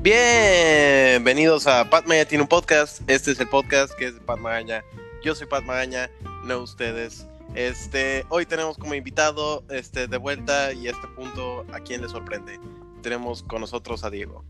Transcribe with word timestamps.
Bienvenidos 0.00 1.66
a 1.66 1.90
Pat 1.90 2.04
tiene 2.28 2.42
un 2.42 2.48
podcast. 2.48 3.02
Este 3.10 3.32
es 3.32 3.40
el 3.40 3.48
podcast 3.48 3.92
que 3.94 4.06
es 4.06 4.14
de 4.14 4.20
Pat 4.20 4.38
Magaña. 4.38 4.84
Yo 5.24 5.34
soy 5.34 5.48
Pat 5.48 5.64
Magaña, 5.64 6.08
no 6.44 6.60
ustedes. 6.60 7.26
Este, 7.56 8.24
hoy 8.28 8.46
tenemos 8.46 8.78
como 8.78 8.94
invitado 8.94 9.64
este, 9.70 10.06
de 10.06 10.16
vuelta 10.16 10.72
y 10.72 10.86
a 10.86 10.92
este 10.92 11.08
punto, 11.16 11.66
¿a 11.72 11.80
quién 11.80 12.02
le 12.02 12.08
sorprende? 12.08 12.60
Tenemos 13.02 13.42
con 13.42 13.60
nosotros 13.60 14.04
a 14.04 14.10
Diego. 14.10 14.44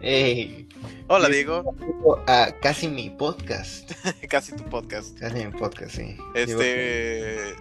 Hey, 0.00 0.66
Hola, 1.08 1.28
Diego. 1.28 1.74
a 2.26 2.54
casi 2.62 2.88
mi 2.88 3.10
podcast. 3.10 3.92
Casi 4.30 4.56
tu 4.56 4.64
podcast. 4.64 5.18
Casi 5.18 5.44
mi 5.44 5.52
podcast, 5.52 5.94
sí. 5.94 6.16
Este, 6.34 7.54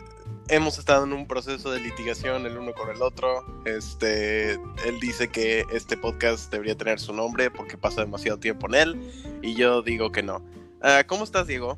hemos 0.48 0.78
estado 0.78 1.06
en 1.06 1.14
un 1.14 1.28
proceso 1.28 1.72
de 1.72 1.80
litigación 1.80 2.46
el 2.46 2.58
uno 2.58 2.74
con 2.74 2.90
el 2.90 3.02
otro. 3.02 3.46
Este, 3.66 4.54
él 4.54 5.00
dice 5.02 5.30
que 5.30 5.66
este 5.72 5.98
podcast 5.98 6.52
debería 6.52 6.76
tener 6.76 7.00
su 7.00 7.14
nombre 7.14 7.50
porque 7.50 7.78
pasa 7.78 8.02
demasiado 8.02 8.38
tiempo 8.38 8.68
en 8.68 8.76
él 8.76 9.12
y 9.42 9.56
yo 9.56 9.82
digo 9.82 10.12
que 10.12 10.24
no. 10.24 10.44
Ah, 10.82 11.04
¿Cómo 11.08 11.24
estás, 11.24 11.48
Diego? 11.48 11.78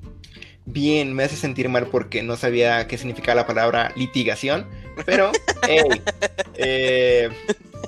Bien, 0.66 1.14
me 1.14 1.24
hace 1.24 1.38
sentir 1.38 1.70
mal 1.70 1.88
porque 1.88 2.22
no 2.24 2.36
sabía 2.36 2.88
qué 2.88 2.98
significaba 2.98 3.36
la 3.36 3.48
palabra 3.48 3.94
litigación, 3.96 4.68
pero 5.06 5.32
hey, 5.68 6.02
eh, 6.56 7.30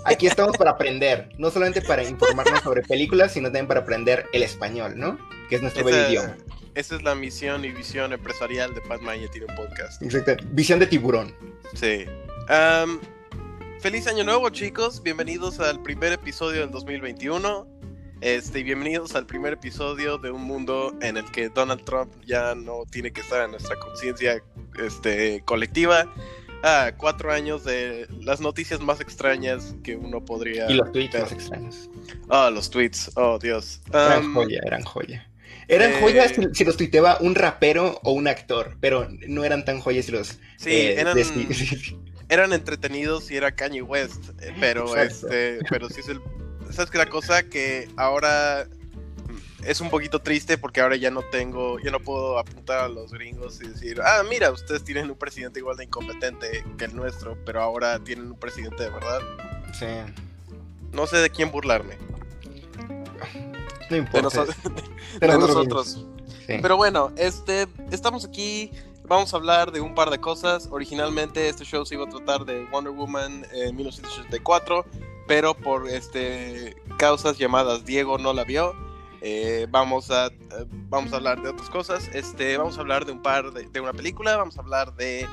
aquí 0.05 0.27
estamos 0.27 0.55
para 0.55 0.71
aprender, 0.71 1.29
no 1.37 1.51
solamente 1.51 1.81
para 1.81 2.03
informarnos 2.03 2.61
sobre 2.61 2.81
películas, 2.83 3.33
sino 3.33 3.47
también 3.47 3.67
para 3.67 3.81
aprender 3.81 4.27
el 4.31 4.43
español, 4.43 4.93
¿no? 4.95 5.19
Que 5.49 5.57
es 5.57 5.61
nuestro 5.61 5.83
bello 5.83 6.07
idioma. 6.07 6.37
Esa 6.75 6.95
es 6.95 7.03
la 7.03 7.15
misión 7.15 7.65
y 7.65 7.71
visión 7.71 8.13
empresarial 8.13 8.73
de 8.75 8.81
Pat 8.81 9.01
Maya 9.01 9.27
tiene 9.29 9.47
un 9.49 9.55
podcast. 9.55 10.01
Exacto, 10.03 10.45
visión 10.51 10.79
de 10.79 10.87
tiburón. 10.87 11.33
Sí. 11.73 12.05
Am, 12.47 12.99
feliz 13.79 14.07
año 14.07 14.23
nuevo, 14.23 14.49
chicos. 14.49 15.01
Bienvenidos 15.01 15.59
al 15.59 15.81
primer 15.81 16.13
episodio 16.13 16.61
del 16.61 16.71
2021. 16.71 17.67
Este, 18.21 18.59
y 18.59 18.63
bienvenidos 18.63 19.15
al 19.15 19.25
primer 19.25 19.53
episodio 19.53 20.17
de 20.17 20.29
un 20.29 20.43
mundo 20.43 20.93
en 21.01 21.17
el 21.17 21.25
que 21.31 21.49
Donald 21.49 21.83
Trump 21.85 22.13
ya 22.25 22.53
no 22.53 22.83
tiene 22.89 23.11
que 23.11 23.21
estar 23.21 23.43
en 23.43 23.51
nuestra 23.51 23.77
conciencia 23.79 24.43
este, 24.77 25.41
colectiva. 25.45 26.05
Ah, 26.61 26.91
cuatro 26.97 27.31
años 27.31 27.63
de 27.63 28.07
las 28.21 28.41
noticias 28.41 28.81
más 28.81 28.99
extrañas 28.99 29.75
que 29.83 29.95
uno 29.95 30.23
podría. 30.23 30.69
Y 30.69 30.75
los 30.75 30.91
tweets 30.91 31.13
ver. 31.13 31.21
más 31.23 31.31
extraños. 31.31 31.89
Ah, 32.29 32.49
los 32.53 32.69
tweets. 32.69 33.11
Oh, 33.15 33.39
Dios. 33.39 33.81
Eran 33.89 34.11
Am, 34.11 34.33
joya, 34.33 34.59
eran 34.65 34.83
joya. 34.83 35.28
Eran 35.69 35.91
eh, 35.91 35.97
joyas 36.01 36.31
si, 36.35 36.41
si 36.53 36.65
los 36.65 36.75
tuiteaba 36.77 37.17
un 37.21 37.35
rapero 37.35 37.99
o 38.03 38.11
un 38.11 38.27
actor, 38.27 38.75
pero 38.81 39.07
no 39.27 39.43
eran 39.45 39.63
tan 39.63 39.79
joyas 39.79 40.05
si 40.07 40.11
los... 40.11 40.39
Sí, 40.57 40.71
eh, 40.71 40.99
eran- 40.99 41.15
desi- 41.17 41.95
eran 42.29 42.51
entretenidos 42.53 43.31
y 43.31 43.37
era 43.37 43.51
Kanye 43.55 43.81
West, 43.81 44.29
eh, 44.41 44.53
pero 44.59 44.95
Exacto. 44.97 45.27
este, 45.33 45.59
pero 45.69 45.89
sí 45.89 46.01
es 46.01 46.09
el, 46.09 46.19
sabes 46.71 46.89
que 46.91 46.97
la 46.97 47.05
cosa 47.07 47.43
que 47.43 47.87
ahora 47.95 48.67
es 49.63 49.81
un 49.81 49.89
poquito 49.89 50.19
triste 50.19 50.57
porque 50.57 50.79
ahora 50.81 50.95
ya 50.95 51.11
no 51.11 51.21
tengo, 51.21 51.79
ya 51.79 51.91
no 51.91 51.99
puedo 51.99 52.39
apuntar 52.39 52.79
a 52.79 52.87
los 52.87 53.11
gringos 53.11 53.59
y 53.61 53.67
decir, 53.67 53.99
ah, 54.03 54.23
mira, 54.27 54.51
ustedes 54.51 54.83
tienen 54.83 55.09
un 55.09 55.17
presidente 55.17 55.59
igual 55.59 55.77
de 55.77 55.83
incompetente 55.83 56.63
que 56.77 56.85
el 56.85 56.95
nuestro, 56.95 57.37
pero 57.45 57.61
ahora 57.61 57.99
tienen 57.99 58.27
un 58.31 58.39
presidente 58.39 58.83
de 58.83 58.89
verdad. 58.89 59.19
sí, 59.77 59.85
No 60.93 61.05
sé 61.07 61.17
de 61.17 61.29
quién 61.29 61.51
burlarme, 61.51 61.95
no 63.89 63.95
de, 63.95 63.97
importa. 63.97 64.45
de 65.19 65.27
de 65.27 65.37
nosotros. 65.37 66.05
Sí. 66.47 66.57
Pero 66.61 66.77
bueno, 66.77 67.11
este, 67.15 67.67
estamos 67.91 68.25
aquí, 68.25 68.71
vamos 69.03 69.33
a 69.33 69.37
hablar 69.37 69.71
de 69.71 69.81
un 69.81 69.93
par 69.95 70.09
de 70.09 70.19
cosas. 70.19 70.67
Originalmente 70.71 71.47
este 71.47 71.63
show 71.65 71.85
se 71.85 71.95
iba 71.95 72.05
a 72.05 72.09
tratar 72.09 72.45
de 72.45 72.65
Wonder 72.71 72.93
Woman 72.93 73.45
en 73.53 73.75
1984, 73.75 74.85
pero 75.27 75.53
por 75.55 75.87
este, 75.89 76.75
causas 76.97 77.37
llamadas 77.37 77.85
Diego 77.85 78.17
no 78.17 78.33
la 78.33 78.43
vio. 78.43 78.73
eh, 79.21 79.67
vamos, 79.69 80.09
a, 80.11 80.27
eh, 80.27 80.31
vamos 80.89 81.13
a 81.13 81.17
hablar 81.17 81.41
de 81.41 81.49
otras 81.49 81.69
cosas. 81.69 82.07
Este, 82.13 82.57
vamos 82.57 82.77
a 82.77 82.81
hablar 82.81 83.05
de 83.05 83.11
un 83.11 83.21
par 83.21 83.51
de, 83.51 83.65
de 83.67 83.79
una 83.79 83.93
película, 83.93 84.37
vamos 84.37 84.57
a 84.57 84.61
hablar 84.61 84.95
de 84.95 85.27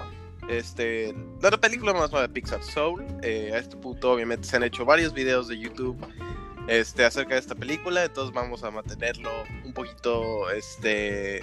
este, 0.48 1.12
de 1.40 1.50
la 1.50 1.56
película 1.58 1.92
más 1.92 2.10
nueva 2.10 2.26
de 2.26 2.32
Pixar 2.32 2.62
Soul. 2.62 3.04
Eh, 3.22 3.52
a 3.54 3.58
este 3.58 3.76
punto 3.76 4.12
obviamente 4.12 4.46
se 4.46 4.56
han 4.56 4.62
hecho 4.64 4.84
varios 4.84 5.12
videos 5.12 5.48
de 5.48 5.58
YouTube 5.58 5.96
este, 6.68 7.04
acerca 7.04 7.34
de 7.34 7.40
esta 7.40 7.54
película, 7.54 8.04
entonces 8.04 8.34
vamos 8.34 8.62
a 8.64 8.70
mantenerlo 8.70 9.30
un 9.64 9.72
poquito 9.72 10.50
este, 10.50 11.40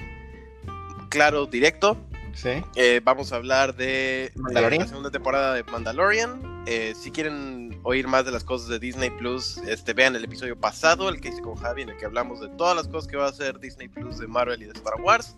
claro, 1.09 1.45
directo. 1.45 1.97
Sí. 2.33 2.49
Eh, 2.75 2.99
vamos 3.03 3.31
a 3.31 3.35
hablar 3.35 3.75
de, 3.75 4.31
la 4.51 4.87
segunda 4.87 5.11
temporada 5.11 5.53
de 5.53 5.63
Mandalorian. 5.63 6.63
Eh, 6.65 6.93
si 6.99 7.11
quieren 7.11 7.79
oír 7.83 8.07
más 8.07 8.25
de 8.25 8.31
las 8.31 8.43
cosas 8.43 8.69
de 8.69 8.79
Disney 8.79 9.11
Plus, 9.11 9.57
este, 9.67 9.93
vean 9.93 10.15
el 10.15 10.23
episodio 10.23 10.59
pasado, 10.59 11.09
el 11.09 11.21
que 11.21 11.29
hice 11.29 11.41
con 11.41 11.55
Javi, 11.55 11.83
en 11.83 11.89
el 11.89 11.97
que 11.97 12.05
hablamos 12.05 12.39
de 12.39 12.49
todas 12.49 12.75
las 12.75 12.87
cosas 12.87 13.07
que 13.07 13.17
va 13.17 13.25
a 13.27 13.29
hacer 13.29 13.59
Disney 13.59 13.87
Plus 13.87 14.17
de 14.17 14.27
Marvel 14.27 14.61
y 14.61 14.65
de 14.65 14.71
Star 14.71 14.99
Wars. 15.01 15.35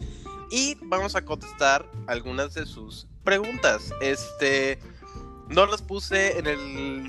Y 0.50 0.78
vamos 0.84 1.16
a 1.16 1.25
contestar 1.25 1.85
algunas 2.07 2.53
de 2.53 2.66
sus 2.66 3.07
preguntas. 3.23 3.91
Este. 4.00 4.79
No 5.50 5.66
las 5.67 5.81
puse 5.81 6.39
en, 6.39 6.47
el, 6.47 6.59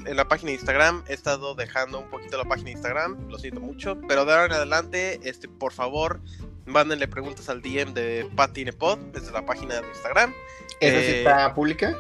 en 0.07 0.17
la 0.17 0.29
página 0.29 0.49
de 0.51 0.55
Instagram. 0.57 1.03
He 1.09 1.15
estado 1.15 1.55
dejando 1.55 2.01
un 2.01 2.11
poquito 2.11 2.37
la 2.37 2.45
página 2.45 2.67
de 2.67 2.73
Instagram. 2.73 3.29
Lo 3.31 3.39
siento 3.39 3.61
mucho. 3.61 3.99
Pero 4.09 4.25
de 4.25 4.33
ahora 4.33 4.47
en 4.47 4.53
adelante, 4.53 5.21
este, 5.25 5.49
por 5.49 5.73
favor, 5.73 6.21
mándenle 6.67 7.09
preguntas 7.09 7.49
al 7.49 7.63
DM 7.63 7.95
de 7.95 8.29
Patinepod 8.37 8.99
desde 9.13 9.33
la 9.33 9.47
página 9.47 9.81
de 9.81 9.89
Instagram. 9.89 10.35
¿Esa 10.81 11.01
sí 11.01 11.07
Eh, 11.07 11.19
está 11.21 11.55
pública? 11.55 11.97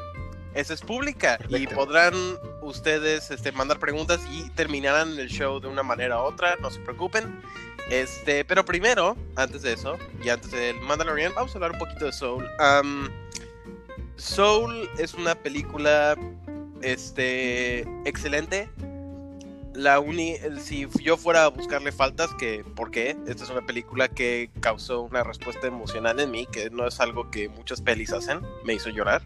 Esa 0.55 0.75
es 0.75 0.81
pública 0.81 1.39
y 1.49 1.67
podrán 1.67 2.15
ustedes 2.63 3.31
este, 3.31 3.53
mandar 3.53 3.79
preguntas 3.79 4.21
y 4.33 4.49
terminarán 4.51 5.19
el 5.19 5.29
show 5.29 5.61
de 5.61 5.69
una 5.69 5.83
manera 5.83 6.17
u 6.23 6.25
otra, 6.25 6.57
no 6.61 6.71
se 6.71 6.81
preocupen. 6.81 7.41
Este, 7.91 8.45
pero 8.45 8.65
primero, 8.65 9.17
antes 9.37 9.63
de 9.63 9.75
eso, 9.75 9.97
y 10.25 10.29
antes 10.31 10.51
del 10.51 10.81
Mandalorian, 10.81 11.35
vamos 11.35 11.53
a 11.53 11.59
hablar 11.59 11.73
un 11.73 11.79
poquito 11.79 12.07
de 12.07 12.13
Soul. 12.13 12.49
Am, 12.59 13.11
Soul 14.17 14.89
es 14.99 15.15
una 15.15 15.35
película 15.35 16.17
este, 16.83 17.81
excelente. 18.05 18.69
La 19.75 20.01
uni, 20.01 20.37
si 20.59 20.87
yo 21.03 21.19
fuera 21.19 21.45
a 21.45 21.49
buscarle 21.49 21.93
faltas, 21.93 22.33
que 22.35 22.65
¿por 22.65 22.91
qué? 22.91 23.17
Esta 23.27 23.45
es 23.45 23.51
una 23.51 23.67
película 23.67 24.09
que 24.09 24.51
causó 24.61 25.03
una 25.03 25.23
respuesta 25.23 25.67
emocional 25.67 26.19
en 26.19 26.31
mí, 26.31 26.47
que 26.51 26.71
no 26.71 26.87
es 26.87 26.99
algo 26.99 27.31
que 27.31 27.51
muchas 27.51 27.83
pelis 27.83 28.11
hacen, 28.13 28.41
me 28.65 28.73
hizo 28.73 28.89
llorar. 28.89 29.23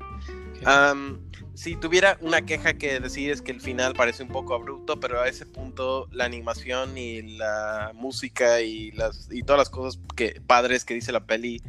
Am, 0.64 1.20
si 1.54 1.76
tuviera 1.76 2.18
una 2.20 2.42
queja 2.42 2.74
que 2.74 2.98
decir 3.00 3.30
es 3.30 3.42
que 3.42 3.52
el 3.52 3.60
final 3.60 3.94
parece 3.94 4.24
un 4.24 4.28
poco 4.28 4.54
abrupto, 4.54 4.98
pero 4.98 5.20
a 5.20 5.28
ese 5.28 5.46
punto 5.46 6.08
la 6.10 6.24
animación 6.24 6.98
y 6.98 7.22
la 7.36 7.92
música 7.94 8.60
y 8.60 8.90
las 8.92 9.28
y 9.30 9.42
todas 9.42 9.58
las 9.58 9.70
cosas 9.70 10.00
que 10.16 10.40
padres 10.46 10.84
que 10.84 10.94
dice 10.94 11.12
la 11.12 11.24
peli 11.24 11.62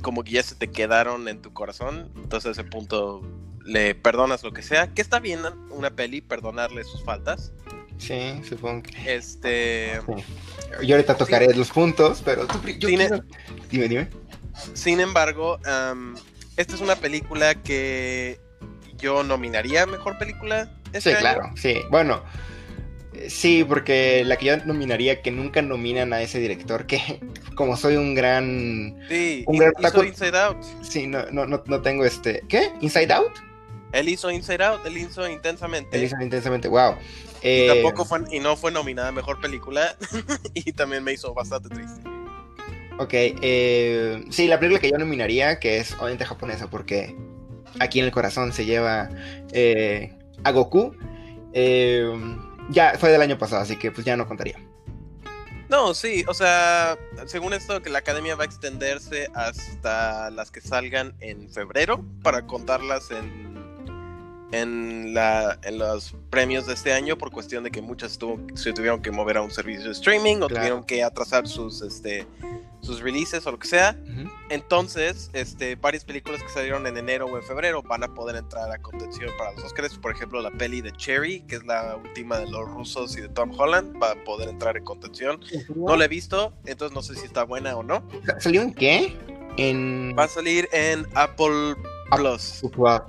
como 0.00 0.24
que 0.24 0.32
ya 0.32 0.42
se 0.42 0.54
te 0.54 0.70
quedaron 0.70 1.28
en 1.28 1.40
tu 1.42 1.52
corazón, 1.52 2.10
entonces 2.16 2.48
a 2.48 2.52
ese 2.52 2.64
punto 2.64 3.22
le 3.64 3.94
perdonas 3.94 4.42
lo 4.42 4.52
que 4.52 4.62
sea, 4.62 4.88
que 4.92 5.02
está 5.02 5.20
bien 5.20 5.40
una 5.70 5.90
peli 5.90 6.20
perdonarle 6.20 6.84
sus 6.84 7.04
faltas. 7.04 7.52
Sí, 7.98 8.40
supongo 8.48 8.82
que... 8.84 9.14
Este, 9.14 10.00
Yo 10.82 10.96
ahorita 10.96 11.16
tocaré 11.16 11.54
los 11.54 11.70
puntos, 11.70 12.22
pero 12.24 12.46
tú... 12.46 12.58
pri- 12.60 12.78
Yo 12.78 12.88
Tiene- 12.88 13.08
quiero- 13.08 13.24
Dime, 13.70 13.88
dime. 13.88 14.08
sin 14.74 15.00
embargo, 15.00 15.58
am, 15.66 16.16
esta 16.56 16.74
es 16.74 16.80
una 16.80 16.96
película 16.96 17.54
que 17.54 18.40
yo 18.96 19.22
nominaría 19.22 19.84
mejor 19.86 20.16
película. 20.18 20.70
este 20.92 21.00
Sí, 21.00 21.08
año. 21.10 21.20
claro, 21.20 21.50
sí. 21.56 21.74
Bueno, 21.90 22.22
sí, 23.28 23.64
porque 23.64 24.24
la 24.24 24.36
que 24.36 24.46
yo 24.46 24.56
nominaría 24.64 25.22
que 25.22 25.30
nunca 25.30 25.62
nominan 25.62 26.12
a 26.12 26.22
ese 26.22 26.38
director, 26.38 26.86
que 26.86 27.20
como 27.54 27.76
soy 27.76 27.96
un 27.96 28.14
gran... 28.14 28.98
Sí, 29.08 29.44
Un 29.46 29.58
gran 29.58 29.72
hizo 29.78 30.04
Inside 30.04 30.38
Out. 30.38 30.56
Sí, 30.82 31.06
no, 31.06 31.26
no, 31.30 31.46
no, 31.46 31.62
no 31.66 31.82
tengo 31.82 32.04
este... 32.04 32.42
¿Qué? 32.48 32.70
¿Inside 32.80 33.12
Out? 33.12 33.32
Él 33.92 34.08
hizo 34.08 34.30
Inside 34.30 34.64
Out, 34.64 34.86
él 34.86 34.98
hizo 34.98 35.28
intensamente. 35.28 35.96
Él 35.96 36.04
hizo 36.04 36.16
intensamente, 36.20 36.68
wow. 36.68 36.94
y 37.42 37.46
Eh, 37.48 37.68
tampoco 37.68 38.04
fue 38.04 38.20
y 38.30 38.38
no 38.38 38.56
fue 38.56 38.70
nominada 38.70 39.08
a 39.08 39.12
mejor 39.12 39.40
película 39.40 39.96
y 40.54 40.72
también 40.72 41.02
me 41.02 41.12
hizo 41.12 41.34
bastante 41.34 41.68
triste. 41.70 42.02
Ok, 42.98 43.14
eh, 43.14 44.24
sí, 44.28 44.46
la 44.46 44.60
película 44.60 44.78
que 44.78 44.90
yo 44.90 44.98
nominaría, 44.98 45.58
que 45.58 45.78
es 45.78 45.94
obviamente 45.94 46.26
japonesa, 46.26 46.68
porque 46.68 47.16
aquí 47.78 47.98
en 47.98 48.04
el 48.04 48.12
corazón 48.12 48.52
se 48.52 48.66
lleva 48.66 49.08
eh, 49.52 50.12
a 50.44 50.50
Goku, 50.52 50.94
eh, 51.54 52.10
ya 52.70 52.96
fue 52.98 53.10
del 53.10 53.22
año 53.22 53.38
pasado, 53.38 53.62
así 53.62 53.76
que 53.76 53.90
pues 53.92 54.04
ya 54.04 54.16
no 54.16 54.26
contaría. 54.26 54.58
No, 55.68 55.94
sí, 55.94 56.24
o 56.26 56.34
sea, 56.34 56.98
según 57.26 57.52
esto 57.52 57.80
que 57.80 57.90
la 57.90 58.00
academia 58.00 58.34
va 58.34 58.42
a 58.42 58.46
extenderse 58.46 59.28
hasta 59.34 60.28
las 60.30 60.50
que 60.50 60.60
salgan 60.60 61.14
en 61.20 61.48
febrero 61.48 62.04
para 62.24 62.44
contarlas 62.44 63.12
en 63.12 63.49
en, 64.52 65.14
la, 65.14 65.58
en 65.62 65.78
los 65.78 66.14
premios 66.30 66.66
de 66.66 66.74
este 66.74 66.92
año 66.92 67.16
por 67.16 67.30
cuestión 67.30 67.64
de 67.64 67.70
que 67.70 67.80
muchas 67.82 68.18
tuvo- 68.18 68.40
se 68.56 68.72
tuvieron 68.72 69.00
que 69.02 69.10
mover 69.10 69.36
a 69.36 69.42
un 69.42 69.50
servicio 69.50 69.84
de 69.84 69.92
streaming 69.92 70.36
o 70.36 70.48
Claro. 70.48 70.54
tuvieron 70.54 70.84
que 70.84 71.02
atrasar 71.02 71.46
sus 71.48 71.82
este 71.82 72.26
sus 72.82 73.00
releases 73.02 73.46
o 73.46 73.50
lo 73.52 73.58
que 73.58 73.68
sea. 73.68 73.94
Ujú. 74.04 74.30
Entonces, 74.48 75.28
este, 75.34 75.74
varias 75.76 76.02
películas 76.02 76.42
que 76.42 76.48
salieron 76.48 76.86
en 76.86 76.96
enero 76.96 77.26
o 77.26 77.36
en 77.36 77.42
febrero 77.42 77.82
van 77.82 78.02
a 78.04 78.14
poder 78.14 78.36
entrar 78.36 78.70
a 78.72 78.78
contención 78.78 79.28
para 79.36 79.52
los 79.52 79.64
Oscars. 79.64 79.98
Por 79.98 80.12
ejemplo, 80.12 80.40
la 80.40 80.50
peli 80.50 80.80
de 80.80 80.90
Cherry, 80.92 81.42
que 81.42 81.56
es 81.56 81.66
la 81.66 81.96
última 82.02 82.38
de 82.38 82.50
los 82.50 82.66
rusos 82.70 83.14
y 83.18 83.20
de 83.20 83.28
Tom 83.28 83.52
Holland, 83.56 84.02
va 84.02 84.12
a 84.12 84.24
poder 84.24 84.48
entrar 84.48 84.78
en 84.78 84.84
contención. 84.84 85.40
No 85.76 85.94
la 85.94 86.06
he 86.06 86.08
visto, 86.08 86.54
entonces 86.64 86.94
no 86.94 87.02
sé 87.02 87.16
si 87.16 87.26
está 87.26 87.44
buena 87.44 87.76
o 87.76 87.82
no. 87.82 88.02
¿Salió 88.38 88.62
en 88.62 88.72
qué? 88.72 89.14
En. 89.58 90.14
Va 90.18 90.24
a 90.24 90.28
salir 90.28 90.66
en 90.72 91.06
Apple 91.14 91.74
Plus. 92.10 92.62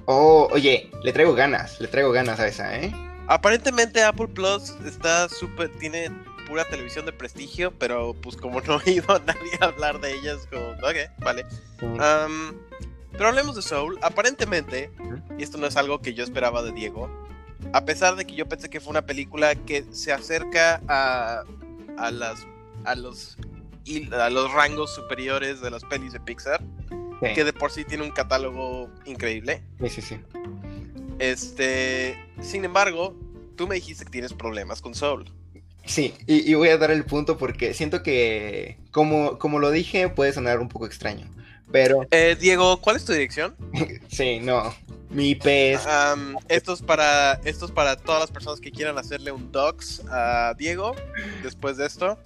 Oh, 0.05 0.47
oye, 0.51 0.89
le 1.03 1.13
traigo 1.13 1.33
ganas, 1.33 1.79
le 1.79 1.87
traigo 1.87 2.11
ganas 2.11 2.39
a 2.39 2.47
esa, 2.47 2.77
¿eh? 2.79 2.93
Aparentemente 3.27 4.03
Apple 4.03 4.27
Plus 4.27 4.75
está 4.85 5.29
súper, 5.29 5.69
tiene 5.77 6.11
pura 6.47 6.65
televisión 6.65 7.05
de 7.05 7.13
prestigio, 7.13 7.71
pero 7.77 8.13
pues 8.13 8.35
como 8.35 8.59
no 8.61 8.81
he 8.81 8.91
oído 8.91 9.13
a 9.15 9.19
nadie 9.19 9.51
hablar 9.61 10.01
de 10.01 10.13
ellas, 10.13 10.47
como, 10.49 10.69
ok, 10.71 11.19
vale. 11.19 11.45
Pero 11.79 13.27
hablemos 13.27 13.55
de 13.55 13.61
Soul. 13.61 13.97
Aparentemente, 14.01 14.91
y 15.37 15.43
esto 15.43 15.57
no 15.57 15.67
es 15.67 15.77
algo 15.77 16.01
que 16.01 16.13
yo 16.13 16.23
esperaba 16.23 16.61
de 16.63 16.71
Diego, 16.71 17.09
a 17.73 17.85
pesar 17.85 18.15
de 18.15 18.25
que 18.25 18.35
yo 18.35 18.47
pensé 18.47 18.69
que 18.69 18.79
fue 18.79 18.91
una 18.91 19.05
película 19.05 19.55
que 19.55 19.85
se 19.91 20.11
acerca 20.11 20.81
a, 20.87 21.43
a 21.97 22.11
las 22.11 22.45
a 22.83 22.95
los 22.95 23.37
a 24.11 24.29
los 24.29 24.51
rangos 24.53 24.93
superiores 24.93 25.61
de 25.61 25.71
las 25.71 25.83
pelis 25.83 26.13
de 26.13 26.19
Pixar, 26.19 26.61
Sí, 27.21 27.33
que 27.33 27.43
de 27.43 27.53
por 27.53 27.71
sí 27.71 27.85
tiene 27.85 28.03
un 28.03 28.11
catálogo 28.11 28.89
increíble. 29.05 29.61
sí, 29.79 29.89
sí, 29.89 30.01
sí. 30.01 30.19
Este, 31.19 32.17
sin 32.41 32.65
embargo, 32.65 33.15
tú 33.55 33.67
me 33.67 33.75
dijiste 33.75 34.05
que 34.05 34.11
tienes 34.11 34.33
problemas 34.33 34.81
con 34.81 34.95
Soul. 34.95 35.31
Sí, 35.85 36.13
y, 36.27 36.49
y 36.49 36.53
voy 36.55 36.69
a 36.69 36.77
dar 36.77 36.91
el 36.91 37.05
punto 37.05 37.37
porque 37.37 37.73
siento 37.73 38.01
que, 38.03 38.77
como, 38.91 39.37
como 39.37 39.59
lo 39.59 39.71
dije, 39.71 40.09
puede 40.09 40.33
sonar 40.33 40.59
un 40.59 40.69
poco 40.69 40.85
extraño. 40.85 41.27
Pero 41.71 42.05
Eh, 42.11 42.35
Diego, 42.39 42.81
¿cuál 42.81 42.97
es 42.97 43.05
tu 43.05 43.13
dirección? 43.13 43.55
sí, 44.09 44.39
no. 44.41 44.73
Mi 45.09 45.29
IP 45.31 45.45
es. 45.45 45.81
Esto, 46.47 46.73
es 46.73 46.81
para, 46.81 47.33
esto 47.43 47.65
es 47.65 47.71
para 47.71 47.97
todas 47.97 48.21
las 48.21 48.31
personas 48.31 48.59
que 48.61 48.71
quieran 48.71 48.97
hacerle 48.97 49.31
un 49.31 49.51
docs 49.51 50.01
a 50.09 50.53
Diego 50.57 50.95
después 51.43 51.77
de 51.77 51.85
esto. 51.85 52.17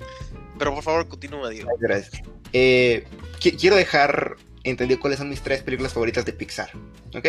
Pero 0.57 0.73
por 0.73 0.83
favor, 0.83 1.07
continúa, 1.07 1.49
Diego. 1.49 1.69
Gracias. 1.79 2.21
Eh, 2.53 3.05
qui- 3.39 3.59
quiero 3.59 3.75
dejar 3.75 4.35
entendido 4.69 4.99
cuáles 4.99 5.19
son 5.19 5.29
mis 5.29 5.41
tres 5.41 5.63
películas 5.63 5.93
favoritas 5.93 6.25
de 6.25 6.33
Pixar. 6.33 6.69
¿Ok? 7.15 7.27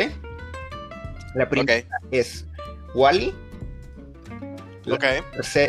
La 1.35 1.49
primera 1.49 1.85
es 2.11 2.47
Wally. 2.94 3.35
ok. 4.91 5.05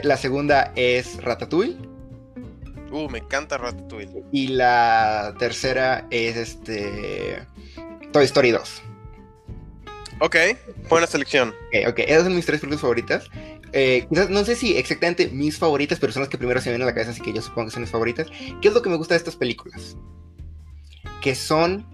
La 0.03 0.17
segunda 0.17 0.71
es 0.75 1.21
Ratatouille. 1.23 1.77
Uh, 2.91 3.09
me 3.09 3.19
encanta 3.19 3.57
Ratatouille. 3.57 4.23
Y 4.31 4.47
la 4.47 5.35
tercera 5.37 6.07
es 6.09 6.37
este. 6.37 7.45
Toy 8.11 8.25
Story 8.25 8.51
2. 8.51 8.83
Ok, 10.19 10.35
buena 10.89 11.05
selección. 11.05 11.49
Ok, 11.49 11.89
ok, 11.89 11.99
esas 11.99 12.23
son 12.23 12.35
mis 12.35 12.45
tres 12.45 12.59
películas 12.59 12.81
favoritas. 12.81 13.29
Eh, 13.73 14.07
quizás 14.09 14.29
no 14.29 14.43
sé 14.45 14.55
si 14.55 14.77
exactamente 14.77 15.27
mis 15.27 15.59
favoritas, 15.59 15.99
pero 15.99 16.13
son 16.13 16.21
las 16.21 16.29
que 16.29 16.37
primero 16.37 16.59
se 16.59 16.69
me 16.69 16.73
vienen 16.73 16.87
a 16.87 16.91
la 16.91 16.95
cabeza, 16.95 17.11
así 17.11 17.21
que 17.21 17.33
yo 17.33 17.41
supongo 17.41 17.67
que 17.67 17.73
son 17.73 17.81
mis 17.81 17.91
favoritas. 17.91 18.27
¿Qué 18.61 18.69
es 18.69 18.73
lo 18.73 18.81
que 18.81 18.89
me 18.89 18.95
gusta 18.95 19.13
de 19.13 19.19
estas 19.19 19.35
películas? 19.35 19.95
Que 21.21 21.35
son. 21.35 21.85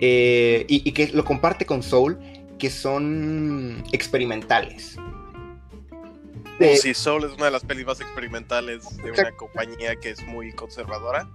eh, 0.00 0.64
y, 0.68 0.88
y 0.88 0.92
que 0.92 1.08
lo 1.08 1.24
comparte 1.24 1.66
con 1.66 1.82
Soul, 1.82 2.18
que 2.58 2.70
son 2.70 3.82
experimentales. 3.92 4.96
Uh, 4.98 6.64
Eh, 6.64 6.76
sí, 6.76 6.92
Soul 6.94 7.24
es 7.24 7.32
una 7.32 7.46
de 7.46 7.50
las 7.52 7.64
pelis 7.64 7.86
más 7.86 8.00
experimentales 8.00 8.96
de 8.98 9.12
una 9.12 9.30
compañía 9.32 9.94
que 9.96 10.10
es 10.10 10.24
muy 10.26 10.52
conservadora. 10.52 11.28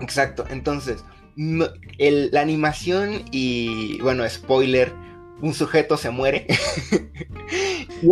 Exacto, 0.00 0.44
entonces, 0.48 1.04
el- 1.98 2.30
la 2.32 2.40
animación 2.40 3.24
y, 3.32 4.00
bueno, 4.00 4.28
spoiler, 4.28 4.92
un 5.42 5.54
sujeto 5.54 5.96
se 5.96 6.10
muere. 6.10 6.46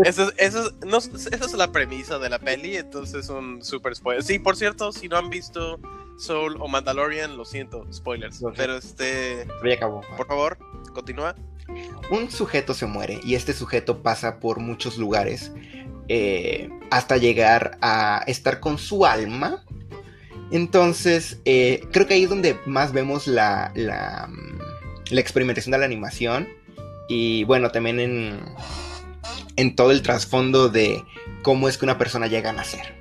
Esa 0.05 0.25
es, 0.25 0.35
esa 0.37 0.63
es- 0.67 0.75
no, 0.87 0.99
esa 0.99 1.31
es 1.47 1.53
la 1.55 1.73
premisa 1.73 2.19
de 2.19 2.29
la 2.29 2.39
peli, 2.39 2.77
entonces 2.77 3.25
es 3.25 3.31
un 3.31 3.63
super 3.65 3.95
spoiler. 3.97 4.23
Sí, 4.23 4.39
por 4.39 4.55
cierto, 4.57 4.93
si 4.93 5.09
no 5.09 5.17
han 5.17 5.31
visto 5.31 5.81
Soul 6.19 6.57
o 6.61 6.69
Mandalorian, 6.69 7.37
lo 7.39 7.45
siento, 7.47 7.87
spoilers. 7.93 8.43
Pero 8.57 8.77
este, 8.77 9.47
Pero 9.63 9.69
ya 9.71 9.77
acabó. 9.77 10.01
por 10.17 10.27
favor, 10.27 10.59
continúa. 10.93 11.35
Un 12.11 12.31
sujeto 12.31 12.75
se 12.75 12.85
muere 12.87 13.19
y 13.25 13.35
este 13.35 13.53
sujeto 13.55 14.03
pasa 14.03 14.41
por 14.41 14.59
muchos 14.59 14.99
lugares 14.99 15.53
eh, 16.09 16.69
hasta 16.91 17.17
llegar 17.17 17.79
a 17.81 18.25
estar 18.27 18.61
con 18.61 18.77
su 18.79 19.07
alma. 19.07 19.65
Entonces, 20.51 21.41
eh, 21.45 21.83
creo 21.93 22.07
que 22.07 22.15
ahí 22.15 22.25
es 22.25 22.31
donde 22.31 22.59
más 22.67 22.93
vemos 22.93 23.27
la, 23.27 23.73
la, 23.75 24.27
mm, 24.29 24.59
la 25.15 25.21
experimentación 25.21 25.73
de 25.73 25.79
la 25.79 25.85
animación. 25.87 26.49
Y 27.08 27.44
bueno, 27.44 27.70
también 27.70 27.99
en, 28.00 28.40
en 29.56 29.75
todo 29.75 29.90
el 29.90 30.02
trasfondo 30.02 30.69
de 30.69 31.02
cómo 31.43 31.69
es 31.69 31.78
que 31.78 31.84
una 31.84 31.99
persona 31.99 32.26
llega 32.26 32.50
a 32.50 32.52
nacer. 32.52 32.96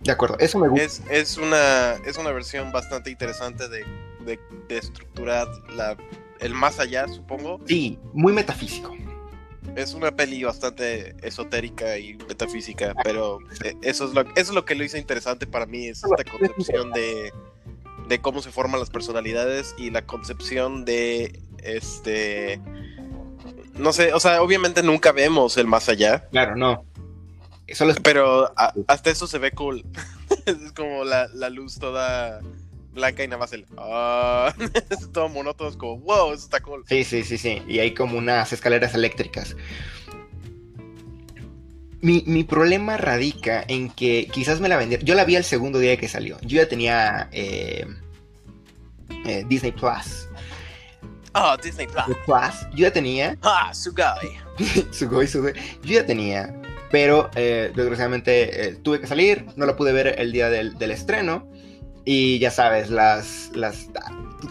De 0.00 0.12
acuerdo, 0.12 0.36
eso 0.38 0.58
me 0.58 0.68
gusta. 0.68 0.84
Es, 0.84 1.02
es, 1.10 1.36
una, 1.36 1.94
es 2.06 2.16
una 2.16 2.30
versión 2.30 2.70
bastante 2.70 3.10
interesante 3.10 3.68
de, 3.68 3.84
de, 4.24 4.38
de 4.68 4.78
estructurar 4.78 5.48
la, 5.74 5.96
el 6.40 6.54
más 6.54 6.78
allá, 6.78 7.08
supongo. 7.08 7.60
Sí, 7.66 7.98
muy 8.12 8.32
metafísico. 8.32 8.94
Es 9.74 9.94
una 9.94 10.12
peli 10.12 10.44
bastante 10.44 11.16
esotérica 11.26 11.98
y 11.98 12.14
metafísica, 12.28 12.94
pero 13.02 13.40
eh, 13.64 13.74
eso 13.82 14.06
es 14.06 14.14
lo, 14.14 14.20
eso 14.20 14.30
es 14.36 14.50
lo 14.50 14.64
que 14.64 14.76
lo 14.76 14.84
hizo 14.84 14.96
interesante 14.96 15.46
para 15.46 15.66
mí, 15.66 15.88
es 15.88 16.02
esta 16.04 16.24
concepción 16.24 16.92
de, 16.92 17.32
de 18.08 18.20
cómo 18.20 18.40
se 18.40 18.52
forman 18.52 18.78
las 18.78 18.90
personalidades 18.90 19.74
y 19.76 19.90
la 19.90 20.06
concepción 20.06 20.84
de 20.84 21.42
este 21.62 22.60
no 23.74 23.92
sé, 23.92 24.12
o 24.12 24.20
sea, 24.20 24.42
obviamente 24.42 24.82
nunca 24.82 25.12
vemos 25.12 25.56
el 25.56 25.66
más 25.66 25.88
allá, 25.88 26.26
Claro, 26.30 26.56
no. 26.56 26.84
Solo 27.72 27.90
es 27.92 27.98
pero 28.00 28.52
a- 28.56 28.72
hasta 28.86 29.10
eso 29.10 29.26
se 29.26 29.38
ve 29.38 29.50
cool. 29.50 29.84
es 30.46 30.72
como 30.72 31.04
la, 31.04 31.28
la 31.34 31.50
luz 31.50 31.78
toda 31.78 32.40
blanca 32.92 33.24
y 33.24 33.28
nada 33.28 33.40
más 33.40 33.52
el 33.52 33.66
ah, 33.76 34.54
es 34.90 35.10
todo 35.12 35.28
monótono, 35.28 35.68
es 35.70 35.76
como 35.76 35.98
wow, 35.98 36.32
eso 36.32 36.44
está 36.44 36.60
cool. 36.60 36.84
Sí, 36.88 37.02
sí, 37.04 37.24
sí, 37.24 37.36
sí. 37.38 37.62
Y 37.66 37.80
hay 37.80 37.92
como 37.92 38.16
unas 38.18 38.52
escaleras 38.52 38.94
eléctricas. 38.94 39.56
Mi, 42.02 42.22
mi 42.26 42.44
problema 42.44 42.96
radica 42.98 43.64
en 43.66 43.90
que 43.90 44.28
quizás 44.32 44.60
me 44.60 44.68
la 44.68 44.76
vendieron. 44.76 45.04
Yo 45.04 45.14
la 45.14 45.24
vi 45.24 45.34
el 45.34 45.44
segundo 45.44 45.78
día 45.80 45.96
que 45.96 46.08
salió. 46.08 46.38
Yo 46.42 46.58
ya 46.58 46.68
tenía 46.68 47.28
eh, 47.32 47.84
eh, 49.24 49.44
Disney 49.48 49.72
Plus. 49.72 50.25
Ah, 51.36 51.56
Disney 51.62 51.86
Plus. 51.86 52.04
Plus. 52.24 52.66
Yo 52.74 52.88
ya 52.88 52.92
tenía. 52.92 53.36
Ah, 53.42 53.72
Sugai. 53.72 54.40
Sugoi, 54.90 55.26
Sugoi. 55.26 55.52
Yo 55.82 56.00
ya 56.00 56.06
tenía. 56.06 56.54
Pero 56.90 57.30
eh, 57.34 57.72
desgraciadamente 57.74 58.68
eh, 58.68 58.76
tuve 58.82 59.00
que 59.00 59.06
salir. 59.06 59.44
No 59.56 59.66
la 59.66 59.76
pude 59.76 59.92
ver 59.92 60.14
el 60.18 60.32
día 60.32 60.48
del, 60.48 60.78
del 60.78 60.90
estreno. 60.90 61.48
Y 62.04 62.38
ya 62.38 62.50
sabes, 62.50 62.88
las. 62.88 63.50
las 63.54 63.88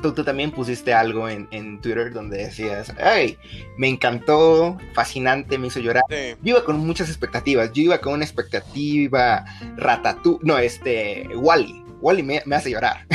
tú, 0.02 0.14
tú 0.14 0.24
también 0.24 0.52
pusiste 0.52 0.94
algo 0.94 1.30
en, 1.30 1.48
en 1.52 1.80
Twitter 1.82 2.12
donde 2.14 2.38
decías, 2.38 2.94
¡ay! 3.02 3.38
Me 3.78 3.88
encantó, 3.88 4.78
fascinante, 4.94 5.58
me 5.58 5.68
hizo 5.68 5.80
llorar. 5.80 6.04
Sí. 6.10 6.36
Yo 6.44 6.58
iba 6.58 6.66
con 6.66 6.78
muchas 6.86 7.08
expectativas. 7.08 7.72
Yo 7.74 7.84
iba 7.84 8.00
con 8.00 8.14
una 8.14 8.26
expectativa 8.26 9.46
Ratatouille. 9.78 10.40
No, 10.44 10.58
este. 10.58 11.30
Wally. 11.36 11.84
Wally 12.02 12.22
me, 12.22 12.44
me 12.46 12.58
hace 12.58 12.70
llorar. 12.72 13.08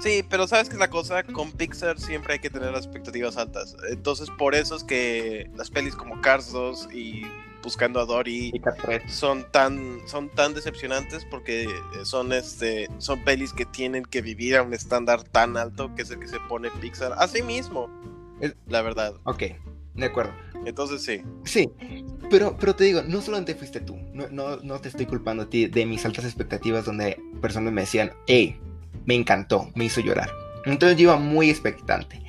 Sí, 0.00 0.24
pero 0.28 0.46
¿sabes 0.46 0.68
qué 0.68 0.74
es 0.74 0.80
la 0.80 0.90
cosa? 0.90 1.22
Con 1.24 1.52
Pixar 1.52 1.98
siempre 1.98 2.34
hay 2.34 2.38
que 2.38 2.50
tener 2.50 2.70
las 2.70 2.84
expectativas 2.84 3.36
altas. 3.36 3.76
Entonces, 3.90 4.28
por 4.38 4.54
eso 4.54 4.76
es 4.76 4.84
que 4.84 5.50
las 5.56 5.70
pelis 5.70 5.94
como 5.94 6.20
Cars 6.20 6.52
2 6.52 6.88
y 6.92 7.22
Buscando 7.62 8.00
a 8.00 8.06
Dory 8.06 8.52
son 9.08 9.44
tan, 9.50 9.98
son 10.06 10.28
tan 10.30 10.54
decepcionantes 10.54 11.24
porque 11.24 11.68
son, 12.04 12.32
este, 12.32 12.88
son 12.98 13.24
pelis 13.24 13.52
que 13.52 13.66
tienen 13.66 14.04
que 14.04 14.22
vivir 14.22 14.56
a 14.56 14.62
un 14.62 14.72
estándar 14.72 15.24
tan 15.24 15.56
alto 15.56 15.92
que 15.94 16.02
es 16.02 16.10
el 16.10 16.20
que 16.20 16.28
se 16.28 16.38
pone 16.48 16.70
Pixar 16.80 17.14
a 17.18 17.26
sí 17.26 17.42
mismo. 17.42 17.90
La 18.68 18.80
verdad. 18.82 19.14
Ok, 19.24 19.42
de 19.94 20.06
acuerdo. 20.06 20.32
Entonces, 20.64 21.02
sí. 21.02 21.22
Sí, 21.44 21.68
pero, 22.30 22.56
pero 22.58 22.76
te 22.76 22.84
digo, 22.84 23.02
no 23.02 23.20
solamente 23.20 23.54
fuiste 23.54 23.80
tú, 23.80 23.96
no, 24.12 24.28
no, 24.28 24.56
no 24.58 24.80
te 24.80 24.88
estoy 24.88 25.06
culpando 25.06 25.42
a 25.42 25.50
ti 25.50 25.66
de 25.66 25.84
mis 25.84 26.04
altas 26.06 26.24
expectativas 26.24 26.84
donde 26.84 27.20
personas 27.42 27.72
me 27.72 27.82
decían, 27.82 28.12
hey, 28.26 28.58
me 29.08 29.14
encantó, 29.14 29.70
me 29.74 29.86
hizo 29.86 30.02
llorar. 30.02 30.30
Entonces 30.66 30.98
yo 30.98 31.04
iba 31.04 31.16
muy 31.16 31.48
expectante. 31.48 32.22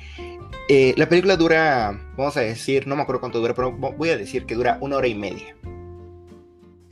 Eh, 0.70 0.94
la 0.96 1.06
película 1.08 1.36
dura, 1.36 2.00
vamos 2.16 2.36
a 2.38 2.40
decir, 2.40 2.86
no 2.86 2.96
me 2.96 3.02
acuerdo 3.02 3.20
cuánto 3.20 3.38
dura, 3.38 3.52
pero 3.54 3.70
vo- 3.76 3.94
voy 3.94 4.08
a 4.08 4.16
decir 4.16 4.46
que 4.46 4.54
dura 4.54 4.78
una 4.80 4.96
hora 4.96 5.06
y 5.08 5.14
media. 5.14 5.54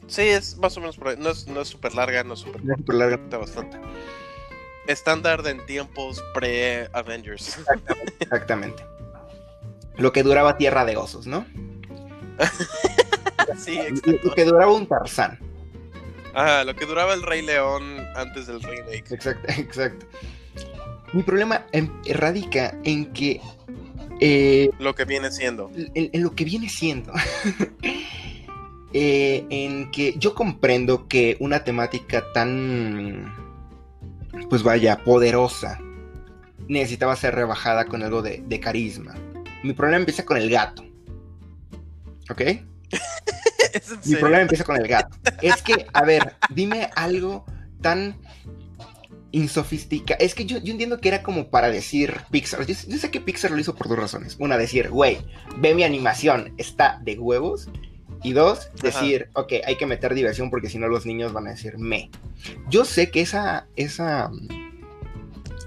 Sí, 0.06 0.22
es 0.22 0.58
más 0.58 0.76
o 0.76 0.80
menos 0.80 0.96
por 0.98 1.08
ahí. 1.08 1.16
No 1.18 1.30
es 1.30 1.46
no 1.48 1.62
es 1.62 1.68
súper 1.68 1.94
larga, 1.94 2.22
no 2.22 2.34
es 2.34 2.40
súper 2.40 2.62
No 2.64 2.74
es 2.74 2.80
larga. 2.94 3.16
corta, 3.16 3.38
bastante. 3.38 3.78
Estándar 4.88 5.46
en 5.46 5.64
tiempos 5.64 6.22
pre-Avengers. 6.34 7.58
Exactamente. 8.20 8.82
Lo 9.96 10.12
que 10.12 10.22
duraba 10.22 10.58
Tierra 10.58 10.84
de 10.84 10.96
Osos, 10.98 11.26
¿no? 11.26 11.46
sí, 13.58 13.76
Lo 13.76 13.82
exacto. 13.84 14.34
que 14.34 14.44
duraba 14.44 14.72
un 14.72 14.86
Tarzán. 14.86 15.38
Ajá, 16.34 16.64
lo 16.64 16.74
que 16.76 16.84
duraba 16.86 17.14
el 17.14 17.22
Rey 17.22 17.42
León 17.42 17.97
antes 18.20 18.46
del 18.46 18.62
remake. 18.62 19.12
Exacto, 19.12 19.46
exacto. 19.60 20.06
Mi 21.12 21.22
problema 21.22 21.66
em, 21.72 21.88
radica 22.14 22.78
en 22.84 23.12
que... 23.12 23.40
eh, 24.20 24.68
Lo 24.78 24.94
que 24.94 25.04
viene 25.04 25.30
siendo. 25.30 25.70
en, 25.74 26.10
en 26.12 26.22
lo 26.22 26.34
que 26.34 26.44
viene 26.44 26.68
siendo. 26.68 27.12
Eh, 28.94 29.44
en 29.50 29.90
que 29.90 30.14
yo 30.16 30.34
comprendo 30.34 31.08
que 31.08 31.36
una 31.40 31.62
temática 31.62 32.24
tan, 32.32 33.34
pues 34.48 34.62
vaya, 34.62 35.04
poderosa, 35.04 35.78
necesitaba 36.68 37.14
ser 37.14 37.34
rebajada 37.34 37.84
con 37.84 38.02
algo 38.02 38.22
de, 38.22 38.42
de 38.46 38.60
carisma. 38.60 39.14
Mi 39.62 39.74
problema 39.74 39.98
empieza 39.98 40.24
con 40.24 40.38
el 40.38 40.48
gato. 40.48 40.86
¿Ok? 42.30 42.40
¿Es 43.74 43.90
en 43.90 43.98
Mi 44.06 44.16
problema 44.16 44.40
empieza 44.40 44.64
con 44.64 44.76
el 44.78 44.88
gato. 44.88 45.14
Es 45.42 45.60
que, 45.60 45.86
a 45.92 46.02
ver, 46.04 46.36
dime 46.48 46.88
algo 46.96 47.44
tan 47.80 48.16
insofisticado. 49.30 50.18
Es 50.20 50.34
que 50.34 50.46
yo, 50.46 50.58
yo 50.58 50.72
entiendo 50.72 51.00
que 51.00 51.08
era 51.08 51.22
como 51.22 51.48
para 51.48 51.70
decir 51.70 52.14
Pixar. 52.30 52.64
Yo, 52.66 52.74
yo 52.86 52.98
sé 52.98 53.10
que 53.10 53.20
Pixar 53.20 53.50
lo 53.50 53.58
hizo 53.58 53.74
por 53.74 53.88
dos 53.88 53.98
razones. 53.98 54.36
Una, 54.38 54.56
decir, 54.56 54.90
güey, 54.90 55.18
ve 55.58 55.74
mi 55.74 55.84
animación, 55.84 56.54
está 56.56 57.00
de 57.02 57.18
huevos. 57.18 57.68
Y 58.24 58.32
dos, 58.32 58.70
decir, 58.82 59.30
ok, 59.34 59.52
hay 59.64 59.76
que 59.76 59.86
meter 59.86 60.12
diversión 60.12 60.50
porque 60.50 60.68
si 60.68 60.78
no 60.78 60.88
los 60.88 61.06
niños 61.06 61.32
van 61.32 61.46
a 61.46 61.50
decir 61.50 61.78
me. 61.78 62.10
Yo 62.68 62.84
sé 62.84 63.12
que 63.12 63.20
esa, 63.20 63.68
esa, 63.76 64.28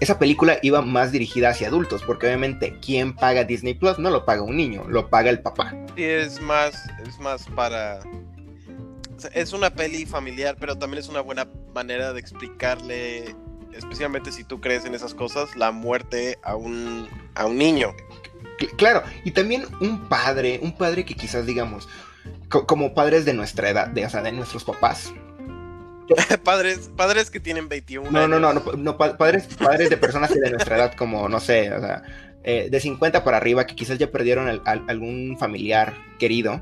esa 0.01 0.19
película 0.19 0.57
iba 0.61 0.81
más 0.81 1.13
dirigida 1.13 1.49
hacia 1.49 1.69
adultos, 1.69 2.03
porque 2.03 2.27
obviamente, 2.27 2.77
¿quién 2.85 3.15
paga 3.15 3.45
Disney 3.45 3.73
Plus? 3.73 3.99
No 3.99 4.09
lo 4.09 4.25
paga 4.25 4.41
un 4.41 4.57
niño, 4.57 4.83
lo 4.89 5.09
paga 5.09 5.29
el 5.29 5.39
papá. 5.39 5.73
Sí, 5.95 6.03
es 6.03 6.41
más, 6.41 6.73
es 7.07 7.17
más 7.19 7.45
para... 7.55 8.01
sea, 9.21 9.31
Es 9.33 9.53
una 9.53 9.69
peli 9.69 10.05
familiar, 10.05 10.55
pero 10.59 10.77
también 10.77 10.99
es 10.99 11.09
una 11.09 11.21
buena 11.21 11.47
manera 11.73 12.13
de 12.13 12.19
explicarle, 12.19 13.35
especialmente 13.73 14.31
si 14.31 14.43
tú 14.43 14.59
crees 14.61 14.85
en 14.85 14.93
esas 14.95 15.13
cosas, 15.13 15.55
la 15.55 15.71
muerte 15.71 16.37
a 16.43 16.55
un, 16.55 17.07
a 17.35 17.45
un 17.45 17.57
niño. 17.57 17.93
Cl- 18.59 18.75
Claro, 18.77 19.03
y 19.23 19.31
también 19.31 19.63
un 19.79 20.07
padre, 20.09 20.59
un 20.61 20.75
padre 20.77 21.05
que 21.05 21.15
quizás 21.15 21.45
digamos, 21.45 21.87
co- 22.49 22.65
como 22.67 22.93
padres 22.93 23.25
de 23.25 23.33
nuestra 23.33 23.69
edad, 23.69 23.87
de, 23.87 24.05
o 24.05 24.09
sea, 24.09 24.21
de 24.21 24.31
nuestros 24.31 24.63
papás. 24.63 25.13
padres, 26.43 26.89
padres 26.97 27.29
que 27.31 27.39
tienen 27.39 27.69
21 27.69 28.11
No, 28.11 28.27
no, 28.27 28.39
no, 28.39 28.53
no, 28.53 28.61
no, 28.77 28.97
pa- 28.97 29.17
padres, 29.17 29.47
padres 29.57 29.89
de 29.89 29.97
personas 29.97 30.33
de 30.33 30.49
nuestra 30.49 30.75
edad, 30.77 30.93
como, 30.95 31.29
no 31.29 31.39
sé, 31.39 31.71
o 31.73 31.79
sea, 31.79 32.03
eh, 32.43 32.67
de 32.69 32.79
50 32.79 33.23
para 33.23 33.37
arriba, 33.37 33.65
que 33.65 33.75
quizás 33.75 33.97
ya 33.97 34.11
perdieron 34.11 34.47
al- 34.47 34.61
al- 34.65 34.83
algún 34.89 35.37
familiar 35.39 35.93
querido, 36.19 36.59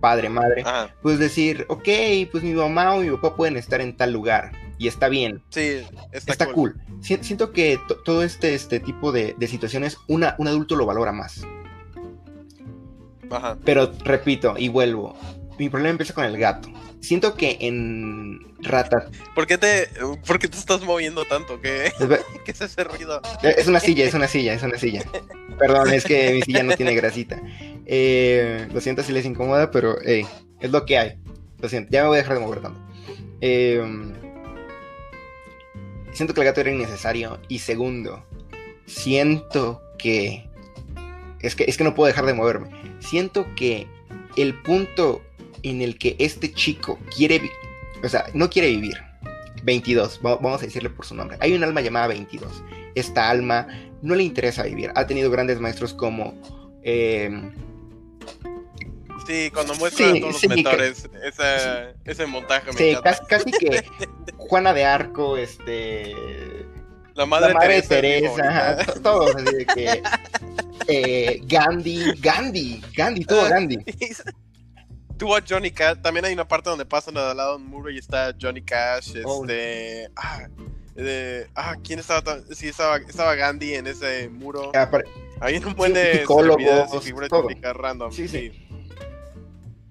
padre, 0.00 0.28
madre, 0.28 0.62
Ajá, 0.62 0.94
pues 1.02 1.18
decir, 1.18 1.64
ok, 1.68 1.88
pues 2.30 2.42
mi 2.42 2.52
mamá 2.54 2.94
o 2.94 3.00
mi 3.00 3.10
papá 3.10 3.36
pueden 3.36 3.56
estar 3.56 3.80
en 3.80 3.96
tal 3.96 4.12
lugar, 4.12 4.52
y 4.78 4.88
está 4.88 5.08
bien, 5.08 5.42
sí, 5.50 5.82
está, 6.12 6.32
está 6.32 6.52
cool. 6.52 6.80
Si- 7.00 7.18
Siento 7.22 7.52
que 7.52 7.78
to- 7.88 7.96
todo 8.04 8.22
este, 8.24 8.54
este 8.54 8.80
tipo 8.80 9.12
de, 9.12 9.34
de 9.38 9.46
situaciones, 9.46 9.96
una, 10.08 10.34
un 10.38 10.48
adulto 10.48 10.74
lo 10.76 10.86
valora 10.86 11.12
más. 11.12 11.42
Ajá. 13.30 13.56
Pero 13.64 13.92
repito 14.04 14.54
y 14.58 14.68
vuelvo, 14.68 15.16
mi 15.58 15.68
problema 15.68 15.90
empieza 15.92 16.14
con 16.14 16.24
el 16.24 16.36
gato. 16.36 16.68
Siento 17.02 17.34
que 17.34 17.58
en 17.60 18.54
Rata 18.60 19.10
¿Por 19.34 19.48
qué 19.48 19.58
te, 19.58 19.88
por 20.24 20.38
qué 20.38 20.46
te 20.46 20.56
estás 20.56 20.82
moviendo 20.82 21.24
tanto? 21.24 21.60
¿Qué, 21.60 21.92
qué 22.44 22.52
es 22.52 22.60
ese 22.60 22.84
ruido? 22.84 23.20
es 23.42 23.66
una 23.66 23.80
silla, 23.80 24.04
es 24.04 24.14
una 24.14 24.28
silla, 24.28 24.54
es 24.54 24.62
una 24.62 24.78
silla. 24.78 25.02
Perdón, 25.58 25.92
es 25.92 26.04
que 26.04 26.32
mi 26.32 26.42
silla 26.42 26.62
no 26.62 26.76
tiene 26.76 26.94
grasita. 26.94 27.42
Eh, 27.86 28.68
lo 28.72 28.80
siento 28.80 29.02
si 29.02 29.12
les 29.12 29.26
incomoda, 29.26 29.72
pero 29.72 29.96
hey, 30.04 30.24
es 30.60 30.70
lo 30.70 30.86
que 30.86 30.96
hay. 30.96 31.18
Lo 31.58 31.68
siento, 31.68 31.90
ya 31.90 32.02
me 32.02 32.08
voy 32.08 32.18
a 32.18 32.22
dejar 32.22 32.38
de 32.38 32.40
mover 32.40 32.60
tanto. 32.60 32.80
Eh, 33.40 33.82
siento 36.12 36.34
que 36.34 36.40
el 36.40 36.46
gato 36.46 36.60
era 36.60 36.70
innecesario. 36.70 37.40
Y 37.48 37.58
segundo, 37.58 38.24
siento 38.86 39.82
que 39.98 40.48
es 41.40 41.56
que 41.56 41.64
es 41.66 41.76
que 41.76 41.82
no 41.82 41.96
puedo 41.96 42.06
dejar 42.06 42.26
de 42.26 42.34
moverme. 42.34 42.70
Siento 43.00 43.44
que 43.56 43.88
el 44.36 44.54
punto 44.62 45.20
en 45.62 45.82
el 45.82 45.98
que 45.98 46.16
este 46.18 46.52
chico 46.52 46.98
quiere, 47.16 47.40
o 48.02 48.08
sea, 48.08 48.26
no 48.34 48.48
quiere 48.50 48.68
vivir. 48.68 48.96
22, 49.64 50.20
va- 50.26 50.36
vamos 50.36 50.60
a 50.62 50.64
decirle 50.66 50.90
por 50.90 51.06
su 51.06 51.14
nombre. 51.14 51.36
Hay 51.40 51.52
un 51.52 51.62
alma 51.62 51.80
llamada 51.80 52.08
22. 52.08 52.64
Esta 52.96 53.30
alma 53.30 53.68
no 54.02 54.14
le 54.16 54.24
interesa 54.24 54.64
vivir. 54.64 54.90
Ha 54.96 55.06
tenido 55.06 55.30
grandes 55.30 55.60
maestros 55.60 55.94
como 55.94 56.34
eh, 56.82 57.30
Sí, 59.26 59.50
cuando 59.54 59.74
muestran 59.76 60.12
Sí, 60.12 60.18
a 60.18 60.20
todos 60.20 60.40
sí, 60.40 60.48
los 60.48 60.56
mentores, 60.56 61.08
esa, 61.24 61.90
ese 62.04 62.26
montaje 62.26 62.72
me 62.72 63.00
casi, 63.00 63.24
casi 63.26 63.50
que 63.52 63.84
Juana 64.36 64.74
de 64.74 64.84
Arco, 64.84 65.36
este, 65.36 66.12
La 67.14 67.24
madre, 67.24 67.48
la 67.48 67.54
madre 67.54 67.82
Teresa. 67.82 68.34
Teresa, 68.34 69.00
todos 69.02 69.36
así 69.36 69.54
de 69.54 69.66
que 69.66 70.02
eh, 70.88 71.40
Gandhi, 71.44 72.14
Gandhi, 72.20 72.82
Gandhi, 72.96 73.24
todo 73.24 73.48
Gandhi. 73.48 73.78
Tuvo 75.18 75.36
a 75.36 75.42
Johnny 75.48 75.70
Cash. 75.70 75.98
También 76.02 76.24
hay 76.24 76.32
una 76.32 76.46
parte 76.48 76.70
donde 76.70 76.84
pasan 76.84 77.16
al 77.16 77.36
lado 77.36 77.56
de 77.58 77.64
un 77.64 77.70
muro 77.70 77.90
y 77.90 77.98
está 77.98 78.34
Johnny 78.40 78.62
Cash. 78.62 79.14
Oh. 79.24 79.42
Este. 79.44 80.08
Ah, 80.16 80.48
eh, 80.96 81.46
ah, 81.54 81.76
¿quién 81.82 81.98
estaba? 82.00 82.22
tan- 82.22 82.44
Sí, 82.54 82.68
estaba, 82.68 82.96
estaba 82.98 83.34
Gandhi 83.34 83.74
en 83.74 83.86
ese 83.86 84.28
muro. 84.28 84.72
Apar- 84.74 85.04
Hay 85.40 85.56
un 85.56 85.74
buen 85.74 85.92
Sí, 85.92 85.98
de 85.98 86.18
psicólogos, 86.20 86.94
y 86.94 86.98
figuras 87.00 87.30
random. 87.76 88.12
Sí, 88.12 88.28
sí. 88.28 88.50
sí. 88.52 88.68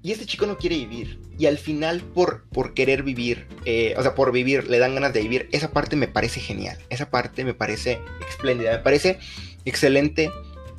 Y 0.04 0.12
este 0.12 0.26
chico 0.26 0.46
no 0.48 0.58
quiere 0.58 0.76
vivir. 0.78 1.20
Y 1.38 1.46
al 1.46 1.58
final, 1.60 2.02
por, 2.02 2.44
por 2.50 2.74
querer 2.74 3.04
vivir, 3.04 3.48
eh, 3.66 3.94
o 3.98 4.02
sea, 4.02 4.16
por 4.16 4.32
vivir, 4.32 4.68
le 4.68 4.80
dan 4.80 4.96
ganas 4.96 5.14
de 5.14 5.22
vivir. 5.22 5.48
Esa 5.52 5.72
parte 5.72 5.96
me 5.96 6.08
parece 6.08 6.40
genial. 6.40 6.78
Esa 6.90 7.10
parte 7.10 7.44
me 7.46 7.54
parece 7.54 8.00
espléndida. 8.30 8.72
Me 8.72 8.80
parece 8.80 9.20
excelente 9.66 10.32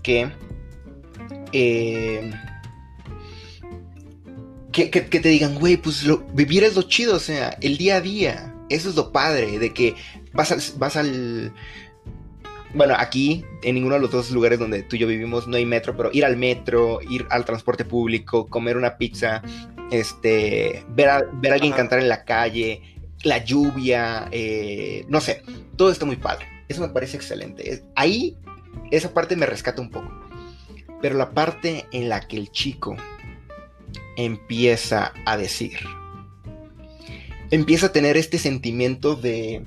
que. 0.02 0.30
eh, 1.52 2.32
que, 4.72 4.90
que- 4.90 5.06
que 5.06 5.20
te 5.20 5.28
digan, 5.28 5.54
güey, 5.58 5.76
pues 5.76 6.04
lo- 6.04 6.18
vivir 6.32 6.64
es 6.64 6.74
lo 6.76 6.82
chido, 6.82 7.16
o 7.16 7.20
sea, 7.20 7.56
el 7.60 7.76
día 7.78 7.96
a 7.96 8.00
día. 8.00 8.54
Eso 8.68 8.88
es 8.88 8.96
lo 8.96 9.12
padre, 9.12 9.58
de 9.58 9.72
que 9.74 9.94
vas 10.32 10.50
al, 10.50 10.60
vas 10.78 10.96
al. 10.96 11.52
Bueno, 12.74 12.94
aquí, 12.96 13.44
en 13.62 13.74
ninguno 13.74 13.96
de 13.96 14.00
los 14.00 14.10
dos 14.10 14.30
lugares 14.30 14.58
donde 14.58 14.82
tú 14.82 14.96
y 14.96 15.00
yo 15.00 15.06
vivimos, 15.06 15.46
no 15.46 15.56
hay 15.58 15.66
metro, 15.66 15.94
pero 15.94 16.08
ir 16.12 16.24
al 16.24 16.38
metro, 16.38 17.00
ir 17.02 17.26
al 17.28 17.44
transporte 17.44 17.84
público, 17.84 18.46
comer 18.46 18.78
una 18.78 18.96
pizza, 18.96 19.42
este, 19.90 20.82
ver 20.88 21.08
a, 21.10 21.22
ver 21.34 21.52
a 21.52 21.54
alguien 21.56 21.74
Ajá. 21.74 21.82
cantar 21.82 21.98
en 21.98 22.08
la 22.08 22.24
calle, 22.24 22.80
la 23.24 23.44
lluvia, 23.44 24.26
eh, 24.32 25.04
no 25.08 25.20
sé, 25.20 25.42
todo 25.76 25.90
está 25.90 26.06
muy 26.06 26.16
padre. 26.16 26.46
Eso 26.66 26.80
me 26.80 26.88
parece 26.88 27.18
excelente. 27.18 27.70
Es- 27.70 27.82
ahí, 27.94 28.38
esa 28.90 29.12
parte 29.12 29.36
me 29.36 29.44
rescata 29.44 29.82
un 29.82 29.90
poco. 29.90 30.10
Pero 31.02 31.16
la 31.18 31.30
parte 31.32 31.84
en 31.92 32.08
la 32.08 32.20
que 32.26 32.38
el 32.38 32.50
chico 32.52 32.96
empieza 34.16 35.12
a 35.26 35.36
decir, 35.36 35.78
empieza 37.50 37.86
a 37.86 37.92
tener 37.92 38.16
este 38.16 38.38
sentimiento 38.38 39.14
de 39.16 39.62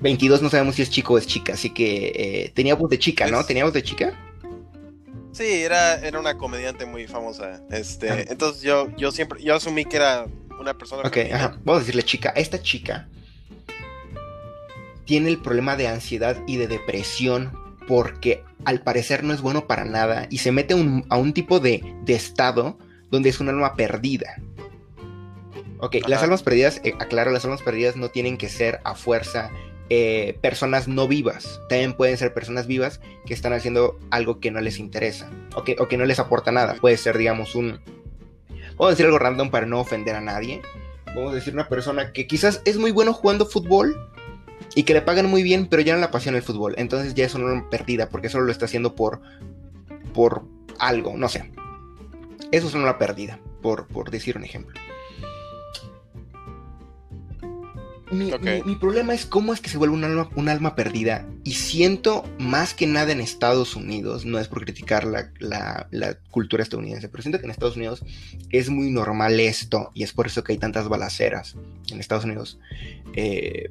22, 0.00 0.42
no 0.42 0.50
sabemos 0.50 0.74
si 0.76 0.82
es 0.82 0.90
chico 0.90 1.14
o 1.14 1.18
es 1.18 1.26
chica, 1.26 1.54
así 1.54 1.70
que 1.70 2.12
eh, 2.14 2.52
tenía 2.54 2.74
voz 2.74 2.90
de 2.90 2.98
chica, 2.98 3.26
¿no? 3.28 3.44
¿Tenía 3.44 3.64
voz 3.64 3.72
de 3.72 3.82
chica? 3.82 4.18
Sí, 5.32 5.44
era, 5.44 5.94
era 6.06 6.20
una 6.20 6.36
comediante 6.36 6.84
muy 6.84 7.06
famosa. 7.06 7.62
Este, 7.70 8.10
Ah. 8.10 8.24
entonces 8.28 8.62
yo, 8.62 8.88
yo 8.96 9.10
siempre, 9.12 9.42
yo 9.42 9.54
asumí 9.54 9.84
que 9.84 9.96
era 9.96 10.26
una 10.60 10.76
persona. 10.76 11.02
Ok, 11.06 11.14
femenina. 11.14 11.36
ajá. 11.36 11.58
Vamos 11.64 11.76
a 11.76 11.80
decirle 11.80 12.02
chica. 12.02 12.30
Esta 12.36 12.60
chica 12.60 13.08
tiene 15.06 15.30
el 15.30 15.38
problema 15.38 15.76
de 15.76 15.88
ansiedad 15.88 16.36
y 16.46 16.56
de 16.56 16.68
depresión 16.68 17.52
porque 17.88 18.42
al 18.64 18.80
parecer 18.82 19.24
no 19.24 19.32
es 19.32 19.40
bueno 19.40 19.66
para 19.66 19.84
nada 19.84 20.26
y 20.30 20.38
se 20.38 20.52
mete 20.52 20.74
un- 20.74 21.04
a 21.08 21.16
un 21.16 21.32
tipo 21.32 21.60
de, 21.60 21.82
de 22.04 22.14
estado 22.14 22.78
donde 23.12 23.28
es 23.28 23.38
un 23.38 23.48
alma 23.48 23.76
perdida. 23.76 24.42
Ok, 25.78 25.96
las 26.08 26.22
almas 26.24 26.42
perdidas, 26.42 26.80
eh, 26.82 26.94
aclaro, 26.98 27.30
las 27.30 27.44
almas 27.44 27.62
perdidas 27.62 27.94
no 27.94 28.08
tienen 28.08 28.36
que 28.36 28.48
ser 28.48 28.80
a 28.82 28.96
fuerza 28.96 29.50
eh, 29.88 30.36
personas 30.40 30.88
no 30.88 31.06
vivas. 31.06 31.60
También 31.68 31.92
pueden 31.92 32.16
ser 32.16 32.34
personas 32.34 32.66
vivas 32.66 33.00
que 33.24 33.34
están 33.34 33.52
haciendo 33.52 33.98
algo 34.10 34.40
que 34.40 34.50
no 34.50 34.60
les 34.60 34.78
interesa 34.78 35.30
o 35.54 35.62
que, 35.62 35.76
o 35.78 35.86
que 35.86 35.96
no 35.96 36.04
les 36.04 36.18
aporta 36.18 36.50
nada. 36.50 36.74
Puede 36.80 36.96
ser, 36.96 37.16
digamos, 37.18 37.54
un... 37.54 37.80
Vamos 38.70 38.86
a 38.86 38.90
decir 38.90 39.06
algo 39.06 39.18
random 39.18 39.50
para 39.50 39.66
no 39.66 39.80
ofender 39.80 40.16
a 40.16 40.20
nadie 40.20 40.62
vamos 41.14 41.32
a 41.32 41.34
decir, 41.34 41.54
una 41.54 41.68
persona 41.68 42.12
que 42.12 42.26
quizás 42.26 42.62
es 42.64 42.78
muy 42.78 42.90
bueno 42.90 43.12
jugando 43.12 43.46
fútbol 43.46 43.96
y 44.74 44.84
que 44.84 44.94
le 44.94 45.02
pagan 45.02 45.26
muy 45.26 45.42
bien, 45.42 45.66
pero 45.66 45.82
ya 45.82 45.94
no 45.94 46.00
le 46.00 46.06
apasiona 46.06 46.38
el 46.38 46.44
fútbol. 46.44 46.74
Entonces 46.78 47.14
ya 47.14 47.24
es 47.24 47.34
una 47.34 47.68
perdida 47.68 48.08
porque 48.08 48.28
solo 48.28 48.44
lo 48.44 48.52
está 48.52 48.64
haciendo 48.64 48.94
por, 48.94 49.20
por 50.14 50.44
algo, 50.78 51.16
no 51.16 51.28
sé. 51.28 51.52
Eso 52.52 52.68
es 52.68 52.74
una 52.74 52.98
pérdida, 52.98 53.40
por, 53.62 53.88
por 53.88 54.10
decir 54.10 54.36
un 54.36 54.44
ejemplo. 54.44 54.78
Mi, 58.10 58.30
Ok. 58.30 58.42
mi- 58.42 58.62
mi 58.64 58.76
problema 58.76 59.14
es 59.14 59.24
cómo 59.24 59.54
es 59.54 59.60
que 59.62 59.70
se 59.70 59.78
vuelve 59.78 59.94
un 59.94 60.04
alma, 60.04 60.28
un 60.36 60.50
alma 60.50 60.74
perdida 60.74 61.26
y 61.44 61.54
siento 61.54 62.24
más 62.38 62.74
que 62.74 62.86
nada 62.86 63.10
en 63.10 63.20
Estados 63.22 63.74
Unidos, 63.74 64.26
no 64.26 64.38
es 64.38 64.48
por 64.48 64.62
criticar 64.64 65.04
la, 65.06 65.30
la- 65.38 65.88
la 65.90 66.18
cultura 66.30 66.62
estadounidense, 66.62 67.08
pero 67.08 67.22
siento 67.22 67.38
que 67.38 67.46
en 67.46 67.50
Estados 67.52 67.76
Unidos 67.76 68.04
es 68.50 68.68
muy 68.68 68.90
normal 68.90 69.40
esto 69.40 69.90
y 69.94 70.02
es 70.02 70.12
por 70.12 70.26
eso 70.26 70.44
que 70.44 70.52
hay 70.52 70.58
tantas 70.58 70.88
balaceras 70.88 71.56
en 71.90 72.00
Estados 72.00 72.26
Unidos. 72.26 72.58
Eh, 73.14 73.70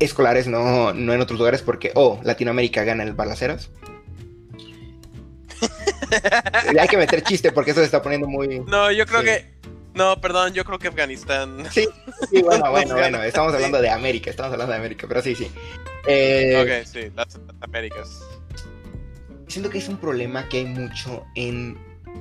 escolares, 0.00 0.48
no, 0.48 0.92
no 0.92 1.12
en 1.14 1.20
otros 1.20 1.38
lugares, 1.38 1.62
porque, 1.62 1.92
oh, 1.94 2.18
Latinoamérica 2.24 2.82
gana 2.82 3.04
el 3.04 3.12
balaceras. 3.12 3.70
Hay 6.78 6.88
que 6.88 6.96
meter 6.96 7.22
chiste 7.22 7.52
porque 7.52 7.72
eso 7.72 7.80
se 7.80 7.86
está 7.86 8.02
poniendo 8.02 8.26
muy. 8.26 8.60
No, 8.60 8.90
yo 8.90 9.06
creo 9.06 9.22
que. 9.22 9.58
No, 9.94 10.20
perdón, 10.20 10.52
yo 10.52 10.64
creo 10.64 10.78
que 10.78 10.88
Afganistán. 10.88 11.66
Sí, 11.72 11.88
sí 12.30 12.42
bueno, 12.42 12.70
bueno, 12.70 12.94
bueno. 12.94 13.22
Estamos 13.22 13.52
hablando 13.54 13.80
de 13.80 13.90
América, 13.90 14.30
estamos 14.30 14.52
hablando 14.52 14.72
de 14.72 14.78
América, 14.78 15.06
pero 15.08 15.22
sí, 15.22 15.34
sí. 15.34 15.50
Eh, 16.06 16.82
ok, 16.82 16.86
sí, 16.86 17.10
las 17.14 17.38
Américas. 17.60 18.20
Siento 19.48 19.70
que 19.70 19.78
es 19.78 19.88
un 19.88 19.96
problema 19.96 20.48
que 20.48 20.58
hay 20.58 20.66
mucho 20.66 21.24
en, 21.34 21.78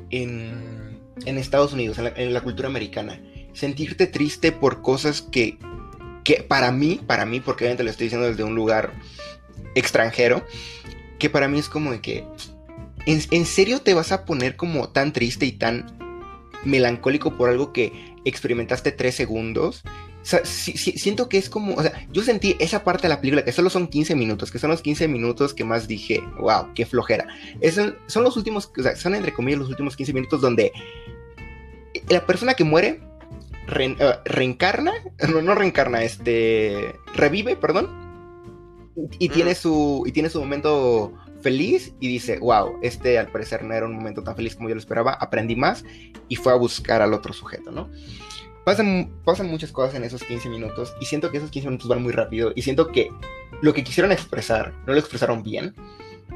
en, 0.09 0.99
en 1.25 1.37
Estados 1.37 1.73
Unidos, 1.73 1.97
en 1.99 2.33
la, 2.33 2.41
cultura 2.41 2.67
americana. 2.67 3.21
Sentirte 3.53 4.07
triste 4.07 4.51
por 4.51 4.81
cosas 4.81 5.21
que, 5.21 5.59
que 6.23 6.41
para 6.41 6.71
mí, 6.71 7.01
para 7.05 7.25
mí, 7.25 7.41
porque 7.41 7.65
obviamente 7.65 7.83
lo 7.83 7.89
estoy 7.89 8.05
diciendo 8.05 8.27
desde 8.27 8.43
un 8.43 8.55
lugar 8.55 8.93
extranjero, 9.75 10.45
que 11.19 11.29
para 11.29 11.47
mí 11.47 11.59
es 11.59 11.69
como 11.69 11.91
de 11.91 12.01
que 12.01 12.25
¿En, 13.07 13.45
serio 13.45 13.79
te 13.79 13.93
vas 13.93 14.11
a 14.11 14.25
poner 14.25 14.57
como 14.57 14.89
tan 14.89 15.13
triste 15.13 15.45
y 15.45 15.53
tan 15.53 15.97
melancólico 16.65 17.37
por 17.37 17.49
algo 17.49 17.71
que 17.71 18.13
experimentaste 18.25 18.91
tres 18.91 19.15
segundos? 19.15 19.83
O 20.21 20.25
sea, 20.25 20.43
siento 20.43 21.29
que 21.29 21.37
es 21.37 21.49
como, 21.49 21.75
o 21.75 21.81
sea, 21.81 22.05
yo 22.11 22.21
sentí 22.21 22.57
esa 22.59 22.83
parte 22.83 23.03
de 23.03 23.09
la 23.09 23.21
película 23.21 23.45
que 23.45 23.53
solo 23.53 23.69
son 23.69 23.87
15 23.87 24.13
minutos, 24.13 24.51
que 24.51 24.59
son 24.59 24.71
los 24.71 24.81
15 24.81 25.07
minutos 25.07 25.53
que 25.53 25.63
más 25.63 25.87
dije, 25.87 26.21
wow, 26.37 26.73
qué 26.75 26.85
flojera. 26.85 27.27
son 28.07 28.23
los 28.23 28.35
últimos, 28.35 28.69
o 28.77 28.83
sea, 28.83 28.97
son 28.97 29.15
entre 29.15 29.33
comillas 29.33 29.61
los 29.61 29.69
últimos 29.69 29.95
15 29.95 30.11
minutos 30.11 30.41
donde 30.41 30.73
la 32.09 32.25
persona 32.25 32.55
que 32.55 32.65
muere 32.65 32.99
eh, 33.79 34.15
reencarna, 34.25 34.91
no, 35.29 35.41
no 35.41 35.55
reencarna, 35.55 36.03
este, 36.03 36.93
revive, 37.15 37.55
perdón, 37.55 37.89
y, 39.19 39.29
tiene 39.29 39.55
su, 39.55 40.03
y 40.05 40.11
tiene 40.11 40.29
su 40.29 40.41
momento 40.41 41.13
feliz 41.41 41.93
y 41.99 42.07
dice, 42.07 42.39
wow, 42.39 42.79
este 42.81 43.17
al 43.17 43.31
parecer 43.31 43.63
no 43.63 43.73
era 43.73 43.85
un 43.85 43.95
momento 43.95 44.23
tan 44.23 44.35
feliz 44.35 44.55
como 44.55 44.69
yo 44.69 44.75
lo 44.75 44.81
esperaba, 44.81 45.13
aprendí 45.13 45.55
más 45.55 45.83
y 46.27 46.35
fue 46.35 46.51
a 46.51 46.55
buscar 46.55 47.01
al 47.01 47.13
otro 47.13 47.33
sujeto, 47.33 47.71
¿no? 47.71 47.89
Pasan, 48.65 49.09
pasan 49.23 49.47
muchas 49.47 49.71
cosas 49.71 49.95
en 49.95 50.03
esos 50.03 50.23
15 50.23 50.49
minutos 50.49 50.93
y 50.99 51.05
siento 51.05 51.31
que 51.31 51.37
esos 51.37 51.51
15 51.51 51.69
minutos 51.69 51.87
van 51.87 52.03
muy 52.03 52.11
rápido 52.11 52.51
y 52.55 52.61
siento 52.63 52.91
que 52.91 53.09
lo 53.61 53.73
que 53.73 53.83
quisieron 53.83 54.11
expresar 54.11 54.73
no 54.85 54.93
lo 54.93 54.99
expresaron 54.99 55.41
bien 55.41 55.73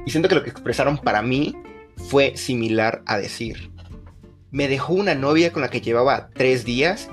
y 0.06 0.12
siento 0.12 0.30
que 0.30 0.36
lo 0.36 0.44
que 0.44 0.50
expresaron 0.50 0.98
para 0.98 1.22
mí 1.22 1.56
fue 1.98 2.38
similar 2.38 3.04
a 3.06 3.18
decir, 3.18 3.72
me 4.50 4.68
dejó 4.68 4.94
una 4.94 5.14
novia 5.14 5.52
con 5.52 5.62
la 5.62 5.70
que 5.70 5.82
llevaba 5.82 6.30
tres 6.34 6.64
días 6.64 7.10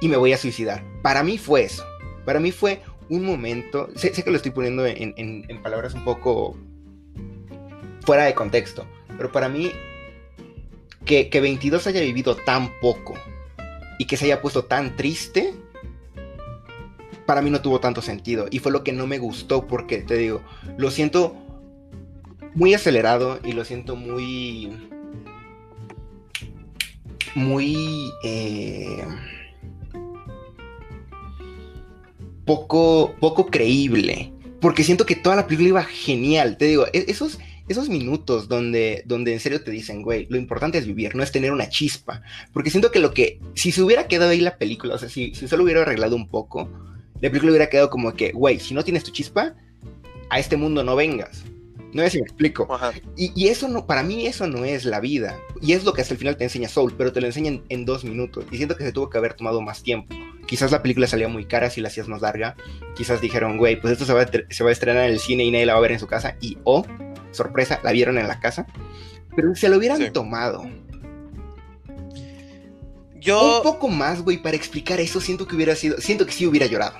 y 0.00 0.08
me 0.08 0.16
voy 0.16 0.32
a 0.32 0.36
suicidar. 0.38 0.84
Para 1.02 1.22
mí 1.22 1.38
fue 1.38 1.62
eso. 1.62 1.84
Para 2.24 2.40
mí 2.40 2.50
fue 2.50 2.82
un 3.08 3.24
momento, 3.24 3.88
sé, 3.94 4.10
que 4.10 4.30
lo 4.30 4.36
estoy 4.36 4.50
poniendo 4.50 4.84
en, 4.84 5.14
en 5.16 5.62
palabras 5.62 5.94
un 5.94 6.04
poco 6.04 6.56
fuera 8.06 8.24
de 8.24 8.34
contexto. 8.34 8.86
Pero 9.16 9.30
para 9.32 9.48
mí, 9.48 9.72
que, 11.04 11.28
22 11.32 11.86
haya 11.88 12.00
vivido 12.00 12.36
tan 12.36 12.70
poco 12.80 13.14
y 13.98 14.06
que 14.06 14.16
se 14.16 14.26
haya 14.26 14.40
puesto 14.40 14.64
tan 14.64 14.96
triste, 14.96 15.52
para 17.26 17.42
mí 17.42 17.50
no 17.50 17.60
tuvo 17.60 17.80
tanto 17.80 18.00
sentido. 18.00 18.46
Y 18.50 18.60
fue 18.60 18.72
lo 18.72 18.84
que 18.84 18.92
no 18.92 19.06
me 19.06 19.18
gustó 19.18 19.66
porque, 19.66 19.98
te 19.98 20.16
digo, 20.16 20.40
lo 20.78 20.90
siento 20.90 21.36
muy 22.54 22.72
acelerado 22.72 23.40
y 23.44 23.52
lo 23.52 23.64
siento 23.64 23.96
muy... 23.96 24.88
Muy... 27.34 28.10
Eh, 28.22 29.04
poco, 32.46 33.14
poco 33.20 33.46
creíble. 33.46 34.32
Porque 34.60 34.84
siento 34.84 35.04
que 35.04 35.16
toda 35.16 35.36
la 35.36 35.46
película 35.46 35.68
iba 35.68 35.84
genial. 35.84 36.56
Te 36.56 36.64
digo, 36.66 36.86
e-, 36.92 37.04
esos, 37.08 37.38
esos 37.68 37.88
minutos 37.88 38.48
donde, 38.48 39.02
donde 39.06 39.32
en 39.32 39.40
serio 39.40 39.62
te 39.62 39.70
dicen, 39.70 40.02
güey, 40.02 40.26
lo 40.30 40.36
importante 40.36 40.78
es 40.78 40.86
vivir, 40.86 41.16
no 41.16 41.22
es 41.22 41.32
tener 41.32 41.52
una 41.52 41.68
chispa. 41.68 42.22
Porque 42.52 42.70
siento 42.70 42.90
que 42.90 43.00
lo 43.00 43.12
que, 43.12 43.40
si 43.54 43.72
se 43.72 43.82
hubiera 43.82 44.06
quedado 44.06 44.30
ahí 44.30 44.40
la 44.40 44.58
película, 44.58 44.94
o 44.94 44.98
sea, 44.98 45.08
si, 45.08 45.34
si 45.34 45.48
solo 45.48 45.64
hubiera 45.64 45.82
arreglado 45.82 46.16
un 46.16 46.28
poco, 46.28 46.70
la 47.20 47.28
película 47.30 47.50
hubiera 47.50 47.68
quedado 47.68 47.90
como 47.90 48.14
que, 48.14 48.32
güey, 48.32 48.60
si 48.60 48.74
no 48.74 48.84
tienes 48.84 49.04
tu 49.04 49.10
chispa, 49.10 49.54
a 50.30 50.38
este 50.38 50.56
mundo 50.56 50.84
no 50.84 50.96
vengas. 50.96 51.44
No 51.92 52.02
sé 52.02 52.10
si 52.10 52.18
me 52.18 52.24
explico. 52.24 52.68
Y, 53.16 53.48
eso 53.48 53.68
no, 53.68 53.86
para 53.86 54.02
mí 54.02 54.26
eso 54.26 54.46
no 54.46 54.64
es 54.64 54.84
la 54.84 55.00
vida. 55.00 55.38
Y 55.62 55.72
es 55.72 55.84
lo 55.84 55.92
que 55.94 56.02
hasta 56.02 56.14
el 56.14 56.18
final 56.18 56.36
te 56.36 56.44
enseña 56.44 56.68
Soul, 56.68 56.94
pero 56.96 57.12
te 57.12 57.20
lo 57.20 57.26
enseñan 57.26 57.62
en 57.70 57.84
dos 57.86 58.04
minutos. 58.04 58.44
Y 58.50 58.56
siento 58.58 58.76
que 58.76 58.84
se 58.84 58.92
tuvo 58.92 59.08
que 59.08 59.16
haber 59.16 59.34
tomado 59.34 59.62
más 59.62 59.82
tiempo. 59.82 60.14
Quizás 60.46 60.70
la 60.72 60.82
película 60.82 61.06
salía 61.06 61.28
muy 61.28 61.46
cara 61.46 61.70
si 61.70 61.80
la 61.80 61.88
hacías 61.88 62.06
más 62.06 62.20
larga. 62.20 62.54
Quizás 62.96 63.20
dijeron, 63.20 63.56
güey, 63.56 63.80
pues 63.80 63.92
esto 63.92 64.04
se 64.04 64.12
va, 64.12 64.22
a, 64.22 64.30
se 64.50 64.62
va 64.62 64.70
a 64.70 64.72
estrenar 64.72 65.06
en 65.06 65.12
el 65.12 65.20
cine 65.20 65.44
y 65.44 65.50
nadie 65.50 65.66
la 65.66 65.72
va 65.72 65.78
a 65.78 65.82
ver 65.82 65.92
en 65.92 65.98
su 65.98 66.06
casa. 66.06 66.36
Y 66.40 66.58
o 66.64 66.84
sorpresa, 67.36 67.80
la 67.82 67.92
vieron 67.92 68.18
en 68.18 68.26
la 68.26 68.40
casa. 68.40 68.66
Pero 69.34 69.54
se 69.54 69.68
lo 69.68 69.76
hubieran 69.76 70.12
tomado. 70.12 70.68
Yo... 73.14 73.58
Un 73.58 73.62
poco 73.62 73.88
más, 73.88 74.22
güey, 74.22 74.38
para 74.38 74.56
explicar 74.56 75.00
eso, 75.00 75.20
siento 75.20 75.46
que 75.46 75.56
hubiera 75.56 75.76
sido, 75.76 75.98
siento 75.98 76.26
que 76.26 76.32
sí 76.32 76.46
hubiera 76.46 76.66
llorado. 76.66 76.96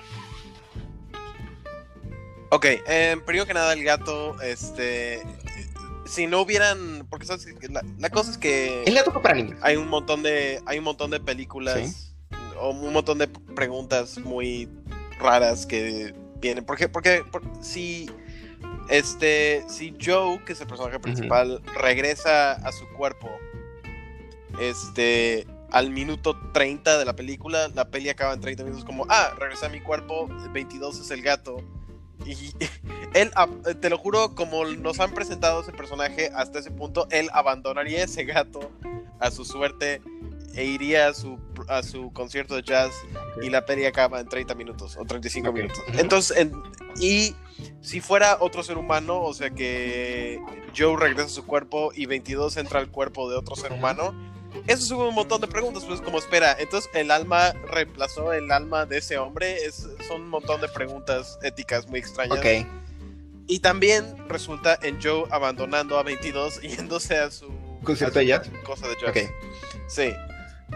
Ok, 2.50 2.64
eh, 2.64 3.16
primero 3.24 3.46
que 3.46 3.54
nada 3.54 3.72
el 3.72 3.82
gato, 3.82 4.40
este, 4.40 5.22
si 6.06 6.26
no 6.26 6.40
hubieran, 6.42 7.06
porque 7.10 7.26
sabes 7.26 7.46
la, 7.98 8.10
cosa 8.10 8.30
es 8.30 8.38
que 8.38 8.84
el 8.84 8.94
gato 8.94 9.12
fue 9.12 9.22
para 9.22 9.34
niños. 9.34 9.58
Hay 9.62 9.76
un 9.76 9.88
montón 9.88 10.22
de, 10.22 10.62
hay 10.64 10.78
un 10.78 10.84
montón 10.84 11.10
de 11.10 11.20
películas 11.20 12.14
o 12.58 12.70
un 12.70 12.92
montón 12.92 13.18
de 13.18 13.28
preguntas 13.28 14.18
muy 14.18 14.68
raras 15.18 15.66
que 15.66 16.14
vienen, 16.40 16.64
porque, 16.64 16.88
porque, 16.88 17.24
porque 17.30 17.48
si 17.60 18.08
este, 18.88 19.64
si 19.68 19.94
Joe, 20.02 20.42
que 20.44 20.52
es 20.52 20.60
el 20.60 20.66
personaje 20.66 20.98
principal, 21.00 21.62
regresa 21.74 22.52
a 22.52 22.72
su 22.72 22.86
cuerpo, 22.96 23.30
este, 24.60 25.46
al 25.70 25.90
minuto 25.90 26.36
30 26.52 26.98
de 26.98 27.04
la 27.04 27.16
película, 27.16 27.68
la 27.74 27.88
peli 27.90 28.08
acaba 28.08 28.34
en 28.34 28.40
30 28.40 28.64
minutos 28.64 28.84
como, 28.84 29.06
ah, 29.08 29.34
regresa 29.38 29.66
a 29.66 29.68
mi 29.68 29.80
cuerpo, 29.80 30.28
22 30.52 31.00
es 31.00 31.10
el 31.10 31.22
gato. 31.22 31.58
Y 32.24 32.52
él, 33.14 33.30
te 33.80 33.90
lo 33.90 33.98
juro, 33.98 34.34
como 34.34 34.64
nos 34.64 35.00
han 35.00 35.12
presentado 35.12 35.60
ese 35.60 35.72
personaje 35.72 36.30
hasta 36.34 36.60
ese 36.60 36.70
punto, 36.70 37.06
él 37.10 37.28
abandonaría 37.32 38.04
ese 38.04 38.24
gato 38.24 38.70
a 39.18 39.30
su 39.30 39.44
suerte 39.44 40.00
e 40.56 40.64
iría 40.64 41.08
a 41.08 41.14
su, 41.14 41.38
a 41.68 41.82
su 41.82 42.12
concierto 42.12 42.56
de 42.56 42.62
jazz 42.62 42.92
y 43.42 43.50
la 43.50 43.66
peli 43.66 43.84
acaba 43.84 44.20
en 44.20 44.28
30 44.28 44.54
minutos 44.54 44.96
o 44.96 45.04
35 45.04 45.52
minutos. 45.52 45.78
Entonces, 45.98 46.48
y 46.98 47.34
si 47.82 48.00
fuera 48.00 48.38
otro 48.40 48.62
ser 48.62 48.78
humano, 48.78 49.22
o 49.22 49.34
sea 49.34 49.50
que 49.50 50.40
Joe 50.76 50.96
regresa 50.98 51.26
a 51.26 51.30
su 51.30 51.46
cuerpo 51.46 51.92
y 51.94 52.06
22 52.06 52.56
entra 52.56 52.80
al 52.80 52.90
cuerpo 52.90 53.30
de 53.30 53.36
otro 53.36 53.54
ser 53.54 53.72
humano, 53.72 54.14
eso 54.66 54.82
sube 54.82 55.06
un 55.06 55.14
montón 55.14 55.40
de 55.42 55.46
preguntas, 55.46 55.84
pues 55.84 56.00
como 56.00 56.18
espera, 56.18 56.56
entonces 56.58 56.90
el 56.94 57.10
alma 57.10 57.52
reemplazó 57.70 58.32
el 58.32 58.50
alma 58.50 58.86
de 58.86 58.98
ese 58.98 59.18
hombre, 59.18 59.64
es, 59.64 59.86
son 60.08 60.22
un 60.22 60.28
montón 60.30 60.60
de 60.62 60.68
preguntas 60.68 61.38
éticas 61.42 61.86
muy 61.86 62.00
extrañas. 62.00 62.40
Y 63.48 63.60
también 63.60 64.28
resulta 64.28 64.76
en 64.82 65.00
Joe 65.00 65.24
abandonando 65.30 65.98
a 65.98 66.02
22 66.02 66.62
yéndose 66.62 67.16
a 67.16 67.30
su 67.30 67.46
concierto 67.84 68.18
de 68.18 68.26
jazz. 68.26 68.50
Cosa 68.64 68.88
de 68.88 68.94
jazz. 69.00 69.30
Sí. 69.86 70.12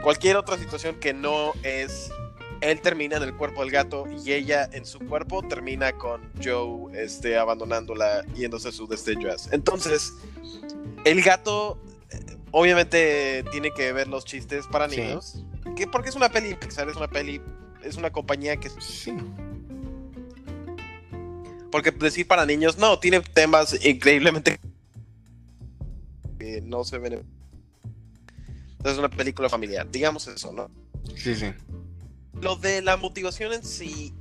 Cualquier 0.02 0.36
otra 0.36 0.56
situación 0.56 0.96
que 0.96 1.12
no 1.12 1.52
es 1.62 2.10
él 2.60 2.80
termina 2.80 3.16
en 3.16 3.22
el 3.22 3.34
cuerpo 3.34 3.62
del 3.62 3.70
gato 3.70 4.04
y 4.24 4.32
ella 4.32 4.68
en 4.72 4.84
su 4.84 4.98
cuerpo 5.00 5.42
termina 5.42 5.92
con 5.92 6.30
Joe 6.42 6.92
este, 6.92 7.38
abandonándola 7.38 8.24
yéndose 8.34 8.68
a 8.68 8.72
su 8.72 8.86
destello. 8.86 9.30
Entonces, 9.50 10.12
el 11.04 11.22
gato 11.22 11.78
eh, 12.10 12.36
obviamente 12.50 13.44
tiene 13.50 13.72
que 13.72 13.92
ver 13.92 14.08
los 14.08 14.24
chistes 14.24 14.66
para 14.66 14.86
niños. 14.86 15.42
Que 15.76 15.86
porque 15.86 16.10
es 16.10 16.16
una 16.16 16.28
peli 16.28 16.54
Pixar, 16.54 16.88
es 16.88 16.96
una 16.96 17.08
peli, 17.08 17.40
es 17.82 17.96
una 17.96 18.10
compañía 18.10 18.56
que... 18.56 18.68
Sí. 18.80 19.14
Porque 21.70 21.92
decir 21.92 22.26
para 22.26 22.44
niños, 22.44 22.78
no, 22.78 22.98
tiene 22.98 23.20
temas 23.20 23.84
increíblemente... 23.84 24.58
que 26.38 26.60
no 26.62 26.84
se 26.84 26.98
ven... 26.98 27.39
Es 28.84 28.98
una 28.98 29.08
película 29.08 29.48
familiar, 29.48 29.90
digamos 29.90 30.26
eso, 30.28 30.52
¿no? 30.52 30.70
Sí, 31.16 31.34
sí. 31.34 31.52
Lo 32.40 32.56
de 32.56 32.82
la 32.82 32.96
motivación 32.96 33.52
en 33.52 33.62
sí, 33.62 34.14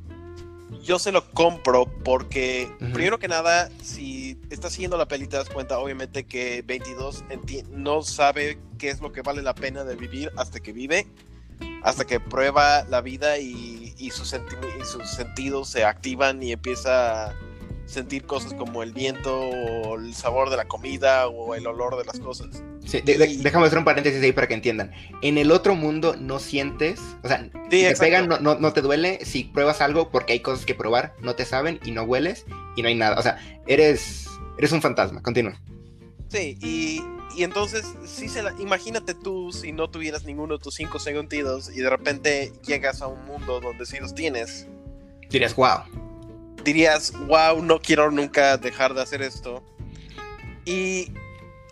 yo 0.84 1.00
se 1.00 1.12
lo 1.12 1.30
compro 1.32 1.86
porque, 2.04 2.70
primero 2.94 3.20
que 3.20 3.28
nada, 3.28 3.70
si 3.82 4.38
estás 4.50 4.74
siguiendo 4.74 4.98
la 4.98 5.08
peli, 5.08 5.28
te 5.28 5.38
das 5.38 5.50
cuenta, 5.50 5.80
obviamente, 5.80 6.26
que 6.26 6.64
22 6.66 7.24
no 7.72 8.02
sabe 8.02 8.60
qué 8.78 8.90
es 8.90 9.00
lo 9.00 9.12
que 9.12 9.22
vale 9.22 9.42
la 9.42 9.56
pena 9.56 9.84
de 9.84 9.96
vivir 9.96 10.32
hasta 10.38 10.60
que 10.60 10.74
vive, 10.74 11.08
hasta 11.84 12.06
que 12.06 12.20
prueba 12.20 12.84
la 12.90 13.02
vida 13.02 13.38
y, 13.38 14.12
sus, 14.12 14.34
y 14.34 14.86
sus 14.86 15.10
sentidos 15.10 15.70
se 15.70 15.86
activan 15.86 16.44
y 16.44 16.52
empieza 16.52 17.28
a 17.28 17.36
sentir 17.90 18.24
cosas 18.26 18.54
como 18.54 18.84
el 18.84 18.94
viento 18.94 19.36
o 19.50 19.96
el 19.98 20.14
sabor 20.14 20.50
de 20.50 20.58
la 20.58 20.66
comida 20.66 21.28
o 21.28 21.56
el 21.56 21.66
olor 21.66 21.98
de 21.98 22.06
las 22.06 22.20
cosas. 22.20 22.62
Sí, 22.86 23.02
de- 23.02 23.18
de- 23.18 23.38
déjame 23.38 23.66
hacer 23.66 23.80
un 23.80 23.86
paréntesis 23.86 24.22
ahí 24.22 24.32
para 24.32 24.48
que 24.48 24.54
entiendan. 24.54 24.92
En 25.24 25.38
el 25.38 25.52
otro 25.52 25.74
mundo 25.76 26.16
no 26.20 26.40
sientes, 26.40 27.00
o 27.24 27.28
sea, 27.28 27.50
Sí, 27.72 27.82
si 27.82 27.86
te 27.94 27.96
pegan 27.96 28.28
no, 28.28 28.40
no, 28.40 28.56
no 28.60 28.74
te 28.74 28.82
duele, 28.82 29.20
si 29.26 29.44
pruebas 29.46 29.82
algo 29.82 30.12
porque 30.12 30.34
hay 30.34 30.40
cosas 30.42 30.66
que 30.66 30.76
probar, 30.76 31.16
no 31.22 31.34
te 31.36 31.46
saben 31.46 31.80
y 31.84 31.92
no 31.92 32.04
hueles 32.04 32.46
y 32.76 32.82
no 32.84 32.88
hay 32.90 32.96
nada. 32.96 33.18
O 33.18 33.22
sea, 33.24 33.38
eres, 33.68 34.28
eres 34.58 34.72
un 34.72 34.82
fantasma, 34.82 35.22
continúa. 35.24 35.60
Sí, 36.28 36.58
y, 36.62 37.02
y 37.36 37.44
entonces, 37.44 37.86
sí 38.06 38.30
se 38.30 38.44
la, 38.44 38.54
imagínate 38.60 39.16
tú 39.16 39.52
si 39.52 39.72
no 39.72 39.90
tuvieras 39.90 40.26
ninguno 40.26 40.58
de 40.58 40.64
tus 40.64 40.76
cinco 40.76 41.00
sentidos 41.00 41.72
y 41.76 41.80
de 41.80 41.90
repente 41.90 42.54
llegas 42.68 43.02
a 43.02 43.08
un 43.08 43.26
mundo 43.26 43.60
donde 43.60 43.86
sí 43.88 43.98
los 44.00 44.14
tienes. 44.14 44.68
Dirías, 45.32 45.56
wow. 45.56 45.80
Dirías, 46.64 47.14
wow, 47.28 47.62
no 47.64 47.80
quiero 47.80 48.12
nunca 48.12 48.58
dejar 48.58 48.94
de 48.94 49.02
hacer 49.02 49.22
esto. 49.22 49.64
Y 50.66 51.12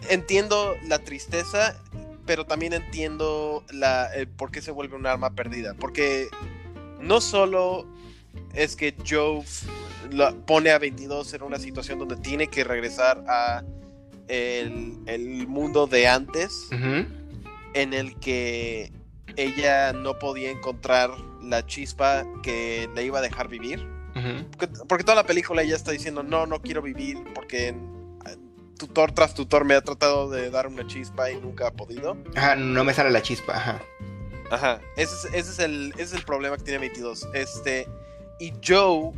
entiendo 0.09 0.75
la 0.87 0.99
tristeza, 0.99 1.79
pero 2.25 2.45
también 2.45 2.73
entiendo 2.73 3.63
la, 3.71 4.13
el 4.13 4.27
por 4.27 4.51
qué 4.51 4.61
se 4.61 4.71
vuelve 4.71 4.95
un 4.95 5.05
arma 5.05 5.31
perdida. 5.31 5.73
Porque 5.73 6.29
no 6.99 7.21
solo 7.21 7.87
es 8.53 8.75
que 8.75 8.95
Joe 9.07 9.43
la 10.11 10.31
pone 10.31 10.71
a 10.71 10.79
22 10.79 11.33
en 11.33 11.43
una 11.43 11.59
situación 11.59 11.99
donde 11.99 12.17
tiene 12.17 12.47
que 12.47 12.63
regresar 12.63 13.23
a 13.27 13.63
el, 14.27 14.97
el 15.05 15.47
mundo 15.47 15.87
de 15.87 16.07
antes, 16.07 16.69
en 17.73 17.93
el 17.93 18.19
que 18.19 18.91
ella 19.35 19.93
no 19.93 20.17
podía 20.19 20.51
encontrar 20.51 21.11
la 21.41 21.65
chispa 21.65 22.25
que 22.43 22.89
le 22.95 23.05
iba 23.05 23.19
a 23.19 23.21
dejar 23.21 23.47
vivir. 23.47 23.96
Porque, 24.57 24.67
porque 24.87 25.03
toda 25.03 25.15
la 25.15 25.25
película 25.25 25.61
ella 25.61 25.75
está 25.75 25.91
diciendo, 25.91 26.23
no, 26.23 26.45
no 26.45 26.61
quiero 26.61 26.81
vivir 26.81 27.17
porque 27.35 27.75
tutor 28.77 29.11
tras 29.11 29.33
tutor 29.33 29.65
me 29.65 29.73
ha 29.73 29.81
tratado 29.81 30.29
de 30.29 30.49
dar 30.51 30.67
una 30.67 30.85
chispa 30.85 31.31
y 31.31 31.39
nunca 31.41 31.67
ha 31.67 31.71
podido. 31.71 32.15
Ajá, 32.35 32.55
no 32.55 32.83
me 32.83 32.93
sale 32.93 33.09
la 33.09 33.21
chispa, 33.21 33.57
ajá. 33.57 33.81
Ajá, 34.51 34.79
ese 34.95 35.13
es, 35.13 35.25
ese 35.33 35.51
es, 35.51 35.59
el, 35.59 35.91
ese 35.95 36.03
es 36.03 36.13
el 36.13 36.23
problema 36.23 36.57
que 36.57 36.63
tiene 36.63 36.79
22. 36.79 37.27
Este, 37.33 37.87
y 38.39 38.53
Joe 38.65 39.11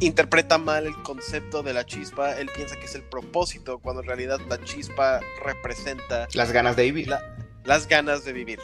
interpreta 0.00 0.58
mal 0.58 0.86
el 0.86 0.94
concepto 1.02 1.62
de 1.62 1.72
la 1.72 1.84
chispa, 1.86 2.32
él 2.38 2.48
piensa 2.54 2.76
que 2.76 2.84
es 2.84 2.94
el 2.94 3.02
propósito, 3.02 3.78
cuando 3.78 4.02
en 4.02 4.08
realidad 4.08 4.38
la 4.48 4.62
chispa 4.62 5.20
representa 5.44 6.28
Las 6.34 6.52
ganas 6.52 6.76
de 6.76 6.82
vivir. 6.84 7.08
la- 7.08 7.36
las 7.64 7.88
ganas 7.88 8.24
de 8.24 8.32
vivir. 8.34 8.60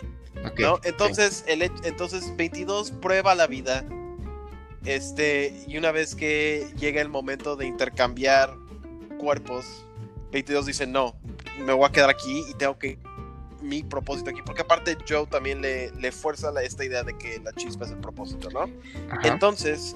Entonces, 0.85 1.45
el, 1.49 1.63
hech- 1.63 1.81
entonces 1.85 2.37
22 2.37 2.91
prueba 2.93 3.35
la 3.35 3.47
vida. 3.47 3.85
Este, 4.85 5.55
y 5.67 5.77
una 5.77 5.93
vez 5.93 6.15
que 6.15 6.67
llega 6.79 7.01
el 7.03 7.09
momento 7.09 7.57
de 7.57 7.67
intercambiar 7.67 8.55
cuerpos, 9.19 9.85
22 10.33 10.67
dice, 10.67 10.87
no, 10.87 11.15
me 11.59 11.73
voy 11.73 11.87
a 11.87 11.93
quedar 11.93 12.09
aquí 12.11 12.43
y 12.49 12.55
tengo 12.55 12.79
que 12.79 12.99
mi 13.61 13.83
propósito 13.83 14.31
aquí, 14.31 14.41
porque 14.45 14.63
aparte 14.63 14.97
Joe 15.07 15.27
también 15.27 15.61
le, 15.61 15.91
le 15.93 16.13
fuerza 16.13 16.51
la- 16.51 16.63
esta 16.63 16.83
idea 16.85 17.03
de 17.03 17.17
que 17.19 17.39
la 17.41 17.53
chispa 17.53 17.85
es 17.85 17.91
el 17.91 17.99
propósito, 17.99 18.49
¿no? 18.51 18.61
Ajá. 19.11 19.29
Entonces, 19.29 19.95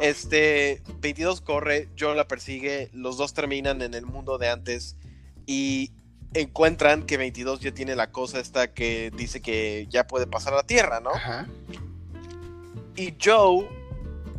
este 0.00 0.82
22 1.00 1.42
corre, 1.42 1.88
Joe 1.98 2.14
la 2.16 2.26
persigue, 2.26 2.88
los 2.94 3.18
dos 3.18 3.34
terminan 3.34 3.82
en 3.82 3.92
el 3.92 4.06
mundo 4.06 4.38
de 4.38 4.48
antes 4.48 4.96
y 5.44 5.92
encuentran 6.32 7.04
que 7.04 7.18
22 7.18 7.60
ya 7.60 7.72
tiene 7.72 7.96
la 7.96 8.10
cosa 8.12 8.40
esta 8.40 8.72
que 8.72 9.10
dice 9.14 9.42
que 9.42 9.86
ya 9.90 10.06
puede 10.06 10.26
pasar 10.26 10.54
a 10.54 10.56
la 10.56 10.62
Tierra, 10.66 11.00
¿no? 11.00 11.10
Ajá. 11.10 11.46
Y 12.96 13.14
Joe 13.22 13.68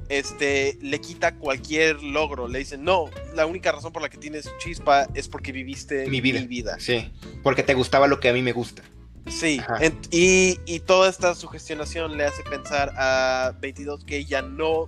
este 0.09 0.77
le 0.81 0.99
quita 1.01 1.35
cualquier 1.35 2.01
logro, 2.03 2.47
le 2.47 2.59
dice, 2.59 2.77
"No, 2.77 3.09
la 3.35 3.45
única 3.45 3.71
razón 3.71 3.91
por 3.91 4.01
la 4.01 4.09
que 4.09 4.17
tienes 4.17 4.49
chispa 4.59 5.07
es 5.13 5.27
porque 5.27 5.51
viviste 5.51 6.07
Mi 6.07 6.21
vida. 6.21 6.77
Sí. 6.79 7.11
Porque 7.43 7.63
te 7.63 7.73
gustaba 7.73 8.07
lo 8.07 8.19
que 8.19 8.29
a 8.29 8.33
mí 8.33 8.41
me 8.41 8.53
gusta. 8.53 8.83
Sí, 9.27 9.59
en- 9.81 9.99
y, 10.09 10.57
y 10.65 10.79
toda 10.79 11.09
esta 11.09 11.35
sugestionación 11.35 12.15
le 12.17 12.23
hace 12.25 12.43
pensar 12.43 12.93
a 12.97 13.53
22 13.59 14.05
que 14.05 14.15
ella 14.17 14.41
no, 14.41 14.87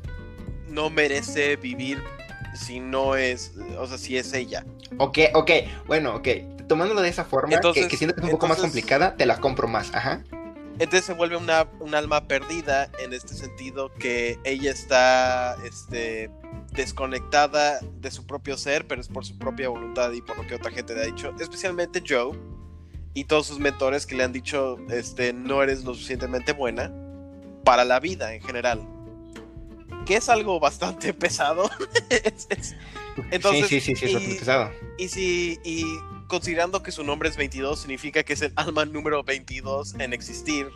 no 0.69 0.89
merece 0.89 1.57
vivir 1.57 2.01
si 2.55 2.79
no 2.79 3.15
es, 3.15 3.51
o 3.77 3.85
sea, 3.85 3.97
si 3.97 4.17
es 4.17 4.33
ella. 4.33 4.65
Ok, 4.97 5.19
ok. 5.33 5.51
Bueno, 5.87 6.15
ok. 6.15 6.27
Tomándolo 6.69 7.01
de 7.01 7.09
esa 7.09 7.25
forma, 7.25 7.53
Entonces- 7.55 7.83
que, 7.83 7.89
que 7.89 7.97
siento 7.97 8.15
que 8.15 8.21
es 8.21 8.25
un 8.25 8.31
poco 8.31 8.47
más 8.47 8.59
complicada, 8.59 9.15
te 9.17 9.25
la 9.25 9.39
compro 9.39 9.67
más. 9.67 9.93
Ajá. 9.93 10.23
Entonces 10.79 11.03
se 11.05 11.13
vuelve 11.13 11.35
una, 11.37 11.67
un 11.79 11.93
alma 11.93 12.27
perdida 12.27 12.89
en 12.99 13.13
este 13.13 13.33
sentido 13.35 13.91
que 13.95 14.39
ella 14.45 14.71
está 14.71 15.55
este, 15.65 16.31
desconectada 16.71 17.79
de 17.99 18.11
su 18.11 18.25
propio 18.25 18.57
ser, 18.57 18.87
pero 18.87 19.01
es 19.01 19.07
por 19.09 19.25
su 19.25 19.37
propia 19.37 19.69
voluntad 19.69 20.11
y 20.13 20.21
por 20.21 20.37
lo 20.37 20.47
que 20.47 20.55
otra 20.55 20.71
gente 20.71 20.95
le 20.95 21.01
ha 21.01 21.05
dicho, 21.05 21.33
especialmente 21.39 22.01
Joe 22.07 22.31
y 23.13 23.25
todos 23.25 23.47
sus 23.47 23.59
mentores 23.59 24.05
que 24.05 24.15
le 24.15 24.23
han 24.23 24.31
dicho, 24.31 24.77
este, 24.89 25.33
no 25.33 25.61
eres 25.61 25.83
lo 25.83 25.93
suficientemente 25.93 26.53
buena 26.53 26.91
para 27.65 27.83
la 27.83 27.99
vida 27.99 28.33
en 28.33 28.41
general. 28.41 28.87
Que 30.05 30.15
es 30.15 30.29
algo 30.29 30.59
bastante 30.59 31.13
pesado. 31.13 31.69
Es- 32.09 32.47
es- 32.49 32.75
Entonces, 33.31 33.67
sí, 33.67 33.81
sí, 33.81 33.95
sí, 33.95 33.95
sí, 33.95 34.05
es 34.05 34.13
bastante 34.13 34.39
pesado. 34.39 34.71
y 34.97 35.07
si, 35.09 35.59
y 35.65 35.83
considerando 36.29 36.81
que 36.81 36.93
su 36.93 37.03
nombre 37.03 37.27
es 37.27 37.35
22, 37.35 37.77
significa 37.81 38.23
que 38.23 38.31
es 38.31 38.41
el 38.41 38.53
alma 38.55 38.85
número 38.85 39.21
22 39.23 39.95
en 39.99 40.13
existir. 40.13 40.69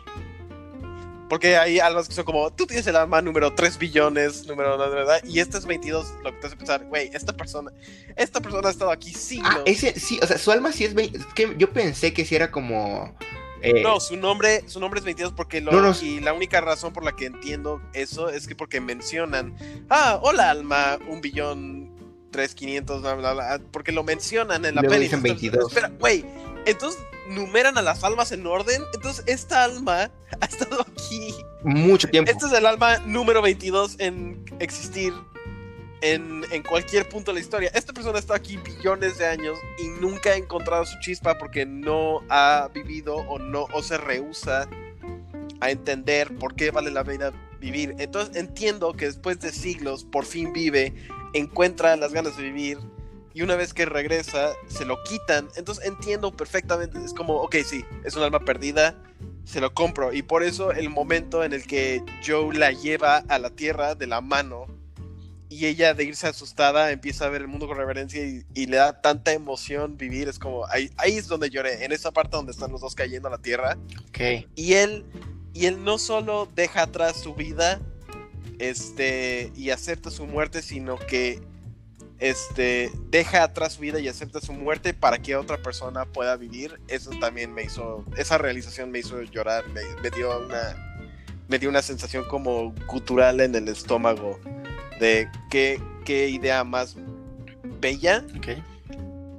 Porque 1.30 1.56
hay 1.56 1.80
almas 1.80 2.06
que 2.06 2.14
son 2.14 2.24
como, 2.26 2.52
tú 2.52 2.66
tienes 2.66 2.86
el 2.86 2.96
alma 2.96 3.22
número 3.22 3.54
3 3.54 3.78
billones, 3.78 4.46
número, 4.46 4.76
¿verdad? 4.76 5.22
Y 5.24 5.40
este 5.40 5.56
es 5.56 5.64
22, 5.64 6.06
lo 6.22 6.32
que 6.32 6.38
te 6.38 6.46
hace 6.48 6.56
pensar, 6.56 6.84
güey, 6.84 7.10
esta 7.14 7.32
persona, 7.32 7.72
esta 8.14 8.40
persona 8.40 8.68
ha 8.68 8.70
estado 8.70 8.90
aquí 8.90 9.10
siglos. 9.14 9.50
Ah, 9.56 9.62
ese, 9.64 9.98
sí, 9.98 10.20
o 10.22 10.26
sea, 10.26 10.36
su 10.36 10.52
alma 10.52 10.70
sí 10.70 10.84
es... 10.84 10.94
Es 10.94 11.24
que 11.34 11.54
yo 11.56 11.72
pensé 11.72 12.12
que 12.12 12.26
sí 12.26 12.36
era 12.36 12.50
como... 12.50 13.16
eh, 13.62 13.82
No, 13.82 14.00
su 14.00 14.16
nombre, 14.18 14.68
su 14.68 14.78
nombre 14.80 14.98
es 14.98 15.04
22 15.04 15.32
porque 15.32 15.62
lo, 15.62 15.72
No, 15.72 15.80
no. 15.80 15.94
y 16.02 16.20
la 16.20 16.34
única 16.34 16.60
razón 16.60 16.92
por 16.92 17.02
la 17.04 17.16
que 17.16 17.24
entiendo 17.24 17.80
eso 17.94 18.28
es 18.28 18.46
que 18.46 18.54
porque 18.54 18.80
mencionan, 18.82 19.56
ah, 19.88 20.20
hola 20.22 20.50
alma, 20.50 20.98
un 21.08 21.22
billón, 21.22 21.93
tres, 22.34 22.52
quinientos, 22.52 23.00
bla, 23.00 23.14
bla, 23.14 23.32
bla, 23.32 23.60
porque 23.70 23.92
lo 23.92 24.02
mencionan 24.02 24.64
en 24.64 24.74
la 24.74 24.80
Luego 24.80 24.94
peli. 24.94 25.04
dicen 25.04 25.20
Entonces, 25.20 25.52
22. 25.52 25.72
Espera, 25.72 25.92
güey, 26.00 26.24
entonces 26.66 27.00
numeran 27.28 27.78
a 27.78 27.82
las 27.82 28.02
almas 28.02 28.32
en 28.32 28.44
orden, 28.44 28.82
entonces 28.92 29.24
esta 29.28 29.62
alma 29.62 30.10
ha 30.40 30.44
estado 30.44 30.80
aquí. 30.80 31.32
mucho 31.62 32.08
tiempo. 32.08 32.28
Este 32.28 32.46
es 32.46 32.52
el 32.52 32.66
alma 32.66 32.98
número 33.06 33.40
22 33.40 34.00
en 34.00 34.44
existir 34.58 35.12
en, 36.00 36.44
en 36.50 36.64
cualquier 36.64 37.08
punto 37.08 37.30
de 37.30 37.36
la 37.36 37.40
historia. 37.40 37.70
Esta 37.72 37.92
persona 37.92 38.18
está 38.18 38.34
aquí 38.34 38.56
billones 38.56 39.16
de 39.18 39.26
años 39.26 39.56
y 39.78 39.86
nunca 40.00 40.30
ha 40.30 40.36
encontrado 40.36 40.84
su 40.86 40.98
chispa 40.98 41.38
porque 41.38 41.64
no 41.64 42.20
ha 42.30 42.68
vivido 42.74 43.14
o 43.14 43.38
no 43.38 43.68
o 43.72 43.80
se 43.80 43.96
rehúsa 43.96 44.68
a 45.60 45.70
entender 45.70 46.34
por 46.38 46.56
qué 46.56 46.72
vale 46.72 46.90
la 46.90 47.04
pena 47.04 47.30
vivir. 47.60 47.94
Entonces 48.00 48.34
entiendo 48.34 48.92
que 48.92 49.06
después 49.06 49.38
de 49.38 49.52
siglos 49.52 50.04
por 50.04 50.24
fin 50.24 50.52
vive, 50.52 50.92
encuentra 51.34 51.96
las 51.96 52.12
ganas 52.12 52.36
de 52.36 52.44
vivir 52.44 52.78
y 53.34 53.42
una 53.42 53.56
vez 53.56 53.74
que 53.74 53.84
regresa 53.84 54.54
se 54.68 54.84
lo 54.84 55.02
quitan. 55.02 55.48
Entonces 55.56 55.84
entiendo 55.84 56.34
perfectamente. 56.34 56.98
Es 57.04 57.12
como, 57.12 57.34
ok, 57.34 57.56
sí, 57.66 57.84
es 58.04 58.14
un 58.16 58.22
alma 58.22 58.40
perdida, 58.40 58.96
se 59.44 59.60
lo 59.60 59.74
compro. 59.74 60.12
Y 60.12 60.22
por 60.22 60.44
eso 60.44 60.70
el 60.70 60.88
momento 60.88 61.44
en 61.44 61.52
el 61.52 61.66
que 61.66 62.02
Joe 62.24 62.56
la 62.56 62.70
lleva 62.70 63.18
a 63.28 63.38
la 63.38 63.50
tierra 63.50 63.96
de 63.96 64.06
la 64.06 64.20
mano 64.20 64.66
y 65.48 65.66
ella 65.66 65.94
de 65.94 66.04
irse 66.04 66.26
asustada 66.26 66.90
empieza 66.90 67.26
a 67.26 67.28
ver 67.28 67.42
el 67.42 67.48
mundo 67.48 67.66
con 67.66 67.76
reverencia 67.76 68.24
y, 68.24 68.44
y 68.54 68.66
le 68.66 68.76
da 68.76 69.00
tanta 69.00 69.32
emoción 69.32 69.96
vivir. 69.96 70.28
Es 70.28 70.38
como, 70.38 70.66
ahí, 70.68 70.90
ahí 70.96 71.16
es 71.16 71.26
donde 71.26 71.50
lloré, 71.50 71.84
en 71.84 71.92
esa 71.92 72.12
parte 72.12 72.36
donde 72.36 72.52
están 72.52 72.70
los 72.70 72.80
dos 72.80 72.94
cayendo 72.94 73.28
a 73.28 73.32
la 73.32 73.38
tierra. 73.38 73.76
Ok. 74.08 74.46
Y 74.54 74.74
él, 74.74 75.04
y 75.52 75.66
él 75.66 75.82
no 75.82 75.98
solo 75.98 76.48
deja 76.54 76.82
atrás 76.82 77.20
su 77.20 77.34
vida 77.34 77.80
este, 78.58 79.52
y 79.56 79.70
acepta 79.70 80.10
su 80.10 80.26
muerte, 80.26 80.62
sino 80.62 80.98
que 80.98 81.40
este, 82.18 82.90
deja 83.10 83.42
atrás 83.42 83.74
su 83.74 83.80
vida 83.80 84.00
y 84.00 84.08
acepta 84.08 84.40
su 84.40 84.52
muerte 84.52 84.94
para 84.94 85.18
que 85.18 85.36
otra 85.36 85.62
persona 85.62 86.06
pueda 86.06 86.36
vivir. 86.36 86.80
Eso 86.88 87.10
también 87.20 87.52
me 87.52 87.64
hizo, 87.64 88.04
esa 88.16 88.38
realización 88.38 88.90
me 88.90 89.00
hizo 89.00 89.22
llorar, 89.22 89.68
me, 89.68 89.82
me 90.02 90.10
dio 90.10 90.38
una, 90.46 91.02
me 91.48 91.58
dio 91.58 91.68
una 91.68 91.82
sensación 91.82 92.24
como 92.24 92.74
gutural 92.86 93.40
en 93.40 93.54
el 93.54 93.68
estómago 93.68 94.38
de 95.00 95.28
qué, 95.50 95.80
qué 96.04 96.28
idea 96.28 96.64
más 96.64 96.96
bella. 97.80 98.24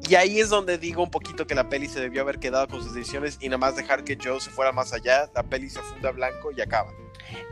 Y 0.07 0.15
ahí 0.15 0.39
es 0.39 0.49
donde 0.49 0.77
digo 0.77 1.01
un 1.01 1.09
poquito 1.09 1.47
que 1.47 1.55
la 1.55 1.67
peli 1.67 1.87
se 1.87 1.99
debió 1.99 2.21
haber 2.21 2.39
quedado 2.39 2.67
con 2.67 2.83
sus 2.83 2.93
decisiones 2.93 3.39
y 3.41 3.47
nada 3.47 3.57
más 3.57 3.75
dejar 3.75 4.03
que 4.03 4.17
Joe 4.21 4.39
se 4.39 4.51
fuera 4.51 4.71
más 4.71 4.93
allá, 4.93 5.29
la 5.33 5.41
peli 5.41 5.69
se 5.69 5.79
funda 5.79 6.11
blanco 6.11 6.51
y 6.51 6.61
acaba. 6.61 6.91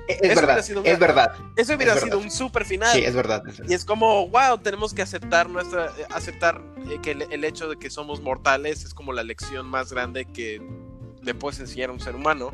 Es 0.08 0.22
Eso 0.22 0.42
verdad, 0.42 0.62
sido 0.64 0.84
es 0.84 1.00
verdad. 1.00 1.34
Eso 1.56 1.76
hubiera 1.76 1.94
Es 1.94 2.00
sido 2.02 2.18
verdad. 2.18 2.24
un 2.26 2.32
super 2.32 2.66
final. 2.66 2.94
Sí, 2.94 3.04
es 3.06 3.16
verdad. 3.16 3.44
es 3.48 3.58
verdad. 3.58 3.72
Y 3.72 3.74
es 3.74 3.86
como, 3.86 4.28
wow, 4.30 4.58
tenemos 4.58 4.94
que 4.94 5.02
aceptar 5.02 5.50
nuestra, 5.50 5.92
aceptar 6.14 6.62
eh, 6.90 7.00
que 7.02 7.12
el, 7.12 7.22
el 7.32 7.44
hecho 7.44 7.70
de 7.70 7.78
que 7.78 7.90
somos 7.90 8.22
mortales 8.22 8.84
es 8.86 8.94
como 8.94 9.14
la 9.14 9.24
lección 9.24 9.66
más 9.66 9.92
grande 9.94 10.26
que 10.26 10.62
le 11.22 11.34
puedes 11.34 11.60
enseñar 11.60 11.90
a 11.90 11.94
un 11.94 12.00
ser 12.00 12.16
humano. 12.16 12.52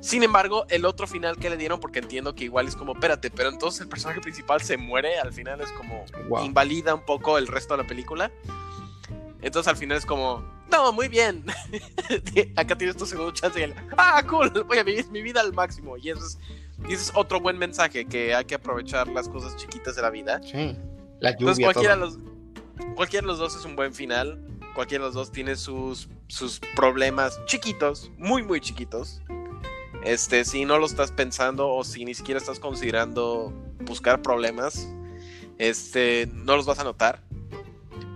Sin 0.00 0.22
embargo, 0.22 0.64
el 0.68 0.84
otro 0.84 1.06
final 1.08 1.36
que 1.38 1.50
le 1.50 1.56
dieron, 1.56 1.80
porque 1.80 1.98
entiendo 1.98 2.34
que 2.34 2.44
igual 2.44 2.68
es 2.68 2.76
como, 2.76 2.92
espérate, 2.92 3.30
pero 3.32 3.48
entonces 3.48 3.80
el 3.80 3.88
personaje 3.88 4.20
principal 4.20 4.62
se 4.62 4.76
muere, 4.76 5.18
al 5.18 5.32
final 5.32 5.60
es 5.60 5.70
como 5.72 6.04
Wow. 6.28 6.44
invalida 6.44 6.94
un 6.94 7.04
poco 7.04 7.36
el 7.36 7.48
resto 7.48 7.76
de 7.76 7.82
la 7.82 7.88
película. 7.88 8.30
Entonces 9.40 9.68
al 9.68 9.76
final 9.76 9.98
es 9.98 10.06
como, 10.06 10.44
no, 10.70 10.92
muy 10.92 11.08
bien. 11.08 11.44
Acá 12.56 12.76
tienes 12.76 12.96
tu 12.96 13.06
segundo 13.06 13.32
chance 13.32 13.58
y 13.58 13.62
el, 13.62 13.74
ah, 13.96 14.22
cool, 14.28 14.50
voy 14.64 14.78
a 14.78 14.82
vivir 14.82 15.08
mi 15.10 15.22
vida 15.22 15.40
al 15.40 15.52
máximo. 15.52 15.96
Y 15.96 16.10
eso 16.10 16.24
es, 16.24 16.38
y 16.88 16.92
ese 16.92 17.04
es 17.04 17.12
otro 17.14 17.40
buen 17.40 17.58
mensaje, 17.58 18.06
que 18.06 18.34
hay 18.34 18.44
que 18.44 18.54
aprovechar 18.54 19.08
las 19.08 19.28
cosas 19.28 19.56
chiquitas 19.56 19.96
de 19.96 20.02
la 20.02 20.10
vida. 20.10 20.40
Sí, 20.42 20.76
la 21.20 21.30
lluvia. 21.32 21.52
Entonces 21.52 21.64
cualquiera 21.64 21.96
los, 21.96 22.18
cualquiera 22.94 23.22
de 23.22 23.28
los 23.28 23.38
dos 23.38 23.56
es 23.56 23.64
un 23.64 23.76
buen 23.76 23.94
final. 23.94 24.44
Cualquiera 24.74 25.02
de 25.02 25.08
los 25.08 25.14
dos 25.14 25.32
tiene 25.32 25.56
sus, 25.56 26.08
sus 26.28 26.60
problemas 26.76 27.40
chiquitos, 27.46 28.12
muy, 28.18 28.42
muy 28.42 28.60
chiquitos. 28.60 29.22
Este, 30.04 30.44
si 30.44 30.64
no 30.64 30.78
lo 30.78 30.86
estás 30.86 31.10
pensando 31.10 31.68
o 31.68 31.82
si 31.82 32.04
ni 32.04 32.14
siquiera 32.14 32.38
estás 32.38 32.60
considerando 32.60 33.52
buscar 33.80 34.22
problemas, 34.22 34.88
este, 35.58 36.28
no 36.32 36.56
los 36.56 36.66
vas 36.66 36.78
a 36.78 36.84
notar. 36.84 37.22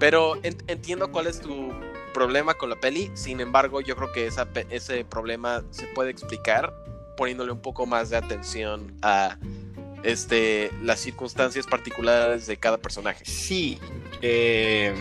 Pero 0.03 0.35
entiendo 0.43 1.13
cuál 1.13 1.29
es 1.29 1.41
tu 1.41 1.71
problema 2.13 2.55
con 2.55 2.69
la 2.69 2.75
peli. 2.75 3.13
Sin 3.15 3.39
embargo, 3.39 3.81
yo 3.81 3.95
creo 3.95 4.11
que 4.11 4.27
esa, 4.27 4.49
ese 4.69 5.05
problema 5.05 5.63
se 5.71 5.87
puede 5.87 6.11
explicar 6.11 6.75
poniéndole 7.17 7.53
un 7.53 7.63
poco 7.63 7.87
más 7.87 8.11
de 8.11 8.17
atención 8.17 8.97
a 9.03 9.39
este, 10.03 10.73
las 10.83 10.99
circunstancias 10.99 11.69
particulares 11.69 12.49
de 12.49 12.57
cada 12.57 12.79
personaje. 12.79 13.25
Sí. 13.25 13.79
Eh, 14.23 14.93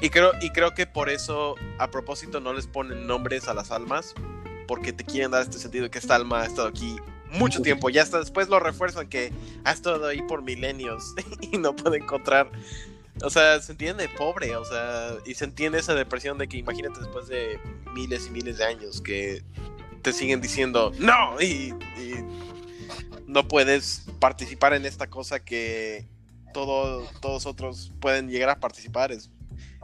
y, 0.00 0.10
creo, 0.10 0.32
y 0.40 0.50
creo 0.50 0.74
que 0.74 0.84
por 0.84 1.10
eso, 1.10 1.54
a 1.78 1.92
propósito, 1.92 2.40
no 2.40 2.52
les 2.52 2.66
ponen 2.66 3.06
nombres 3.06 3.46
a 3.46 3.54
las 3.54 3.70
almas, 3.70 4.16
porque 4.66 4.92
te 4.92 5.04
quieren 5.04 5.30
dar 5.30 5.42
este 5.42 5.58
sentido 5.58 5.84
de 5.84 5.90
que 5.90 6.00
esta 6.00 6.16
alma 6.16 6.42
ha 6.42 6.46
estado 6.46 6.66
aquí 6.66 6.96
mucho 7.30 7.62
tiempo. 7.62 7.88
Ya 7.88 8.02
hasta 8.02 8.18
después 8.18 8.48
lo 8.48 8.58
refuerzan 8.58 9.08
que 9.08 9.32
ha 9.62 9.70
estado 9.70 10.08
ahí 10.08 10.22
por 10.22 10.42
milenios 10.42 11.14
y 11.40 11.56
no 11.56 11.76
puede 11.76 11.98
encontrar. 11.98 12.50
O 13.22 13.30
sea, 13.30 13.60
se 13.60 13.72
entiende 13.72 14.08
pobre, 14.08 14.56
o 14.56 14.64
sea, 14.64 15.14
y 15.26 15.34
se 15.34 15.44
entiende 15.44 15.78
esa 15.78 15.94
depresión 15.94 16.38
de 16.38 16.48
que 16.48 16.56
imagínate 16.56 17.00
después 17.00 17.28
de 17.28 17.58
miles 17.94 18.26
y 18.28 18.30
miles 18.30 18.58
de 18.58 18.64
años 18.64 19.00
que 19.00 19.42
te 20.02 20.12
siguen 20.12 20.40
diciendo 20.40 20.92
no 20.98 21.40
y 21.40 21.74
no 23.26 23.46
puedes 23.46 24.06
participar 24.18 24.74
en 24.74 24.86
esta 24.86 25.08
cosa 25.08 25.40
que 25.40 26.06
todo, 26.52 27.06
todos 27.20 27.46
otros 27.46 27.92
pueden 28.00 28.28
llegar 28.28 28.50
a 28.50 28.58
participar. 28.58 29.12
Es, 29.12 29.30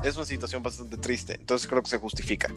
es 0.02 0.16
una 0.16 0.26
situación 0.26 0.62
bastante 0.62 0.96
triste. 0.96 1.34
Entonces 1.34 1.68
creo 1.68 1.82
que 1.82 1.90
se 1.90 1.98
justifica. 1.98 2.52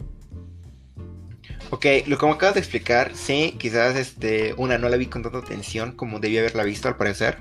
Ok, 1.70 1.86
lo 2.06 2.18
como 2.18 2.32
acabas 2.32 2.54
de 2.54 2.60
explicar, 2.60 3.12
sí, 3.14 3.54
quizás 3.58 3.94
este, 3.96 4.54
una 4.54 4.78
no 4.78 4.88
la 4.88 4.96
vi 4.96 5.06
con 5.06 5.22
tanta 5.22 5.38
atención 5.38 5.92
como 5.92 6.18
debía 6.18 6.40
haberla 6.40 6.64
visto 6.64 6.88
al 6.88 6.96
parecer. 6.96 7.38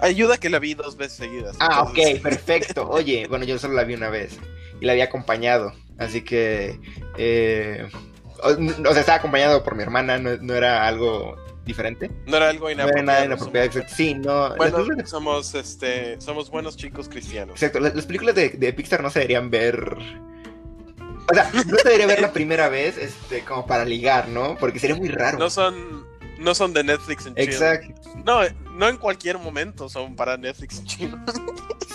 Ayuda 0.00 0.36
que 0.38 0.50
la 0.50 0.58
vi 0.58 0.74
dos 0.74 0.96
veces 0.96 1.18
seguidas. 1.18 1.56
Ah, 1.60 1.82
ok, 1.82 2.20
perfecto. 2.22 2.88
Oye, 2.88 3.26
bueno, 3.28 3.44
yo 3.44 3.58
solo 3.58 3.74
la 3.74 3.84
vi 3.84 3.94
una 3.94 4.10
vez 4.10 4.38
y 4.80 4.84
la 4.84 4.92
había 4.92 5.04
acompañado, 5.04 5.72
así 5.98 6.22
que... 6.22 6.78
Eh, 7.16 7.88
o, 8.42 8.54
sea, 8.92 9.00
estaba 9.00 9.18
acompañado 9.18 9.64
por 9.64 9.74
mi 9.74 9.82
hermana, 9.82 10.18
no 10.18 10.54
era 10.54 10.86
algo 10.86 11.36
diferente. 11.66 12.10
No 12.26 12.36
era 12.36 12.48
algo 12.48 12.70
inapropiado. 12.70 13.04
No 13.04 13.12
era 13.12 13.20
nada 13.20 13.24
inapropiado, 13.26 13.66
exacto. 13.66 13.94
Sí, 13.94 14.14
no. 14.14 14.54
Bueno, 14.56 14.86
somos, 15.04 15.54
este, 15.54 16.18
somos 16.20 16.48
buenos 16.48 16.76
chicos 16.76 17.08
cristianos. 17.08 17.56
Exacto, 17.56 17.80
las, 17.80 18.06
películas 18.06 18.34
de, 18.34 18.50
de, 18.50 18.72
Pixar 18.72 19.02
no 19.02 19.10
se 19.10 19.18
deberían 19.18 19.50
ver. 19.50 19.96
O 21.28 21.34
sea, 21.34 21.50
no 21.52 21.76
se 21.76 21.84
debería 21.84 22.06
ver 22.06 22.20
la 22.20 22.32
primera 22.32 22.68
vez 22.68 22.96
este, 22.96 23.40
como 23.40 23.66
para 23.66 23.84
ligar, 23.84 24.28
¿no? 24.28 24.56
Porque 24.58 24.78
sería 24.78 24.96
muy 24.96 25.08
raro. 25.08 25.38
No 25.38 25.50
son, 25.50 26.05
no 26.38 26.54
son 26.54 26.72
de 26.72 26.84
Netflix 26.84 27.26
en 27.26 27.34
chino. 27.34 27.52
Exacto. 27.52 27.94
No, 28.24 28.40
no 28.74 28.88
en 28.88 28.96
cualquier 28.96 29.38
momento 29.38 29.88
son 29.88 30.16
para 30.16 30.36
Netflix 30.36 30.78
en 30.78 30.84
chino. 30.84 31.24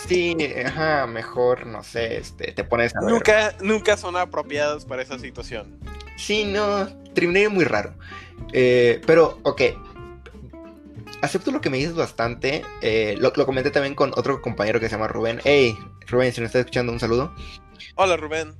Sí, 0.08 0.36
ajá, 0.66 1.08
mejor, 1.08 1.68
no 1.68 1.84
sé, 1.84 2.18
este, 2.18 2.52
te 2.52 2.64
pones 2.64 2.94
a 2.96 3.02
Nunca, 3.02 3.56
nunca 3.62 3.96
son 3.96 4.18
apropiados 4.18 4.84
para 4.84 5.04
esa 5.04 5.18
situación. 5.18 5.80
Sí, 6.18 6.44
no, 6.44 6.88
terminaría 7.14 7.50
muy 7.50 7.66
raro. 7.66 7.94
Eh, 8.54 9.02
pero, 9.06 9.40
ok. 9.44 9.62
Acepto 11.22 11.52
lo 11.52 11.62
que 11.62 11.70
me 11.70 11.78
dices 11.78 11.96
bastante. 11.96 12.64
Eh, 12.82 13.16
lo, 13.20 13.32
comenté 13.46 13.72
también 13.72 13.96
con 13.96 14.12
otro 14.16 14.42
compañero 14.42 14.80
que 14.80 14.88
se 14.88 14.96
llama 14.96 15.08
Rubén. 15.08 15.40
Hey, 15.44 15.78
Rubén, 16.08 16.34
si 16.34 16.42
me 16.42 16.48
estás 16.48 16.62
escuchando, 16.62 16.92
un 16.92 17.00
saludo. 17.00 17.34
Hola, 17.96 18.18
Rubén. 18.18 18.54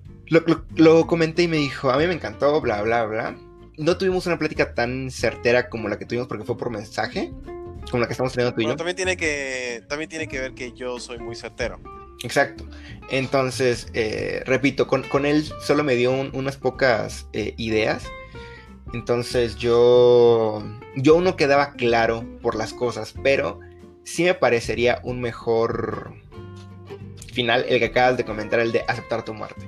Lo, 0.76 1.08
comenté 1.08 1.44
y 1.44 1.48
me 1.48 1.58
dijo, 1.58 1.92
a 1.92 1.98
mí 1.98 2.08
me 2.08 2.14
encantó, 2.14 2.62
bla, 2.62 2.82
bla, 2.82 3.04
bla. 3.06 3.36
No 3.82 3.98
tuvimos 3.98 4.26
una 4.28 4.38
plática 4.38 4.74
tan 4.74 5.12
certera 5.12 5.70
como 5.70 5.90
la 5.90 5.98
que 5.98 6.06
tuvimos 6.06 6.28
porque 6.28 6.46
fue 6.46 6.58
por 6.58 6.70
mensaje, 6.70 7.32
como 7.90 8.02
la 8.02 8.08
que 8.08 8.14
estamos 8.14 8.32
teniendo 8.34 8.56
tú 8.56 8.62
y 8.62 8.66
yo. 8.66 8.76
También 8.76 8.96
tiene, 8.96 9.18
que, 9.18 9.84
también 9.90 10.10
tiene 10.10 10.28
que 10.28 10.40
ver 10.40 10.54
que 10.54 10.72
yo 10.74 11.00
soy 11.00 11.20
muy 11.20 11.36
certero. 11.36 11.80
Exacto. 12.24 12.66
Entonces, 13.10 13.88
eh, 13.94 14.44
repito, 14.46 14.88
con, 14.88 15.26
él 15.26 15.46
solo 15.62 15.84
me 15.84 15.96
dio 15.96 16.12
unas 16.12 16.56
pocas 16.58 17.28
ideas 17.34 18.04
entonces 18.94 19.56
yo, 19.56 20.64
yo 20.96 21.22
no 21.22 21.36
quedaba 21.36 21.74
claro 21.74 22.26
por 22.42 22.56
las 22.56 22.74
cosas, 22.74 23.14
pero 23.24 23.60
sí 24.04 24.24
me 24.24 24.34
parecería 24.34 25.00
un 25.04 25.22
mejor 25.22 26.14
final 27.34 27.66
el 27.70 27.80
que 27.80 27.86
acabas 27.86 28.18
de 28.18 28.26
comentar, 28.26 28.60
el 28.60 28.72
de 28.72 28.84
aceptar 28.88 29.24
tu 29.24 29.34
muerte. 29.34 29.66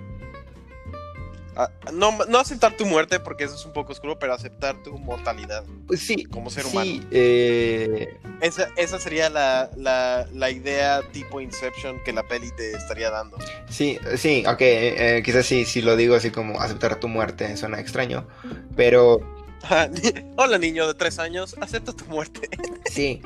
Ah, 1.55 1.69
no, 1.91 2.11
no, 2.27 2.39
aceptar 2.39 2.75
tu 2.75 2.85
muerte 2.85 3.19
porque 3.19 3.43
eso 3.43 3.55
es 3.55 3.65
un 3.65 3.73
poco 3.73 3.91
oscuro, 3.91 4.17
pero 4.17 4.33
aceptar 4.33 4.81
tu 4.83 4.97
mortalidad. 4.97 5.63
Pues 5.87 5.99
sí. 5.99 6.25
Como 6.25 6.49
ser 6.49 6.65
humano. 6.65 7.03
Eh, 7.11 8.17
esa, 8.41 8.69
esa, 8.75 8.99
sería 8.99 9.29
la, 9.29 9.69
la, 9.75 10.49
idea 10.49 11.01
tipo 11.11 11.41
Inception 11.41 12.03
que 12.03 12.11
la 12.11 12.23
peli 12.23 12.51
te 12.55 12.71
estaría 12.71 13.09
dando. 13.11 13.37
Sí, 13.69 13.99
sí, 14.17 14.43
ok. 14.47 14.61
Eh, 14.61 15.21
quizás 15.23 15.45
sí, 15.45 15.65
si 15.65 15.81
lo 15.81 15.95
digo 15.95 16.15
así 16.15 16.31
como 16.31 16.59
aceptar 16.59 16.99
tu 16.99 17.07
muerte 17.07 17.55
suena 17.57 17.79
extraño, 17.79 18.27
pero. 18.75 19.19
Hola, 20.37 20.57
niño 20.57 20.87
de 20.87 20.93
tres 20.93 21.19
años, 21.19 21.55
acepta 21.61 21.93
tu 21.93 22.05
muerte. 22.05 22.49
Sí. 22.85 23.21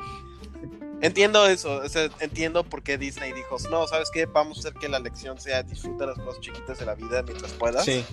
Entiendo 1.00 1.46
eso, 1.46 1.82
entiendo 2.20 2.64
por 2.64 2.82
qué 2.82 2.98
Disney 2.98 3.32
dijo, 3.32 3.56
no, 3.70 3.86
¿sabes 3.86 4.10
qué? 4.12 4.26
Vamos 4.26 4.58
a 4.58 4.60
hacer 4.60 4.74
que 4.74 4.88
la 4.88 4.98
lección 4.98 5.40
sea 5.40 5.62
disfruta 5.62 6.06
las 6.06 6.18
cosas 6.18 6.40
chiquitas 6.40 6.78
de 6.78 6.86
la 6.86 6.94
vida 6.94 7.22
mientras 7.22 7.52
puedas. 7.52 7.84
Sí. 7.84 8.04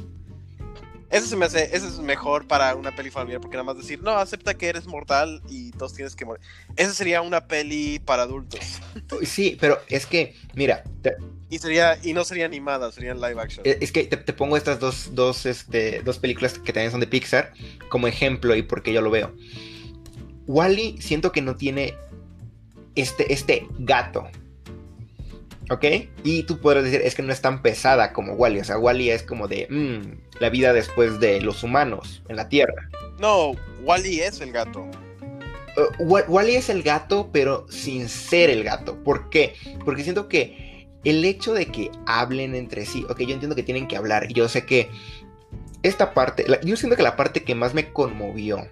Eso 1.10 1.28
se 1.28 1.36
me 1.36 1.46
hace, 1.46 1.76
eso 1.76 1.88
es 1.88 2.00
mejor 2.00 2.48
para 2.48 2.76
una 2.76 2.96
peli 2.96 3.10
familiar, 3.10 3.40
porque 3.40 3.56
nada 3.56 3.64
más 3.64 3.78
decir, 3.78 4.02
no, 4.02 4.12
acepta 4.12 4.56
que 4.56 4.68
eres 4.68 4.86
mortal 4.88 5.42
y 5.48 5.72
todos 5.72 5.94
tienes 5.94 6.16
que 6.16 6.26
morir. 6.26 6.44
Esa 6.76 6.94
sería 6.94 7.22
una 7.22 7.48
peli 7.48 8.00
para 8.00 8.24
adultos. 8.24 8.60
Sí, 9.24 9.58
pero 9.60 9.80
es 9.88 10.06
que, 10.06 10.36
mira. 10.56 10.84
Y 11.50 11.60
sería, 11.60 11.98
y 12.04 12.14
no 12.14 12.24
sería 12.24 12.46
animada, 12.46 12.92
sería 12.92 13.14
live 13.14 13.40
action. 13.40 13.64
Es 13.66 13.92
que 13.92 14.06
te, 14.06 14.34
pongo 14.34 14.58
estas 14.58 14.80
dos, 14.80 15.14
dos, 15.14 15.46
este, 15.46 16.02
dos 16.02 16.18
películas 16.18 16.58
que 16.58 16.74
también 16.74 16.92
son 16.92 17.00
de 17.00 17.08
Pixar 17.08 17.54
como 17.90 18.08
ejemplo 18.08 18.56
y 18.56 18.64
porque 18.64 18.92
yo 18.92 19.02
lo 19.02 19.12
veo. 19.12 19.32
Wally 20.48 21.02
siento 21.02 21.32
que 21.32 21.42
no 21.42 21.56
tiene 21.56 21.96
este, 22.96 23.32
este 23.34 23.68
gato. 23.80 24.28
¿Ok? 25.72 25.84
Y 26.24 26.44
tú 26.44 26.60
podrás 26.60 26.84
decir, 26.84 27.02
es 27.04 27.16
que 27.16 27.24
no 27.24 27.34
es 27.34 27.42
tan 27.42 27.62
pesada 27.62 28.14
como 28.14 28.34
Wally. 28.34 28.60
O 28.60 28.64
sea, 28.64 28.78
Wally 28.78 29.10
es 29.10 29.24
como 29.24 29.48
de 29.48 29.68
mm, 29.70 30.40
la 30.40 30.50
vida 30.50 30.74
después 30.74 31.20
de 31.20 31.42
los 31.42 31.64
humanos 31.64 32.22
en 32.30 32.36
la 32.36 32.50
Tierra. 32.50 32.90
No, 33.20 33.54
Wally 33.84 34.22
es 34.22 34.42
el 34.42 34.52
gato. 34.52 34.86
Uh, 36.00 36.20
Wally 36.28 36.56
es 36.56 36.70
el 36.70 36.84
gato, 36.84 37.30
pero 37.32 37.66
sin 37.70 38.10
ser 38.10 38.50
el 38.50 38.64
gato. 38.64 39.04
¿Por 39.04 39.30
qué? 39.30 39.56
Porque 39.84 40.04
siento 40.04 40.28
que 40.28 40.88
el 41.04 41.26
hecho 41.26 41.54
de 41.54 41.68
que 41.68 41.92
hablen 42.06 42.56
entre 42.56 42.86
sí, 42.86 43.06
ok, 43.10 43.20
yo 43.22 43.34
entiendo 43.34 43.56
que 43.56 43.64
tienen 43.64 43.88
que 43.88 43.98
hablar. 43.98 44.28
Yo 44.30 44.48
sé 44.48 44.66
que 44.66 44.90
esta 45.84 46.14
parte, 46.14 46.46
yo 46.64 46.78
siento 46.78 46.96
que 46.96 47.04
la 47.04 47.16
parte 47.16 47.44
que 47.44 47.56
más 47.56 47.74
me 47.74 47.92
conmovió 47.92 48.68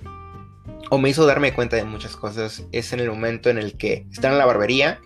o 0.90 0.98
me 0.98 1.10
hizo 1.10 1.26
darme 1.26 1.54
cuenta 1.54 1.76
de 1.76 1.84
muchas 1.84 2.16
cosas 2.16 2.64
es 2.72 2.94
en 2.94 3.00
el 3.00 3.10
momento 3.10 3.50
en 3.50 3.58
el 3.58 3.78
que 3.78 4.06
están 4.12 4.34
en 4.34 4.38
la 4.38 4.46
barbería 4.46 5.00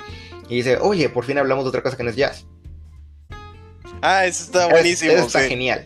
y 0.49 0.55
dice, 0.55 0.77
oye, 0.77 1.09
por 1.09 1.25
fin 1.25 1.37
hablamos 1.37 1.65
de 1.65 1.69
otra 1.69 1.83
cosa 1.83 1.97
que 1.97 2.03
no 2.03 2.09
es 2.09 2.15
jazz. 2.15 2.45
Ah, 4.01 4.25
eso 4.25 4.43
está 4.43 4.67
buenísimo. 4.67 5.11
Eso, 5.11 5.27
está 5.27 5.41
genial. 5.41 5.85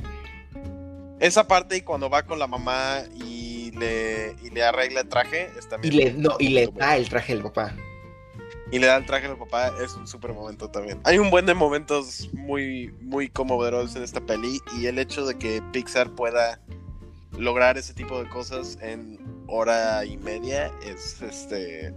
Esa 1.19 1.47
parte 1.47 1.77
y 1.77 1.82
cuando 1.82 2.10
va 2.10 2.23
con 2.23 2.39
la 2.39 2.47
mamá 2.47 3.04
y 3.15 3.71
le, 3.71 4.36
y 4.43 4.49
le 4.49 4.63
arregla 4.63 5.01
el 5.01 5.10
traje, 5.10 5.49
está 5.58 5.77
bien. 5.77 5.93
Y 5.93 5.97
le, 5.97 6.13
no, 6.13 6.36
y 6.39 6.49
le 6.49 6.67
da 6.67 6.97
el 6.97 7.08
traje 7.10 7.34
al 7.34 7.41
papá. 7.41 7.73
Y 8.71 8.80
le 8.80 8.88
da 8.88 8.97
el 8.97 9.06
traje 9.06 9.27
al 9.27 9.38
papá, 9.38 9.73
es 9.84 9.93
un 9.93 10.08
súper 10.08 10.34
momento 10.34 10.69
también. 10.69 10.99
Hay 11.04 11.19
un 11.19 11.30
buen 11.30 11.45
de 11.45 11.54
momentos 11.54 12.30
muy, 12.34 12.93
muy 13.01 13.30
conmovedores 13.30 13.95
en 13.95 14.04
esta 14.04 14.21
peli 14.21 14.60
y 14.80 14.86
el 14.86 14.97
hecho 14.97 15.25
de 15.25 15.38
que 15.38 15.62
Pixar 15.71 16.10
pueda 16.12 16.62
lograr 17.37 17.77
ese 17.77 17.93
tipo 17.93 18.21
de 18.21 18.29
cosas 18.29 18.77
en 18.81 19.19
hora 19.47 20.05
y 20.05 20.17
media 20.17 20.71
es 20.83 21.21
este 21.21 21.93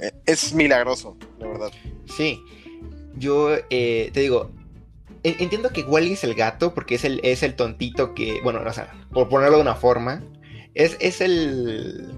eh, 0.00 0.12
es 0.26 0.52
milagroso, 0.52 1.16
la 1.38 1.48
verdad. 1.48 1.72
Sí, 2.16 2.42
yo 3.16 3.56
eh, 3.70 4.10
te 4.12 4.20
digo, 4.20 4.50
entiendo 5.22 5.70
que 5.70 5.82
Wally 5.82 6.12
es 6.12 6.24
el 6.24 6.34
gato 6.34 6.74
porque 6.74 6.94
es 6.94 7.04
el, 7.04 7.20
es 7.22 7.42
el 7.42 7.54
tontito 7.54 8.14
que, 8.14 8.40
bueno, 8.42 8.60
o 8.64 8.72
sea, 8.72 8.92
por 9.12 9.28
ponerlo 9.28 9.56
de 9.56 9.62
una 9.62 9.74
forma, 9.74 10.22
es, 10.74 10.96
es 11.00 11.20
el... 11.20 12.12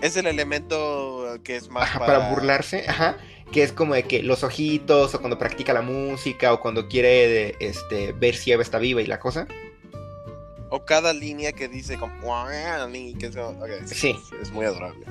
Es 0.00 0.16
el 0.16 0.26
elemento 0.26 1.40
que 1.42 1.56
es 1.56 1.68
más 1.68 1.84
Ajá, 1.84 1.98
para... 1.98 2.30
burlarse, 2.30 2.84
ajá, 2.86 3.16
que 3.50 3.64
es 3.64 3.72
como 3.72 3.94
de 3.94 4.04
que 4.04 4.22
los 4.22 4.44
ojitos, 4.44 5.14
o 5.14 5.18
cuando 5.18 5.38
practica 5.38 5.72
la 5.72 5.82
música, 5.82 6.52
o 6.52 6.60
cuando 6.60 6.86
quiere 6.88 7.56
este, 7.58 8.12
ver 8.12 8.36
si 8.36 8.52
Eva 8.52 8.62
está 8.62 8.78
viva 8.78 9.02
y 9.02 9.06
la 9.06 9.18
cosa. 9.18 9.48
O 10.70 10.84
cada 10.84 11.12
línea 11.12 11.52
que 11.52 11.68
dice 11.68 11.96
como... 11.96 12.14
Que 13.18 13.26
es, 13.26 13.36
okay, 13.36 13.78
sí. 13.86 14.16
Es 14.40 14.50
muy 14.50 14.66
adorable. 14.66 15.06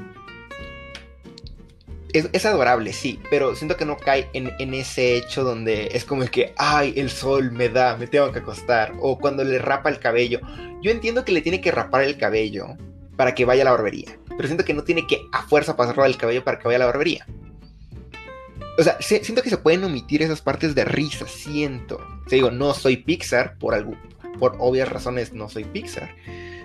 Es, 2.13 2.45
adorable, 2.45 2.93
sí, 2.93 3.19
pero 3.29 3.55
siento 3.55 3.75
que 3.75 3.85
no 3.85 3.97
cae 3.97 4.29
en, 4.33 4.51
en, 4.59 4.73
ese 4.73 5.17
hecho 5.17 5.43
donde 5.43 5.89
es 5.91 6.03
como 6.03 6.23
el 6.23 6.31
que, 6.31 6.53
ay, 6.57 6.93
el 6.95 7.11
sol 7.11 7.51
me 7.51 7.69
da, 7.69 7.95
me 7.97 8.07
tengo 8.07 8.31
que 8.31 8.39
acostar, 8.39 8.93
o 9.01 9.19
cuando 9.19 9.43
le 9.43 9.59
rapa 9.59 9.89
el 9.89 9.99
cabello. 9.99 10.39
Yo 10.81 10.89
entiendo 10.89 11.25
que 11.25 11.31
le 11.31 11.41
tiene 11.41 11.61
que 11.61 11.71
rapar 11.71 12.03
el 12.03 12.17
cabello 12.17 12.77
para 13.17 13.35
que 13.35 13.45
vaya 13.45 13.63
a 13.63 13.65
la 13.65 13.71
barbería, 13.71 14.17
pero 14.29 14.47
siento 14.47 14.63
que 14.63 14.73
no 14.73 14.83
tiene 14.83 15.05
que 15.05 15.21
a 15.31 15.43
fuerza 15.43 15.75
pasarlo 15.75 16.05
el 16.05 16.17
cabello 16.17 16.43
para 16.43 16.57
que 16.57 16.67
vaya 16.67 16.77
a 16.77 16.79
la 16.79 16.85
barbería. 16.85 17.25
O 18.79 18.83
sea, 18.83 18.97
siento 19.01 19.41
que 19.41 19.49
se 19.49 19.57
pueden 19.57 19.83
omitir 19.83 20.21
esas 20.21 20.41
partes 20.41 20.75
de 20.75 20.85
risa, 20.85 21.27
siento. 21.27 21.97
O 21.97 22.29
digo, 22.29 22.51
no 22.51 22.73
soy 22.73 22.97
Pixar, 22.97 23.57
por, 23.57 23.73
algo, 23.73 23.95
por 24.38 24.56
obvias 24.60 24.89
razones 24.89 25.34
no 25.34 25.50
soy 25.50 25.63
Pixar. 25.63 26.15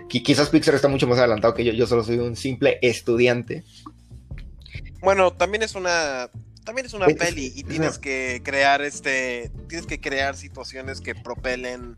quizás 0.08 0.50
Pixar 0.50 0.74
está 0.74 0.88
mucho 0.88 1.06
más 1.06 1.18
adelantado 1.18 1.54
que 1.54 1.64
yo, 1.64 1.72
yo 1.72 1.86
solo 1.86 2.04
soy 2.04 2.18
un 2.18 2.36
simple 2.36 2.78
estudiante. 2.82 3.64
Bueno, 5.00 5.32
también 5.32 5.62
es 5.62 5.74
una 5.74 6.30
también 6.64 6.86
es 6.86 6.94
una 6.94 7.06
peli 7.06 7.52
y 7.56 7.64
tienes 7.64 7.98
que 7.98 8.40
crear 8.44 8.82
este 8.82 9.50
tienes 9.68 9.86
que 9.86 10.00
crear 10.00 10.36
situaciones 10.36 11.00
que 11.00 11.14
propelen 11.14 11.96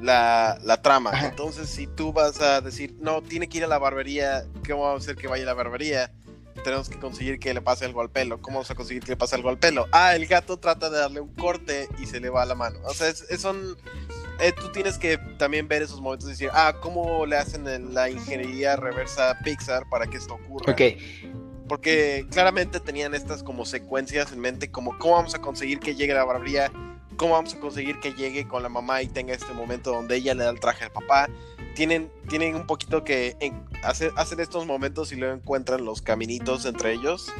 la, 0.00 0.80
trama. 0.82 1.12
Entonces, 1.24 1.68
si 1.68 1.86
tú 1.86 2.12
vas 2.12 2.40
a 2.40 2.60
decir, 2.60 2.94
no, 3.00 3.22
tiene 3.22 3.48
que 3.48 3.58
ir 3.58 3.64
a 3.64 3.66
la 3.66 3.78
barbería, 3.78 4.44
¿cómo 4.66 4.84
vamos 4.84 5.02
a 5.02 5.04
hacer 5.04 5.16
que 5.16 5.26
vaya 5.26 5.44
a 5.44 5.46
la 5.46 5.54
barbería? 5.54 6.12
Tenemos 6.64 6.88
que 6.88 6.98
conseguir 6.98 7.38
que 7.38 7.54
le 7.54 7.62
pase 7.62 7.84
algo 7.84 8.00
al 8.00 8.10
pelo. 8.10 8.40
¿Cómo 8.40 8.56
vamos 8.56 8.70
a 8.70 8.74
conseguir 8.74 9.02
que 9.02 9.12
le 9.12 9.16
pase 9.16 9.36
algo 9.36 9.48
al 9.48 9.58
pelo? 9.58 9.86
Ah, 9.92 10.16
el 10.16 10.26
gato 10.26 10.58
trata 10.58 10.90
de 10.90 10.98
darle 10.98 11.20
un 11.20 11.32
corte 11.34 11.88
y 12.00 12.06
se 12.06 12.20
le 12.20 12.30
va 12.30 12.42
a 12.42 12.46
la 12.46 12.54
mano. 12.54 12.80
O 12.84 12.94
sea, 12.94 13.08
es, 13.08 13.24
son. 13.38 13.76
Eh, 14.40 14.52
tú 14.52 14.70
tienes 14.70 14.98
que 14.98 15.18
también 15.38 15.66
ver 15.66 15.82
esos 15.82 16.00
momentos 16.00 16.28
y 16.28 16.32
decir, 16.32 16.50
ah, 16.52 16.74
¿cómo 16.80 17.26
le 17.26 17.36
hacen 17.36 17.94
la 17.94 18.08
ingeniería 18.08 18.76
reversa 18.76 19.30
a 19.30 19.38
Pixar 19.40 19.88
para 19.90 20.06
que 20.06 20.16
esto 20.16 20.34
ocurra? 20.34 20.72
Ok 20.72 20.82
porque 21.68 22.26
claramente 22.30 22.80
tenían 22.80 23.14
estas 23.14 23.42
como 23.42 23.64
secuencias 23.66 24.32
en 24.32 24.40
mente, 24.40 24.70
como 24.70 24.98
cómo 24.98 25.14
vamos 25.16 25.34
a 25.34 25.38
conseguir 25.38 25.78
que 25.78 25.94
llegue 25.94 26.14
la 26.14 26.24
barbería, 26.24 26.72
cómo 27.16 27.34
vamos 27.34 27.54
a 27.54 27.60
conseguir 27.60 28.00
que 28.00 28.14
llegue 28.14 28.48
con 28.48 28.62
la 28.62 28.68
mamá 28.68 29.02
y 29.02 29.06
tenga 29.06 29.34
este 29.34 29.52
momento 29.52 29.92
donde 29.92 30.16
ella 30.16 30.34
le 30.34 30.44
da 30.44 30.50
el 30.50 30.58
traje 30.58 30.84
al 30.84 30.92
papá. 30.92 31.28
Tienen, 31.74 32.10
tienen 32.28 32.56
un 32.56 32.66
poquito 32.66 33.04
que 33.04 33.36
hacer, 33.84 34.10
hacer 34.16 34.40
estos 34.40 34.66
momentos 34.66 35.12
y 35.12 35.16
luego 35.16 35.34
encuentran 35.34 35.84
los 35.84 36.02
caminitos 36.02 36.64
entre 36.64 36.94
ellos. 36.94 37.32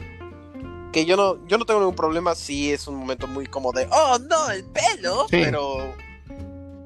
Que 0.92 1.04
yo 1.04 1.16
no, 1.16 1.44
yo 1.48 1.58
no 1.58 1.64
tengo 1.64 1.80
ningún 1.80 1.96
problema 1.96 2.34
si 2.34 2.72
es 2.72 2.86
un 2.86 2.96
momento 2.96 3.26
muy 3.26 3.46
como 3.46 3.72
de, 3.72 3.88
oh 3.90 4.18
no, 4.18 4.50
el 4.50 4.64
pelo, 4.64 5.26
pero 5.30 5.94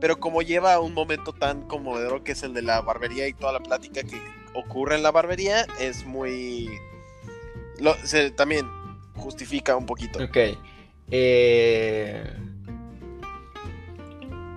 pero 0.02 0.18
como 0.18 0.42
lleva 0.42 0.80
un 0.80 0.94
momento 0.94 1.32
tan 1.32 1.62
conmovedor 1.62 2.24
que 2.24 2.32
es 2.32 2.42
el 2.42 2.54
de 2.54 2.62
la 2.62 2.80
barbería 2.80 3.28
y 3.28 3.34
toda 3.34 3.52
la 3.52 3.60
plática 3.60 4.02
que 4.02 4.20
ocurre 4.52 4.96
en 4.96 5.04
la 5.04 5.12
barbería, 5.12 5.64
es 5.78 6.04
muy 6.04 6.68
se, 8.02 8.32
también 8.32 8.66
justifica 9.14 9.76
un 9.76 9.86
poquito. 9.86 10.18
Ok. 10.24 10.36
Eh, 11.12 12.24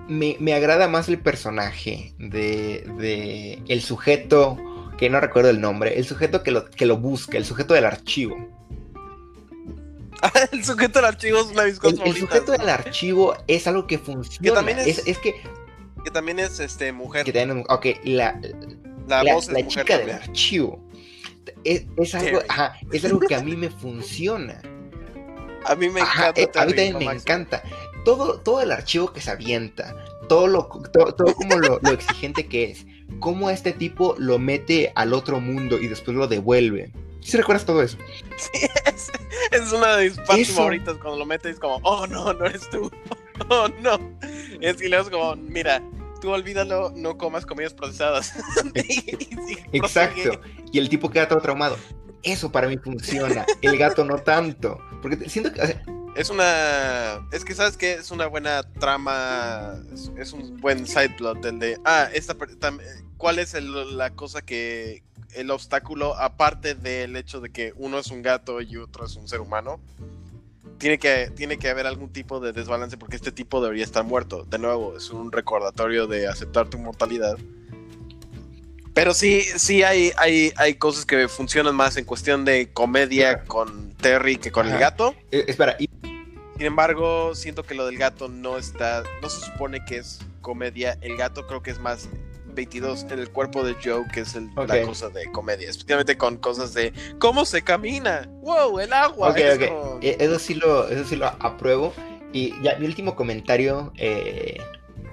me, 0.08 0.52
agrada 0.52 0.88
más 0.88 1.08
el 1.08 1.20
personaje 1.20 2.12
de, 2.18 3.62
el 3.68 3.82
sujeto, 3.82 4.58
que 4.98 5.08
no 5.08 5.20
recuerdo 5.20 5.50
el 5.50 5.60
nombre, 5.60 5.96
el 5.96 6.06
sujeto 6.06 6.42
que 6.42 6.50
lo, 6.50 6.68
que 6.68 6.86
lo 6.86 6.96
busca, 6.96 7.38
el 7.38 7.44
sujeto 7.44 7.72
del 7.72 7.84
archivo. 7.84 8.36
el 10.52 10.64
sujeto 10.64 10.98
del 10.98 11.06
archivo 11.06 11.40
es 11.40 11.46
una 11.46 11.62
de 11.64 11.70
el, 11.70 12.16
sujeto 12.16 12.52
del 12.52 12.68
archivo 12.68 13.36
es 13.46 13.66
algo 13.66 13.86
que 13.86 13.98
funciona. 13.98 14.54
también 14.54 14.78
es, 14.78 15.18
que... 15.18 15.42
Que 16.04 16.10
también 16.10 16.38
es 16.38 16.60
este, 16.60 16.92
mujer. 16.92 17.24
Que 17.24 17.64
ok, 17.68 17.86
la, 18.04 18.40
la, 19.08 19.22
la 19.22 19.66
chica 19.66 19.98
del 19.98 20.10
archivo 20.10 20.86
es, 21.64 22.14
algo, 22.14 22.40
es 22.92 23.04
algo 23.04 23.20
que 23.20 23.34
a 23.34 23.42
mí 23.42 23.56
me 23.56 23.70
funciona. 23.70 24.60
A 25.64 25.74
mí 25.74 25.88
me 25.88 25.98
encanta. 25.98 26.40
Eh, 26.40 26.48
a 26.54 26.64
mí 26.64 26.74
también 26.74 26.98
me 26.98 27.12
encanta. 27.12 27.60
Todo, 28.04 28.38
todo 28.38 28.62
el 28.62 28.70
archivo 28.70 29.12
que 29.12 29.20
se 29.20 29.32
avienta, 29.32 29.96
todo 30.28 30.46
lo, 30.46 30.68
todo, 30.92 31.34
como 31.34 31.56
lo, 31.56 31.80
exigente 31.90 32.46
que 32.46 32.70
es, 32.70 32.86
cómo 33.18 33.50
este 33.50 33.72
tipo 33.72 34.14
lo 34.16 34.38
mete 34.38 34.92
al 34.94 35.12
otro 35.12 35.40
mundo 35.40 35.76
y 35.80 35.88
después 35.88 36.16
lo 36.16 36.28
devuelve. 36.28 36.92
¿Sí 37.26 37.36
recuerdas 37.36 37.66
todo 37.66 37.82
eso? 37.82 37.98
Sí, 38.36 38.68
es, 39.50 39.72
una 39.72 39.96
de 39.96 40.10
mis 40.10 40.18
partes 40.18 40.50
favoritas 40.52 40.96
cuando 40.98 41.18
lo 41.18 41.26
metes 41.26 41.58
como, 41.58 41.80
oh 41.82 42.06
no, 42.06 42.32
no 42.32 42.46
eres 42.46 42.68
tú. 42.70 42.90
Oh 43.50 43.68
no. 43.82 43.98
Es 44.60 44.80
y 44.80 44.88
luego 44.88 45.04
es 45.04 45.10
como, 45.10 45.36
mira, 45.36 45.82
tú 46.22 46.30
olvídalo, 46.30 46.90
no 46.96 47.18
comas 47.18 47.44
comidas 47.44 47.74
procesadas. 47.74 48.32
Exacto. 49.72 50.40
Y 50.72 50.78
el 50.78 50.88
tipo 50.88 51.10
queda 51.10 51.28
todo 51.28 51.40
traumado. 51.40 51.76
Eso 52.22 52.50
para 52.50 52.66
mí 52.66 52.78
funciona. 52.78 53.44
El 53.60 53.76
gato 53.76 54.04
no 54.04 54.16
tanto. 54.18 54.80
Porque 55.02 55.28
siento 55.28 55.52
que. 55.52 55.78
es 56.16 56.30
una. 56.30 57.28
Es 57.30 57.44
que 57.44 57.54
sabes 57.54 57.76
que 57.76 57.94
es 57.94 58.10
una 58.10 58.26
buena 58.26 58.62
trama. 58.80 59.74
Es, 60.16 60.32
un 60.32 60.56
buen 60.56 60.86
side 60.86 61.10
plot. 61.10 61.44
El 61.44 61.58
de. 61.58 61.78
Ah, 61.84 62.08
esta. 62.14 62.34
¿Cuál 63.18 63.38
es 63.38 63.52
la 63.52 64.10
cosa 64.10 64.40
que. 64.40 65.02
El 65.36 65.50
obstáculo, 65.50 66.16
aparte 66.16 66.74
del 66.74 67.14
hecho 67.14 67.42
de 67.42 67.50
que 67.50 67.74
uno 67.76 67.98
es 67.98 68.10
un 68.10 68.22
gato 68.22 68.62
y 68.62 68.78
otro 68.78 69.04
es 69.04 69.16
un 69.16 69.28
ser 69.28 69.42
humano, 69.42 69.78
tiene 70.78 70.98
que, 70.98 71.30
tiene 71.34 71.58
que 71.58 71.68
haber 71.68 71.86
algún 71.86 72.10
tipo 72.10 72.40
de 72.40 72.52
desbalance 72.52 72.96
porque 72.96 73.16
este 73.16 73.32
tipo 73.32 73.60
debería 73.60 73.84
estar 73.84 74.02
muerto. 74.02 74.44
De 74.44 74.58
nuevo, 74.58 74.96
es 74.96 75.10
un 75.10 75.32
recordatorio 75.32 76.06
de 76.06 76.26
aceptar 76.26 76.68
tu 76.68 76.78
mortalidad. 76.78 77.36
Pero 78.94 79.12
sí, 79.12 79.42
sí 79.42 79.82
hay, 79.82 80.12
hay, 80.16 80.54
hay 80.56 80.74
cosas 80.76 81.04
que 81.04 81.28
funcionan 81.28 81.74
más 81.74 81.98
en 81.98 82.06
cuestión 82.06 82.46
de 82.46 82.72
comedia 82.72 83.44
con 83.44 83.92
Terry 83.92 84.36
que 84.36 84.50
con 84.50 84.66
el 84.66 84.78
gato. 84.78 85.14
Eh, 85.30 85.44
espera, 85.48 85.76
Sin 85.78 86.66
embargo, 86.66 87.34
siento 87.34 87.62
que 87.62 87.74
lo 87.74 87.84
del 87.84 87.98
gato 87.98 88.28
no 88.28 88.56
está, 88.56 89.02
no 89.20 89.28
se 89.28 89.44
supone 89.44 89.84
que 89.84 89.98
es 89.98 90.20
comedia. 90.40 90.96
El 91.02 91.18
gato 91.18 91.46
creo 91.46 91.62
que 91.62 91.72
es 91.72 91.78
más 91.78 92.08
22 92.56 93.04
en 93.10 93.18
el 93.20 93.30
cuerpo 93.30 93.62
de 93.62 93.74
Joe, 93.74 94.04
que 94.12 94.20
es 94.20 94.34
la 94.34 94.82
cosa 94.82 95.10
de 95.10 95.30
comedia, 95.30 95.70
especialmente 95.70 96.16
con 96.16 96.38
cosas 96.38 96.74
de 96.74 96.92
cómo 97.20 97.44
se 97.44 97.62
camina, 97.62 98.28
wow, 98.40 98.80
el 98.80 98.92
agua. 98.92 99.32
Eh, 99.36 100.16
eso, 100.18 100.38
sí 100.40 100.54
lo, 100.54 100.88
eso 100.88 101.04
sí 101.04 101.14
lo 101.14 101.26
apruebo. 101.26 101.92
Y 102.32 102.60
ya 102.62 102.76
mi 102.78 102.86
último 102.86 103.14
comentario, 103.14 103.92
eh, 103.96 104.58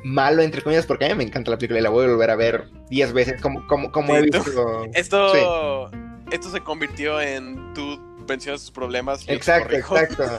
malo 0.03 0.41
entre 0.41 0.62
comillas, 0.62 0.86
porque 0.86 1.06
a 1.06 1.10
mí 1.10 1.15
me 1.15 1.23
encanta 1.23 1.51
la 1.51 1.58
película 1.58 1.79
y 1.79 1.84
la 1.84 1.89
voy 1.89 2.06
a 2.06 2.10
volver 2.10 2.32
a 2.32 2.36
ver 2.36 2.69
10 2.89 3.13
veces, 3.13 3.41
como, 3.41 3.67
como, 3.67 3.91
como 3.91 4.15
he 4.15 4.23
visto. 4.23 4.86
Esto, 4.93 5.91
esto 6.32 6.49
se 6.49 6.62
convirtió 6.62 7.21
en 7.21 7.73
tú 7.73 7.99
mencionas 8.27 8.62
tus 8.62 8.71
problemas. 8.71 9.25
exacto, 9.27 9.75
exacto. 9.75 10.23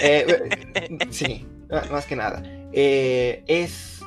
Eh, 0.00 1.06
sí, 1.10 1.46
más 1.90 2.04
que 2.06 2.14
nada. 2.14 2.42
es 2.72 3.97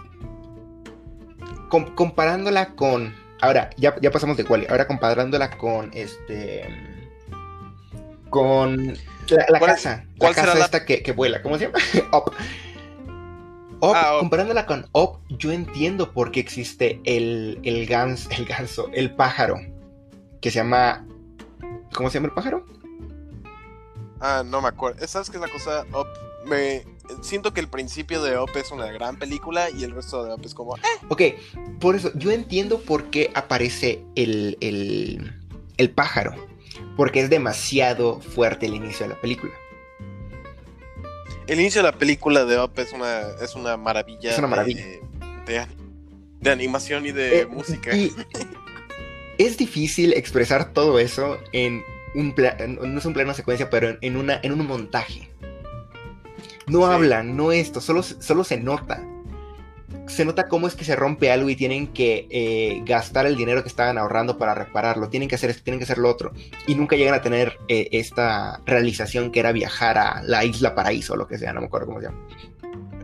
comparándola 1.96 2.76
con. 2.76 3.16
Ahora, 3.42 3.72
ya, 3.78 3.96
ya 4.00 4.12
pasamos 4.12 4.38
de 4.38 4.46
cuál. 4.46 4.68
Ahora 4.70 4.88
comparándola 4.88 5.58
con 5.58 5.92
este. 5.94 6.68
Con 8.30 8.98
la, 9.30 9.60
casa. 9.60 10.06
la 10.18 10.34
casa 10.34 10.60
esta 10.60 10.86
que, 10.86 11.12
vuela. 11.12 11.42
¿Cómo 11.42 11.58
se 11.58 11.66
llama? 11.66 11.80
Op. 12.12 12.34
Ah, 13.84 14.18
comparándola 14.20 14.68
con 14.68 14.88
Op, 14.92 15.22
yo 15.30 15.52
entiendo 15.52 16.14
por 16.14 16.32
qué 16.32 16.40
existe 16.40 17.02
el, 17.04 17.60
el, 17.64 17.88
gans, 17.88 18.30
el 18.30 18.46
ganso, 18.46 18.90
el 18.94 19.16
pájaro. 19.16 19.60
Que 20.40 20.52
se 20.52 20.58
llama. 20.58 21.06
¿Cómo 21.94 22.10
se 22.10 22.16
llama 22.20 22.28
el 22.28 22.34
pájaro? 22.34 22.66
Ah, 24.20 24.44
no 24.46 24.62
me 24.62 24.68
acuerdo. 24.68 25.06
¿Sabes 25.08 25.30
qué 25.30 25.38
es 25.38 25.42
la 25.42 25.50
cosa? 25.50 25.86
Op 25.92 26.08
me 26.46 26.84
siento 27.22 27.54
que 27.54 27.62
el 27.62 27.68
principio 27.68 28.22
de 28.22 28.38
Op 28.38 28.56
es 28.56 28.72
una 28.72 28.92
gran 28.92 29.18
película 29.18 29.70
y 29.70 29.84
el 29.84 29.92
resto 29.92 30.24
de 30.24 30.32
Op 30.32 30.46
es 30.46 30.54
como. 30.54 30.78
Eh. 30.78 30.82
Ok, 31.10 31.22
por 31.80 31.96
eso 31.96 32.12
yo 32.16 32.32
entiendo 32.32 32.80
por 32.82 33.10
qué 33.10 33.32
aparece 33.34 34.04
el, 34.16 34.58
el, 34.62 35.90
pájaro. 35.92 36.36
Porque 36.96 37.22
es 37.22 37.30
demasiado 37.30 38.20
fuerte 38.22 38.66
el 38.66 38.76
inicio 38.76 39.08
de 39.08 39.14
la 39.14 39.22
película. 39.22 39.54
El 41.48 41.60
inicio 41.60 41.82
de 41.82 41.92
la 41.92 41.98
película 41.98 42.46
de 42.46 42.58
Op 42.58 42.78
es 42.80 42.94
una, 42.94 43.22
es 43.42 43.56
una 43.56 43.78
maravilla. 43.78 44.32
Es 44.32 44.38
una 44.38 44.48
maravilla. 44.48 44.86
De, 46.40 46.50
animación 46.50 47.06
y 47.06 47.12
de 47.12 47.42
eh, 47.42 47.46
música. 47.46 47.92
es 49.38 49.58
difícil 49.58 50.14
expresar 50.14 50.74
todo 50.74 51.00
eso 51.00 51.38
en 51.52 51.84
un 52.14 52.36
no 52.82 52.98
es 52.98 53.06
un 53.06 53.14
plano 53.14 53.34
secuencia, 53.34 53.70
pero 53.70 53.98
en, 54.02 54.18
una, 54.18 54.40
en 54.44 54.52
un 54.54 54.66
montaje. 54.66 55.31
No 56.68 56.86
hablan, 56.86 57.36
no 57.36 57.52
esto, 57.52 57.82
solo, 57.82 58.04
solo 58.04 58.44
se 58.44 58.58
nota. 58.58 59.04
se 60.08 60.26
nota 60.26 60.48
cómo 60.48 60.68
es 60.68 60.76
que 60.76 60.84
se 60.84 60.96
rompe 60.96 61.32
algo 61.32 61.50
y 61.50 61.56
tienen 61.56 61.88
que 61.88 62.28
eh, 62.30 62.82
gastar 62.86 63.26
el 63.26 63.36
dinero 63.36 63.64
que 63.64 63.70
estaban 63.70 63.98
ahorrando 63.98 64.38
para 64.38 64.54
repararlo, 64.54 65.10
tienen 65.10 65.30
que 65.30 65.36
hacer 65.36 65.50
esto, 65.50 65.64
tienen 65.64 65.80
que 65.80 65.86
hacer 65.86 65.98
lo 65.98 66.10
otro, 66.10 66.34
y 66.68 66.76
nunca 66.76 66.96
llegan 66.96 67.14
a 67.14 67.22
tener 67.22 67.58
eh, 67.68 67.90
esta 67.92 68.62
realización 68.66 69.32
que 69.32 69.40
era 69.40 69.52
viajar 69.52 69.98
a 69.98 70.22
la 70.24 70.44
isla 70.46 70.76
paraíso 70.76 71.14
o 71.14 71.18
lo 71.18 71.28
que 71.28 71.38
sea, 71.38 71.54
no 71.54 71.62
me 71.62 71.68
acuerdo 71.68 71.88
cómo 71.88 72.00
se 72.00 72.08
llama. 72.08 72.28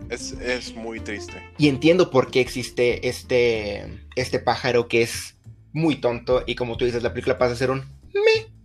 Es, 0.10 0.32
es 0.34 0.74
muy 0.76 1.00
triste. 1.00 1.34
Y 1.58 1.68
entiendo 1.68 2.10
por 2.10 2.32
qué 2.32 2.40
existe 2.40 3.08
este, 3.08 4.06
este 4.16 4.40
pájaro 4.40 4.88
que 4.88 5.02
es 5.02 5.36
muy 5.74 5.98
tonto 5.98 6.44
y 6.46 6.56
como 6.56 6.78
tú 6.78 6.86
dices, 6.86 7.04
la 7.04 7.12
película 7.14 7.38
pasa 7.38 7.54
a 7.54 7.58
ser 7.58 7.72
un 7.72 7.84
me. 8.14 8.57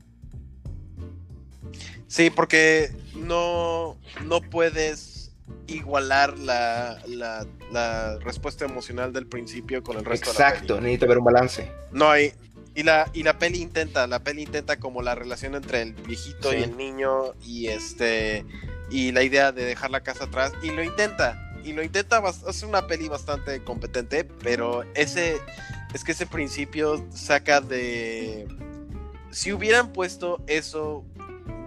Sí, 2.13 2.29
porque 2.29 2.91
no, 3.15 3.97
no 4.27 4.43
puedes 4.43 5.31
igualar 5.67 6.37
la, 6.39 6.99
la, 7.07 7.47
la 7.71 8.19
respuesta 8.19 8.67
emocional 8.67 9.15
del 9.15 9.27
principio 9.27 9.83
con 9.83 9.97
el 9.97 10.05
resto 10.05 10.29
Exacto, 10.31 10.61
de 10.61 10.69
la 10.69 10.77
peli. 10.77 10.85
necesita 10.89 11.07
ver 11.07 11.19
un 11.19 11.25
balance. 11.25 11.73
No 11.91 12.11
hay. 12.11 12.35
Y 12.75 12.83
la, 12.83 13.11
y 13.15 13.23
la 13.23 13.39
peli 13.39 13.63
intenta, 13.63 14.07
la 14.07 14.23
peli 14.23 14.43
intenta 14.43 14.79
como 14.79 15.01
la 15.01 15.15
relación 15.15 15.55
entre 15.55 15.81
el 15.81 15.95
viejito 15.95 16.51
Sí. 16.51 16.59
y 16.59 16.63
el 16.65 16.77
niño 16.77 17.33
y 17.43 17.69
este 17.69 18.45
y 18.91 19.11
la 19.13 19.23
idea 19.23 19.51
de 19.51 19.65
dejar 19.65 19.91
la 19.91 20.03
casa 20.03 20.25
atrás 20.25 20.53
y 20.63 20.71
lo 20.71 20.83
intenta 20.83 21.51
y 21.65 21.73
lo 21.73 21.83
intenta 21.83 22.19
hace 22.19 22.67
una 22.67 22.87
peli 22.87 23.09
bastante 23.09 23.65
competente 23.65 24.25
pero 24.25 24.85
ese 24.95 25.41
es 25.95 26.05
que 26.05 26.13
ese 26.13 26.27
principio 26.27 27.07
saca 27.11 27.63
de 27.63 28.47
si 29.31 29.51
hubieran 29.53 29.95
puesto 29.95 30.43
eso 30.47 31.07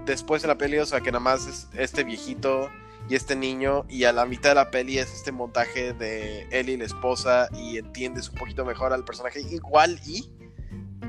después 0.06 0.42
de 0.42 0.48
la 0.48 0.58
peli 0.58 0.78
o 0.78 0.86
sea 0.86 1.02
que 1.02 1.12
nada 1.12 1.20
más 1.20 1.48
es 1.48 1.68
este 1.74 2.04
viejito 2.04 2.70
y 3.10 3.16
este 3.16 3.36
niño 3.36 3.86
y 3.90 4.06
a 4.06 4.14
la 4.14 4.26
mitad 4.26 4.50
de 4.50 4.56
la 4.56 4.72
peli 4.72 4.98
es 4.98 5.12
este 5.14 5.32
montaje 5.32 5.94
de 5.94 6.48
él 6.52 6.70
y 6.70 6.78
la 6.78 6.86
esposa 6.86 7.50
y 7.54 7.78
entiendes 7.78 8.30
un 8.30 8.36
poquito 8.36 8.66
mejor 8.66 8.94
al 8.94 9.04
personaje 9.06 9.42
igual 9.42 10.00
y 10.06 10.30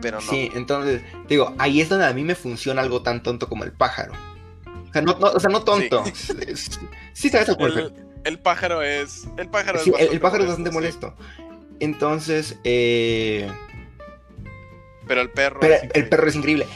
pero 0.03 0.21
no 0.21 0.27
Sí, 0.31 0.51
entonces, 0.55 1.03
digo, 1.29 1.55
ahí 1.59 1.81
es 1.81 1.89
donde 1.89 2.05
a 2.07 2.13
mí 2.13 2.23
me 2.23 2.35
funciona 2.35 2.83
algo 2.83 3.03
tan 3.03 3.23
tonto 3.23 3.49
como 3.49 3.65
el 3.65 3.73
pájaro. 3.73 4.13
O 4.67 4.93
sea, 4.93 5.01
no, 5.01 5.19
no- 5.19 5.29
o 5.29 5.41
sea, 5.41 5.49
no 5.49 5.63
tonto. 5.63 6.05
Sí, 7.15 7.29
sabes 7.31 7.49
al 7.49 7.57
el, 7.79 7.93
el 8.25 8.39
pájaro 8.39 8.83
es 8.83 9.27
el 9.39 9.49
pájaro 9.49 9.79
Sí, 9.79 9.91
es 9.97 10.07
el, 10.09 10.13
el 10.15 10.21
pájaro 10.21 10.43
es 10.43 10.49
bastante 10.49 10.71
molesto. 10.71 11.15
Entonces, 11.81 12.59
eh, 12.65 13.51
pero 15.07 15.21
el 15.23 15.31
perro 15.31 15.61
pero 15.61 15.75
es 15.75 15.83
el 15.95 16.09
perro 16.09 16.29
es 16.29 16.35
increíble. 16.35 16.67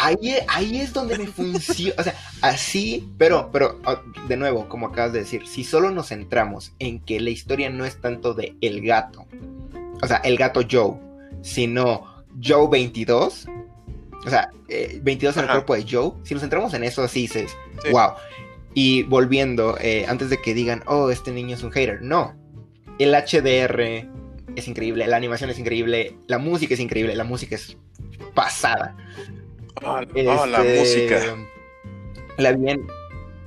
Ahí, 0.00 0.36
ahí 0.46 0.80
es 0.80 0.92
donde 0.92 1.18
me 1.18 1.26
funciona. 1.26 1.94
O 1.98 2.02
sea, 2.04 2.14
así, 2.40 3.08
pero, 3.18 3.50
pero, 3.52 3.80
ah, 3.84 4.00
de 4.28 4.36
nuevo, 4.36 4.68
como 4.68 4.86
acabas 4.86 5.12
de 5.12 5.18
decir, 5.20 5.46
si 5.46 5.64
solo 5.64 5.90
nos 5.90 6.08
centramos 6.08 6.72
en 6.78 7.00
que 7.00 7.18
la 7.20 7.30
historia 7.30 7.68
no 7.68 7.84
es 7.84 8.00
tanto 8.00 8.32
de 8.32 8.54
el 8.60 8.80
gato, 8.80 9.26
o 10.00 10.06
sea, 10.06 10.18
el 10.18 10.36
gato 10.36 10.60
Joe, 10.70 10.94
sino 11.42 12.24
Joe 12.42 12.68
22, 12.70 13.46
o 14.24 14.30
sea, 14.30 14.50
eh, 14.68 15.00
22 15.02 15.36
en 15.36 15.44
el 15.44 15.50
cuerpo 15.50 15.74
de 15.74 15.84
Joe, 15.90 16.12
si 16.22 16.34
nos 16.34 16.42
centramos 16.42 16.72
en 16.74 16.84
eso, 16.84 17.02
así 17.02 17.22
dices, 17.22 17.50
Sí. 17.82 17.90
wow. 17.90 18.10
Y 18.74 19.02
volviendo, 19.04 19.76
eh, 19.80 20.06
antes 20.08 20.30
de 20.30 20.40
que 20.40 20.54
digan, 20.54 20.84
oh, 20.86 21.10
este 21.10 21.32
niño 21.32 21.56
es 21.56 21.64
un 21.64 21.72
hater, 21.72 22.02
no. 22.02 22.34
El 23.00 23.14
HDR 23.14 24.08
es 24.54 24.68
increíble, 24.68 25.08
la 25.08 25.16
animación 25.16 25.50
es 25.50 25.58
increíble, 25.58 26.16
la 26.28 26.38
música 26.38 26.74
es 26.74 26.80
increíble, 26.80 27.16
la 27.16 27.24
música 27.24 27.56
es 27.56 27.76
pasada. 28.34 28.96
Ah, 29.84 30.46
la 30.46 30.62
música 30.62 31.36
La 32.36 32.52
vi 32.52 32.70
en, 32.70 32.86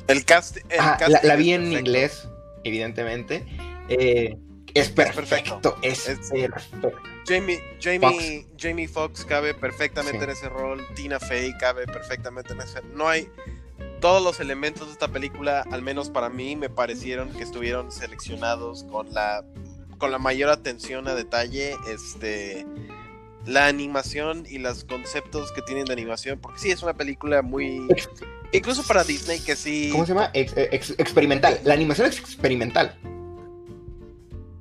el 0.08 0.26
cast, 0.26 0.58
el 0.58 0.78
la, 0.78 1.20
la 1.24 1.36
vi 1.36 1.54
en 1.54 1.62
perfecto. 1.62 1.80
inglés, 1.80 2.28
evidentemente. 2.64 3.46
Eh, 3.90 4.36
es 4.74 4.90
perfecto, 4.90 5.72
perfecto. 5.72 5.78
es, 5.82 6.08
Es- 6.08 6.30
perfecto. 6.30 6.92
Jamie 7.28 7.62
Jamie 7.80 8.48
Jamie 8.58 8.88
Foxx 8.88 9.26
cabe 9.26 9.54
perfectamente 9.54 10.18
Sí. 10.20 10.24
en 10.24 10.30
ese 10.32 10.50
rol 10.50 10.86
Tina 10.96 11.20
Fey 11.20 11.54
cabe 11.60 11.86
perfectamente 11.86 12.54
en 12.54 12.62
ese 12.62 12.82
no 12.96 13.08
hay 13.08 13.30
todos 14.00 14.24
los 14.24 14.40
elementos 14.40 14.88
de 14.88 14.94
esta 14.94 15.08
película 15.10 15.64
al 15.72 15.82
menos 15.84 16.10
para 16.10 16.30
mí 16.30 16.56
me 16.56 16.70
parecieron 16.70 17.30
que 17.32 17.44
estuvieron 17.44 17.92
seleccionados 17.92 18.86
con 18.86 19.14
la 19.14 19.44
con 20.00 20.12
la 20.12 20.18
mayor 20.18 20.50
atención 20.50 21.08
a 21.08 21.14
detalle 21.14 21.76
este 21.90 22.66
la 23.46 23.68
animación 23.68 24.46
y 24.50 24.60
los 24.60 24.84
conceptos 24.84 25.52
que 25.52 25.62
tienen 25.64 25.86
de 25.86 25.94
animación 25.94 26.40
porque 26.40 26.60
sí 26.60 26.70
es 26.72 26.84
una 26.84 26.94
película 26.96 27.42
muy 27.42 27.88
incluso 28.52 28.84
para 28.84 29.04
Disney 29.04 29.40
que 29.40 29.56
sí 29.56 29.90
¿Cómo 29.92 30.06
se 30.06 30.14
llama? 30.14 30.30
Ex- 30.34 30.54
ex- 30.56 30.96
experimental. 30.98 31.60
La 31.64 31.74
animación 31.74 32.08
es 32.08 32.20
experimental. 32.20 32.96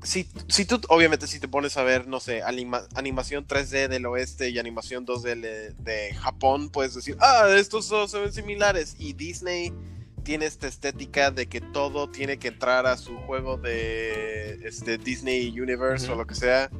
si, 0.02 0.26
si 0.48 0.64
tú, 0.64 0.80
obviamente, 0.88 1.26
si 1.26 1.38
te 1.40 1.46
pones 1.48 1.76
a 1.76 1.82
ver, 1.82 2.06
no 2.08 2.20
sé, 2.20 2.42
anima- 2.42 2.86
animación 2.94 3.46
3D 3.46 3.88
del 3.88 4.06
oeste 4.06 4.48
y 4.48 4.58
animación 4.58 5.04
2D 5.06 5.40
de, 5.40 5.74
de 5.74 6.14
Japón, 6.14 6.70
puedes 6.70 6.94
decir, 6.94 7.16
ah, 7.20 7.46
estos 7.54 7.88
dos 7.90 8.10
se 8.10 8.18
ven 8.18 8.32
similares. 8.32 8.96
Y 8.98 9.12
Disney 9.12 9.74
tiene 10.22 10.46
esta 10.46 10.66
estética 10.68 11.30
de 11.30 11.48
que 11.48 11.60
todo 11.60 12.08
tiene 12.08 12.38
que 12.38 12.48
entrar 12.48 12.86
a 12.86 12.96
su 12.96 13.14
juego 13.18 13.58
de 13.58 14.66
este, 14.66 14.96
Disney 14.96 15.48
Universe 15.60 16.10
o 16.10 16.14
lo 16.14 16.26
que 16.26 16.34
sea. 16.34 16.70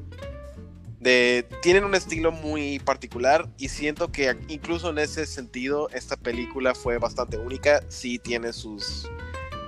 De, 1.00 1.48
tienen 1.62 1.84
un 1.84 1.94
estilo 1.94 2.30
muy 2.30 2.78
particular 2.78 3.48
y 3.56 3.68
siento 3.70 4.12
que 4.12 4.36
incluso 4.48 4.90
en 4.90 4.98
ese 4.98 5.24
sentido 5.26 5.88
esta 5.90 6.16
película 6.16 6.74
fue 6.74 6.98
bastante 6.98 7.38
única. 7.38 7.82
Sí 7.88 8.18
tiene 8.18 8.52
sus, 8.52 9.10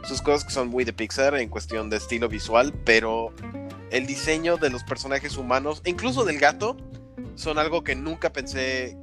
sus 0.05 0.21
cosas 0.21 0.45
que 0.45 0.53
son 0.53 0.69
muy 0.69 0.85
de 0.85 0.93
Pixar 0.93 1.35
en 1.37 1.49
cuestión 1.49 1.89
de 1.89 1.97
estilo 1.97 2.29
visual, 2.29 2.75
pero 2.85 3.33
el 3.91 4.07
diseño 4.07 4.59
de 4.59 4.69
los 4.71 4.85
personajes 4.85 5.37
humanos, 5.39 5.81
incluso 5.87 6.25
del 6.25 6.39
gato, 6.39 6.77
son 7.35 7.59
algo 7.59 7.83
que 7.83 7.95
nunca 7.97 8.31
pensé 8.31 8.97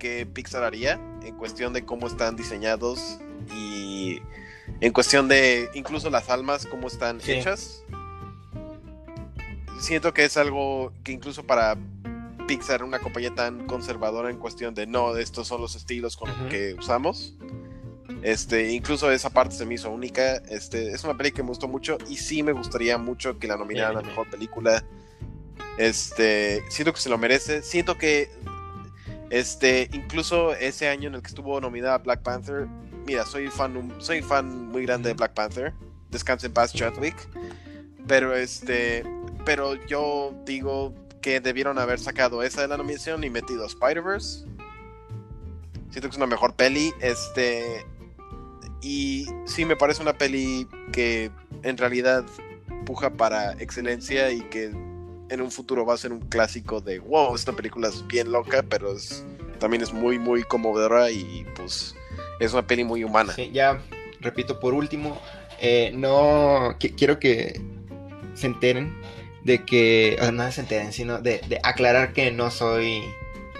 que 0.00 0.26
Pixar 0.26 0.64
haría 0.64 1.00
en 1.22 1.36
cuestión 1.36 1.72
de 1.72 1.84
cómo 1.84 2.08
están 2.08 2.34
diseñados 2.34 3.18
y 3.54 4.20
en 4.80 4.92
cuestión 4.92 5.28
de 5.28 5.68
incluso 5.74 6.10
las 6.10 6.30
almas, 6.30 6.66
cómo 6.66 6.88
están 6.88 7.20
Sí. 7.20 7.32
hechas. 7.32 7.84
Siento 9.80 10.12
que 10.12 10.24
es 10.24 10.36
algo 10.36 10.92
que 11.02 11.12
incluso 11.12 11.44
para 11.44 11.76
Pixar, 12.46 12.84
una 12.84 12.98
compañía 12.98 13.34
tan 13.34 13.66
conservadora 13.66 14.28
en 14.28 14.36
cuestión 14.36 14.74
de 14.74 14.86
no, 14.86 15.16
estos 15.16 15.48
son 15.48 15.60
los 15.60 15.74
estilos 15.74 16.16
con 16.16 16.28
los 16.28 16.50
que 16.50 16.74
usamos. 16.74 17.34
Este, 18.22 18.72
incluso 18.72 19.10
esa 19.10 19.30
parte 19.30 19.54
se 19.54 19.64
me 19.64 19.74
hizo 19.74 19.90
única. 19.90 20.36
Este, 20.48 20.90
es 20.90 21.02
una 21.04 21.16
película 21.16 21.36
que 21.36 21.42
me 21.44 21.48
gustó 21.48 21.68
mucho 21.68 21.96
y 22.08 22.16
sí 22.16 22.42
me 22.42 22.52
gustaría 22.52 22.98
mucho 22.98 23.38
que 23.38 23.48
la 23.48 23.56
nominaran 23.56 23.96
a 23.96 24.00
Bien. 24.00 24.10
mejor 24.10 24.28
película. 24.28 24.84
Este, 25.78 26.62
siento 26.68 26.92
que 26.92 27.00
se 27.00 27.08
lo 27.08 27.16
merece. 27.16 27.62
Siento 27.62 27.96
que 27.96 28.30
este, 29.30 29.88
incluso 29.92 30.54
ese 30.54 30.88
año 30.88 31.08
en 31.08 31.14
el 31.14 31.22
que 31.22 31.28
estuvo 31.28 31.58
nominada 31.60 31.96
Black 31.98 32.22
Panther, 32.22 32.66
mira, 33.06 33.24
soy 33.24 33.48
fan 33.48 33.94
soy 33.98 34.20
fan 34.22 34.68
muy 34.68 34.84
grande 34.84 35.08
de 35.08 35.14
Black 35.14 35.32
Panther. 35.32 35.72
Descanse 36.10 36.48
en 36.48 36.52
paz 36.52 36.74
Chadwick. 36.74 37.16
Pero 38.06 38.34
este, 38.34 39.04
pero 39.44 39.74
yo 39.86 40.32
digo 40.44 40.94
que 41.20 41.40
debieron 41.40 41.78
haber 41.78 41.98
sacado 41.98 42.42
esa 42.42 42.62
de 42.62 42.68
la 42.68 42.76
nominación 42.76 43.22
y 43.24 43.30
metido 43.30 43.66
Spider-Verse. 43.66 44.46
Siento 45.90 46.02
que 46.02 46.08
es 46.08 46.16
una 46.16 46.26
mejor 46.26 46.54
peli. 46.54 46.92
Este. 47.00 47.84
Y 48.82 49.26
sí 49.44 49.64
me 49.64 49.76
parece 49.76 50.00
una 50.02 50.14
peli 50.14 50.66
que 50.92 51.30
en 51.62 51.76
realidad 51.76 52.24
puja 52.86 53.10
para 53.10 53.52
excelencia 53.54 54.30
y 54.32 54.40
que 54.48 54.64
en 55.28 55.40
un 55.40 55.50
futuro 55.50 55.84
va 55.84 55.94
a 55.94 55.98
ser 55.98 56.12
un 56.12 56.20
clásico 56.20 56.80
de 56.80 56.98
wow, 56.98 57.34
esta 57.34 57.52
película 57.52 57.88
es 57.88 58.06
bien 58.06 58.32
loca, 58.32 58.64
pero 58.68 58.92
es, 58.92 59.24
también 59.58 59.82
es 59.82 59.92
muy, 59.92 60.18
muy 60.18 60.42
conmovedora 60.44 61.10
y 61.10 61.46
pues 61.54 61.94
es 62.40 62.52
una 62.54 62.66
peli 62.66 62.82
muy 62.84 63.04
humana. 63.04 63.34
Ya 63.52 63.82
repito 64.20 64.58
por 64.58 64.72
último, 64.72 65.20
eh, 65.60 65.92
no 65.94 66.74
qui- 66.78 66.94
quiero 66.96 67.18
que 67.18 67.60
se 68.34 68.46
enteren 68.46 68.98
de 69.44 69.64
que, 69.64 70.16
o 70.18 70.22
sea, 70.22 70.32
no 70.32 70.50
se 70.52 70.60
enteren, 70.60 70.92
sino 70.92 71.18
de, 71.20 71.40
de 71.48 71.58
aclarar 71.62 72.12
que 72.12 72.30
no 72.30 72.50
soy 72.50 73.02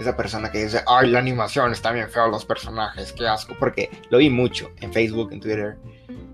esa 0.00 0.16
persona 0.16 0.50
que 0.50 0.64
dice, 0.64 0.82
ay, 0.86 1.08
la 1.10 1.18
animación 1.18 1.72
está 1.72 1.92
bien 1.92 2.08
feo, 2.10 2.28
los 2.28 2.44
personajes, 2.46 3.12
qué 3.12 3.26
asco, 3.28 3.54
porque 3.58 3.90
lo 4.08 4.18
vi 4.18 4.30
mucho 4.30 4.70
en 4.80 4.92
Facebook, 4.92 5.32
en 5.32 5.40
Twitter. 5.40 5.76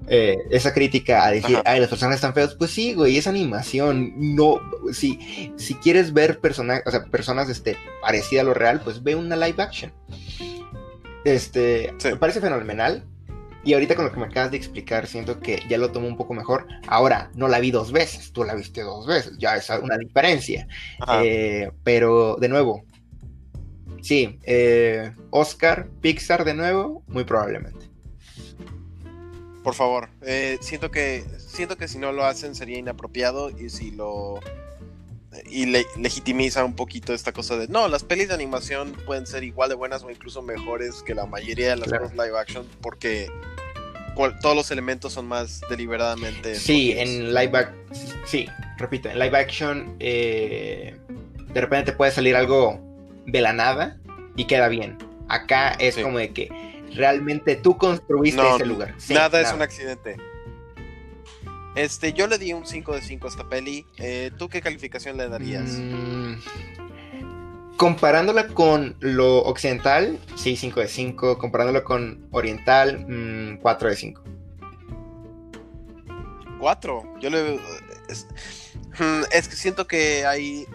eh, 0.09 0.39
esa 0.51 0.73
crítica 0.73 1.25
a 1.27 1.33
decir, 1.33 1.57
Ajá. 1.57 1.63
ay, 1.73 1.81
los 1.81 1.89
personajes 1.89 2.19
están 2.19 2.33
feos, 2.33 2.55
pues 2.55 2.71
sí, 2.71 2.95
güey, 2.95 3.17
es 3.19 3.27
animación. 3.27 4.13
No, 4.17 4.61
si, 4.93 5.53
si 5.57 5.75
quieres 5.75 6.13
ver 6.13 6.39
personajes, 6.39 6.85
o 6.87 6.91
sea, 6.93 7.05
personas 7.07 7.49
este, 7.49 7.77
parecidas 8.01 8.43
a 8.45 8.47
lo 8.47 8.55
real, 8.55 8.81
pues 8.85 9.03
ve 9.03 9.17
una 9.17 9.35
live 9.35 9.61
action. 9.61 9.93
Este, 11.25 11.93
Sí. 11.99 12.09
me 12.11 12.17
parece 12.17 12.41
fenomenal. 12.41 13.05
Y 13.67 13.75
ahorita 13.75 13.97
con 13.97 14.05
lo 14.05 14.13
que 14.13 14.21
me 14.21 14.27
acabas 14.27 14.53
de 14.53 14.57
explicar, 14.59 15.09
siento 15.09 15.41
que 15.41 15.61
ya 15.69 15.77
lo 15.77 15.91
tomo 15.91 16.07
un 16.07 16.17
poco 16.17 16.35
mejor. 16.35 16.69
Ahora, 16.87 17.33
no 17.35 17.49
la 17.49 17.59
vi 17.59 17.73
dos 17.73 17.91
veces, 17.91 18.33
tú 18.33 18.45
la 18.45 18.55
viste 18.55 18.83
dos 18.83 19.09
veces, 19.09 19.37
ya 19.39 19.57
es 19.57 19.69
una 19.71 19.99
diferencia. 19.99 20.69
Eh, 21.21 21.73
pero, 21.83 22.37
de 22.37 22.49
nuevo, 22.49 22.85
sí, 24.03 24.39
eh, 24.45 25.11
Oscar, 25.31 25.89
Pixar 26.01 26.45
de 26.45 26.55
nuevo, 26.55 27.03
muy 27.09 27.25
probablemente. 27.25 27.91
Por 29.65 29.75
favor. 29.75 30.11
Eh, 30.23 30.59
siento 30.61 30.93
que 30.93 31.25
siento 31.39 31.77
que 31.77 31.89
si 31.89 31.99
no 31.99 32.13
lo 32.13 32.25
hacen 32.25 32.55
sería 32.55 32.79
inapropiado 32.79 33.51
y 33.51 33.69
si 33.69 33.91
lo 33.91 34.39
y 35.51 35.67
legitimiza 35.67 36.65
un 36.65 36.75
poquito 36.75 37.13
esta 37.13 37.33
cosa 37.33 37.57
de 37.57 37.69
no, 37.69 37.89
las 37.89 38.05
pelis 38.05 38.29
de 38.29 38.35
animación 38.35 38.93
pueden 39.07 39.27
ser 39.27 39.45
igual 39.45 39.69
de 39.69 39.75
buenas 39.75 40.03
o 40.03 40.11
incluso 40.11 40.43
mejores 40.43 41.03
que 41.03 41.15
la 41.15 41.27
mayoría 41.27 41.71
de 41.71 41.77
las 41.77 41.91
live 42.13 42.39
action 42.39 42.67
porque 42.81 43.31
todos 44.41 44.57
los 44.57 44.71
elementos 44.71 45.13
son 45.13 45.27
más 45.27 45.61
deliberadamente. 45.69 46.55
Sí, 46.55 46.93
en 46.93 47.35
live 47.35 47.59
action, 47.59 47.77
sí, 48.25 48.47
repito, 48.79 49.11
en 49.11 49.19
live 49.19 49.37
action 49.37 49.97
eh, 50.01 50.97
de 51.53 51.61
repente 51.61 51.93
puede 51.93 52.13
salir 52.13 52.35
algo 52.37 52.81
de 53.27 53.41
la 53.41 53.53
nada 53.53 53.99
y 54.37 54.47
queda 54.47 54.69
bien. 54.69 54.97
Acá 55.29 55.73
es 55.73 55.97
como 55.97 56.19
de 56.19 56.33
que 56.33 56.49
realmente 56.95 57.57
tú 57.57 57.77
construiste 57.77 58.41
ese 58.55 58.67
lugar. 58.67 58.95
nada, 59.11 59.41
es 59.41 59.53
un 59.53 59.63
accidente. 59.63 60.17
Este, 61.77 62.15
yo 62.15 62.27
le 62.27 62.39
di 62.39 62.55
un 62.55 62.67
5 62.67 62.95
de 62.95 63.03
5 63.03 63.27
a 63.27 63.31
esta 63.31 63.49
peli. 63.49 63.87
Eh, 63.99 64.31
¿Tú 64.39 64.49
qué 64.49 64.63
calificación 64.63 65.19
le 65.19 65.29
darías? 65.29 65.73
Mm, 65.73 66.37
comparándola 67.77 68.49
con 68.49 68.97
lo 69.01 69.43
occidental, 69.43 70.19
sí, 70.37 70.57
5 70.57 70.81
de 70.81 70.89
5. 70.89 71.39
Comparándola 71.39 71.85
con 71.85 72.27
oriental, 72.31 73.05
4 73.61 73.89
mm, 73.89 73.91
de 73.91 73.97
5. 73.97 74.25
4. 76.61 77.15
Yo 77.21 77.29
le. 77.29 77.61
Es, 78.09 78.27
mm, 78.99 79.23
es, 79.31 79.47
que 79.47 79.57
siento 79.57 79.87
que 79.87 80.25
hay. 80.25 80.67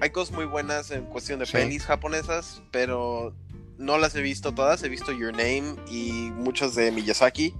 Hay 0.00 0.10
cosas 0.10 0.34
muy 0.34 0.44
buenas 0.44 0.90
en 0.90 1.04
cuestión 1.04 1.38
de 1.38 1.46
pelis 1.46 1.84
japonesas, 1.84 2.62
pero 2.72 3.32
no 3.78 3.96
las 3.96 4.16
he 4.16 4.22
visto 4.22 4.52
todas. 4.52 4.82
He 4.82 4.88
visto 4.88 5.12
Your 5.12 5.30
Name 5.32 5.76
y 5.88 6.32
muchas 6.34 6.74
de 6.74 6.90
Miyazaki. 6.90 7.54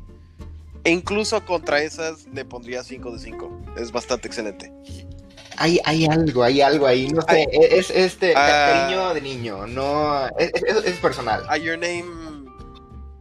E 0.85 0.91
incluso 0.91 1.45
contra 1.45 1.83
esas 1.83 2.27
le 2.33 2.45
pondría 2.45 2.83
5 2.83 3.13
de 3.13 3.19
5. 3.19 3.61
Es 3.77 3.93
bastante 3.93 4.29
excelente. 4.29 4.73
Hay, 5.57 5.79
hay 5.85 6.07
algo, 6.07 6.43
hay 6.43 6.63
algo 6.63 6.87
ahí. 6.87 7.09
No 7.09 7.21
sé, 7.23 7.47
es, 7.53 7.91
este 7.91 8.33
ah. 8.35 8.87
cariño 8.87 9.15
de 9.15 9.21
niño. 9.21 9.67
No, 9.67 10.27
es, 10.39 10.51
es, 10.55 10.97
personal. 10.97 11.45
A 11.49 11.59
Your 11.59 11.79
Name. 11.79 12.49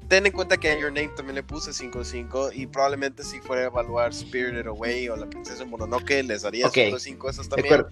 Ten 0.08 0.26
en 0.26 0.32
cuenta 0.32 0.58
que 0.58 0.70
a 0.70 0.80
Your 0.80 0.92
Name 0.92 1.10
también 1.16 1.36
le 1.36 1.44
puse 1.44 1.74
5 1.74 2.00
de 2.00 2.06
5. 2.06 2.52
Y 2.54 2.66
probablemente 2.68 3.24
si 3.24 3.42
fuera 3.42 3.64
a 3.64 3.66
evaluar 3.66 4.14
Spirited 4.14 4.68
Away 4.68 5.10
o 5.10 5.18
La 5.18 5.30
Princesa 5.30 5.66
Mononoke, 5.66 6.24
les 6.24 6.44
daría 6.44 6.70
5 6.70 6.96
de 6.96 7.00
5 7.00 7.30
esas 7.30 7.50
también. 7.50 7.86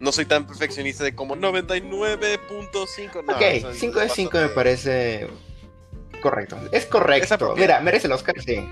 No 0.00 0.10
soy 0.10 0.26
tan 0.26 0.46
perfeccionista 0.48 1.04
de 1.04 1.14
como 1.14 1.36
99.5. 1.36 3.24
No, 3.24 3.34
ok, 3.34 3.72
5 3.72 4.00
de 4.00 4.08
5 4.08 4.38
me 4.38 4.48
parece 4.48 5.28
correcto. 6.24 6.58
Es 6.72 6.86
correcto. 6.86 7.54
Mira, 7.54 7.80
merece 7.80 8.06
el 8.06 8.12
Oscar, 8.14 8.34
sí. 8.40 8.66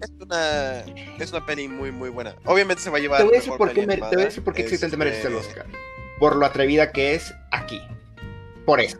Es 0.00 0.10
una, 0.20 0.80
es 1.18 1.30
una 1.30 1.46
peli 1.46 1.68
muy, 1.68 1.92
muy 1.92 2.08
buena. 2.08 2.34
Obviamente 2.44 2.82
se 2.82 2.90
va 2.90 2.98
a 2.98 3.00
llevar. 3.00 3.18
Te 3.20 3.24
voy 3.24 3.36
a 3.36 3.38
decir 3.38 3.52
por 3.56 3.72
qué, 3.72 3.86
te 3.86 3.96
voy 3.96 4.22
a 4.22 4.24
decir 4.26 4.42
por 4.42 4.52
qué 4.52 4.62
este... 4.62 4.96
merece 4.96 5.28
el 5.28 5.36
Oscar. 5.36 5.66
Por 6.18 6.34
lo 6.34 6.44
atrevida 6.44 6.90
que 6.90 7.14
es 7.14 7.32
aquí. 7.52 7.80
Por 8.66 8.80
eso. 8.80 8.98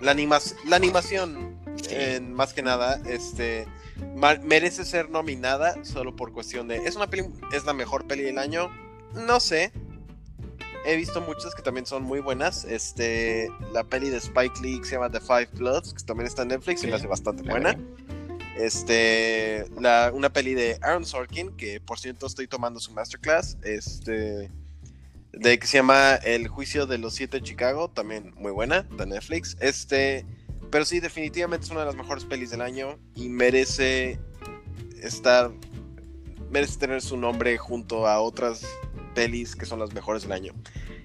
La, 0.00 0.14
la 0.14 0.76
animación, 0.76 1.60
más 2.32 2.52
que 2.54 2.62
nada, 2.62 3.00
este 3.06 3.68
merece 4.42 4.84
ser 4.84 5.10
nominada 5.10 5.84
solo 5.84 6.16
por 6.16 6.32
cuestión 6.32 6.66
de. 6.68 6.76
¿Es 6.76 6.96
una 6.96 7.08
peli, 7.08 7.26
es 7.52 7.64
la 7.66 7.74
mejor 7.74 8.06
peli 8.06 8.22
del 8.22 8.38
año? 8.38 8.70
No 9.14 9.40
sé 9.40 9.72
he 10.86 10.96
visto 10.96 11.20
muchas 11.20 11.54
que 11.54 11.62
también 11.62 11.84
son 11.84 12.04
muy 12.04 12.20
buenas. 12.20 12.64
Este, 12.64 13.50
la 13.72 13.84
peli 13.84 14.08
de 14.08 14.18
Spike 14.18 14.60
Lee 14.62 14.80
se 14.84 14.92
llama 14.92 15.10
The 15.10 15.20
Five 15.20 15.48
Bloods, 15.54 15.92
que 15.92 16.02
también 16.04 16.28
está 16.28 16.42
en 16.42 16.48
Netflix 16.48 16.84
y 16.84 16.86
me 16.86 16.94
hace 16.94 17.06
bastante 17.06 17.42
buena. 17.42 17.76
Este, 18.56 19.66
la, 19.80 20.12
una 20.14 20.32
peli 20.32 20.54
de 20.54 20.78
Aaron 20.80 21.04
Sorkin, 21.04 21.56
que 21.56 21.80
por 21.80 21.98
cierto 21.98 22.26
estoy 22.26 22.46
tomando 22.46 22.80
su 22.80 22.92
masterclass, 22.92 23.58
este, 23.62 24.50
de 25.32 25.58
que 25.58 25.66
se 25.66 25.78
llama 25.78 26.14
El 26.16 26.48
juicio 26.48 26.86
de 26.86 26.98
los 26.98 27.14
siete 27.14 27.38
de 27.38 27.42
Chicago, 27.42 27.90
también 27.90 28.32
muy 28.36 28.52
buena, 28.52 28.82
de 28.82 29.06
Netflix. 29.06 29.56
Este, 29.60 30.24
pero 30.70 30.84
sí, 30.84 31.00
definitivamente 31.00 31.66
es 31.66 31.70
una 31.70 31.80
de 31.80 31.86
las 31.86 31.96
mejores 31.96 32.24
pelis 32.24 32.50
del 32.50 32.62
año 32.62 32.98
y 33.14 33.28
merece 33.28 34.20
estar, 35.02 35.50
merece 36.50 36.78
tener 36.78 37.02
su 37.02 37.16
nombre 37.16 37.58
junto 37.58 38.06
a 38.06 38.20
otras 38.20 38.64
pelis 39.16 39.56
que 39.56 39.66
son 39.66 39.80
las 39.80 39.92
mejores 39.92 40.22
del 40.22 40.32
año. 40.32 40.52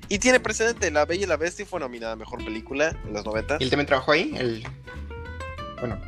Y 0.09 0.19
tiene 0.19 0.39
precedente, 0.39 0.91
La 0.91 1.05
Bella 1.05 1.23
y 1.23 1.27
la 1.27 1.37
Bestia 1.37 1.65
fue 1.65 1.79
nominada 1.79 2.13
a 2.13 2.15
Mejor 2.17 2.43
Película 2.43 2.95
en 3.05 3.13
los 3.13 3.25
90. 3.25 3.57
¿Y 3.59 3.63
él 3.63 3.69
también 3.69 3.87
trabajó 3.87 4.11
ahí? 4.11 4.35
El... 4.37 4.63
Bueno. 5.79 5.99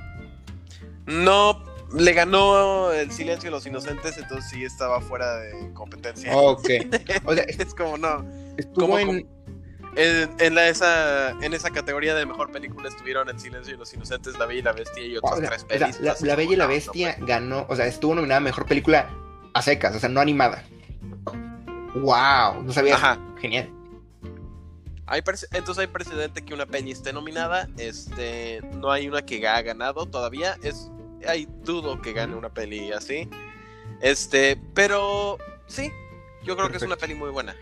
No, 1.06 1.64
le 1.98 2.14
ganó 2.14 2.92
El 2.92 3.12
Silencio 3.12 3.48
de 3.48 3.52
los 3.52 3.66
Inocentes, 3.66 4.18
entonces 4.18 4.52
sí 4.52 4.66
estaba 4.66 5.00
fuera 5.00 5.38
de 5.38 5.74
competencia. 5.74 6.36
Ok. 6.36 6.70
es 7.48 7.74
como 7.74 7.98
no. 7.98 8.26
Estuvo 8.58 9.00
en... 9.00 9.26
en, 9.96 10.56
la, 10.56 10.68
esa, 10.68 11.32
en 11.42 11.54
esa 11.54 11.70
categoría 11.70 12.14
de 12.14 12.26
mejor 12.26 12.52
película 12.52 12.90
estuvieron 12.90 13.30
El 13.30 13.40
Silencio 13.40 13.74
de 13.74 13.80
los 13.80 13.94
Inocentes, 13.94 14.38
La 14.38 14.46
Bella 14.46 14.60
y 14.60 14.64
la 14.64 14.74
Bestia 14.74 15.06
y 15.06 15.16
otras 15.16 15.40
tres 15.40 15.64
pelis. 15.64 16.00
la, 16.02 16.36
Bella 16.36 16.52
y 16.52 16.56
la 16.58 16.68
Bestia 16.68 17.16
ganó, 17.22 17.66
o 17.70 17.76
sea, 17.78 17.88
estuvo 17.88 18.14
nominada 18.14 18.40
a 18.40 18.42
Mejor 18.42 18.66
Película 18.66 19.10
a 19.54 19.62
secas, 19.62 19.96
o 19.96 20.00
sea, 20.00 20.10
no 20.10 20.20
animada. 20.20 20.66
Wow, 21.96 22.64
no 22.64 22.74
sabía. 22.74 22.96
Ajá. 22.96 23.20
Genial. 23.40 23.70
Hay 25.06 25.22
entonces 25.52 25.78
hay 25.80 25.88
precedente 25.88 26.44
que 26.44 26.54
una 26.54 26.66
peli 26.66 26.92
esté 26.92 27.14
nominada. 27.14 27.70
Este, 27.78 28.62
no 28.76 28.92
hay 28.92 29.08
una 29.08 29.22
que 29.22 29.46
ha 29.48 29.62
ganado 29.62 30.06
todavía. 30.06 30.58
Es, 30.64 30.90
hay 31.28 31.48
dudo 31.64 32.02
que 32.02 32.14
gane 32.14 32.36
una 32.36 32.50
peli 32.50 32.92
así. 32.92 33.30
Este, 34.02 34.60
pero 34.74 35.38
sí, 35.68 35.92
yo 36.44 36.56
creo 36.56 36.70
que 36.70 36.78
es 36.78 36.84
una 36.84 36.96
peli 36.96 37.16
muy 37.16 37.30
buena. 37.30 37.56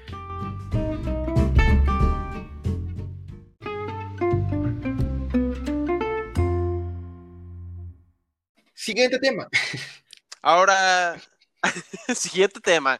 Siguiente 8.73 9.19
tema. 9.19 9.47
Ahora, 10.41 11.15
siguiente 12.15 12.59
tema. 12.59 12.99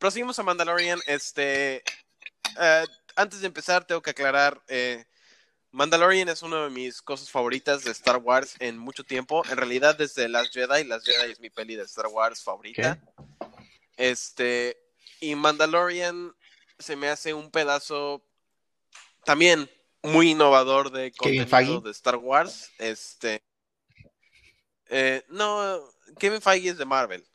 Proseguimos 0.00 0.38
a 0.38 0.42
Mandalorian. 0.42 0.98
Este, 1.06 1.84
eh, 2.58 2.84
antes 3.16 3.42
de 3.42 3.46
empezar, 3.46 3.84
tengo 3.84 4.00
que 4.00 4.10
aclarar. 4.10 4.58
Eh, 4.66 5.04
Mandalorian 5.72 6.30
es 6.30 6.42
una 6.42 6.64
de 6.64 6.70
mis 6.70 7.02
cosas 7.02 7.30
favoritas 7.30 7.84
de 7.84 7.90
Star 7.90 8.16
Wars 8.16 8.56
en 8.60 8.78
mucho 8.78 9.04
tiempo. 9.04 9.42
En 9.50 9.58
realidad, 9.58 9.98
desde 9.98 10.30
Las 10.30 10.50
Jedi, 10.52 10.84
Las 10.84 11.04
Jedi 11.04 11.30
es 11.30 11.38
mi 11.38 11.50
peli 11.50 11.76
de 11.76 11.82
Star 11.82 12.06
Wars 12.06 12.42
favorita. 12.42 12.98
Este, 13.98 14.78
y 15.20 15.34
Mandalorian 15.34 16.34
se 16.78 16.96
me 16.96 17.08
hace 17.08 17.34
un 17.34 17.50
pedazo 17.50 18.24
también 19.26 19.70
muy 20.02 20.30
innovador 20.30 20.90
de 20.92 21.12
contenido 21.12 21.82
de 21.82 21.90
Star 21.90 22.16
Wars. 22.16 22.70
Este, 22.78 23.44
eh, 24.88 25.22
no, 25.28 25.78
Kevin 26.18 26.40
Feige 26.40 26.70
es 26.70 26.78
de 26.78 26.86
Marvel. 26.86 27.29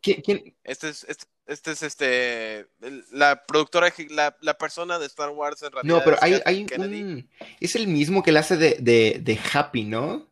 ¿Quién? 0.00 0.56
Este 0.64 0.88
es, 0.88 1.04
este, 1.04 1.26
este 1.46 1.70
es 1.72 1.82
este 1.82 2.66
la 3.12 3.44
productora 3.46 3.92
la, 4.10 4.36
la, 4.40 4.58
persona 4.58 4.98
de 4.98 5.06
Star 5.06 5.30
Wars 5.30 5.62
en 5.62 5.72
realidad. 5.72 5.96
No, 5.96 6.04
pero 6.04 6.16
hay, 6.20 6.40
hay 6.44 6.62
un, 6.62 7.30
es 7.60 7.76
el 7.76 7.86
mismo 7.88 8.22
que 8.22 8.32
le 8.32 8.38
hace 8.38 8.56
de, 8.56 8.76
de, 8.80 9.20
de 9.20 9.40
Happy, 9.52 9.84
¿no? 9.84 10.28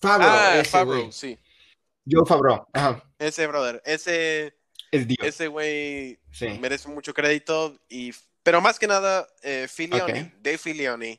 Fabro, 0.00 0.26
ah, 0.28 0.58
ese 0.58 1.12
sí. 1.12 1.38
Yo 2.04 2.24
Fabro, 2.26 2.68
ajá. 2.72 3.02
Ese 3.18 3.46
brother, 3.46 3.82
ese 3.86 4.58
es 4.90 5.08
Dios. 5.08 5.26
Ese 5.26 5.48
güey 5.48 6.20
merece 6.60 6.88
mucho 6.88 7.14
crédito 7.14 7.78
y 7.88 8.12
pero 8.42 8.60
más 8.60 8.78
que 8.78 8.86
nada 8.86 9.26
eh, 9.42 9.66
Filioni, 9.68 10.30
Dave 10.42 10.58
Filioni, 10.58 11.18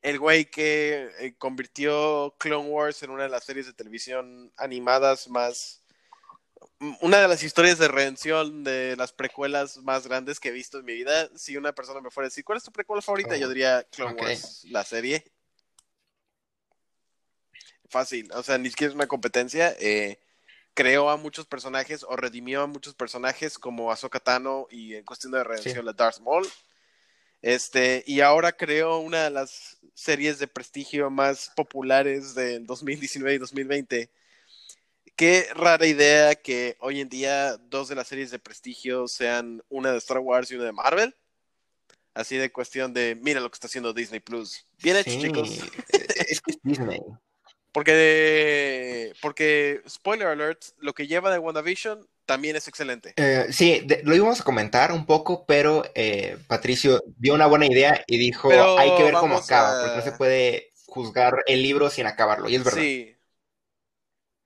el 0.00 0.18
güey 0.18 0.44
que 0.44 1.10
eh, 1.18 1.34
convirtió 1.36 2.36
Clone 2.38 2.68
Wars 2.68 3.02
en 3.02 3.10
una 3.10 3.24
de 3.24 3.28
las 3.28 3.44
series 3.44 3.66
de 3.66 3.72
televisión 3.72 4.52
animadas 4.56 5.28
más 5.28 5.81
una 7.00 7.20
de 7.20 7.28
las 7.28 7.42
historias 7.42 7.78
de 7.78 7.88
redención 7.88 8.64
de 8.64 8.96
las 8.96 9.12
precuelas 9.12 9.78
más 9.78 10.06
grandes 10.06 10.40
que 10.40 10.48
he 10.48 10.52
visto 10.52 10.78
en 10.78 10.84
mi 10.84 10.94
vida. 10.94 11.30
Si 11.36 11.56
una 11.56 11.72
persona 11.72 12.00
me 12.00 12.10
fuera 12.10 12.26
a 12.26 12.30
decir, 12.30 12.44
¿cuál 12.44 12.58
es 12.58 12.64
tu 12.64 12.72
precuela 12.72 13.02
favorita? 13.02 13.36
Yo 13.36 13.46
oh, 13.46 13.48
diría 13.50 13.84
Clone 13.84 14.20
Wars, 14.20 14.64
la 14.64 14.84
serie. 14.84 15.24
Fácil, 17.88 18.30
o 18.32 18.42
sea, 18.42 18.58
ni 18.58 18.70
siquiera 18.70 18.90
es 18.90 18.94
una 18.94 19.06
competencia. 19.06 19.76
Eh, 19.78 20.18
creó 20.74 21.10
a 21.10 21.16
muchos 21.16 21.46
personajes 21.46 22.04
o 22.08 22.16
redimió 22.16 22.62
a 22.62 22.66
muchos 22.66 22.94
personajes 22.94 23.58
como 23.58 23.92
Ahsoka 23.92 24.18
Tano 24.18 24.66
y 24.70 24.94
en 24.94 25.04
cuestión 25.04 25.32
de 25.32 25.44
redención 25.44 25.84
la 25.84 25.92
Darth 25.92 26.20
Maul. 26.20 26.48
Este, 27.42 28.02
y 28.06 28.20
ahora 28.20 28.52
creó 28.52 28.98
una 28.98 29.24
de 29.24 29.30
las 29.30 29.78
series 29.94 30.38
de 30.38 30.48
prestigio 30.48 31.10
más 31.10 31.52
populares 31.54 32.34
del 32.34 32.66
2019 32.66 33.34
y 33.34 33.38
2020 33.38 34.10
qué 35.16 35.46
rara 35.54 35.86
idea 35.86 36.34
que 36.34 36.76
hoy 36.80 37.00
en 37.00 37.08
día 37.08 37.56
dos 37.56 37.88
de 37.88 37.94
las 37.94 38.08
series 38.08 38.30
de 38.30 38.38
prestigio 38.38 39.08
sean 39.08 39.62
una 39.68 39.92
de 39.92 39.98
Star 39.98 40.18
Wars 40.18 40.50
y 40.50 40.56
una 40.56 40.64
de 40.64 40.72
Marvel. 40.72 41.14
Así 42.14 42.36
de 42.36 42.52
cuestión 42.52 42.92
de, 42.92 43.16
mira 43.20 43.40
lo 43.40 43.50
que 43.50 43.54
está 43.54 43.68
haciendo 43.68 43.92
Disney 43.94 44.20
Plus. 44.20 44.66
Bien 44.82 44.96
hecho, 44.96 45.18
chicos. 45.18 45.50
Es 46.28 46.40
que 46.42 46.50
es 46.52 46.58
Disney. 46.62 47.00
Porque, 47.72 49.12
porque, 49.22 49.80
spoiler 49.88 50.28
alert, 50.28 50.62
lo 50.78 50.92
que 50.92 51.06
lleva 51.06 51.32
de 51.32 51.38
WandaVision 51.38 52.06
también 52.26 52.54
es 52.56 52.68
excelente. 52.68 53.14
Eh, 53.16 53.46
sí, 53.50 53.82
de- 53.86 54.02
lo 54.04 54.14
íbamos 54.14 54.40
a 54.40 54.44
comentar 54.44 54.92
un 54.92 55.06
poco, 55.06 55.46
pero 55.46 55.82
eh, 55.94 56.36
Patricio 56.48 57.02
vio 57.16 57.34
una 57.34 57.46
buena 57.46 57.66
idea 57.66 58.04
y 58.06 58.18
dijo, 58.18 58.48
Pero 58.50 58.78
hay 58.78 58.94
que 58.96 59.04
ver 59.04 59.14
cómo 59.14 59.38
acaba, 59.38 59.70
a- 59.70 59.82
porque 59.82 59.96
no 59.96 60.02
se 60.02 60.12
puede 60.18 60.72
juzgar 60.86 61.42
el 61.46 61.62
libro 61.62 61.88
sin 61.88 62.06
acabarlo, 62.06 62.48
y 62.48 62.56
es 62.56 62.64
verdad. 62.64 62.80
Sí. 62.82 63.16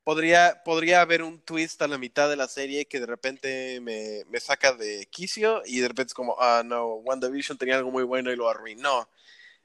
Podría, 0.07 0.63
podría 0.65 1.01
haber 1.01 1.25
un 1.25 1.41
twist 1.41 1.83
a 1.83 1.89
la 1.89 1.99
mitad 1.99 2.29
de 2.31 2.37
la 2.37 2.47
serie 2.47 2.87
que 2.87 3.01
de 3.01 3.07
repente 3.07 3.81
me, 3.81 4.23
me 4.29 4.39
saca 4.39 4.73
de 4.73 5.05
quicio 5.07 5.63
y 5.67 5.81
de 5.81 5.89
repente 5.89 6.11
es 6.11 6.15
como, 6.15 6.37
ah, 6.39 6.63
no, 6.65 6.95
WandaVision 6.99 7.59
tenía 7.59 7.75
algo 7.75 7.91
muy 7.91 8.05
bueno 8.05 8.31
y 8.31 8.37
lo 8.37 8.49
arruinó. 8.49 9.09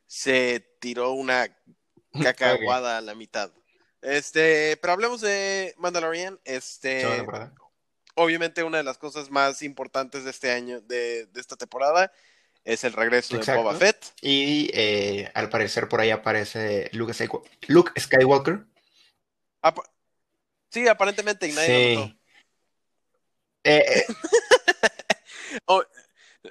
Se 0.08 0.60
tiró 0.80 1.12
una 1.12 1.48
caca 2.24 2.56
Ok. 2.56 2.62
aguada 2.62 2.98
a 2.98 3.02
la 3.02 3.14
mitad. 3.14 3.52
Este, 4.02 4.78
pero 4.82 4.94
hablemos 4.94 5.22
de 5.22 5.76
Mandalorian. 5.78 6.40
Este, 6.44 7.06
obviamente 8.16 8.64
una 8.64 8.78
de 8.78 8.84
las 8.84 8.98
cosas 8.98 9.30
más 9.30 9.62
importantes 9.62 10.24
de 10.24 10.32
este 10.32 10.50
año, 10.52 10.82
de, 10.82 11.28
de 11.28 11.40
esta 11.40 11.56
temporada, 11.56 12.12
es 12.64 12.84
el 12.84 12.94
regreso 12.94 13.36
Exacto. 13.36 13.60
de 13.62 13.64
Boba 13.68 13.78
Fett. 13.78 14.06
Y 14.22 14.72
eh, 14.74 15.30
al 15.36 15.50
parecer 15.50 15.88
por 15.88 16.02
ahí 16.02 16.10
aparece 16.10 16.90
Luke, 16.94 17.14
Skywa- 17.14 17.44
Luke 17.68 17.92
Skywalker. 18.02 18.66
Apa- 19.62 19.88
sí, 20.72 20.88
aparentemente 20.88 21.48
y 21.48 21.52
nadie 21.54 21.96
lo 21.96 22.00
notó. 22.02 22.08
Sí. 22.14 22.20
Eh, 23.64 23.84
eh, 23.88 24.06
Oh, 25.66 25.84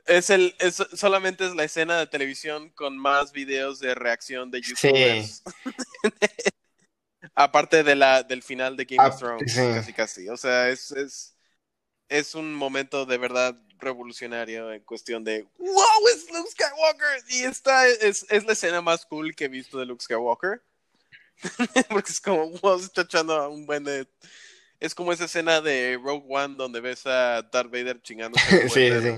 es 0.06 0.30
el, 0.30 0.54
es, 0.60 0.76
solamente 0.94 1.46
es 1.46 1.54
la 1.54 1.64
escena 1.64 1.98
de 1.98 2.06
televisión 2.06 2.68
con 2.70 2.96
más 2.98 3.32
videos 3.32 3.80
de 3.80 3.94
reacción 3.94 4.50
de 4.50 4.60
youtubers. 4.60 5.42
Aparte 7.34 7.82
de 7.82 7.96
la, 7.96 8.22
del 8.22 8.42
final 8.42 8.76
de 8.76 8.84
Game 8.84 9.02
Ah, 9.02 9.08
of 9.08 9.18
Thrones, 9.18 9.52
sí. 9.52 9.58
casi 9.60 9.92
casi. 9.92 10.28
O 10.28 10.36
sea, 10.36 10.68
es, 10.68 10.90
es, 10.92 11.34
es 12.08 12.34
un 12.34 12.54
momento 12.54 13.06
de 13.06 13.18
verdad 13.18 13.56
revolucionario 13.78 14.70
en 14.72 14.82
cuestión 14.84 15.24
de 15.24 15.46
¡Wow! 15.58 16.08
¡Es 16.14 16.30
Luke 16.30 16.50
Skywalker! 16.50 17.24
Y 17.30 17.44
esta 17.44 17.88
es, 17.88 18.26
es 18.28 18.44
la 18.44 18.52
escena 18.52 18.82
más 18.82 19.06
cool 19.06 19.34
que 19.34 19.46
he 19.46 19.48
visto 19.48 19.78
de 19.78 19.86
Luke 19.86 20.04
Skywalker. 20.04 20.62
Porque 21.88 22.12
es 22.12 22.20
como, 22.20 22.50
wow, 22.58 22.78
se 22.78 22.86
está 22.86 23.02
echando 23.02 23.34
a 23.34 23.48
un 23.48 23.66
buen 23.66 23.84
de. 23.84 24.06
Es 24.78 24.94
como 24.94 25.12
esa 25.12 25.26
escena 25.26 25.60
de 25.60 25.98
Rogue 26.02 26.24
One 26.28 26.54
donde 26.56 26.80
ves 26.80 27.06
a 27.06 27.42
Darth 27.42 27.70
Vader 27.70 28.00
chingando 28.00 28.38
Sí, 28.72 28.90
sí, 28.90 29.00
sí. 29.02 29.16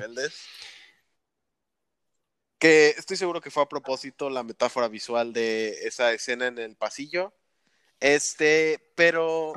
Que 2.58 2.88
estoy 2.90 3.16
seguro 3.16 3.40
que 3.40 3.50
fue 3.50 3.62
a 3.62 3.68
propósito 3.68 4.30
la 4.30 4.42
metáfora 4.42 4.88
visual 4.88 5.32
de 5.32 5.86
esa 5.86 6.12
escena 6.12 6.46
en 6.46 6.58
el 6.58 6.76
pasillo. 6.76 7.34
Este, 8.00 8.92
pero 8.96 9.52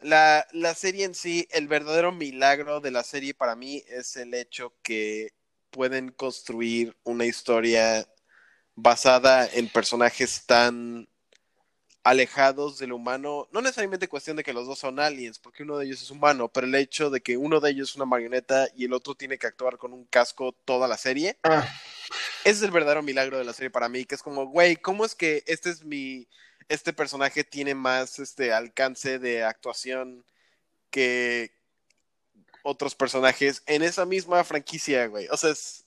la, 0.00 0.46
la 0.52 0.74
serie 0.74 1.04
en 1.04 1.14
sí, 1.14 1.48
el 1.50 1.68
verdadero 1.68 2.12
milagro 2.12 2.80
de 2.80 2.90
la 2.90 3.04
serie 3.04 3.34
para 3.34 3.56
mí 3.56 3.82
es 3.88 4.16
el 4.16 4.34
hecho 4.34 4.74
que 4.82 5.30
pueden 5.70 6.10
construir 6.10 6.96
una 7.04 7.24
historia 7.24 8.06
basada 8.74 9.46
en 9.46 9.68
personajes 9.68 10.44
tan 10.46 11.08
alejados 12.04 12.78
del 12.78 12.92
humano, 12.92 13.48
no 13.52 13.60
necesariamente 13.60 14.08
cuestión 14.08 14.36
de 14.36 14.42
que 14.42 14.52
los 14.52 14.66
dos 14.66 14.78
son 14.78 14.98
aliens, 14.98 15.38
porque 15.38 15.62
uno 15.62 15.78
de 15.78 15.86
ellos 15.86 16.02
es 16.02 16.10
humano, 16.10 16.48
pero 16.48 16.66
el 16.66 16.74
hecho 16.74 17.10
de 17.10 17.20
que 17.20 17.36
uno 17.36 17.60
de 17.60 17.70
ellos 17.70 17.90
es 17.90 17.96
una 17.96 18.06
marioneta 18.06 18.68
y 18.74 18.86
el 18.86 18.92
otro 18.92 19.14
tiene 19.14 19.38
que 19.38 19.46
actuar 19.46 19.78
con 19.78 19.92
un 19.92 20.04
casco 20.06 20.52
toda 20.64 20.88
la 20.88 20.96
serie, 20.96 21.38
ah, 21.44 21.64
ese 22.44 22.50
es 22.56 22.62
el 22.62 22.72
verdadero 22.72 23.02
milagro 23.02 23.38
de 23.38 23.44
la 23.44 23.52
serie 23.52 23.70
para 23.70 23.88
mí, 23.88 24.04
que 24.04 24.16
es 24.16 24.22
como, 24.22 24.46
güey, 24.46 24.76
¿cómo 24.76 25.04
es 25.04 25.14
que 25.14 25.44
este 25.46 25.70
es 25.70 25.84
mi, 25.84 26.26
este 26.68 26.92
personaje 26.92 27.44
tiene 27.44 27.74
más 27.74 28.18
este 28.18 28.52
alcance 28.52 29.18
de 29.20 29.44
actuación 29.44 30.24
que 30.90 31.52
otros 32.64 32.94
personajes 32.96 33.62
en 33.66 33.82
esa 33.82 34.06
misma 34.06 34.42
franquicia, 34.42 35.06
güey? 35.06 35.28
O 35.30 35.36
sea, 35.36 35.50
es... 35.50 35.84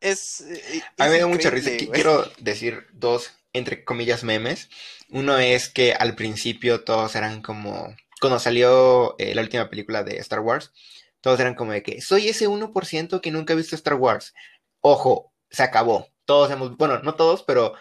es 0.00 0.42
eh, 0.42 0.82
a 0.98 1.04
mí 1.04 1.10
me 1.10 1.16
es 1.16 1.22
da 1.22 1.26
mucha 1.28 1.50
risa. 1.50 1.70
güey. 1.70 1.88
Quiero 1.88 2.30
decir 2.38 2.86
dos, 2.92 3.32
entre 3.52 3.84
comillas, 3.84 4.24
memes. 4.24 4.68
Uno 5.08 5.38
es 5.38 5.68
que 5.68 5.92
al 5.94 6.14
principio 6.14 6.84
todos 6.84 7.14
eran 7.16 7.42
como, 7.42 7.94
cuando 8.20 8.38
salió 8.38 9.16
eh, 9.18 9.34
la 9.34 9.42
última 9.42 9.68
película 9.70 10.02
de 10.04 10.18
Star 10.18 10.40
Wars, 10.40 10.72
todos 11.20 11.38
eran 11.40 11.54
como 11.54 11.72
de 11.72 11.82
que 11.82 12.00
soy 12.00 12.28
ese 12.28 12.48
1% 12.48 13.20
que 13.20 13.30
nunca 13.30 13.52
ha 13.52 13.56
visto 13.56 13.74
Star 13.76 13.94
Wars. 13.94 14.34
Ojo, 14.80 15.32
se 15.50 15.62
acabó. 15.62 16.08
Todos 16.24 16.50
hemos, 16.50 16.76
bueno, 16.76 17.00
no 17.02 17.14
todos, 17.14 17.42
pero 17.42 17.74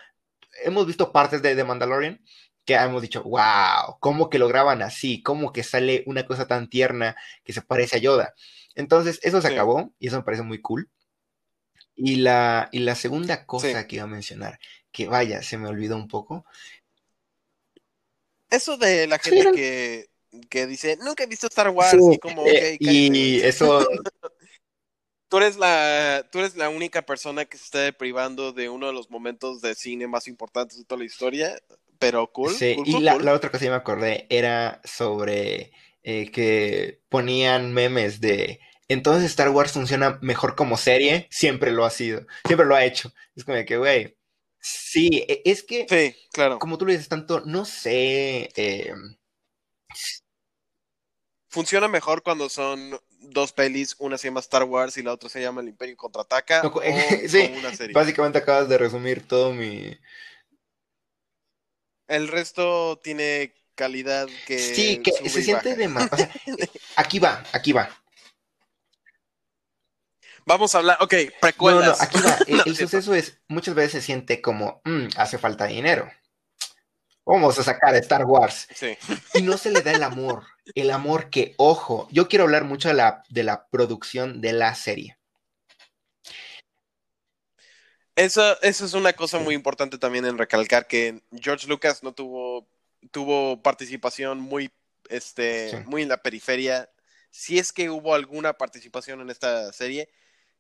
hemos 0.63 0.85
visto 0.87 1.11
partes 1.11 1.41
de 1.41 1.55
The 1.55 1.63
Mandalorian 1.63 2.21
que 2.65 2.75
hemos 2.75 3.01
dicho, 3.01 3.23
wow, 3.23 3.97
¿cómo 3.99 4.29
que 4.29 4.37
lo 4.39 4.47
graban 4.47 4.81
así? 4.83 5.23
¿Cómo 5.23 5.51
que 5.53 5.63
sale 5.63 6.03
una 6.05 6.25
cosa 6.25 6.47
tan 6.47 6.69
tierna 6.69 7.15
que 7.43 7.53
se 7.53 7.61
parece 7.63 7.97
a 7.97 7.99
Yoda? 7.99 8.33
Entonces, 8.75 9.19
eso 9.23 9.41
se 9.41 9.47
Sí. 9.47 9.53
acabó 9.55 9.93
y 9.99 10.07
eso 10.07 10.17
me 10.17 10.23
parece 10.23 10.43
muy 10.43 10.61
cool. 10.61 10.89
Y 11.95 12.17
la, 12.17 12.69
y 12.71 12.79
la 12.79 12.95
segunda 12.95 13.45
cosa 13.45 13.81
Sí. 13.81 13.87
que 13.87 13.95
iba 13.97 14.05
a 14.05 14.07
mencionar, 14.07 14.59
que 14.91 15.07
vaya, 15.07 15.41
se 15.41 15.57
me 15.57 15.67
olvidó 15.67 15.95
un 15.95 16.07
poco. 16.07 16.45
Eso 18.49 18.77
de 18.77 19.07
la 19.07 19.19
gente 19.19 19.51
que, 19.51 20.09
que 20.49 20.65
dice, 20.65 20.97
nunca 20.97 21.23
he 21.23 21.27
visto 21.27 21.47
Star 21.47 21.69
Wars, 21.69 21.91
Sí, 21.91 22.13
y 22.13 22.17
como, 22.17 22.45
eh, 22.47 22.77
y 22.79 23.41
eso, 23.41 23.87
Tú 25.29 25.37
eres 25.37 25.57
la, 25.57 26.27
tú 26.31 26.39
eres 26.39 26.55
la 26.55 26.69
única 26.69 27.03
persona 27.03 27.45
que 27.45 27.55
se 27.57 27.63
está 27.65 27.79
deprivando 27.81 28.51
de 28.51 28.67
uno 28.67 28.87
de 28.87 28.93
los 28.93 29.11
momentos 29.11 29.61
de 29.61 29.75
cine 29.75 30.07
más 30.07 30.27
importantes 30.27 30.79
de 30.79 30.85
toda 30.85 30.97
la 30.97 31.05
historia, 31.05 31.55
pero 31.99 32.31
cool. 32.31 32.51
sí, 32.51 32.73
cool, 32.75 32.87
y 32.87 32.93
cool, 32.93 33.05
la, 33.05 33.13
cool. 33.13 33.25
la 33.25 33.33
otra 33.33 33.51
cosa 33.51 33.65
que 33.65 33.69
me 33.69 33.75
acordé 33.75 34.25
era 34.29 34.81
sobre 34.83 35.71
eh, 36.01 36.31
que 36.31 37.01
ponían 37.09 37.71
memes 37.73 38.19
de 38.21 38.59
entonces 38.87 39.29
Star 39.29 39.49
Wars 39.49 39.71
funciona 39.71 40.17
mejor 40.23 40.55
como 40.55 40.75
serie, 40.75 41.27
siempre 41.29 41.71
lo 41.71 41.85
ha 41.85 41.91
sido, 41.91 42.25
siempre 42.43 42.65
lo 42.65 42.75
ha 42.75 42.83
hecho. 42.83 43.13
Es 43.35 43.45
como 43.45 43.55
de 43.55 43.65
que, 43.65 43.77
güey, 43.77 44.17
sí, 44.59 45.25
e- 45.27 45.41
es 45.45 45.63
que, 45.63 45.87
Sí, 45.87 46.15
claro. 46.31 46.59
como 46.59 46.77
tú 46.77 46.85
lo 46.85 46.91
dices 46.91 47.09
tanto, 47.09 47.41
no 47.45 47.65
sé, 47.65 48.49
eh, 48.55 48.93
Funciona 51.47 51.87
mejor 51.87 52.23
cuando 52.23 52.49
son 52.49 52.99
dos 53.21 53.51
pelis, 53.53 53.95
una 53.99 54.17
se 54.17 54.27
llama 54.29 54.39
Star 54.39 54.63
Wars 54.63 54.97
y 54.97 55.03
la 55.03 55.13
otra 55.13 55.29
se 55.29 55.41
llama 55.41 55.61
El 55.61 55.67
Imperio 55.69 55.95
Contraataca, 55.97 56.63
No, 56.63 56.69
o 56.69 56.81
sí, 57.27 57.49
como 57.49 57.57
una 57.57 57.71
serie. 57.73 57.95
básicamente 57.95 58.37
acabas 58.37 58.69
de 58.69 58.77
resumir 58.77 59.27
todo 59.27 59.53
mi... 59.53 59.97
El 62.07 62.27
resto 62.27 62.99
tiene 63.03 63.53
calidad 63.75 64.29
que 64.45 64.65
Sí, 64.75 65.01
que 65.03 65.11
se 65.11 65.41
siente 65.41 65.75
de 65.75 65.87
más. 65.87 66.11
O 66.11 66.17
sea, 66.17 66.29
aquí 66.95 67.19
va, 67.19 67.43
aquí 67.53 67.71
va. 67.73 67.89
Vamos 70.45 70.73
a 70.75 70.79
hablar, 70.79 70.97
ok, 71.01 71.13
No, 71.13 71.19
no, 71.23 71.31
precuelas. 71.41 72.01
aquí 72.01 72.19
va. 72.19 72.37
El, 72.47 72.57
No, 72.57 72.63
suceso 72.75 73.13
es, 73.13 73.37
muchas 73.47 73.75
veces 73.75 73.91
se 73.93 74.01
siente 74.01 74.41
como, 74.41 74.81
"Mm, 74.85 75.07
hace 75.17 75.37
falta 75.37 75.65
dinero. 75.65 76.09
Vamos 77.25 77.59
a 77.59 77.63
sacar 77.63 77.95
Star 77.95 78.25
Wars. 78.25 78.67
Sí. 78.73 78.97
Y 79.35 79.41
no 79.43 79.57
se 79.57 79.69
le 79.71 79.81
da 79.81 79.91
el 79.91 80.03
amor. 80.03 80.43
El 80.75 80.89
amor 80.91 81.29
que, 81.29 81.53
ojo, 81.57 82.07
yo 82.11 82.27
quiero 82.27 82.45
hablar 82.45 82.63
mucho 82.63 82.87
de 82.89 82.95
la, 82.95 83.23
de 83.29 83.43
la 83.43 83.67
producción 83.69 84.41
de 84.41 84.53
la 84.53 84.73
serie. 84.75 85.17
Eso, 88.15 88.59
eso 88.61 88.85
es 88.85 88.93
una 88.93 89.13
cosa 89.13 89.39
muy 89.39 89.55
importante 89.55 89.97
también 89.97 90.25
en 90.25 90.37
recalcar 90.37 90.87
que 90.87 91.21
George 91.31 91.67
Lucas 91.67 92.03
no 92.03 92.13
tuvo, 92.13 92.67
tuvo 93.11 93.61
participación 93.61 94.39
muy, 94.41 94.71
este, 95.09 95.69
Sí. 95.69 95.77
muy 95.85 96.01
en 96.01 96.09
la 96.09 96.21
periferia. 96.21 96.89
Si 97.31 97.59
es 97.59 97.71
que 97.71 97.89
hubo 97.89 98.13
alguna 98.15 98.53
participación 98.53 99.21
en 99.21 99.29
esta 99.29 99.71
serie, 99.71 100.09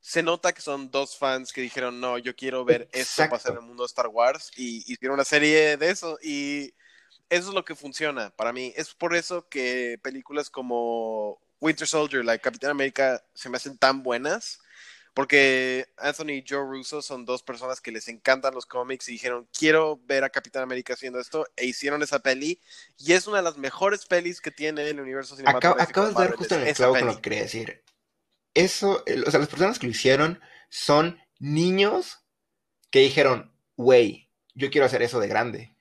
se 0.01 0.23
nota 0.23 0.53
que 0.53 0.61
son 0.61 0.89
dos 0.91 1.17
fans 1.17 1.51
que 1.51 1.61
dijeron, 1.61 1.99
no, 1.99 2.17
yo 2.17 2.35
quiero 2.35 2.65
ver 2.65 2.83
esto 2.91 2.99
Exacto. 2.99 3.35
pasar 3.35 3.51
en 3.53 3.59
el 3.59 3.65
mundo 3.65 3.83
de 3.83 3.87
Star 3.87 4.07
Wars 4.07 4.51
y 4.55 4.79
hicieron 4.91 5.15
una 5.15 5.25
serie 5.25 5.77
de 5.77 5.89
eso 5.89 6.17
y 6.21 6.73
eso 7.29 7.49
es 7.49 7.53
lo 7.53 7.65
que 7.65 7.75
funciona 7.75 8.29
para 8.31 8.53
mí. 8.53 8.73
Es 8.75 8.93
por 8.93 9.15
eso 9.15 9.47
que 9.49 9.99
películas 10.01 10.49
como 10.49 11.39
Winter 11.59 11.87
Soldier, 11.87 12.23
like 12.25 12.41
Capitán 12.41 12.71
América, 12.71 13.23
se 13.33 13.49
me 13.49 13.57
hacen 13.57 13.77
tan 13.77 14.03
buenas. 14.03 14.61
Porque 15.15 15.87
Anthony 15.97 16.29
y 16.29 16.45
Joe 16.47 16.63
Russo 16.63 17.01
son 17.01 17.25
dos 17.25 17.43
personas 17.43 17.81
que 17.81 17.91
les 17.91 18.07
encantan 18.07 18.53
los 18.53 18.65
cómics 18.65 19.09
y 19.09 19.13
dijeron, 19.13 19.49
quiero 19.57 19.99
ver 20.05 20.23
a 20.23 20.29
Capitán 20.29 20.63
América 20.63 20.93
haciendo 20.93 21.19
esto, 21.19 21.45
e 21.57 21.65
hicieron 21.65 22.01
esa 22.03 22.19
peli, 22.19 22.61
y 22.97 23.13
es 23.13 23.27
una 23.27 23.37
de 23.37 23.43
las 23.43 23.57
mejores 23.57 24.05
pelis 24.05 24.39
que 24.39 24.51
tiene 24.51 24.87
el 24.87 25.01
universo 25.01 25.33
Acab- 25.33 25.39
cinematográfico. 25.39 25.89
acabas 25.99 26.15
de 26.15 26.23
dar 26.23 26.35
justo 26.37 26.55
en 26.55 26.67
el 26.67 26.73
clavo 26.75 26.93
con 26.93 27.07
lo 27.07 27.15
que 27.15 27.21
quería 27.21 27.41
decir. 27.41 27.83
Eso, 28.53 29.03
o 29.27 29.31
sea, 29.31 29.39
las 29.39 29.49
personas 29.49 29.79
que 29.79 29.87
lo 29.87 29.91
hicieron 29.91 30.39
son 30.69 31.19
niños 31.39 32.19
que 32.91 32.99
dijeron, 33.01 33.53
güey, 33.77 34.29
yo 34.55 34.71
quiero 34.71 34.85
hacer 34.87 35.01
eso 35.03 35.19
de 35.19 35.27
grande. 35.27 35.75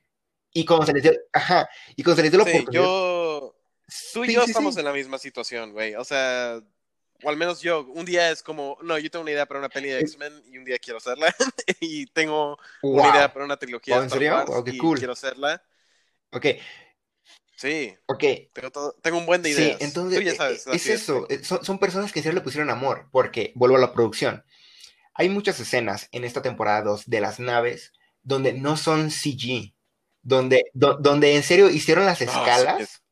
Y 0.52 0.64
cuando 0.66 0.86
se 0.86 0.94
les 0.94 1.02
dio, 1.04 1.12
ajá, 1.32 1.68
y 1.96 2.02
cuando 2.04 2.16
se 2.18 2.22
les 2.24 2.32
dio 2.32 2.38
la 2.40 2.44
Sí, 2.44 2.46
oportunidad. 2.46 2.92
yo, 3.10 3.56
tú 4.10 4.24
y 4.24 4.28
Sí, 4.28 4.32
yo 4.32 4.42
sí, 4.42 4.54
estamos 4.54 4.76
en 4.76 4.84
la 4.84 4.92
misma 4.92 5.18
situación, 5.18 5.72
güey, 5.72 5.94
o 5.96 6.04
sea, 6.04 6.60
o 7.22 7.28
al 7.28 7.36
menos 7.36 7.60
yo, 7.60 7.84
un 7.86 8.04
día 8.04 8.30
es 8.30 8.42
como, 8.42 8.78
no, 8.82 8.98
yo 8.98 9.10
tengo 9.10 9.22
una 9.22 9.32
idea 9.32 9.46
para 9.46 9.60
una 9.60 9.68
peli 9.70 9.88
de 9.90 10.00
X-Men 10.00 10.42
y 10.46 10.58
un 10.58 10.64
día 10.64 10.78
quiero 10.78 10.98
hacerla, 10.98 11.34
y 11.80 12.06
tengo 12.08 12.58
Wow. 12.82 12.92
una 12.92 13.08
idea 13.08 13.32
para 13.32 13.44
una 13.44 13.56
trilogía 13.58 13.96
Wow, 13.96 14.00
de 14.00 14.02
¿en 14.02 14.10
Star 14.10 14.22
serio? 14.22 14.44
Wars 14.44 14.46
Wow, 14.46 14.64
qué 14.64 14.76
y 14.76 14.76
cool. 14.76 14.98
quiero 14.98 15.12
hacerla. 15.14 15.62
Ok. 16.32 16.46
Sí. 17.58 17.92
Ok. 18.06 18.22
Tengo, 19.02 19.18
un 19.18 19.26
buen 19.26 19.42
de 19.42 19.50
ideas. 19.50 19.78
Sí, 19.78 19.84
entonces 19.84 20.38
e, 20.38 20.76
es 20.76 20.86
eso. 20.86 21.26
Eh, 21.28 21.42
son, 21.42 21.64
son, 21.64 21.80
personas 21.80 22.12
que 22.12 22.20
en 22.20 22.22
serio 22.22 22.38
le 22.38 22.44
pusieron 22.44 22.70
amor, 22.70 23.08
porque 23.10 23.52
vuelvo 23.56 23.76
a 23.76 23.80
la 23.80 23.92
producción. 23.92 24.44
Hay 25.12 25.28
muchas 25.28 25.58
escenas 25.58 26.08
en 26.12 26.22
esta 26.22 26.40
temporada 26.40 26.82
2 26.82 27.10
de 27.10 27.20
las 27.20 27.40
naves 27.40 27.92
donde 28.22 28.52
no 28.52 28.76
son 28.76 29.10
CG, 29.10 29.74
donde, 30.22 30.66
donde 30.72 31.34
en 31.34 31.42
serio 31.42 31.68
hicieron 31.68 32.06
las 32.06 32.20
escalas. 32.20 33.02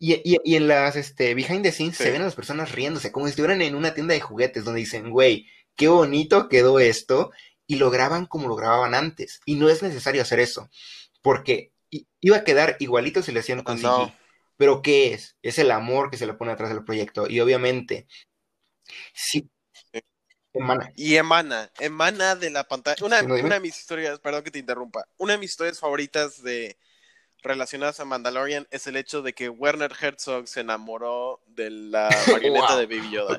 y, 0.00 0.20
y, 0.24 0.56
en 0.56 0.66
las 0.66 0.96
este, 0.96 1.34
behind 1.34 1.62
the 1.62 1.70
scenes 1.70 1.98
se 1.98 2.10
ven 2.10 2.22
a 2.22 2.24
las 2.24 2.34
personas 2.34 2.72
riéndose, 2.72 3.12
como 3.12 3.26
si 3.26 3.30
estuvieran 3.30 3.62
en 3.62 3.76
una 3.76 3.94
tienda 3.94 4.14
de 4.14 4.20
juguetes, 4.20 4.64
donde 4.64 4.80
dicen, 4.80 5.10
güey, 5.10 5.46
qué 5.76 5.86
bonito 5.86 6.48
quedó 6.48 6.80
esto, 6.80 7.30
y 7.68 7.76
lo 7.76 7.90
graban 7.90 8.26
como 8.26 8.48
lo 8.48 8.56
grababan 8.56 8.96
antes. 8.96 9.40
Y 9.44 9.54
no 9.54 9.68
es 9.68 9.84
necesario 9.84 10.22
hacer 10.22 10.40
eso, 10.40 10.68
porque 11.22 11.70
iba 11.90 12.36
a 12.36 12.44
quedar 12.44 12.76
igualito 12.80 13.22
si 13.22 13.32
le 13.32 13.40
hacían 13.40 13.62
con 13.62 13.78
CG. 13.78 14.12
Pero 14.56 14.82
¿qué 14.82 15.12
es? 15.12 15.36
Es 15.42 15.58
el 15.58 15.70
amor 15.70 16.10
que 16.10 16.16
se 16.16 16.26
le 16.26 16.34
pone 16.34 16.52
atrás 16.52 16.70
del 16.70 16.84
proyecto. 16.84 17.28
Y 17.28 17.40
obviamente, 17.40 18.08
sí, 19.12 19.48
Emana. 20.52 20.92
Y 20.96 21.16
emana, 21.16 21.70
emana 21.78 22.34
de 22.34 22.50
la 22.50 22.64
pantalla. 22.64 23.04
Una, 23.04 23.22
de 23.22 23.60
mis 23.60 23.78
historias, 23.78 24.18
perdón 24.18 24.42
que 24.42 24.50
te 24.50 24.58
interrumpa, 24.58 25.06
una 25.16 25.34
de 25.34 25.38
mis 25.38 25.50
historias 25.50 25.78
favoritas 25.78 26.42
de 26.42 26.78
relacionadas 27.42 28.00
a 28.00 28.04
Mandalorian 28.04 28.66
es 28.70 28.86
el 28.88 28.96
hecho 28.96 29.22
de 29.22 29.32
que 29.32 29.48
Werner 29.48 29.92
Herzog 30.00 30.48
se 30.48 30.60
enamoró 30.60 31.40
de 31.46 31.70
la 31.70 32.08
marioneta 32.32 32.76
de 32.76 32.86
Baby 32.86 33.10
Yoda. 33.12 33.36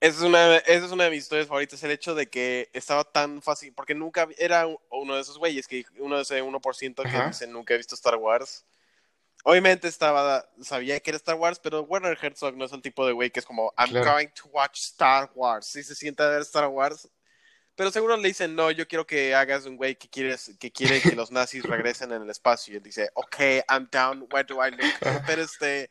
Esa 0.00 0.18
es, 0.18 0.22
una, 0.22 0.56
esa 0.58 0.86
es 0.86 0.92
una 0.92 1.04
de 1.04 1.10
mis 1.10 1.24
historias 1.24 1.48
favoritas, 1.48 1.82
el 1.82 1.90
hecho 1.90 2.14
de 2.14 2.28
que 2.28 2.70
estaba 2.72 3.02
tan 3.02 3.42
fácil, 3.42 3.72
porque 3.74 3.96
nunca 3.96 4.28
era 4.38 4.64
uno 4.90 5.16
de 5.16 5.20
esos 5.20 5.38
güeyes, 5.38 5.66
que 5.66 5.84
uno 5.98 6.16
de 6.16 6.22
ese 6.22 6.40
1% 6.40 7.02
que 7.02 7.26
dice 7.26 7.46
nunca 7.48 7.74
he 7.74 7.76
visto 7.76 7.96
Star 7.96 8.14
Wars. 8.14 8.64
Obviamente 9.44 9.88
estaba, 9.88 10.48
sabía 10.62 11.00
que 11.00 11.10
era 11.10 11.16
Star 11.16 11.34
Wars, 11.34 11.58
pero 11.58 11.82
Werner 11.82 12.18
Herzog 12.20 12.56
no 12.56 12.64
es 12.66 12.72
el 12.72 12.82
tipo 12.82 13.06
de 13.06 13.12
güey 13.12 13.30
que 13.30 13.40
es 13.40 13.46
como, 13.46 13.72
I'm 13.76 13.92
going 13.92 14.28
to 14.28 14.48
watch 14.52 14.78
Star 14.78 15.30
Wars. 15.34 15.66
Si 15.66 15.82
se 15.82 15.96
sienta 15.96 16.26
a 16.26 16.30
ver 16.30 16.42
Star 16.42 16.68
Wars, 16.68 17.08
pero 17.74 17.92
seguro 17.92 18.16
le 18.16 18.26
dicen, 18.26 18.56
no, 18.56 18.72
yo 18.72 18.86
quiero 18.86 19.06
que 19.06 19.34
hagas 19.34 19.64
un 19.64 19.76
güey 19.76 19.96
que, 19.96 20.08
quieres, 20.08 20.52
que 20.58 20.72
quiere 20.72 21.00
que 21.00 21.14
los 21.14 21.30
nazis 21.30 21.62
regresen 21.64 22.12
en 22.12 22.22
el 22.22 22.30
espacio. 22.30 22.74
Y 22.74 22.76
él 22.78 22.82
dice, 22.82 23.10
ok, 23.14 23.36
I'm 23.68 23.88
down, 23.90 24.26
where 24.32 24.44
do 24.44 24.64
I 24.64 24.70
look? 24.70 25.22
Pero 25.26 25.42
este, 25.42 25.88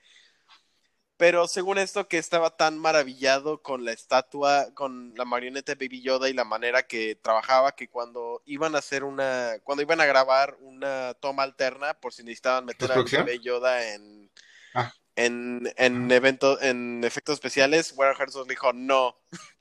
pero 1.18 1.48
según 1.48 1.80
esto 1.80 2.08
que 2.08 2.20
estaba 2.20 2.56
tan 2.56 2.78
maravillado 2.78 3.64
con 3.64 3.84
la 3.84 3.92
estatua, 3.92 4.68
con 4.76 5.14
la 5.16 5.26
marioneta 5.26 5.74
de 5.74 5.86
Baby 5.86 6.02
Yoda 6.04 6.30
y 6.30 6.34
la 6.34 6.46
manera 6.46 6.84
que 6.84 7.16
trabajaba 7.16 7.76
que 7.76 7.90
cuando 7.90 8.44
iban 8.46 8.76
a 8.76 8.80
hacer 8.80 9.04
una, 9.04 9.56
cuando 9.64 9.82
iban 9.82 10.00
a 10.00 10.06
grabar 10.06 10.56
una 10.62 11.16
toma 11.16 11.42
alterna 11.42 11.96
por 11.96 12.14
si 12.14 12.24
necesitaban 12.24 12.66
meter 12.66 12.92
a 12.92 12.96
Baby 12.98 13.40
Yoda 13.40 13.94
en, 13.94 14.32
ah. 14.76 14.94
en, 15.16 15.74
en, 15.76 16.12
evento, 16.12 16.62
en 16.62 17.04
efectos 17.04 17.34
especiales, 17.34 17.94
Warren 17.96 18.22
Herzog 18.22 18.48
dijo 18.48 18.72
no. 18.72 19.16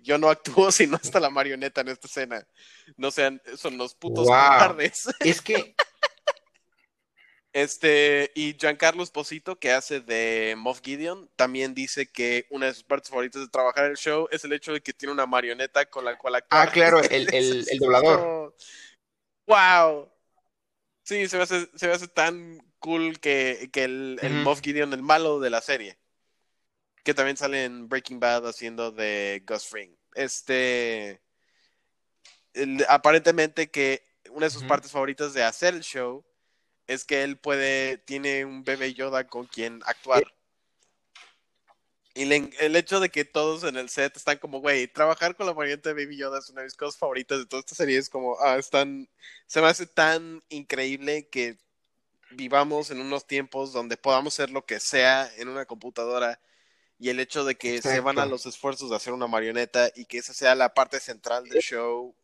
Yo 0.00 0.16
no 0.16 0.30
actúo 0.30 0.72
si 0.72 0.86
no 0.86 0.96
está 0.96 1.20
la 1.20 1.28
marioneta 1.28 1.82
en 1.82 1.88
esta 1.88 2.06
escena. 2.06 2.46
No 2.96 3.10
sean, 3.10 3.42
son 3.58 3.76
los 3.76 3.94
putos 3.94 4.26
wow. 4.26 4.78
Es 4.78 5.42
que 5.42 5.74
este, 7.54 8.32
y 8.34 8.56
Giancarlo 8.58 9.04
Esposito, 9.04 9.60
que 9.60 9.70
hace 9.70 10.00
de 10.00 10.56
Moff 10.58 10.80
Gideon, 10.82 11.30
también 11.36 11.72
dice 11.72 12.10
que 12.10 12.48
una 12.50 12.66
de 12.66 12.74
sus 12.74 12.82
partes 12.82 13.10
favoritas 13.10 13.42
de 13.42 13.48
trabajar 13.48 13.84
el 13.84 13.96
show 13.96 14.26
es 14.32 14.42
el 14.42 14.52
hecho 14.52 14.72
de 14.72 14.80
que 14.80 14.92
tiene 14.92 15.12
una 15.12 15.24
marioneta 15.24 15.86
con 15.86 16.04
la 16.04 16.18
cual 16.18 16.34
actuar. 16.34 16.68
Ah, 16.68 16.72
claro, 16.72 17.00
el, 17.00 17.32
el, 17.32 17.64
doblador. 17.78 18.56
¡Wow! 19.46 20.10
Sí, 21.04 21.28
se 21.28 21.36
me 21.36 21.44
hace, 21.44 21.70
se 21.76 21.86
me 21.86 21.92
hace 21.92 22.08
tan 22.08 22.58
cool 22.80 23.20
que, 23.20 23.70
que 23.72 23.84
el, 23.84 24.18
Moff 24.42 24.60
Gideon, 24.60 24.92
el 24.92 25.02
malo 25.02 25.38
de 25.38 25.50
la 25.50 25.60
serie, 25.60 25.96
que 27.04 27.14
también 27.14 27.36
sale 27.36 27.62
en 27.62 27.88
Breaking 27.88 28.18
Bad 28.18 28.48
haciendo 28.48 28.90
de 28.90 29.44
Gus 29.46 29.68
Fring. 29.68 29.96
Este, 30.16 31.22
aparentemente 32.88 33.70
que 33.70 34.02
una 34.30 34.46
de 34.46 34.50
sus 34.50 34.64
partes 34.64 34.90
favoritas 34.90 35.34
de 35.34 35.44
hacer 35.44 35.74
el 35.74 35.84
show 35.84 36.26
es 36.86 37.04
que 37.04 37.22
él 37.22 37.36
puede, 37.36 37.98
tiene 37.98 38.44
un 38.44 38.64
bebé 38.64 38.94
Yoda 38.94 39.26
con 39.26 39.46
quien 39.46 39.80
actuar. 39.86 40.24
Y 42.16 42.22
el 42.32 42.76
hecho 42.76 43.00
de 43.00 43.08
que 43.08 43.24
todos 43.24 43.64
en 43.64 43.76
el 43.76 43.88
set 43.88 44.16
están 44.16 44.38
como, 44.38 44.60
güey, 44.60 44.86
trabajar 44.86 45.34
con 45.34 45.46
la 45.46 45.52
variante 45.52 45.88
de 45.88 46.04
Baby 46.04 46.16
Yoda 46.16 46.38
es 46.38 46.48
una 46.48 46.60
de 46.60 46.66
mis 46.66 46.76
cosas 46.76 46.96
favoritas 46.96 47.38
de 47.38 47.46
toda 47.46 47.60
esta 47.60 47.74
serie. 47.74 47.98
Es 47.98 48.08
como, 48.08 48.38
ah, 48.40 48.56
están, 48.56 49.08
se 49.46 49.60
me 49.60 49.66
hace 49.66 49.86
tan 49.86 50.40
increíble 50.48 51.28
que 51.28 51.58
vivamos 52.30 52.92
en 52.92 53.00
unos 53.00 53.26
tiempos 53.26 53.72
donde 53.72 53.96
podamos 53.96 54.34
hacer 54.34 54.50
lo 54.50 54.64
que 54.64 54.78
sea 54.78 55.28
en 55.36 55.48
una 55.48 55.66
computadora 55.66 56.40
y 56.98 57.08
el 57.08 57.18
hecho 57.18 57.44
de 57.44 57.56
que 57.56 57.82
se 57.82 58.00
van 58.00 58.18
a 58.20 58.26
los 58.26 58.46
esfuerzos 58.46 58.90
de 58.90 58.96
hacer 58.96 59.12
una 59.12 59.26
marioneta 59.26 59.90
y 59.96 60.04
que 60.04 60.18
esa 60.18 60.32
sea 60.32 60.54
la 60.54 60.72
parte 60.72 61.00
central 61.00 61.44
del 61.48 61.60
show 61.60 62.14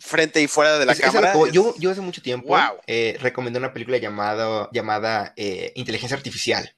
frente 0.00 0.40
y 0.40 0.48
fuera 0.48 0.78
de 0.78 0.86
la 0.86 0.94
cámara. 0.94 1.34
yo, 1.52 1.74
yo 1.78 1.90
hace 1.90 2.00
mucho 2.00 2.22
tiempo 2.22 2.56
eh, 2.86 3.16
recomendé 3.20 3.58
una 3.58 3.72
película 3.72 3.98
llamada, 3.98 4.68
llamada 4.72 5.32
eh, 5.36 5.72
Inteligencia 5.74 6.16
Artificial. 6.16 6.74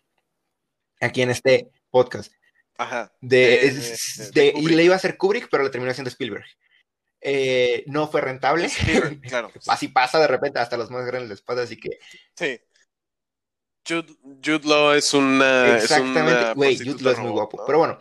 Aquí 1.00 1.22
en 1.22 1.30
este 1.30 1.68
podcast. 1.90 2.32
Ajá. 2.76 3.12
De, 3.20 4.52
y 4.54 4.68
le 4.68 4.84
iba 4.84 4.94
a 4.94 4.96
hacer 4.96 5.16
Kubrick, 5.16 5.48
pero 5.50 5.62
le 5.62 5.70
terminó 5.70 5.90
haciendo 5.90 6.10
Spielberg. 6.10 6.46
Eh, 7.20 7.84
no 7.86 8.08
fue 8.08 8.20
rentable. 8.20 8.68
claro. 9.28 9.52
así 9.68 9.88
pasa 9.88 10.18
de 10.18 10.26
repente, 10.26 10.58
hasta 10.58 10.76
los 10.76 10.90
más 10.90 11.06
grandes 11.06 11.30
les 11.30 11.42
pasa, 11.42 11.62
así 11.62 11.76
que. 11.76 11.98
Sí. 12.36 12.60
Jude, 13.86 14.16
Jude 14.44 14.68
Law 14.68 14.92
es 14.92 15.12
una. 15.12 15.76
Exactamente, 15.76 16.54
güey, 16.54 16.78
Jude 16.78 17.02
Law 17.02 17.12
es 17.12 17.18
muy 17.18 17.30
guapo. 17.30 17.64
Pero 17.66 17.78
bueno, 17.78 17.98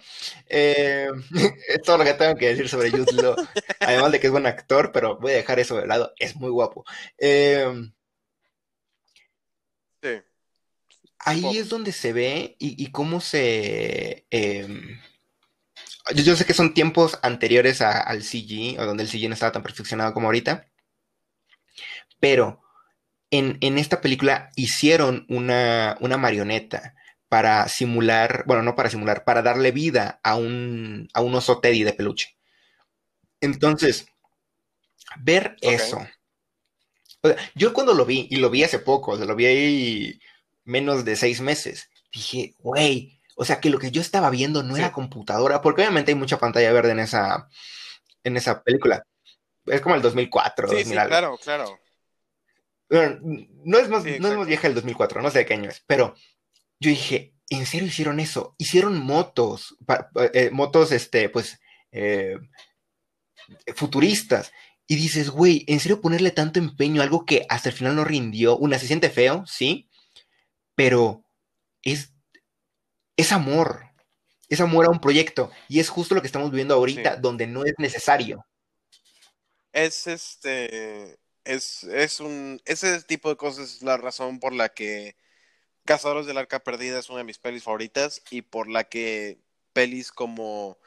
eh, 0.47 1.07
es 1.67 1.81
todo 1.81 1.97
lo 1.97 2.03
que 2.03 2.13
tengo 2.13 2.35
que 2.35 2.49
decir 2.49 2.69
sobre 2.69 2.91
Jude 2.91 3.13
Law. 3.13 3.35
Además 3.79 4.11
de 4.11 4.19
que 4.19 4.27
es 4.27 4.31
buen 4.31 4.45
actor, 4.45 4.91
pero 4.91 5.17
voy 5.17 5.31
a 5.31 5.35
dejar 5.35 5.59
eso 5.59 5.75
de 5.75 5.87
lado, 5.87 6.13
es 6.19 6.35
muy 6.35 6.49
guapo. 6.49 6.85
Eh, 7.17 7.89
sí. 10.01 10.21
Ahí 11.19 11.57
es 11.57 11.69
donde 11.69 11.91
se 11.91 12.13
ve 12.13 12.55
y, 12.59 12.91
cómo 12.91 13.21
se. 13.21 14.25
Eh, 14.31 14.67
yo, 16.15 16.35
sé 16.35 16.45
que 16.45 16.53
son 16.53 16.73
tiempos 16.73 17.19
anteriores 17.21 17.81
al 17.81 18.23
CG, 18.23 18.79
o 18.79 18.85
donde 18.85 19.03
el 19.03 19.09
CG 19.09 19.27
no 19.27 19.33
estaba 19.33 19.51
tan 19.51 19.63
perfeccionado 19.63 20.13
como 20.13 20.27
ahorita. 20.27 20.67
Pero 22.19 22.61
en, 23.31 23.77
esta 23.77 24.01
película 24.01 24.51
hicieron 24.55 25.25
una, 25.29 25.97
marioneta 26.19 26.95
para 27.29 27.67
simular, 27.69 28.43
bueno, 28.45 28.61
no 28.61 28.75
para 28.75 28.89
simular, 28.89 29.23
para 29.23 29.41
darle 29.41 29.71
vida 29.71 30.19
a 30.21 30.35
un, 30.35 31.07
a 31.13 31.21
un 31.21 31.33
oso 31.33 31.59
Teddy 31.59 31.83
de 31.83 31.93
peluche. 31.93 32.37
Entonces, 33.39 34.05
ver 35.17 35.55
eso. 35.61 36.05
yo 37.55 37.73
cuando 37.73 37.93
lo 37.93 38.05
vi, 38.05 38.27
y 38.29 38.35
lo 38.35 38.49
vi 38.49 38.65
hace 38.65 38.79
poco, 38.79 39.15
lo 39.15 39.35
vi 39.35 39.45
ahí 39.45 40.19
menos 40.65 41.05
de 41.05 41.15
seis 41.15 41.39
meses, 41.39 41.89
dije, 42.13 42.53
güey, 42.59 43.21
o 43.37 43.45
sea 43.45 43.61
que 43.61 43.69
lo 43.69 43.79
que 43.79 43.91
yo 43.91 44.01
estaba 44.01 44.29
viendo 44.29 44.61
no 44.61 44.75
era 44.75 44.91
computadora, 44.91 45.61
porque 45.61 45.81
obviamente 45.81 46.11
hay 46.11 46.15
mucha 46.15 46.37
pantalla 46.37 46.73
verde 46.73 46.91
en 46.91 46.99
esa, 46.99 47.47
en 48.25 48.35
esa 48.35 48.61
película. 48.61 49.03
Es 49.65 49.79
como 49.79 49.95
el 49.95 50.01
2004. 50.01 50.67
Sí, 50.67 50.83
sí, 50.83 50.91
claro, 50.91 51.39
claro 51.41 51.80
no 52.91 53.79
es 53.79 53.89
más, 53.89 54.03
no 54.03 54.27
es 54.27 54.37
más 54.37 54.47
vieja 54.47 54.67
del 54.67 54.75
2004, 54.75 55.21
no 55.21 55.31
sé 55.31 55.39
de 55.39 55.45
qué 55.45 55.53
año 55.53 55.69
es, 55.69 55.83
pero 55.87 56.13
yo 56.79 56.89
dije, 56.89 57.33
¿en 57.49 57.65
serio 57.65 57.87
hicieron 57.87 58.19
eso? 58.19 58.55
Hicieron 58.57 58.99
motos, 58.99 59.77
eh, 60.33 60.49
motos, 60.51 60.91
este, 60.91 61.29
pues, 61.29 61.59
eh, 61.91 62.37
futuristas. 63.75 64.51
Y 64.87 64.95
dices, 64.95 65.29
güey, 65.29 65.63
¿en 65.67 65.79
serio 65.79 66.01
ponerle 66.01 66.31
tanto 66.31 66.59
empeño 66.59 67.01
a 67.01 67.05
algo 67.05 67.25
que 67.25 67.45
hasta 67.49 67.69
el 67.69 67.75
final 67.75 67.95
no 67.95 68.03
rindió? 68.03 68.57
Una, 68.57 68.77
se 68.77 68.87
siente 68.87 69.09
feo, 69.09 69.45
sí, 69.45 69.89
pero 70.75 71.23
es, 71.83 72.13
es 73.15 73.31
amor. 73.31 73.85
Es 74.49 74.59
amor 74.59 74.85
a 74.85 74.89
un 74.89 74.99
proyecto. 74.99 75.49
Y 75.69 75.79
es 75.79 75.87
justo 75.87 76.13
lo 76.13 76.21
que 76.21 76.27
estamos 76.27 76.51
viviendo 76.51 76.73
ahorita, 76.73 77.15
donde 77.17 77.47
no 77.47 77.63
es 77.63 77.73
necesario. 77.77 78.45
Es 79.71 80.07
este 80.07 81.20
es, 81.43 81.83
es 81.83 82.19
un, 82.19 82.61
ese 82.65 83.01
tipo 83.03 83.29
de 83.29 83.37
cosas 83.37 83.75
es 83.75 83.81
la 83.81 83.97
razón 83.97 84.39
por 84.39 84.53
la 84.53 84.69
que 84.69 85.15
Cazadores 85.85 86.27
del 86.27 86.37
Arca 86.37 86.63
Perdida 86.63 86.99
es 86.99 87.09
una 87.09 87.19
de 87.19 87.23
mis 87.23 87.39
pelis 87.39 87.63
favoritas 87.63 88.21
y 88.29 88.43
por 88.43 88.69
la 88.69 88.83
que 88.83 89.39
pelis 89.73 90.11
como 90.11 90.77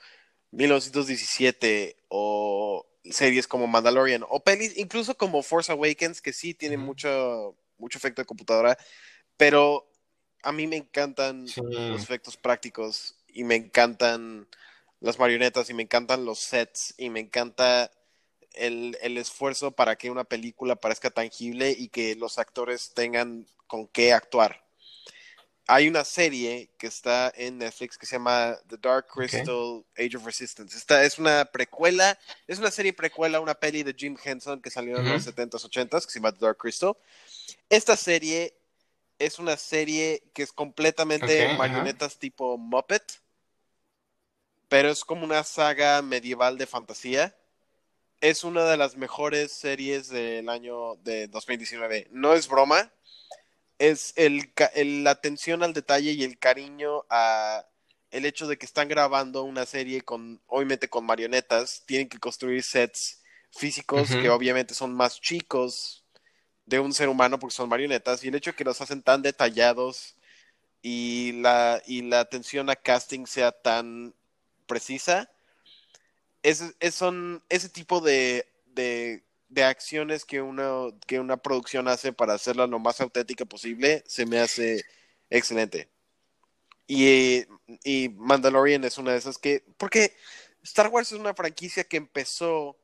1917 0.53 1.97
o 2.09 2.87
series 3.05 3.49
como 3.49 3.67
Mandalorian 3.67 4.25
o 4.29 4.45
pelis 4.45 4.77
incluso 4.79 5.17
como 5.17 5.43
Force 5.43 5.73
Awakens 5.73 6.23
que 6.23 6.33
sí 6.33 6.55
tienen 6.55 6.81
mucho, 6.81 7.57
mucho 7.79 7.99
efecto 7.99 8.23
de 8.23 8.27
computadora, 8.27 8.79
pero 9.37 9.91
a 10.43 10.53
mí 10.53 10.67
me 10.67 10.77
encantan 10.77 11.47
los 11.57 12.03
efectos 12.03 12.37
prácticos 12.37 13.17
y 13.29 13.45
me 13.45 13.57
encantan 13.57 14.47
las 15.01 15.19
marionetas 15.19 15.69
y 15.71 15.75
me 15.75 15.83
encantan 15.83 16.25
los 16.25 16.39
sets 16.39 16.95
y 16.99 17.11
me 17.11 17.21
encanta 17.21 17.91
el, 18.55 18.97
el 19.01 19.19
esfuerzo 19.19 19.71
para 19.71 19.97
que 19.97 20.11
una 20.11 20.25
película 20.25 20.77
parezca 20.77 21.11
tangible 21.11 21.75
y 21.77 21.89
que 21.89 22.15
los 22.17 22.39
actores 22.39 22.93
tengan 22.95 23.47
con 23.67 23.87
qué 23.89 24.13
actuar. 24.13 24.65
Hay 25.67 25.89
una 25.89 26.05
serie 26.05 26.71
que 26.79 26.87
está 26.87 27.33
en 27.35 27.57
Netflix 27.59 27.97
que 27.97 28.05
se 28.05 28.17
llama 28.17 28.59
The 28.69 28.77
Dark 28.77 29.07
Crystal 29.07 29.83
Age 29.97 30.17
of 30.17 30.27
Resistance. 30.27 30.77
Esta 30.77 31.03
es 31.05 31.19
una 31.19 31.47
precuela, 31.47 32.19
es 32.47 32.59
una 32.59 32.71
serie 32.71 32.93
precuela, 32.93 33.41
una 33.41 33.55
peli 33.55 33.83
de 33.83 33.95
Jim 33.95 34.15
Henson 34.23 34.61
que 34.61 34.69
salió 34.69 34.99
en 34.99 35.09
los 35.09 35.27
70s, 35.27 35.65
80s, 35.65 36.05
que 36.05 36.13
se 36.13 36.19
llama 36.19 36.33
The 36.33 36.45
Dark 36.45 36.59
Crystal. 36.59 36.95
Esta 37.71 37.97
serie 37.97 38.55
es 39.19 39.39
una 39.39 39.57
serie 39.57 40.23
que 40.35 40.43
es 40.43 40.53
completamente 40.53 41.55
marionetas 41.57 42.19
tipo 42.19 42.59
Muppet, 42.59 43.21
pero 44.69 44.91
es 44.91 45.03
como 45.03 45.25
una 45.25 45.45
saga 45.45 46.03
medieval 46.03 46.59
de 46.59 46.67
fantasía. 46.67 47.35
Es 48.21 48.45
una 48.45 48.65
de 48.65 48.77
las 48.77 48.97
mejores 48.97 49.53
series 49.53 50.09
del 50.09 50.49
año 50.49 50.97
de 50.97 51.29
2019. 51.29 52.09
No 52.11 52.35
es 52.35 52.49
broma, 52.49 52.91
es 53.79 54.13
el, 54.17 54.53
la 55.03 55.11
atención 55.11 55.63
al 55.63 55.73
detalle 55.73 56.13
y 56.13 56.25
el 56.25 56.39
cariño 56.39 57.05
a 57.11 57.67
el 58.11 58.27
hecho 58.27 58.47
de 58.47 58.57
que 58.57 58.65
están 58.65 58.87
grabando 58.89 59.43
una 59.43 59.67
serie 59.67 60.01
con, 60.03 60.41
obviamente 60.47 60.89
con 60.89 61.05
marionetas, 61.05 61.83
tienen 61.85 62.09
que 62.09 62.19
construir 62.19 62.63
sets 62.63 63.21
físicos 63.51 64.09
que 64.09 64.31
obviamente 64.31 64.73
son 64.73 64.95
más 64.95 65.21
chicos 65.21 66.05
de 66.65 66.79
un 66.79 66.93
ser 66.93 67.09
humano 67.09 67.39
porque 67.39 67.55
son 67.55 67.69
marionetas 67.69 68.25
y 68.25 68.29
el 68.29 68.37
hecho 68.37 68.51
de 68.51 68.57
que 68.57 68.65
los 68.65 68.81
hacen 68.81 69.03
tan 69.03 69.23
detallados 69.23 70.17
y 70.81 71.33
la, 71.41 71.83
y 71.87 72.03
la 72.03 72.21
atención 72.21 72.71
a 72.71 72.77
casting 72.77 73.27
sea 73.27 73.53
tan 73.53 74.15
precisa, 74.67 75.31
es, 76.45 76.63
es- 76.81 76.95
son 76.95 77.43
ese 77.49 77.69
tipo 77.71 78.01
de, 78.01 78.47
de, 78.75 79.25
acciones 79.65 80.25
que 80.25 80.43
una, 80.43 80.91
que 81.07 81.21
una 81.21 81.37
producción 81.39 81.89
hace 81.89 82.13
para 82.13 82.35
hacerla 82.35 82.67
lo 82.69 82.79
más 82.81 83.01
auténtica 83.01 83.45
posible, 83.47 84.05
se 84.07 84.27
me 84.27 84.39
hace 84.41 84.85
excelente. 85.31 85.89
Y, 86.87 87.45
y 87.85 88.11
Mandalorian 88.11 88.85
es 88.85 88.99
una 88.99 89.13
de 89.13 89.19
esas 89.19 89.39
que, 89.39 89.65
porque 89.79 90.15
Star 90.63 90.89
Wars 90.89 91.13
es 91.13 91.19
una 91.19 91.35
franquicia 91.35 91.85
que 91.85 91.97
empezó 91.97 92.77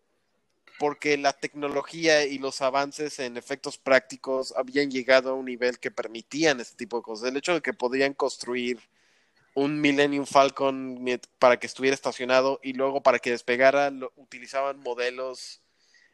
porque 0.79 1.19
la 1.19 1.35
tecnología 1.35 2.25
y 2.25 2.39
los 2.39 2.63
avances 2.63 3.19
en 3.19 3.37
efectos 3.37 3.79
prácticos 3.79 4.55
habían 4.57 4.91
llegado 4.91 5.31
a 5.31 5.35
un 5.35 5.45
nivel 5.47 5.79
que 5.79 5.91
permitían 5.91 6.61
este 6.61 6.77
tipo 6.77 6.97
de 6.99 7.03
cosas. 7.03 7.29
El 7.29 7.37
hecho 7.37 7.55
de 7.55 7.61
que 7.63 7.75
podrían 7.75 8.15
construir 8.15 8.81
un 9.61 9.81
Millennium 9.81 10.25
Falcon 10.27 10.99
para 11.39 11.59
que 11.59 11.67
estuviera 11.67 11.95
estacionado 11.95 12.61
y 12.63 12.73
luego 12.73 13.03
para 13.03 13.19
que 13.19 13.31
despegara 13.31 13.91
lo- 13.91 14.13
utilizaban 14.17 14.79
modelos 14.81 15.63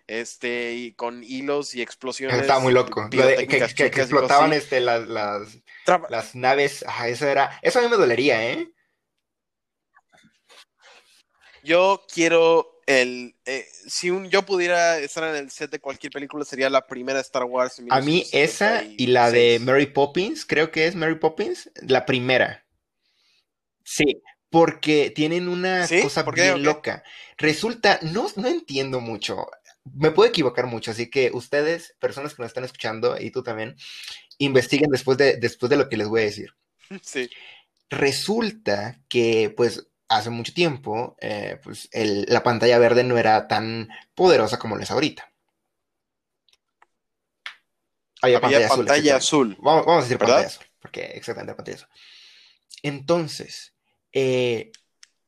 este 0.09 0.75
y 0.75 0.93
con 0.93 1.23
hilos 1.23 1.75
y 1.75 1.83
explosiones 1.83 2.41
Estaba 2.41 2.61
muy 2.61 2.73
loco. 2.73 3.09
Lo 3.13 3.27
de- 3.27 3.47
que, 3.47 3.59
explotaban 3.59 4.53
este, 4.53 4.81
las, 4.81 5.07
las, 5.09 6.35
naves. 6.35 6.85
Ajá, 6.87 7.09
eso 7.09 7.27
era. 7.27 7.59
Eso 7.63 7.79
a 7.79 7.83
mí 7.83 7.89
me 7.89 7.97
dolería, 7.97 8.51
¿eh? 8.51 8.69
Yo 11.63 12.05
quiero 12.13 12.81
el 12.87 13.35
eh, 13.45 13.67
si 13.89 14.11
un 14.11 14.29
yo 14.31 14.43
pudiera 14.43 14.99
estar 14.99 15.25
en 15.25 15.35
el 15.37 15.51
set 15.51 15.71
de 15.73 15.81
cualquier 15.81 16.13
película 16.13 16.45
sería 16.45 16.71
la 16.71 16.87
primera 16.87 17.19
Star 17.21 17.43
Wars 17.45 17.81
en 17.81 17.93
A 17.93 18.01
mí 18.01 18.25
esa 18.33 18.85
y 18.85 19.09
la 19.09 19.31
de 19.33 19.59
1976. 19.59 19.61
Mary 19.63 19.87
Poppins, 19.87 20.47
creo 20.47 20.71
que 20.71 20.87
es 20.87 20.95
Mary 20.95 21.17
Poppins, 21.17 21.71
la 21.83 22.07
primera. 22.07 22.66
Sí, 23.87 24.21
porque 24.51 25.11
tienen 25.15 25.49
una 25.49 25.87
¿Sí? 25.87 26.03
cosa 26.03 26.25
bien 26.25 26.63
loca. 26.65 27.05
Resulta, 27.39 28.01
no, 28.03 28.27
no 28.37 28.49
entiendo 28.49 29.01
mucho. 29.01 29.47
Me 29.95 30.11
puedo 30.11 30.29
equivocar 30.29 30.67
mucho, 30.67 30.91
así 30.91 31.09
que 31.09 31.31
ustedes, 31.33 31.95
personas 32.01 32.35
que 32.35 32.43
nos 32.43 32.51
están 32.51 32.65
escuchando, 32.65 33.17
y 33.21 33.31
tú 33.31 33.45
también, 33.45 33.77
investiguen 34.39 34.91
después 34.91 35.17
de, 35.19 35.37
después 35.37 35.71
de 35.71 35.77
lo 35.77 35.89
que 35.89 35.97
les 35.97 36.09
voy 36.09 36.23
a 36.23 36.25
decir. 36.25 36.51
Sí. 37.03 37.31
Resulta 37.91 39.01
que, 39.09 39.55
pues, 39.57 39.87
hace 40.09 40.31
mucho 40.31 40.53
tiempo, 40.53 41.17
eh, 41.21 41.61
pues, 41.63 41.89
el- 41.93 42.27
la 42.29 42.43
pantalla 42.43 42.79
verde 42.79 43.05
no 43.05 43.19
era 43.19 43.47
tan 43.49 43.89
poderosa 44.15 44.59
como 44.59 44.77
lo 44.77 44.83
es 44.83 44.91
ahorita. 44.91 45.33
Había 48.23 48.41
Había 48.41 48.41
pantalla 48.41 48.67
azul. 48.67 48.87
pantalla 48.87 49.17
exactamente. 49.17 49.17
azul. 49.17 49.57
Vamos, 49.61 49.87
vamos 49.87 50.01
a 50.01 50.03
decir 50.05 50.19
¿Verdad? 50.19 50.35
pantalla 50.35 50.47
azul, 50.49 50.67
porque 50.81 51.01
exactamente 51.15 51.53
la 51.53 51.57
pantalla 51.57 51.77
azul. 51.77 51.89
Entonces, 52.83 53.75
eh, 54.19 54.73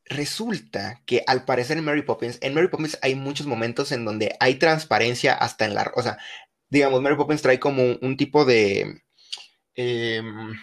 resulta 0.06 1.02
que 1.04 1.22
al 1.26 1.44
parecer 1.44 1.76
en 1.76 1.84
Mary 1.84 2.00
Poppins, 2.00 2.38
en 2.40 2.54
Mary 2.54 2.68
Poppins 2.68 2.98
hay 3.02 3.14
muchos 3.14 3.46
momentos 3.46 3.92
en 3.92 4.06
donde 4.06 4.34
hay 4.40 4.54
transparencia 4.54 5.34
hasta 5.34 5.66
en 5.66 5.74
la, 5.74 5.92
o 5.94 6.02
sea, 6.02 6.16
digamos, 6.70 7.02
Mary 7.02 7.14
Poppins 7.16 7.42
trae 7.42 7.60
como 7.60 7.82
un, 7.82 7.98
un 8.00 8.16
tipo 8.16 8.46
de, 8.46 9.02
em, 9.74 10.54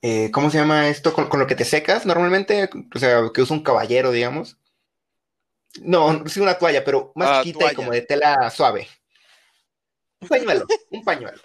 eh, 0.00 0.30
¿cómo 0.32 0.50
se 0.50 0.56
llama 0.58 0.88
esto? 0.88 1.12
Con, 1.12 1.28
con 1.28 1.38
lo 1.38 1.46
que 1.46 1.54
te 1.54 1.66
secas 1.66 2.06
normalmente, 2.06 2.70
o 2.94 2.98
sea, 2.98 3.20
que 3.34 3.42
usa 3.42 3.54
un 3.56 3.62
caballero, 3.62 4.10
digamos. 4.10 4.56
No, 5.82 6.26
sí 6.28 6.40
una 6.40 6.56
toalla, 6.58 6.82
pero 6.82 7.12
más 7.14 7.28
Ah, 7.30 7.40
chiquita 7.44 7.72
y 7.72 7.74
como 7.74 7.90
de 7.92 8.00
tela 8.02 8.50
suave. 8.50 8.88
Un 10.20 10.28
pañuelo, 10.28 10.66
un 10.90 11.04
pañuelo. 11.04 11.38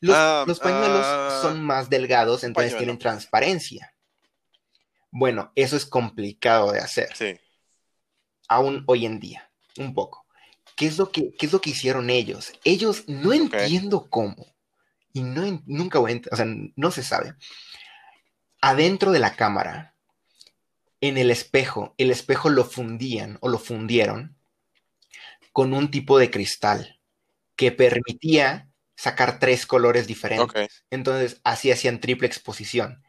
Los, 0.00 0.14
Ah, 0.16 0.44
los 0.46 0.60
pañuelos 0.60 1.02
ah, 1.04 1.38
son 1.42 1.62
más 1.64 1.90
delgados, 1.90 2.44
entonces 2.44 2.72
pañuelo. 2.72 2.78
tienen 2.78 2.98
transparencia. 2.98 3.93
Bueno, 5.16 5.52
eso 5.54 5.76
es 5.76 5.86
complicado 5.86 6.72
de 6.72 6.80
hacer, 6.80 7.08
Sí. 7.14 7.38
aún 8.48 8.82
hoy 8.88 9.06
en 9.06 9.20
día, 9.20 9.48
un 9.78 9.94
poco. 9.94 10.26
¿Qué 10.74 10.86
es 10.86 10.98
lo 10.98 11.12
que, 11.12 11.32
qué 11.38 11.46
es 11.46 11.52
lo 11.52 11.60
que 11.60 11.70
hicieron 11.70 12.10
ellos? 12.10 12.52
Ellos 12.64 13.04
no 13.06 13.32
entiendo 13.32 14.10
cómo, 14.10 14.56
y 15.12 15.22
no 15.22 15.62
nunca 15.66 16.00
voy 16.00 16.14
a 16.14 16.34
o 16.34 16.36
sea, 16.36 16.46
no 16.74 16.90
se 16.90 17.04
sabe. 17.04 17.36
Adentro 18.60 19.12
de 19.12 19.20
la 19.20 19.36
cámara, 19.36 19.94
en 21.00 21.16
el 21.16 21.30
espejo, 21.30 21.94
el 21.96 22.10
espejo 22.10 22.48
lo 22.48 22.64
fundían 22.64 23.38
o 23.40 23.48
lo 23.48 23.60
fundieron 23.60 24.36
con 25.52 25.74
un 25.74 25.92
tipo 25.92 26.18
de 26.18 26.32
cristal 26.32 27.00
que 27.54 27.70
permitía 27.70 28.68
sacar 28.96 29.38
tres 29.38 29.64
colores 29.64 30.08
diferentes. 30.08 30.84
Entonces, 30.90 31.40
así 31.44 31.70
hacían 31.70 32.00
triple 32.00 32.26
exposición, 32.26 33.03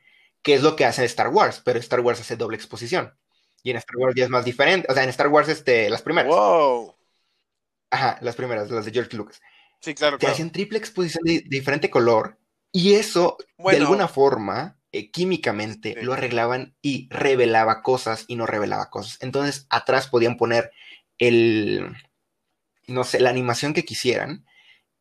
que 0.46 0.54
es 0.54 0.62
lo 0.62 0.76
que 0.76 0.86
hace 0.86 1.04
Star 1.06 1.30
Wars, 1.30 1.60
pero 1.66 1.80
Star 1.80 2.02
Wars 2.02 2.22
hace 2.22 2.36
doble 2.38 2.56
exposición. 2.56 3.12
Y 3.64 3.72
en 3.72 3.78
Star 3.78 3.98
Wars 3.98 4.14
ya 4.16 4.26
es 4.26 4.30
más 4.30 4.46
diferente. 4.46 4.86
O 4.92 4.94
sea, 4.94 5.02
en 5.04 5.10
Star 5.10 5.28
Wars, 5.30 5.50
este, 5.50 5.90
las 5.90 6.04
primeras. 6.04 6.30
Wow. 6.32 6.96
Ajá, 7.90 8.20
las 8.22 8.36
primeras, 8.36 8.70
las 8.70 8.86
de 8.86 8.92
George 8.92 9.18
Lucas. 9.18 9.42
Sí, 9.82 9.96
claro, 9.96 10.18
Te 10.18 10.22
claro. 10.22 10.34
hacían 10.34 10.52
triple 10.52 10.78
exposición 10.78 11.24
de, 11.24 11.42
de 11.42 11.50
diferente 11.50 11.90
color. 11.90 12.38
Y 12.72 12.94
eso, 12.94 13.38
de 13.58 13.78
alguna 13.78 14.08
forma, 14.08 14.78
eh, 14.92 15.10
químicamente, 15.10 15.96
Sí. 15.98 16.06
lo 16.06 16.14
arreglaban 16.14 16.76
y 16.84 17.08
revelaba 17.10 17.82
cosas 17.82 18.26
y 18.28 18.36
no 18.36 18.46
revelaba 18.46 18.92
cosas. 18.92 19.18
Entonces, 19.22 19.66
atrás 19.72 20.08
podían 20.10 20.38
poner 20.38 20.70
el, 21.18 21.92
no 22.88 23.04
sé, 23.04 23.20
la 23.20 23.32
animación 23.32 23.74
que 23.74 23.84
quisieran. 23.84 24.46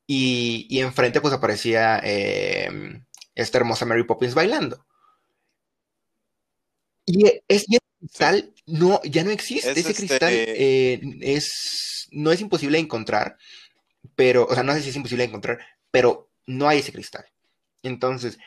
Y, 0.07 0.67
y 0.71 0.81
enfrente, 0.81 1.21
pues 1.21 1.35
aparecía 1.35 2.01
eh, 2.03 3.03
esta 3.35 3.59
hermosa 3.59 3.85
Mary 3.85 4.05
Poppins 4.05 4.35
bailando. 4.35 4.87
Y 7.07 7.27
e- 7.27 7.45
es, 7.49 7.65
y 7.69 7.77
ese 7.77 7.85
cristal 8.01 8.53
no, 8.67 9.01
ya 9.05 9.25
no 9.25 9.31
existe. 9.31 9.71
Es 9.71 9.79
Ese 9.79 9.91
este- 9.91 10.03
cristal 10.07 10.33
eh, 10.33 11.01
es, 11.21 12.09
no 12.13 12.33
es 12.33 12.41
imposible 12.41 12.79
de 12.79 12.85
encontrar, 12.85 13.37
pero, 14.17 14.47
o 14.47 14.55
sea, 14.55 14.63
no 14.63 14.73
sé 14.75 14.83
si 14.83 14.91
es 14.91 14.97
imposible 14.97 15.25
encontrar, 15.25 15.59
pero 15.91 16.31
no 16.47 16.69
hay 16.69 16.81
ese 16.81 16.93
cristal. 16.93 17.27
Entonces, 17.83 18.39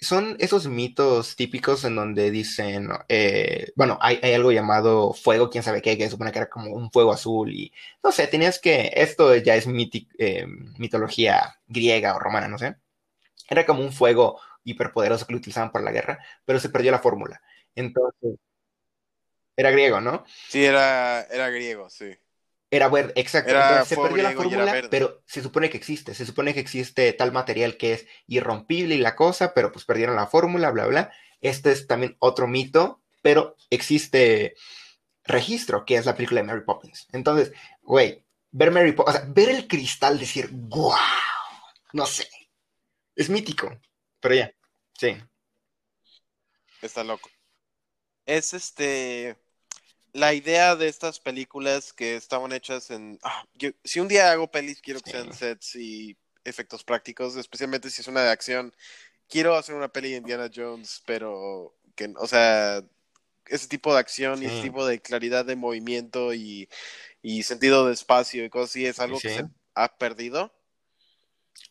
son 0.00 0.36
esos 0.40 0.66
mitos 0.68 1.36
típicos 1.36 1.84
en 1.84 1.96
donde 1.96 2.30
dicen, 2.30 2.88
eh, 3.08 3.72
bueno, 3.76 3.98
hay, 4.02 4.20
hay 4.22 4.34
algo 4.34 4.52
llamado 4.52 5.14
fuego, 5.14 5.50
quién 5.50 5.64
sabe 5.64 5.82
qué, 5.82 5.98
que 5.98 6.10
supone 6.10 6.32
que 6.32 6.38
era 6.40 6.50
como 6.50 6.72
un 6.72 6.90
fuego 6.92 7.12
azul 7.12 7.52
y, 7.52 7.72
no 8.02 8.12
sé, 8.12 8.26
tenías 8.28 8.60
que, 8.60 8.92
esto 8.94 9.34
ya 9.36 9.56
es 9.56 9.66
miti- 9.68 10.08
eh, 10.18 10.46
mitología 10.78 11.56
griega 11.68 12.16
o 12.16 12.18
romana, 12.20 12.48
no 12.48 12.58
sé. 12.58 12.76
Era 13.48 13.66
como 13.66 13.82
un 13.82 13.92
fuego 13.92 14.40
hiperpoderoso 14.64 15.26
que 15.26 15.32
lo 15.32 15.38
utilizaban 15.38 15.72
para 15.72 15.84
la 15.84 15.92
guerra, 15.92 16.18
pero 16.44 16.58
se 16.60 16.70
perdió 16.70 16.90
la 16.90 16.98
fórmula. 17.00 17.42
Entonces, 17.74 18.38
era 19.56 19.70
griego, 19.70 20.00
¿no? 20.00 20.24
Sí, 20.48 20.64
era, 20.64 21.22
era 21.22 21.50
griego, 21.50 21.88
sí. 21.90 22.16
Era 22.70 22.88
verde, 22.88 23.12
exacto. 23.14 23.50
Era 23.50 23.68
Entonces 23.68 23.88
se 23.88 23.96
perdió 23.96 24.22
la 24.24 24.32
fórmula, 24.32 24.88
pero 24.90 25.22
se 25.26 25.42
supone 25.42 25.70
que 25.70 25.76
existe. 25.76 26.14
Se 26.14 26.26
supone 26.26 26.54
que 26.54 26.60
existe 26.60 27.12
tal 27.12 27.30
material 27.30 27.76
que 27.76 27.92
es 27.92 28.06
irrompible 28.26 28.96
y 28.96 28.98
la 28.98 29.14
cosa, 29.14 29.54
pero 29.54 29.70
pues 29.70 29.84
perdieron 29.84 30.16
la 30.16 30.26
fórmula, 30.26 30.70
bla, 30.70 30.86
bla. 30.86 31.12
Este 31.40 31.70
es 31.70 31.86
también 31.86 32.16
otro 32.18 32.48
mito, 32.48 33.00
pero 33.22 33.56
existe 33.70 34.56
registro, 35.24 35.84
que 35.84 35.96
es 35.96 36.06
la 36.06 36.16
película 36.16 36.40
de 36.40 36.46
Mary 36.46 36.62
Poppins. 36.64 37.06
Entonces, 37.12 37.52
güey, 37.82 38.24
ver 38.50 38.72
Mary 38.72 38.92
Poppins, 38.92 39.16
o 39.16 39.20
sea, 39.20 39.28
ver 39.32 39.50
el 39.50 39.68
cristal, 39.68 40.18
decir, 40.18 40.48
wow, 40.52 40.96
no 41.92 42.06
sé. 42.06 42.28
Es 43.14 43.30
mítico, 43.30 43.78
pero 44.18 44.34
ya, 44.34 44.52
sí. 44.98 45.16
Está 46.82 47.04
loco. 47.04 47.30
Es 48.26 48.54
este. 48.54 49.36
la 50.12 50.34
idea 50.34 50.76
de 50.76 50.88
estas 50.88 51.20
películas 51.20 51.92
que 51.92 52.16
estaban 52.16 52.52
hechas 52.52 52.90
en... 52.90 53.18
ah, 53.22 53.44
yo- 53.54 53.70
si 53.84 54.00
un 54.00 54.08
día 54.08 54.32
hago 54.32 54.50
pelis, 54.50 54.80
quiero 54.80 55.00
que 55.00 55.10
sean 55.10 55.32
sets 55.32 55.76
y 55.76 56.16
efectos 56.44 56.84
prácticos, 56.84 57.36
especialmente 57.36 57.90
si 57.90 58.00
es 58.02 58.08
una 58.08 58.22
de 58.22 58.30
acción. 58.30 58.74
Quiero 59.28 59.56
hacer 59.56 59.74
una 59.74 59.88
peli 59.88 60.12
de 60.12 60.18
Indiana 60.18 60.50
Jones, 60.54 61.02
pero 61.06 61.74
que, 61.96 62.12
o 62.18 62.26
sea, 62.26 62.82
ese 63.46 63.68
tipo 63.68 63.92
de 63.94 64.00
acción 64.00 64.42
y 64.42 64.46
ese 64.46 64.62
tipo 64.62 64.86
de 64.86 65.00
claridad 65.00 65.44
de 65.44 65.56
movimiento 65.56 66.34
y, 66.34 66.68
y 67.22 67.42
sentido 67.44 67.86
de 67.86 67.94
espacio 67.94 68.44
y 68.44 68.50
cosas 68.50 68.70
así 68.70 68.86
es 68.86 69.00
algo 69.00 69.20
que 69.20 69.30
se 69.30 69.44
ha 69.74 69.96
perdido. 69.96 70.52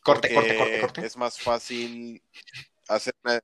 Corte, 0.02 0.32
corte, 0.34 0.56
corte, 0.56 0.80
corte. 0.80 1.06
Es 1.06 1.16
más 1.16 1.38
fácil 1.40 2.22
hacer 2.88 3.14
una... 3.24 3.40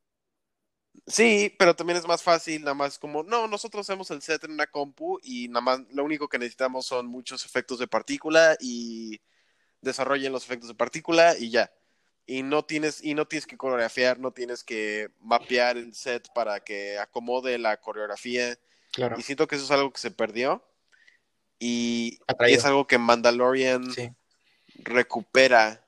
Sí, 1.07 1.55
pero 1.59 1.75
también 1.75 1.97
es 1.99 2.07
más 2.07 2.23
fácil, 2.23 2.63
nada 2.63 2.75
más 2.75 2.99
como, 2.99 3.23
no, 3.23 3.49
nosotros 3.49 3.89
hacemos 3.89 4.11
el 4.11 4.23
set 4.23 4.45
en 4.45 4.53
una 4.53 4.67
compu 4.67 5.19
y 5.23 5.49
nada 5.49 5.61
más 5.61 5.81
lo 5.93 6.05
único 6.05 6.29
que 6.29 6.39
necesitamos 6.39 6.87
son 6.87 7.07
muchos 7.07 7.45
efectos 7.45 7.79
de 7.79 7.87
partícula 7.89 8.57
y 8.61 9.21
desarrollen 9.81 10.33
los 10.33 10.45
efectos 10.45 10.69
de 10.69 10.75
partícula 10.75 11.37
y 11.39 11.51
ya. 11.51 11.73
Y 12.27 12.43
no 12.43 12.65
tienes, 12.65 13.03
y 13.03 13.15
no 13.15 13.27
tienes 13.27 13.47
que 13.47 13.57
coreografiar, 13.57 14.19
no 14.21 14.31
tienes 14.33 14.63
que 14.63 15.11
mapear 15.21 15.77
el 15.77 15.95
set 15.95 16.29
para 16.33 16.61
que 16.61 16.99
acomode 16.99 17.59
la 17.59 17.77
coreografía. 17.79 18.57
Claro. 18.93 19.19
Y 19.19 19.23
siento 19.23 19.47
que 19.49 19.57
eso 19.57 19.65
es 19.65 19.71
algo 19.71 19.93
que 19.93 20.01
se 20.01 20.11
perdió. 20.13 20.65
Y, 21.59 22.19
Atraído. 22.27 22.59
es 22.59 22.65
algo 22.65 22.87
que 22.87 22.99
Mandalorian 22.99 23.93
Sí. 23.93 24.11
recupera 24.77 25.85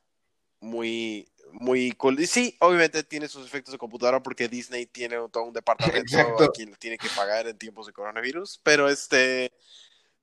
muy, 0.61 1.32
muy 1.53 1.93
cool. 1.93 2.19
Y 2.21 2.27
sí, 2.27 2.57
obviamente 2.61 3.03
tiene 3.05 3.29
sus 3.29 3.47
efectos 3.47 3.73
de 3.73 3.79
computadora 3.79 4.23
porque 4.23 4.49
Disney 4.49 4.87
tiene 4.87 5.17
todo 5.31 5.45
un 5.45 5.53
departamento 5.53 6.01
Exacto. 6.01 6.45
a 6.45 6.53
quien 6.53 6.71
le 6.71 6.77
tiene 6.77 6.99
que 6.99 7.09
pagar 7.15 7.47
en 7.47 7.59
tiempos 7.59 7.87
de 7.87 7.93
coronavirus. 7.93 8.61
Pero 8.63 8.89
este. 8.89 9.53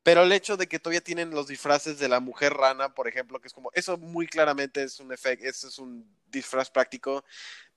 Pero 0.02 0.24
el 0.24 0.32
hecho 0.32 0.56
de 0.56 0.68
que 0.68 0.80
todavía 0.80 1.02
tienen 1.02 1.32
los 1.32 1.48
disfraces 1.48 2.00
de 2.00 2.08
la 2.08 2.22
mujer 2.22 2.54
rana, 2.54 2.96
por 2.96 3.08
ejemplo, 3.08 3.40
que 3.42 3.48
es 3.48 3.54
como, 3.54 3.70
eso 3.74 3.98
muy 3.98 4.28
claramente 4.28 4.82
es 4.82 5.00
un 5.02 5.12
efecto, 5.12 5.46
eso 5.46 5.68
es 5.68 5.78
un 5.78 6.10
disfraz 6.32 6.72
práctico. 6.72 7.26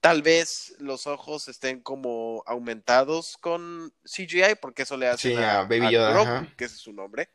Tal 0.01 0.23
vez 0.23 0.75
los 0.79 1.09
ojos 1.09 1.49
estén 1.49 1.81
como 1.81 2.45
aumentados 2.47 3.37
con 3.39 3.93
CGI, 4.05 4.55
porque 4.61 4.83
eso 4.83 4.97
le 4.97 5.09
hace 5.09 5.31
Sí, 5.31 5.35
a 5.35 5.63
Baby 5.63 5.93
Yoda, 5.93 6.49
que 6.57 6.65
ese 6.65 6.77
es 6.77 6.81
su 6.81 6.93
nombre. 6.93 7.29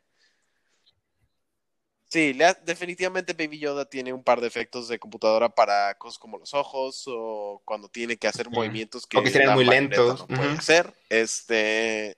Sí, 2.08 2.32
le 2.32 2.46
ha- 2.46 2.54
definitivamente 2.54 3.34
Baby 3.34 3.58
Yoda 3.58 3.84
tiene 3.84 4.14
un 4.14 4.24
par 4.24 4.40
de 4.40 4.46
efectos 4.46 4.88
de 4.88 4.98
computadora 4.98 5.50
para 5.50 5.94
cosas 5.98 6.18
como 6.18 6.38
los 6.38 6.54
ojos 6.54 7.04
o 7.06 7.60
cuando 7.66 7.90
tiene 7.90 8.16
que 8.16 8.26
hacer 8.26 8.48
movimientos 8.48 9.06
que 9.06 9.18
O 9.18 9.22
que 9.22 9.30
serían 9.30 9.48
la 9.50 9.54
muy 9.54 9.66
lentos, 9.66 10.20
no 10.20 10.26
puede 10.26 10.52
hacer. 10.52 10.94
Este, 11.10 12.16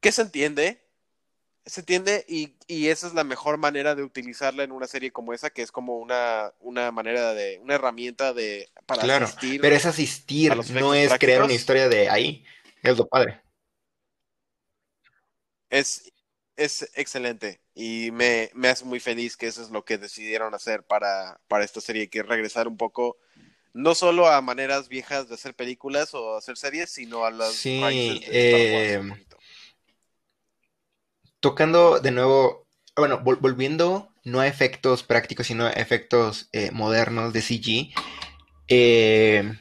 que 0.00 0.10
se 0.10 0.22
entiende, 0.22 0.80
se 1.66 1.80
entiende 1.80 2.24
y, 2.26 2.56
y 2.66 2.88
esa 2.88 3.06
es 3.06 3.12
la 3.12 3.24
mejor 3.24 3.58
manera 3.58 3.94
de 3.94 4.02
utilizarla 4.02 4.64
en 4.64 4.72
una 4.72 4.86
serie 4.86 5.12
como 5.12 5.34
esa, 5.34 5.50
que 5.50 5.60
es 5.60 5.70
como 5.70 5.98
una, 5.98 6.54
una 6.60 6.90
manera 6.92 7.34
de, 7.34 7.58
una 7.58 7.74
herramienta 7.74 8.32
de 8.32 8.70
para 8.86 9.02
Claro, 9.02 9.26
asistir. 9.26 9.60
Pero 9.60 9.76
es 9.76 9.84
asistir, 9.84 10.54
no 10.72 10.94
es 10.94 11.12
crear 11.18 11.42
una 11.42 11.52
historia 11.52 11.90
de 11.90 12.08
ahí. 12.08 12.42
Es 12.82 12.96
lo 12.96 13.06
padre. 13.06 13.42
Es, 15.68 16.10
es 16.56 16.90
excelente 16.94 17.60
y 17.74 18.10
me, 18.12 18.50
me 18.54 18.68
hace 18.68 18.84
muy 18.84 19.00
feliz 19.00 19.36
que 19.36 19.46
eso 19.48 19.62
es 19.62 19.70
lo 19.70 19.84
que 19.84 19.98
decidieron 19.98 20.54
hacer 20.54 20.84
para, 20.84 21.40
para 21.48 21.64
esta 21.64 21.80
serie, 21.80 22.08
que 22.10 22.20
es 22.20 22.26
regresar 22.26 22.68
un 22.68 22.76
poco 22.76 23.18
no 23.74 23.94
solo 23.96 24.28
a 24.28 24.40
maneras 24.42 24.88
viejas 24.88 25.28
de 25.28 25.34
hacer 25.36 25.54
películas 25.56 26.14
o 26.14 26.36
hacer 26.36 26.56
series, 26.58 26.90
sino 26.90 27.24
a 27.26 27.30
las 27.32 27.62
Sí, 27.62 27.80
raíces 27.80 28.24
de 28.26 28.38
Star 28.38 28.62
Wars 28.62 28.98
eh. 28.98 29.00
Tocando 31.40 32.00
de 32.00 32.10
nuevo, 32.10 32.66
bueno, 32.96 33.20
vol- 33.22 33.38
volviendo 33.40 34.08
no 34.24 34.40
a 34.40 34.46
efectos 34.48 35.02
prácticos, 35.04 35.46
sino 35.46 35.66
a 35.66 35.70
efectos 35.70 36.48
eh, 36.52 36.70
modernos 36.72 37.32
de 37.32 37.42
CG. 37.42 37.92
eh, 38.68 39.54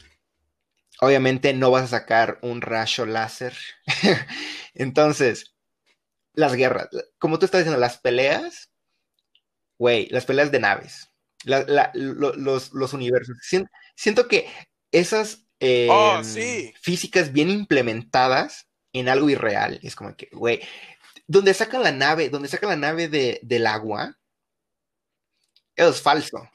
obviamente 1.02 1.54
no 1.54 1.72
vas 1.72 1.84
a 1.86 1.88
sacar 2.00 2.40
un 2.42 2.62
rayo 2.62 3.06
láser. 3.06 3.56
Entonces, 4.74 5.53
las 6.34 6.54
guerras, 6.56 6.90
como 7.20 7.40
tú 7.40 7.46
estás 7.46 7.60
diciendo, 7.62 7.80
las 7.80 7.98
peleas, 8.00 8.70
güey, 9.78 10.08
las 10.10 10.26
peleas 10.26 10.52
de 10.52 10.60
naves, 10.60 11.10
la- 11.44 11.64
la- 11.64 11.92
lo- 11.94 12.34
los, 12.36 12.74
los 12.74 12.94
universos. 12.94 13.38
Sien- 13.42 13.70
siento 13.96 14.28
que 14.28 14.48
esas 14.92 15.46
eh, 15.60 15.88
Oh, 15.90 16.24
sí. 16.24 16.74
físicas 16.82 17.32
bien 17.32 17.50
implementadas 17.50 18.68
en 18.92 19.08
algo 19.10 19.30
irreal, 19.30 19.80
es 19.84 19.96
como 19.96 20.16
que, 20.16 20.28
güey, 20.34 20.62
donde 21.26 21.54
sacan 21.54 21.84
la 21.84 21.92
nave, 21.92 22.30
donde 22.30 22.50
sacan 22.50 22.70
la 22.70 22.76
nave 22.76 23.08
de, 23.08 23.40
del 23.44 23.66
agua, 23.68 24.18
eso 25.76 25.90
es 25.90 26.02
falso. 26.02 26.50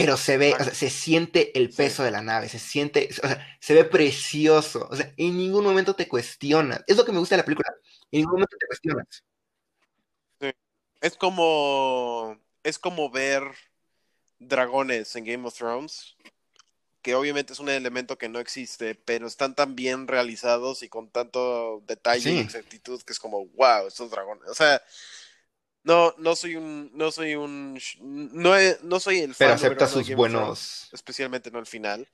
Pero 0.00 0.16
se 0.16 0.36
ve, 0.38 0.54
o 0.58 0.64
sea, 0.64 0.74
se 0.74 0.90
siente 0.90 1.58
el 1.58 1.70
Sí. 1.70 1.76
peso 1.78 2.02
de 2.04 2.10
la 2.10 2.22
nave, 2.22 2.48
se 2.48 2.58
siente, 2.58 3.08
o 3.22 3.26
sea, 3.26 3.58
se 3.60 3.74
ve 3.74 3.84
precioso. 3.84 4.86
O 4.90 4.96
sea, 4.96 5.12
en 5.16 5.36
ningún 5.36 5.64
momento 5.64 5.94
te 5.94 6.08
cuestionas. 6.08 6.82
Es 6.86 6.96
lo 6.96 7.04
que 7.04 7.12
me 7.12 7.18
gusta 7.18 7.34
de 7.34 7.42
la 7.42 7.44
película. 7.44 7.74
En 8.10 8.20
ningún 8.20 8.32
momento 8.34 8.56
te 8.58 8.66
cuestionas. 8.66 9.24
Es 11.00 11.16
como, 11.16 12.38
es 12.64 12.78
como 12.78 13.10
ver 13.10 13.42
dragones 14.40 15.14
en 15.16 15.24
Game 15.24 15.46
of 15.46 15.54
Thrones, 15.56 16.16
que 17.02 17.14
obviamente 17.14 17.52
es 17.52 17.60
un 17.60 17.68
elemento 17.68 18.18
que 18.18 18.28
no 18.28 18.40
existe, 18.40 18.96
pero 18.96 19.26
están 19.28 19.54
tan 19.54 19.76
bien 19.76 20.08
realizados 20.08 20.82
y 20.82 20.88
con 20.88 21.08
tanto 21.10 21.82
detalle 21.86 22.30
Sí. 22.30 22.36
y 22.36 22.40
exactitud 22.40 23.00
que 23.02 23.12
es 23.12 23.20
como, 23.20 23.46
wow, 23.46 23.86
estos 23.86 24.10
dragones. 24.10 24.48
O 24.48 24.54
sea, 24.54 24.82
no, 25.88 26.14
no 26.18 26.36
soy 26.36 26.54
un, 26.54 26.90
no 26.92 27.10
soy 27.10 27.34
un, 27.34 27.80
no, 28.02 28.52
no 28.82 29.00
soy 29.00 29.20
el 29.20 29.34
Pero 29.34 29.54
fan 29.54 29.58
número 29.58 29.86
acepta 29.86 29.88
sus 29.88 30.06
Game 30.06 30.16
buenos. 30.16 30.90
especialmente 30.92 31.50
no 31.50 31.58
el 31.58 31.64
final. 31.64 32.06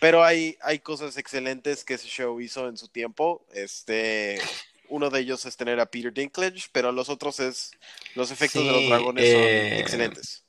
Pero 0.00 0.24
hay, 0.24 0.56
hay 0.62 0.78
cosas 0.78 1.18
excelentes 1.18 1.84
que 1.84 1.94
ese 1.94 2.08
show 2.08 2.40
hizo 2.40 2.68
en 2.68 2.78
su 2.78 2.88
tiempo. 2.88 3.44
Este, 3.52 4.40
uno 4.88 5.10
de 5.10 5.20
ellos 5.20 5.44
es 5.44 5.58
tener 5.58 5.78
a 5.78 5.84
Peter 5.84 6.10
Dinklage, 6.10 6.70
pero 6.72 6.90
los 6.90 7.10
otros 7.10 7.38
es 7.38 7.72
los 8.14 8.30
efectos 8.30 8.64
de 8.64 8.72
los 8.72 8.88
dragones 8.88 9.24
eh, 9.26 9.32
son 9.32 9.80
excelentes. 9.80 10.44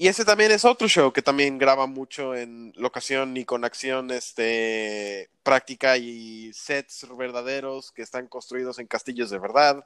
Y 0.00 0.06
ese 0.06 0.24
también 0.24 0.52
es 0.52 0.64
otro 0.64 0.86
show 0.86 1.12
que 1.12 1.22
también 1.22 1.58
graba 1.58 1.88
mucho 1.88 2.36
en 2.36 2.72
locación 2.76 3.36
y 3.36 3.44
con 3.44 3.64
acción 3.64 4.12
este, 4.12 5.28
práctica 5.42 5.96
y 5.96 6.52
sets 6.54 7.04
verdaderos 7.18 7.90
que 7.90 8.02
están 8.02 8.28
construidos 8.28 8.78
en 8.78 8.86
castillos 8.86 9.28
de 9.28 9.40
verdad. 9.40 9.84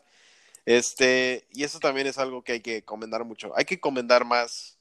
Este, 0.66 1.46
y 1.54 1.64
eso 1.64 1.80
también 1.80 2.06
es 2.06 2.18
algo 2.18 2.42
que 2.44 2.52
hay 2.52 2.60
que 2.60 2.82
comentar 2.82 3.24
mucho. 3.24 3.52
Hay 3.56 3.64
que 3.64 3.80
comentar 3.80 4.26
más 4.26 4.76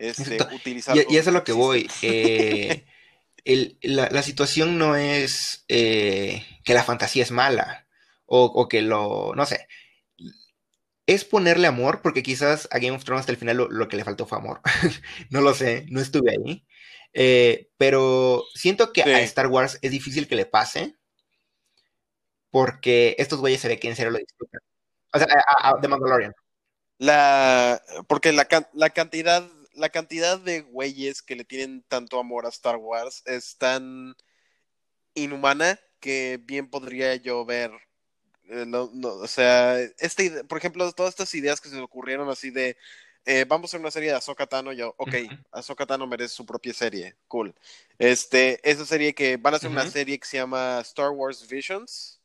este, 0.00 0.38
utilizar 0.52 0.96
Y, 0.96 1.16
eso 1.16 1.30
es 1.30 1.34
lo 1.34 1.44
que 1.44 1.52
voy. 1.52 1.88
eh, 2.02 2.84
el- 3.44 3.78
la, 3.82 4.08
la 4.10 4.22
situación 4.24 4.78
no 4.78 4.96
es 4.96 5.64
eh, 5.68 6.44
que 6.64 6.74
la 6.74 6.82
fantasía 6.82 7.22
es 7.22 7.30
mala 7.30 7.86
o, 8.26 8.46
o 8.46 8.68
que 8.68 8.82
lo, 8.82 9.32
no 9.36 9.46
sé, 9.46 9.68
es 11.06 11.24
ponerle 11.24 11.66
amor 11.66 12.02
porque 12.02 12.22
quizás 12.22 12.68
a 12.70 12.78
Game 12.78 12.96
of 12.96 13.04
Thrones 13.04 13.20
hasta 13.20 13.32
el 13.32 13.38
final 13.38 13.56
lo, 13.56 13.68
lo 13.70 13.88
que 13.88 13.96
le 13.96 14.04
faltó 14.04 14.26
fue 14.26 14.38
amor. 14.38 14.60
no 15.30 15.40
lo 15.40 15.54
sé, 15.54 15.86
no 15.88 16.00
estuve 16.00 16.32
ahí. 16.32 16.66
Eh, 17.12 17.70
pero 17.78 18.44
siento 18.54 18.92
que 18.92 19.02
Sí. 19.02 19.10
a 19.10 19.20
Star 19.20 19.46
Wars 19.46 19.78
es 19.82 19.90
difícil 19.90 20.28
que 20.28 20.36
le 20.36 20.46
pase 20.46 20.96
porque 22.50 23.16
estos 23.18 23.40
güeyes 23.40 23.60
se 23.60 23.68
ve 23.68 23.78
que 23.78 23.88
en 23.88 23.96
serio 23.96 24.12
lo 24.12 24.18
disfrutan. 24.18 24.60
O 25.12 25.18
sea, 25.18 25.26
a, 25.58 25.80
The 25.80 25.88
Mandalorian. 25.88 26.32
La, 26.98 27.82
porque 28.08 28.32
la 28.32 28.46
cantidad, 28.46 29.48
la 29.74 29.88
cantidad 29.90 30.38
de 30.38 30.62
güeyes 30.62 31.22
que 31.22 31.36
le 31.36 31.44
tienen 31.44 31.84
tanto 31.88 32.18
amor 32.18 32.46
a 32.46 32.50
Star 32.50 32.76
Wars 32.76 33.22
es 33.26 33.58
tan 33.58 34.14
inhumana 35.14 35.78
que 36.00 36.40
bien 36.42 36.70
podría 36.70 37.16
yo 37.16 37.44
ver. 37.44 37.70
Eh, 38.48 38.64
no- 38.66 38.90
no, 38.92 39.08
o 39.14 39.26
sea, 39.26 39.78
esta 39.98 40.22
ide- 40.22 40.44
por 40.44 40.58
ejemplo, 40.58 40.90
todas 40.92 41.10
estas 41.10 41.34
ideas 41.34 41.60
que 41.60 41.68
se 41.68 41.78
ocurrieron 41.80 42.28
así 42.28 42.50
de 42.50 42.76
eh, 43.28 43.44
vamos 43.48 43.64
a 43.64 43.68
hacer 43.70 43.80
una 43.80 43.90
serie 43.90 44.10
de 44.10 44.14
Ahsoka 44.16 44.46
Tano, 44.46 44.72
yo, 44.72 44.94
ok, 44.98 45.14
Ujú. 45.24 45.34
Ahsoka 45.50 45.84
Tano 45.84 46.06
merece 46.06 46.32
su 46.34 46.46
propia 46.46 46.72
serie, 46.72 47.16
cool. 47.26 47.52
Este, 47.98 48.60
esa 48.62 48.86
serie 48.86 49.16
que 49.16 49.36
van 49.36 49.54
a 49.54 49.56
hacer 49.56 49.68
una 49.70 49.84
serie 49.90 50.18
que 50.20 50.28
se 50.28 50.36
llama 50.36 50.78
Star 50.82 51.10
Wars 51.10 51.48
Visions, 51.48 52.20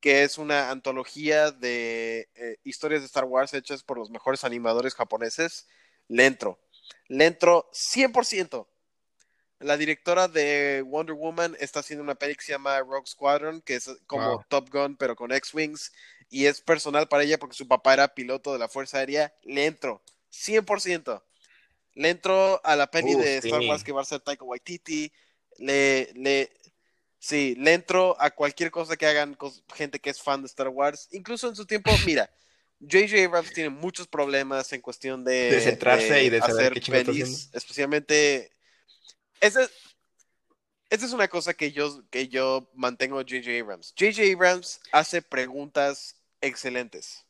que 0.00 0.24
es 0.24 0.36
una 0.36 0.70
antología 0.70 1.50
de 1.50 2.28
eh, 2.34 2.58
historias 2.62 3.00
de 3.00 3.06
Star 3.06 3.24
Wars 3.24 3.54
hechas 3.54 3.82
por 3.82 3.96
los 3.98 4.10
mejores 4.10 4.44
animadores 4.44 4.94
japoneses. 4.94 5.66
Le 6.08 6.26
entro. 6.26 6.58
Le 7.08 7.24
entro 7.24 7.68
100%. 7.72 8.68
La 9.60 9.76
directora 9.76 10.28
de 10.28 10.82
Wonder 10.86 11.14
Woman 11.14 11.56
está 11.58 11.80
haciendo 11.80 12.02
una 12.04 12.14
peli 12.14 12.36
que 12.36 12.44
se 12.44 12.52
llama 12.52 12.78
Rogue 12.80 13.06
Squadron, 13.06 13.60
que 13.60 13.74
es 13.76 13.90
como 14.06 14.30
Wow. 14.30 14.44
Top 14.48 14.70
Gun, 14.70 14.96
pero 14.96 15.16
con 15.16 15.32
X-Wings, 15.32 15.92
y 16.30 16.46
es 16.46 16.60
personal 16.60 17.08
para 17.08 17.24
ella 17.24 17.38
porque 17.38 17.56
su 17.56 17.66
papá 17.66 17.94
era 17.94 18.14
piloto 18.14 18.52
de 18.52 18.58
la 18.60 18.68
Fuerza 18.68 18.98
Aérea. 18.98 19.34
Le 19.42 19.66
entro 19.66 20.02
100%. 20.32 21.22
Le 21.94 22.08
entro 22.10 22.60
a 22.64 22.76
la 22.76 22.88
peli 22.90 23.14
Uh, 23.14 23.20
de 23.20 23.36
Star 23.38 23.60
sí. 23.60 23.68
Wars 23.68 23.82
que 23.82 23.92
va 23.92 24.02
a 24.02 24.04
ser 24.04 24.20
Taika 24.20 24.44
Waititi. 24.44 25.10
le, 25.56 26.10
le, 26.14 26.52
sí, 27.18 27.56
le 27.58 27.72
entro 27.72 28.16
a 28.20 28.30
cualquier 28.30 28.70
cosa 28.70 28.96
que 28.96 29.06
hagan 29.06 29.36
gente 29.74 29.98
que 29.98 30.10
es 30.10 30.22
fan 30.22 30.42
de 30.42 30.46
Star 30.46 30.68
Wars. 30.68 31.08
Incluso 31.10 31.48
en 31.48 31.56
su 31.56 31.66
tiempo, 31.66 31.90
mira, 32.06 32.30
J.J. 32.80 33.24
Abrams 33.24 33.52
tiene 33.52 33.70
muchos 33.70 34.06
problemas 34.06 34.72
en 34.72 34.80
cuestión 34.80 35.24
de, 35.24 35.50
de 35.50 35.60
centrarse 35.60 36.22
y 36.22 36.30
de 36.30 36.38
saber 36.40 36.74
qué 36.80 36.92
pelis, 36.92 37.50
especialmente. 37.52 38.52
Esa, 39.40 39.68
es 40.90 41.12
una 41.12 41.28
cosa 41.28 41.54
que 41.54 41.72
yo, 41.72 42.02
que 42.10 42.28
yo 42.28 42.70
mantengo 42.74 43.18
J.J. 43.18 43.60
Abrams. 43.60 43.94
J.J. 43.98 44.32
Abrams 44.32 44.80
hace 44.92 45.22
preguntas 45.22 46.16
excelentes, 46.40 47.24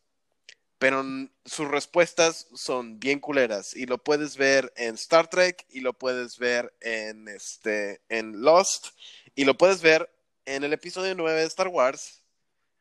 pero 0.79 1.05
sus 1.45 1.69
respuestas 1.69 2.47
son 2.55 2.99
bien 3.01 3.21
culeras 3.21 3.75
y 3.75 3.87
lo 3.87 3.99
puedes 3.99 4.37
ver 4.37 4.73
en 4.77 4.95
Star 4.95 5.29
Trek 5.29 5.67
y 5.71 5.81
lo 5.81 5.93
puedes 5.93 6.39
ver 6.39 6.73
en, 6.81 7.29
este, 7.29 8.01
en 8.09 8.43
Lost 8.43 8.89
y 9.35 9.45
lo 9.45 9.57
puedes 9.57 9.83
ver 9.83 10.11
en 10.45 10.65
el 10.65 10.73
episodio 10.73 11.15
9 11.15 11.41
de 11.41 11.47
Star 11.47 11.69
Wars 11.69 12.23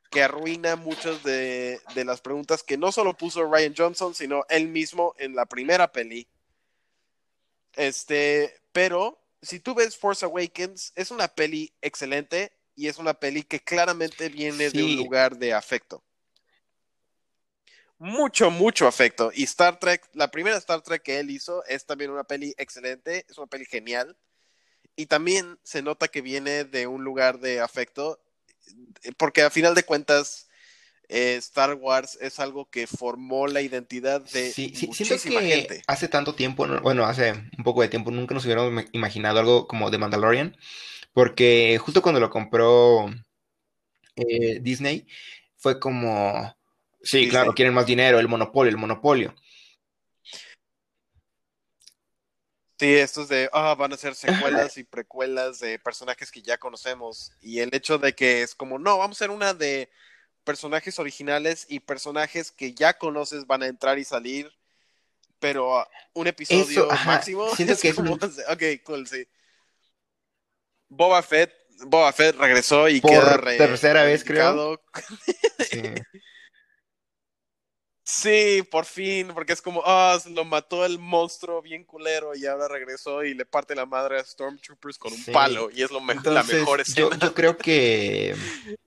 que 0.09 0.23
arruina 0.23 0.75
muchas 0.75 1.23
de, 1.23 1.81
de 1.93 2.05
las 2.05 2.21
preguntas 2.21 2.63
que 2.63 2.77
no 2.77 2.91
solo 2.91 3.15
puso 3.17 3.43
Ryan 3.43 3.73
Johnson, 3.75 4.15
sino 4.15 4.45
él 4.49 4.67
mismo 4.67 5.13
en 5.17 5.35
la 5.35 5.45
primera 5.45 5.91
peli. 5.91 6.27
Este, 7.75 8.55
pero 8.77 9.19
si 9.41 9.59
tú 9.59 9.73
ves 9.73 9.97
Force 9.97 10.23
Awakens, 10.23 10.93
es 10.93 11.09
una 11.09 11.27
peli 11.27 11.73
excelente 11.81 12.55
y 12.75 12.87
es 12.87 12.99
una 12.99 13.15
peli 13.15 13.41
que 13.41 13.59
claramente 13.59 14.29
viene 14.29 14.69
de 14.69 14.83
un 14.83 14.95
lugar 14.95 15.35
de 15.35 15.51
afecto. 15.51 16.03
Mucho, 17.97 18.51
mucho 18.51 18.87
afecto. 18.87 19.31
Y 19.33 19.45
Star 19.45 19.79
Trek, 19.79 20.07
la 20.13 20.29
primera 20.29 20.57
Star 20.57 20.81
Trek 20.81 21.01
que 21.01 21.17
él 21.17 21.31
hizo, 21.31 21.65
es 21.65 21.87
también 21.87 22.11
una 22.11 22.23
peli 22.23 22.53
excelente, 22.59 23.25
es 23.27 23.39
una 23.39 23.47
peli 23.47 23.65
genial. 23.65 24.15
Y 24.95 25.07
también 25.07 25.57
se 25.63 25.81
nota 25.81 26.07
que 26.07 26.21
viene 26.21 26.63
de 26.63 26.85
un 26.85 27.03
lugar 27.03 27.39
de 27.39 27.61
afecto, 27.61 28.21
porque 29.17 29.41
a 29.41 29.49
final 29.49 29.73
de 29.73 29.85
cuentas, 29.85 30.46
eh, 31.09 31.35
Star 31.37 31.73
Wars 31.75 32.17
es 32.19 32.39
algo 32.39 32.69
que 32.69 32.85
formó 32.85 33.47
la 33.47 33.61
identidad 33.61 34.21
de 34.21 34.51
sí, 34.51 34.73
sí, 34.75 34.87
muchísima 34.87 35.39
que 35.39 35.47
gente. 35.47 35.81
Hace 35.87 36.07
tanto 36.09 36.35
tiempo, 36.35 36.67
bueno, 36.81 37.05
hace 37.05 37.31
un 37.31 37.63
poco 37.63 37.81
de 37.81 37.87
tiempo, 37.87 38.11
nunca 38.11 38.33
nos 38.33 38.45
hubiéramos 38.45 38.85
imaginado 38.91 39.39
algo 39.39 39.67
como 39.67 39.89
de 39.89 39.97
Mandalorian, 39.97 40.57
porque 41.13 41.77
justo 41.79 42.01
cuando 42.01 42.19
lo 42.19 42.29
compró 42.29 43.09
eh, 44.15 44.59
Disney, 44.61 45.07
fue 45.55 45.79
como, 45.79 46.55
sí, 47.01 47.29
claro, 47.29 47.53
quieren 47.53 47.73
más 47.73 47.85
dinero, 47.85 48.19
el 48.19 48.27
monopolio, 48.27 48.69
el 48.69 48.77
monopolio. 48.77 49.33
Sí, 52.79 52.93
estos 52.93 53.27
de, 53.27 53.49
ah, 53.53 53.73
van 53.73 53.93
a 53.93 53.97
ser 53.97 54.13
secuelas 54.13 54.77
y 54.77 54.83
precuelas 54.83 55.59
de 55.59 55.79
personajes 55.79 56.29
que 56.29 56.43
ya 56.43 56.59
conocemos. 56.59 57.31
Y 57.41 57.59
el 57.59 57.73
hecho 57.73 57.97
de 57.97 58.13
que 58.13 58.43
es 58.43 58.53
como, 58.53 58.77
no, 58.77 58.99
vamos 58.99 59.17
a 59.17 59.25
hacer 59.25 59.31
una 59.31 59.55
de 59.55 59.89
personajes 60.47 60.97
originales 60.97 61.65
y 61.67 61.81
personajes 61.81 62.53
que 62.53 62.73
ya 62.73 62.97
conoces 62.97 63.45
van 63.47 63.63
a 63.63 63.67
entrar 63.67 63.99
y 63.99 64.05
salir, 64.05 64.49
pero 65.39 65.85
un 66.13 66.27
episodio 66.27 66.87
máximo. 67.05 67.53
Siento 67.57 67.77
que 67.77 67.89
es 67.89 67.97
Ok, 67.97 68.63
cool, 68.85 69.05
sí. 69.05 69.27
Boba 70.87 71.21
Fett, 71.21 71.53
Boba 71.87 72.13
Fett 72.13 72.37
regresó 72.37 72.87
y 72.87 73.01
queda 73.01 73.35
re 73.35 73.57
tercera 73.57 74.03
vez, 74.03 74.23
creo. 74.23 74.81
Sí. 78.09 78.63
por 78.71 78.85
fin, 78.85 79.31
porque 79.33 79.51
es 79.51 79.61
como, 79.61 79.83
ah, 79.85 80.17
lo 80.27 80.45
mató 80.45 80.85
el 80.85 80.97
monstruo 80.97 81.61
bien 81.61 81.83
culero 81.83 82.33
y 82.33 82.45
ahora 82.45 82.69
regresó 82.69 83.25
y 83.25 83.33
le 83.33 83.45
parte 83.45 83.75
la 83.75 83.85
madre 83.85 84.17
a 84.17 84.23
Stormtroopers 84.23 84.97
con 84.97 85.11
un 85.11 85.25
palo 85.25 85.69
y 85.69 85.83
es 85.83 85.91
lo 85.91 85.99
la 85.99 86.43
mejor 86.43 86.79
escena. 86.79 87.17
yo 87.19 87.33
creo 87.33 87.57
que 87.57 88.33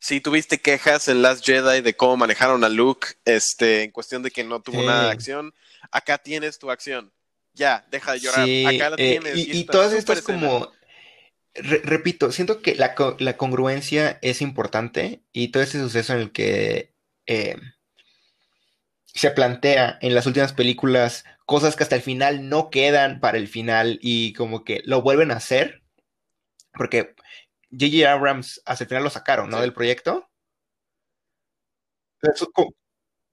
Sí, 0.00 0.20
tuviste 0.20 0.60
quejas 0.60 1.08
en 1.08 1.22
Last 1.22 1.44
Jedi 1.44 1.80
de 1.80 1.96
cómo 1.96 2.16
manejaron 2.16 2.62
a 2.62 2.68
Luke, 2.68 3.08
este, 3.24 3.82
en 3.82 3.90
cuestión 3.90 4.22
de 4.22 4.30
que 4.30 4.44
no 4.44 4.60
tuvo 4.60 4.80
una 4.80 5.10
acción. 5.10 5.52
Acá 5.90 6.18
tienes 6.18 6.58
tu 6.58 6.70
acción. 6.70 7.12
Ya, 7.52 7.84
deja 7.90 8.12
de 8.12 8.20
llorar. 8.20 8.42
Acá 8.42 8.90
la 8.90 8.96
eh, 8.98 9.18
tienes. 9.20 9.36
y, 9.36 9.64
todas 9.64 9.92
estas 9.92 10.22
como, 10.22 10.70
repito, 11.54 12.32
siento 12.32 12.62
que 12.62 12.74
la, 12.74 12.94
congruencia 13.36 14.18
es 14.22 14.40
importante 14.40 15.22
y 15.32 15.48
todo 15.48 15.62
ese 15.62 15.80
suceso 15.80 16.12
en 16.12 16.20
el 16.20 16.32
que 16.32 16.92
eh, 17.26 17.56
se 19.06 19.30
plantea 19.30 19.98
en 20.00 20.14
las 20.14 20.26
últimas 20.26 20.52
películas 20.52 21.24
cosas 21.44 21.74
que 21.74 21.82
hasta 21.82 21.96
el 21.96 22.02
final 22.02 22.48
no 22.48 22.70
quedan 22.70 23.20
para 23.20 23.38
el 23.38 23.48
final 23.48 23.98
y 24.02 24.32
como 24.34 24.64
que 24.64 24.82
lo 24.84 25.02
vuelven 25.02 25.30
a 25.30 25.36
hacer. 25.36 25.82
Porque 26.72 27.14
J.J. 27.70 28.10
Abrams 28.10 28.60
hasta 28.64 28.84
el 28.84 28.88
final 28.88 29.04
lo 29.04 29.10
sacaron, 29.10 29.50
¿no? 29.50 29.60
Del 29.60 29.72
proyecto. 29.72 30.28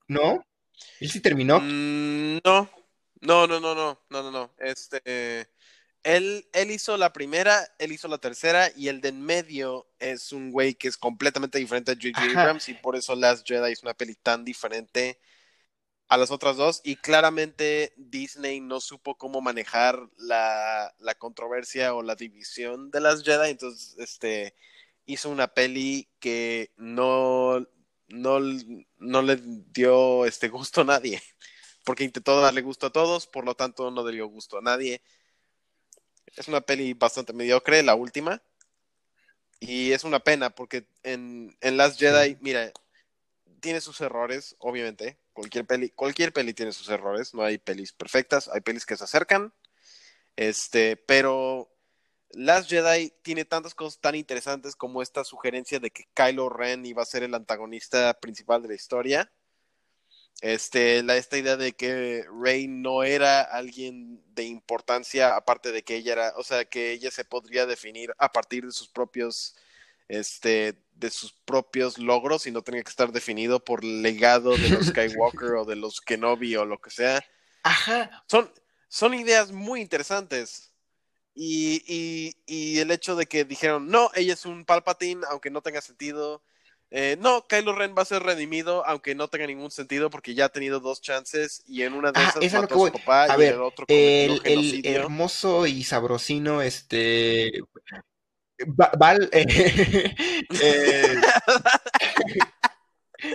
¿No? 0.08 0.46
¿Él 1.00 1.10
sí 1.10 1.20
terminó? 1.22 1.60
Mm, 1.60 2.40
no. 2.44 2.70
No, 3.22 3.48
no, 3.48 3.60
no, 3.60 3.74
no, 3.74 4.00
no, 4.10 4.24
no, 4.24 4.32
no. 4.32 4.54
Este, 4.60 5.50
él, 6.04 6.48
él 6.54 6.72
hizo 6.72 6.96
la 6.98 7.12
primera, 7.12 7.68
él 7.80 7.92
hizo 7.92 8.08
la 8.08 8.20
tercera 8.20 8.70
y 8.76 8.90
el 8.90 9.02
de 9.02 9.10
en 9.10 9.22
medio 9.22 9.88
es 9.98 10.32
un 10.32 10.52
güey 10.52 10.76
que 10.76 10.88
es 10.88 10.98
completamente 10.98 11.58
diferente 11.58 11.92
a 11.92 11.96
J.J. 11.96 12.40
Abrams 12.40 12.70
y 12.70 12.76
por 12.76 12.96
eso 12.96 13.16
Last 13.16 13.48
Jedi 13.48 13.72
es 13.72 13.82
una 13.82 13.96
peli 13.96 14.16
tan 14.16 14.46
diferente 14.46 15.20
a 16.08 16.18
las 16.18 16.32
otras 16.32 16.58
dos 16.58 16.82
y 16.84 16.98
claramente 16.98 17.94
Disney 17.98 18.62
no 18.62 18.80
supo 18.80 19.18
cómo 19.18 19.42
manejar 19.42 20.00
la, 20.18 20.94
controversia 21.18 21.96
o 21.96 22.04
la 22.04 22.16
división 22.16 22.92
de 22.92 23.00
las 23.02 23.24
Jedi, 23.24 23.52
entonces 23.52 23.96
este 23.98 24.56
hizo 25.06 25.30
una 25.30 25.48
peli 25.48 26.10
que 26.20 26.72
no, 26.78 27.60
no, 28.08 28.40
no 28.98 29.22
le 29.22 29.38
dio 29.38 30.26
este 30.26 30.50
gusto 30.50 30.82
a 30.82 30.86
nadie, 30.86 31.22
porque 31.84 32.04
intentó 32.04 32.40
darle 32.40 32.62
gusto 32.62 32.88
a 32.88 32.92
todos, 32.92 33.28
por 33.28 33.46
lo 33.46 33.56
tanto 33.56 33.92
no 33.92 34.06
le 34.06 34.14
dio 34.14 34.28
gusto 34.28 34.58
a 34.58 34.62
nadie. 34.62 35.02
Es 36.36 36.48
una 36.48 36.62
peli 36.62 36.94
bastante 36.94 37.34
mediocre, 37.34 37.82
la 37.82 37.96
última, 37.96 38.42
y 39.60 39.92
es 39.94 40.04
una 40.04 40.20
pena 40.20 40.50
porque 40.50 40.88
en, 41.04 41.56
en 41.62 41.78
Last 41.78 42.00
Jedi, 42.00 42.38
mira, 42.42 42.72
tiene 43.62 43.82
sus 43.82 44.02
errores, 44.02 44.56
obviamente, 44.60 45.18
Cualquier 45.36 45.66
peli, 45.66 45.90
cualquier 45.90 46.32
peli 46.32 46.54
tiene 46.54 46.72
sus 46.72 46.88
errores, 46.88 47.34
no 47.34 47.44
hay 47.44 47.58
pelis 47.58 47.92
perfectas, 47.92 48.48
hay 48.48 48.62
pelis 48.62 48.86
que 48.86 48.96
se 48.96 49.04
acercan. 49.04 49.54
Este, 50.38 50.96
pero 50.96 51.70
Last 52.32 52.70
Jedi 52.70 53.14
tiene 53.22 53.44
tantas 53.44 53.76
cosas 53.76 54.00
tan 54.00 54.16
interesantes 54.16 54.78
como 54.78 55.02
esta 55.02 55.26
sugerencia 55.26 55.82
de 55.82 55.92
que 55.92 56.06
Kylo 56.14 56.48
Ren 56.48 56.86
iba 56.86 57.04
a 57.04 57.06
ser 57.06 57.24
el 57.24 57.34
antagonista 57.34 58.14
principal 58.14 58.62
de 58.62 58.70
la 58.70 58.76
historia. 58.76 59.30
Este, 60.40 61.04
la, 61.04 61.18
esta 61.18 61.38
idea 61.38 61.58
de 61.58 61.74
que 61.74 62.26
Rey 62.42 62.70
no 62.70 63.04
era 63.04 63.42
alguien 63.42 64.24
de 64.36 64.44
importancia, 64.44 65.36
aparte 65.36 65.74
de 65.74 65.84
que 65.84 65.98
ella 65.98 66.14
era, 66.14 66.34
o 66.38 66.44
sea, 66.44 66.64
que 66.64 66.94
ella 66.94 67.12
se 67.12 67.26
podría 67.26 67.66
definir 67.66 68.14
a 68.18 68.32
partir 68.32 68.66
de 68.66 68.72
sus 68.72 68.88
propios 68.88 69.58
este, 70.08 70.82
de 70.94 71.10
sus 71.10 71.34
propios 71.34 71.98
logros 71.98 72.48
y 72.48 72.52
no 72.52 72.62
tenía 72.62 72.84
que 72.84 72.90
estar 72.90 73.12
definido 73.12 73.64
por 73.64 73.84
legado 73.84 74.56
de 74.58 74.70
los 74.70 74.88
Skywalker 74.88 75.54
o 75.56 75.66
de 75.66 75.76
los 75.76 76.02
Kenobi 76.02 76.56
o 76.56 76.66
lo 76.66 76.80
que 76.80 76.90
sea. 76.90 77.24
Ajá. 77.64 78.24
Son, 78.28 78.52
son 78.88 79.14
ideas 79.14 79.52
muy 79.52 79.82
interesantes. 79.82 80.72
Y, 81.38 81.84
y, 81.86 82.38
y, 82.46 82.80
el 82.80 82.92
hecho 82.92 83.18
de 83.18 83.26
que 83.26 83.44
dijeron, 83.44 83.90
no, 83.90 84.10
ella 84.16 84.34
es 84.34 84.46
un 84.46 84.64
Palpatine, 84.64 85.22
aunque 85.30 85.50
no 85.50 85.62
tenga 85.62 85.82
sentido. 85.82 86.42
Eh, 86.92 87.18
no, 87.20 87.46
Kylo 87.46 87.74
Ren 87.74 87.94
va 87.98 88.04
a 88.04 88.06
ser 88.06 88.24
redimido, 88.24 88.86
aunque 88.86 89.16
no 89.16 89.28
tenga 89.28 89.46
ningún 89.46 89.70
sentido, 89.70 90.10
porque 90.10 90.34
ya 90.34 90.46
ha 90.46 90.50
tenido 90.50 90.80
dos 90.80 91.02
chances 91.02 91.62
y 91.68 91.82
en 91.82 91.94
una 91.94 92.14
de 92.14 92.22
ah, 92.22 92.34
esas 92.40 92.62
mató 92.62 92.86
a 92.86 92.88
su 92.88 92.94
papá 92.94 93.36
y 93.38 93.44
el 93.44 93.62
otro 93.62 93.86
el, 93.90 94.40
el 94.46 94.86
hermoso 94.86 95.68
y 95.68 95.84
sabrosino, 95.84 96.62
este 96.62 97.64
Val. 98.98 99.30
Eh, 99.34 100.16
eh, 100.62 101.16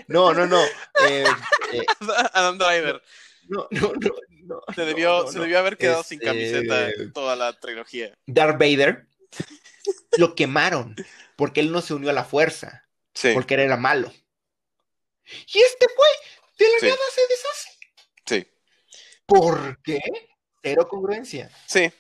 no, 0.09 0.33
no, 0.33 0.47
no. 0.47 0.63
Eh, 1.09 1.25
Adam 2.33 2.59
Driver. 2.59 3.03
No, 3.49 3.67
no, 3.71 3.93
no. 3.95 4.63
se, 4.75 4.85
debió, 4.85 5.27
se 5.27 5.39
debió 5.39 5.59
haber 5.59 5.77
quedado 5.77 6.03
sin 6.03 6.19
camiseta 6.21 6.91
toda 7.13 7.37
la 7.37 7.53
trilogía. 7.59 8.17
Darth 8.27 8.59
Vader 8.59 9.07
lo 10.19 10.35
quemaron 10.35 10.95
porque 11.37 11.61
él 11.61 11.73
no 11.73 11.81
se 11.81 11.95
unió 11.95 12.11
a 12.11 12.15
la 12.15 12.25
fuerza. 12.25 12.89
Sí. 13.15 13.31
Porque 13.35 13.55
era 13.55 13.77
malo. 13.77 14.13
Y 15.25 15.59
este 15.59 15.87
fue, 15.95 16.09
de 16.59 16.67
la 16.73 16.89
nada 16.89 17.03
se 17.15 17.21
deshace. 17.29 17.71
Sí. 18.27 18.47
¿Por 19.27 19.81
qué? 19.83 20.01
Cero 20.63 20.87
congruencia. 20.89 21.51
Sí. 21.67 21.91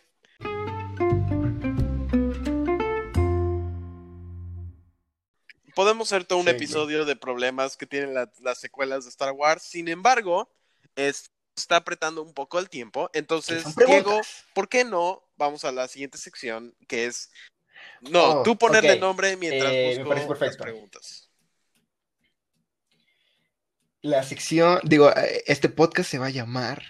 Podemos 5.80 6.12
hacer 6.12 6.26
todo 6.26 6.38
un 6.40 6.48
episodio 6.48 7.06
de 7.06 7.16
problemas 7.16 7.74
que 7.78 7.86
tienen 7.86 8.12
las 8.12 8.58
secuelas 8.58 9.04
de 9.04 9.08
Star 9.08 9.32
Wars. 9.32 9.62
Sin 9.62 9.88
embargo, 9.88 10.46
es 10.94 11.30
está 11.56 11.76
apretando 11.76 12.22
un 12.22 12.34
poco 12.34 12.58
el 12.58 12.68
tiempo. 12.68 13.08
Entonces, 13.14 13.64
Diego. 13.86 14.20
¿por 14.52 14.68
qué 14.68 14.84
no? 14.84 15.22
Vamos 15.38 15.64
a 15.64 15.72
la 15.72 15.88
siguiente 15.88 16.18
sección, 16.18 16.76
que 16.86 17.06
es. 17.06 17.30
No, 18.02 18.40
Oh, 18.40 18.42
tú 18.42 18.58
ponerle 18.58 18.98
nombre 18.98 19.38
mientras 19.38 19.72
Eh, 19.72 19.94
me 19.96 20.04
busco 20.04 20.28
parece 20.28 20.46
las 20.48 20.56
preguntas. 20.58 21.30
La 24.02 24.22
sección, 24.22 24.80
digo, 24.82 25.10
eh, 25.16 25.44
este 25.46 25.70
podcast 25.70 26.10
se 26.10 26.18
va 26.18 26.26
a 26.26 26.30
llamar 26.30 26.82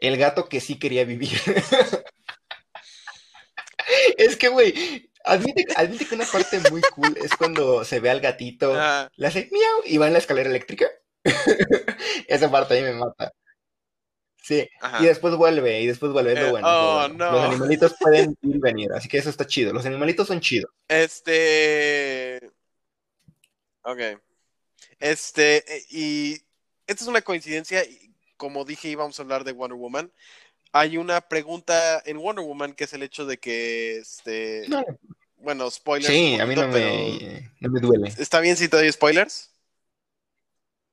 El 0.00 0.16
gato 0.16 0.48
que 0.48 0.60
sí 0.60 0.76
quería 0.76 1.04
vivir. 1.04 1.30
es 4.18 4.36
que, 4.36 4.48
güey, 4.48 5.10
admite, 5.24 5.64
admite 5.76 6.06
que 6.06 6.14
una 6.14 6.26
parte 6.26 6.60
muy 6.70 6.80
cool 6.94 7.16
es 7.22 7.30
cuando 7.36 7.84
se 7.84 8.00
ve 8.00 8.10
al 8.10 8.20
gatito, 8.20 8.72
Ah, 8.76 9.10
le 9.16 9.26
hace 9.26 9.48
miau 9.52 9.82
y 9.84 9.96
va 9.98 10.06
en 10.06 10.12
la 10.14 10.18
escalera 10.18 10.48
eléctrica. 10.50 10.86
Esa 12.28 12.50
parte 12.50 12.74
ahí 12.74 12.82
me 12.82 12.92
mata. 12.92 13.32
Sí, 14.42 14.68
ajá. 14.80 15.02
y 15.02 15.06
después 15.06 15.34
vuelve, 15.34 15.80
y 15.80 15.86
después 15.88 16.12
vuelve, 16.12 16.34
Eh, 16.40 16.50
bueno. 16.50 16.66
oh, 16.70 16.94
bueno. 17.08 17.14
no. 17.14 17.32
Los 17.32 17.44
animalitos 17.46 17.96
pueden 17.98 18.36
ir 18.42 18.56
y 18.56 18.58
venir, 18.60 18.92
así 18.92 19.08
que 19.08 19.18
eso 19.18 19.28
está 19.30 19.44
chido. 19.44 19.72
Los 19.72 19.84
animalitos 19.86 20.28
son 20.28 20.40
chidos. 20.40 20.70
Este. 20.86 22.48
Ok. 23.82 23.98
Este. 25.00 25.56
eh, 25.76 25.82
Y. 25.90 26.34
Esta 26.86 27.02
es 27.02 27.08
una 27.08 27.22
coincidencia. 27.22 27.82
Como 28.36 28.64
dije, 28.64 28.88
íbamos 28.88 29.18
a 29.18 29.22
hablar 29.22 29.42
de 29.42 29.52
Wonder 29.52 29.76
Woman. 29.78 30.12
Hay 30.78 30.96
una 30.96 31.20
pregunta 31.20 32.02
en 32.04 32.18
Wonder 32.18 32.44
Woman 32.44 32.72
que 32.74 32.84
es 32.84 32.92
el 32.92 33.02
hecho 33.02 33.26
de 33.26 33.38
que. 33.38 33.98
Este. 33.98 34.64
No, 34.68 34.84
Bueno, 35.36 35.70
spoilers. 35.70 36.12
sí, 36.12 36.38
a 36.40 36.46
mí 36.46 36.54
no 36.54 36.68
me, 36.68 37.50
no 37.60 37.70
me 37.70 37.80
duele. 37.80 38.08
¿Está 38.18 38.40
bien 38.40 38.56
si 38.56 38.68
te 38.68 38.76
doy 38.76 38.90
spoilers? 38.92 39.50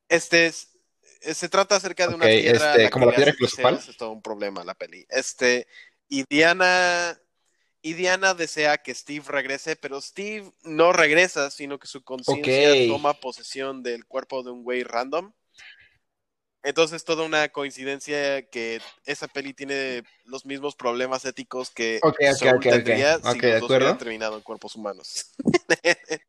Este 0.09 0.47
es. 0.47 0.69
eh, 1.21 1.33
Se 1.33 1.49
trata 1.49 1.75
acerca 1.75 2.07
de 2.07 2.15
una 2.15 2.25
piedra. 2.25 2.71
este, 2.71 2.83
la 2.83 2.89
como 2.89 3.05
la 3.07 3.15
piedra 3.15 3.33
filosofal. 3.33 3.75
Es 3.75 3.97
todo 3.97 4.11
un 4.11 4.21
problema 4.21 4.63
la 4.63 4.73
peli. 4.73 5.05
Este. 5.09 5.67
Y 6.09 6.23
Diana. 6.29 7.19
Y 7.85 7.95
Diana 7.95 8.33
desea 8.33 8.77
que 8.77 8.95
Steve 8.95 9.25
regrese, 9.27 9.75
pero 9.75 9.99
Steve 9.99 10.49
no 10.63 10.93
regresa, 10.93 11.51
sino 11.51 11.79
que 11.79 11.87
su 11.87 12.01
conciencia 12.01 12.87
toma 12.87 13.13
posesión 13.19 13.83
del 13.83 14.05
cuerpo 14.05 14.41
de 14.41 14.51
un 14.51 14.63
güey 14.63 14.83
random. 14.83 15.33
Entonces, 16.63 17.03
toda 17.03 17.25
una 17.25 17.49
coincidencia 17.49 18.41
que 18.49 18.81
esa 19.05 19.27
peli 19.27 19.53
tiene 19.53 20.03
los 20.23 20.45
mismos 20.45 20.75
problemas 20.75 21.25
éticos 21.25 21.69
que 21.69 21.99
Ok, 22.01 22.15
ok, 22.31 22.37
Soul 22.37 22.49
ok, 22.51 22.55
ok. 22.55 22.61
tendría 22.63 23.17
si 23.19 23.41
los 23.41 23.59
dos 23.61 23.69
hubieran 23.69 23.97
terminado 23.97 24.37
en 24.37 24.41
cuerpos 24.43 24.75
humanos. 24.75 25.33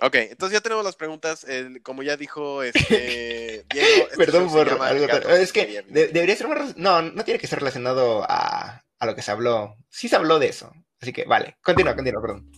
ok, 0.00 0.14
entonces 0.14 0.58
ya 0.58 0.60
tenemos 0.60 0.84
las 0.84 0.96
preguntas. 0.96 1.44
El- 1.44 1.80
como 1.82 2.02
ya 2.02 2.16
dijo 2.16 2.62
este, 2.64 3.64
Diego, 3.72 4.06
este 4.10 4.16
Perdón 4.16 4.50
por 4.50 4.68
algo 4.68 5.06
gato 5.06 5.28
Es 5.30 5.52
que 5.52 5.82
de- 5.88 6.08
debería 6.08 6.34
ser 6.36 6.48
más... 6.48 6.76
No, 6.76 7.02
no 7.02 7.24
tiene 7.24 7.38
que 7.38 7.46
ser 7.46 7.60
relacionado 7.60 8.24
a, 8.28 8.82
a 8.98 9.06
lo 9.06 9.14
que 9.14 9.22
se 9.22 9.30
habló. 9.30 9.76
Sí 9.88 10.08
se 10.08 10.16
habló 10.16 10.40
de 10.40 10.48
eso. 10.48 10.72
Así 11.00 11.12
que, 11.12 11.24
vale. 11.24 11.56
Continúa, 11.62 11.94
continúa, 11.94 12.20
perdón. 12.20 12.50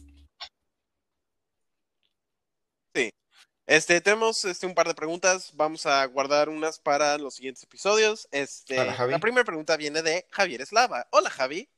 Este, 3.72 4.02
tenemos 4.02 4.44
este, 4.44 4.66
un 4.66 4.74
par 4.74 4.86
de 4.86 4.92
preguntas. 4.92 5.50
Vamos 5.54 5.86
a 5.86 6.04
guardar 6.04 6.50
unas 6.50 6.78
para 6.78 7.16
los 7.16 7.36
siguientes 7.36 7.64
episodios. 7.64 8.28
Este, 8.30 8.78
Hola, 8.78 8.92
Javi. 8.92 9.12
la 9.12 9.18
primera 9.18 9.44
pregunta 9.44 9.78
viene 9.78 10.02
de 10.02 10.26
Javier 10.30 10.60
Eslava. 10.60 11.06
Hola, 11.10 11.30
Javi. 11.30 11.70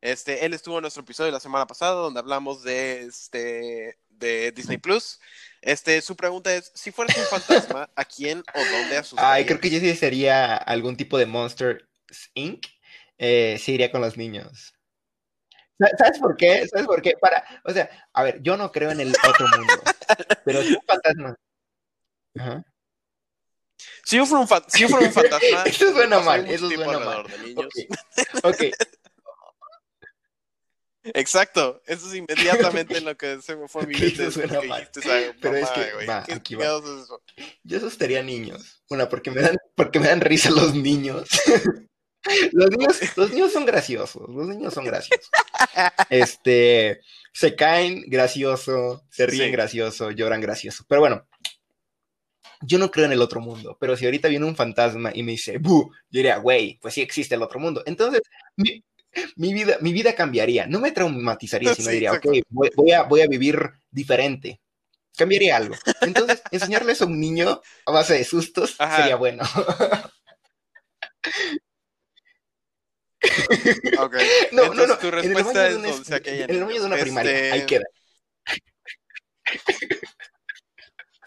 Este, 0.00 0.46
él 0.46 0.54
estuvo 0.54 0.78
en 0.78 0.82
nuestro 0.82 1.02
episodio 1.02 1.32
la 1.32 1.40
semana 1.40 1.66
pasada 1.66 1.94
donde 1.94 2.20
hablamos 2.20 2.62
de 2.62 3.00
este 3.00 3.98
de 4.10 4.52
Disney 4.52 4.78
Plus. 4.78 5.18
Este, 5.60 6.00
su 6.02 6.14
pregunta 6.14 6.54
es: 6.54 6.70
si 6.72 6.92
fueras 6.92 7.16
un 7.16 7.24
fantasma, 7.24 7.90
¿a 7.96 8.04
quién 8.04 8.44
o 8.54 8.58
dónde 8.58 8.96
asustarías? 8.96 9.34
Ay, 9.34 9.46
creo 9.46 9.58
que 9.58 9.70
yo 9.70 9.80
sí 9.80 9.92
sería 9.96 10.54
algún 10.54 10.96
tipo 10.96 11.18
de 11.18 11.26
Monster 11.26 11.88
Inc. 12.34 12.64
Eh, 13.18 13.56
sí 13.58 13.72
iría 13.72 13.90
con 13.90 14.02
los 14.02 14.16
niños. 14.16 14.73
Sa- 15.78 15.96
¿Sabes 15.98 16.18
por 16.18 16.36
qué? 16.36 16.66
¿Sabes 16.68 16.86
por 16.86 17.02
qué? 17.02 17.14
Para, 17.20 17.44
o 17.64 17.72
sea, 17.72 17.88
a 18.12 18.22
ver, 18.22 18.40
yo 18.42 18.56
no 18.56 18.70
creo 18.72 18.90
en 18.90 19.00
el 19.00 19.14
otro 19.28 19.46
mundo, 19.56 19.72
pero 20.44 20.62
si 20.62 20.74
un 20.74 20.82
fantasma. 20.86 21.36
Ajá. 22.38 22.64
Si 24.04 24.16
yo 24.16 24.26
fuera 24.26 24.40
un, 24.42 24.48
fa- 24.48 24.64
si 24.68 24.80
yo 24.82 24.88
fuera 24.88 25.06
un 25.06 25.12
fantasma, 25.12 25.62
Eso 25.66 25.92
suena 25.92 26.20
mal, 26.20 26.46
eso 26.48 26.68
suena 26.70 26.98
mal. 26.98 27.26
de 27.26 27.38
niños. 27.38 27.66
Ok, 28.42 28.54
ok, 28.56 28.62
Exacto, 31.06 31.82
eso 31.86 32.08
es 32.08 32.14
inmediatamente 32.14 32.98
lo 33.02 33.14
que 33.14 33.42
se 33.42 33.56
me 33.56 33.68
fue 33.68 33.82
a 33.82 33.86
mi 33.86 33.94
mente. 33.94 34.30
suena 34.30 34.58
que 34.60 34.68
mal. 34.68 34.88
dijiste 34.92 35.34
Pero 35.40 35.56
es 35.56 35.70
que, 35.70 35.92
güey. 35.92 36.06
va, 36.06 36.24
¿Qué 36.24 36.32
aquí 36.32 36.54
va. 36.54 36.64
es? 36.64 37.08
Yo 37.62 37.76
asustaría 37.76 38.22
niños. 38.22 38.82
Una, 38.88 39.06
porque 39.08 39.30
me 39.30 39.42
dan, 39.42 39.56
porque 39.76 40.00
me 40.00 40.06
dan 40.08 40.22
risa 40.22 40.50
los 40.50 40.74
niños. 40.74 41.28
Los 42.52 42.70
niños, 42.70 43.00
los 43.16 43.30
niños 43.30 43.52
son 43.52 43.66
graciosos, 43.66 44.28
los 44.28 44.48
niños 44.48 44.72
son 44.72 44.84
graciosos. 44.84 45.28
Este, 46.08 47.00
se 47.32 47.54
caen 47.54 48.04
gracioso, 48.06 49.04
se 49.10 49.26
ríen 49.26 49.46
Sí. 49.46 49.52
gracioso, 49.52 50.10
lloran 50.10 50.40
gracioso. 50.40 50.84
Pero 50.88 51.00
bueno, 51.02 51.26
yo 52.62 52.78
no 52.78 52.90
creo 52.90 53.06
en 53.06 53.12
el 53.12 53.20
otro 53.20 53.40
mundo, 53.40 53.76
pero 53.78 53.96
si 53.96 54.06
ahorita 54.06 54.28
viene 54.28 54.46
un 54.46 54.56
fantasma 54.56 55.10
y 55.14 55.22
me 55.22 55.32
dice, 55.32 55.58
¡bu! 55.58 55.90
Yo 56.10 56.18
diría, 56.18 56.38
güey, 56.38 56.78
pues 56.80 56.94
sí 56.94 57.02
existe 57.02 57.34
el 57.34 57.42
otro 57.42 57.60
mundo. 57.60 57.82
Entonces, 57.84 58.22
mi, 58.56 58.82
mi 59.36 59.52
vida, 59.52 59.76
mi 59.80 59.92
vida 59.92 60.14
cambiaría. 60.14 60.66
No 60.66 60.80
me 60.80 60.92
traumatizaría, 60.92 61.74
sino 61.74 61.88
Sí, 61.88 61.94
diría, 61.94 62.12
ok, 62.12 62.26
voy, 62.48 62.70
voy 62.74 62.92
a, 62.92 63.02
voy 63.02 63.20
a 63.20 63.26
vivir 63.26 63.58
diferente. 63.90 64.60
Cambiaría 65.16 65.56
algo. 65.56 65.76
Entonces, 66.00 66.42
enseñarle 66.50 66.92
eso 66.92 67.04
a 67.04 67.08
un 67.08 67.20
niño 67.20 67.60
a 67.86 67.92
base 67.92 68.14
de 68.14 68.24
sustos 68.24 68.76
Ajá. 68.78 68.96
sería 68.96 69.16
bueno. 69.16 69.44
Ok. 73.98 74.16
No, 74.52 74.62
no, 74.66 74.72
Entonces, 74.72 74.88
no. 74.88 74.98
tu 74.98 75.06
en 75.08 75.14
el 75.14 75.22
respuesta 75.34 75.66
es 75.66 75.72
de 75.72 75.78
una, 75.78 75.88
en 75.88 76.50
el 76.50 76.64
baño 76.64 76.80
de 76.80 76.86
una 76.86 76.88
niños. 76.96 77.00
primaria. 77.02 77.32
Este, 77.32 77.52
Ahí 77.52 77.66
queda. 77.66 77.84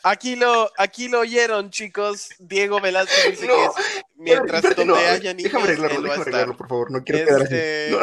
Aquí 0.03 0.35
lo, 0.35 0.71
aquí 0.77 1.09
lo 1.09 1.19
oyeron, 1.21 1.69
chicos. 1.69 2.29
Diego 2.39 2.79
Velázquez 2.79 3.31
dice 3.31 3.47
No, 3.47 3.55
que 3.55 3.81
es- 3.81 4.03
mientras 4.15 4.61
donde 4.63 4.85
no, 4.85 4.95
haya 4.95 5.33
niños, 5.33 5.51
déjame 5.51 5.63
arreglarlo, 5.65 5.97
él 5.97 6.03
va 6.05 6.13
a 6.13 6.17
déjame 6.17 6.19
estar. 6.21 6.33
arreglarlo, 6.33 6.57
por 6.57 6.69
favor. 6.69 6.91
No 6.91 7.03
quiero 7.03 7.25
quedar 7.25 7.41
así. 7.41 7.55
Este- 7.55 7.89
No, 7.91 7.99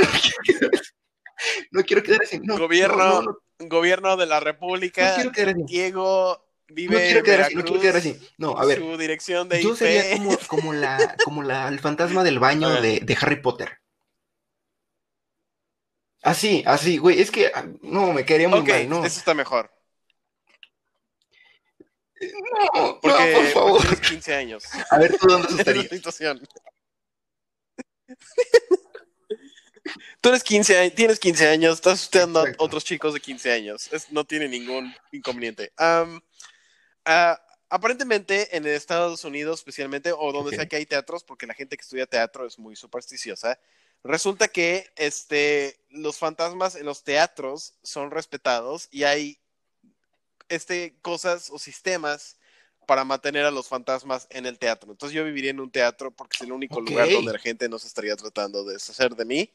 no 1.71 1.83
quiero 1.85 2.03
quedar 2.03 2.23
así. 2.23 2.39
No. 2.41 2.55
No, 2.55 2.59
Gobierno 2.61 2.97
no, 2.97 3.23
no, 3.23 3.39
no, 3.59 3.69
Gobierno 3.69 4.17
de 4.17 4.27
la 4.27 4.41
no 4.41 4.45
República. 4.45 5.15
quiero 5.15 5.33
quedar 5.33 5.49
así. 5.51 5.63
Diego 5.67 6.47
vive 6.69 6.95
No 6.95 7.01
quiero 7.01 7.19
en 7.21 7.25
quedar 7.25 7.41
así, 7.43 7.55
no 7.55 7.63
Veracruz. 7.63 7.81
quiero 7.81 7.81
quedar 7.81 7.97
así. 7.97 8.29
No, 8.39 8.59
a 8.59 8.65
ver, 8.67 8.79
Su 8.81 8.97
dirección 8.99 9.49
de 9.49 9.63
yo 9.63 9.71
IP. 9.71 9.77
sería 9.77 10.17
como, 10.19 10.39
como 10.47 10.73
la, 10.75 11.17
como 11.25 11.43
la, 11.43 11.69
el 11.69 11.79
fantasma 11.79 12.23
del 12.25 12.39
baño 12.39 12.69
de, 12.83 13.01
de 13.01 13.19
Harry 13.21 13.41
Potter. 13.41 13.79
Así, 16.25 16.63
así, 16.67 16.97
güey, 16.97 17.21
es 17.21 17.31
que 17.31 17.53
ah, 17.55 17.67
no, 17.83 18.15
me 18.15 18.25
quedaría 18.25 18.49
muy 18.49 18.61
Ok, 18.61 18.69
mal, 18.69 18.89
no. 18.89 19.05
eso 19.05 19.19
está 19.19 19.35
mejor. 19.35 19.71
No, 22.75 22.99
Porque, 23.03 23.09
no, 23.09 23.17
por 23.19 23.33
porque 23.33 23.53
favor. 23.53 23.81
tienes 23.83 24.01
15 24.01 24.35
años. 24.35 24.65
A 24.91 24.99
ver, 24.99 25.17
¿tú 25.19 25.27
dónde 25.27 25.49
estarías? 25.59 25.89
situación. 25.89 26.41
Tú 30.23 30.31
eres 30.31 30.43
15 30.43 30.79
años, 30.79 30.95
tienes 30.95 31.19
15 31.21 31.47
años, 31.47 31.75
estás 31.75 31.95
asustando 31.95 32.41
a 32.41 32.47
otros 32.57 32.85
chicos 32.85 33.13
de 33.13 33.21
15 33.21 33.53
años. 33.53 33.93
Es- 33.93 34.11
no 34.11 34.25
tiene 34.25 34.49
ningún 34.49 34.95
inconveniente. 35.13 35.73
Ah, 35.77 37.39
aparentemente 37.69 38.57
en 38.57 38.67
Estados 38.67 39.25
Unidos, 39.25 39.59
especialmente, 39.61 40.11
o 40.17 40.33
donde 40.33 40.57
sea 40.57 40.67
que 40.67 40.77
hay 40.77 40.87
teatros, 40.87 41.23
porque 41.23 41.47
la 41.47 41.53
gente 41.53 41.77
que 41.77 41.83
estudia 41.83 42.07
teatro 42.07 42.47
es 42.47 42.59
muy 42.59 42.77
supersticiosa, 42.77 43.59
resulta 44.05 44.49
que 44.49 44.93
este, 44.97 45.81
los 45.91 46.19
fantasmas 46.19 46.77
en 46.77 46.87
los 46.87 47.03
teatros 47.03 47.75
son 47.83 48.11
respetados 48.11 48.89
y 48.91 49.05
hay 49.05 49.39
este, 50.49 50.97
cosas 51.01 51.51
o 51.51 51.59
sistemas 51.59 52.37
para 52.87 53.05
mantener 53.05 53.47
a 53.47 53.51
los 53.51 53.67
fantasmas 53.67 54.27
en 54.31 54.47
el 54.47 54.59
teatro. 54.59 54.93
Entonces 54.93 55.17
yo 55.17 55.25
viviría 55.25 55.51
en 55.51 55.61
un 55.61 55.71
teatro 55.71 56.11
porque 56.11 56.37
es 56.37 56.43
el 56.43 56.53
único 56.53 56.81
lugar 56.81 57.11
donde 57.11 57.33
la 57.33 57.39
gente 57.39 57.69
no 57.69 57.79
se 57.79 57.87
estaría 57.87 58.15
tratando 58.15 58.63
de 58.65 58.75
deshacer 58.75 59.17
de 59.17 59.25
mí. 59.25 59.51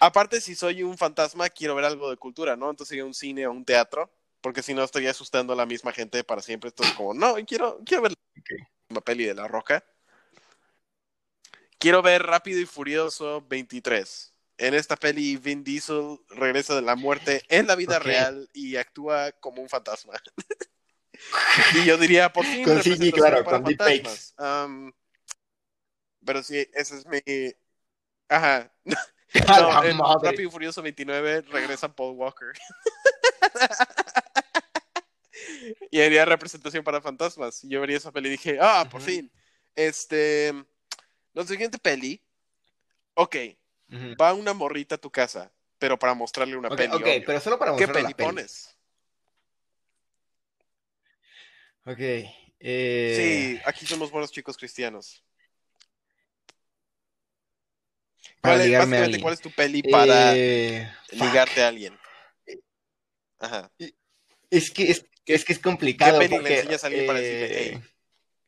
Aparte, 0.00 0.40
si 0.40 0.54
soy 0.54 0.84
un 0.84 0.96
fantasma, 0.96 1.50
quiero 1.50 1.74
ver 1.74 1.84
algo 1.84 2.08
de 2.10 2.16
cultura, 2.16 2.56
¿no? 2.56 2.70
Entonces 2.70 2.92
iría 2.92 3.02
a 3.02 3.06
un 3.06 3.14
cine 3.14 3.46
o 3.48 3.50
un 3.50 3.64
teatro, 3.64 4.08
porque 4.40 4.62
si 4.62 4.72
no 4.72 4.84
estaría 4.84 5.10
asustando 5.10 5.52
a 5.52 5.56
la 5.56 5.66
misma 5.66 5.92
gente 5.92 6.22
para 6.22 6.40
siempre. 6.40 6.68
Entonces 6.70 6.94
como, 6.94 7.14
no, 7.14 7.34
quiero, 7.44 7.80
quiero 7.84 8.04
ver 8.04 8.14
la 8.90 9.00
peli 9.00 9.24
de 9.24 9.34
La 9.34 9.48
Roca. 9.48 9.84
Quiero 11.78 12.02
ver 12.02 12.24
Rápido 12.24 12.60
y 12.60 12.66
Furioso 12.66 13.44
23. 13.48 14.34
En 14.58 14.74
esta 14.74 14.96
peli, 14.96 15.36
Vin 15.36 15.62
Diesel 15.62 16.18
regresa 16.30 16.74
de 16.74 16.82
la 16.82 16.96
muerte 16.96 17.44
en 17.48 17.68
la 17.68 17.76
vida 17.76 18.00
real 18.00 18.48
y 18.52 18.76
actúa 18.76 19.30
como 19.32 19.62
un 19.62 19.68
fantasma. 19.68 20.14
y 21.74 21.84
yo 21.84 21.96
diría, 21.96 22.32
por 22.32 22.44
fin, 22.44 22.64
Con 22.64 22.82
CG, 22.82 23.12
claro, 23.12 23.44
con 23.44 23.62
deepfakes. 23.62 24.34
Am, 24.36 24.92
pero 26.24 26.42
sí, 26.42 26.68
ese 26.74 26.98
es 26.98 27.06
mi... 27.06 27.20
Ajá. 28.28 28.72
No, 29.46 29.84
en. 29.84 29.98
Rápido 29.98 30.48
y 30.48 30.50
Furioso 30.50 30.80
29 30.80 31.42
regresa 31.42 31.94
Paul 31.94 32.16
Walker. 32.16 32.48
y 35.90 36.00
haría 36.00 36.24
representación 36.24 36.82
para 36.82 37.02
fantasmas. 37.02 37.62
Y 37.62 37.68
yo 37.68 37.82
vería 37.82 37.98
esa 37.98 38.10
peli 38.10 38.28
y 38.28 38.32
dije, 38.32 38.56
ah, 38.58 38.88
por 38.90 39.02
fin. 39.02 39.30
Este, 39.76 40.54
la 41.38 41.46
siguiente 41.46 41.78
peli, 41.78 42.20
ok, 43.14 43.36
Ujú. 43.92 44.16
va 44.20 44.34
una 44.34 44.52
morrita 44.52 44.96
a 44.96 44.98
tu 44.98 45.10
casa, 45.10 45.52
pero 45.78 45.96
para 45.98 46.14
mostrarle 46.14 46.56
una 46.56 46.68
peli. 46.68 46.88
ok, 46.94 47.02
obvio. 47.02 47.22
pero 47.26 47.40
solo 47.40 47.58
para 47.58 47.70
¿Qué 47.70 47.86
mostrar 47.86 47.94
peli 47.94 48.14
peli. 48.14 48.26
pones? 48.28 48.76
Ok. 51.84 51.98
eh, 52.00 53.14
Sí, 53.16 53.60
aquí 53.64 53.86
somos 53.86 54.10
buenos 54.10 54.32
chicos 54.32 54.56
cristianos. 54.56 55.24
Para 58.40 58.56
¿Cuál 58.56 58.60
es, 58.60 58.80
a 59.02 59.04
alguien. 59.04 59.20
¿cuál 59.22 59.34
es 59.34 59.40
tu 59.40 59.50
peli 59.52 59.82
para 59.82 60.32
Eh, 60.34 60.90
fuck. 61.08 61.20
ligarte 61.20 61.62
a 61.62 61.68
alguien? 61.68 61.96
Ajá. 63.38 63.70
Es 64.50 64.70
que 64.72 64.90
es, 64.90 65.06
¿Qué- 65.24 65.34
es 65.34 65.44
que 65.44 65.52
es 65.52 65.58
complicado. 65.60 66.18
peli 66.18 66.38
le 66.40 66.56
enseñas 66.56 66.82
a 66.82 66.88
alguien 66.88 67.06
para 67.06 67.20
decirle, 67.20 67.74
eh, 67.74 67.80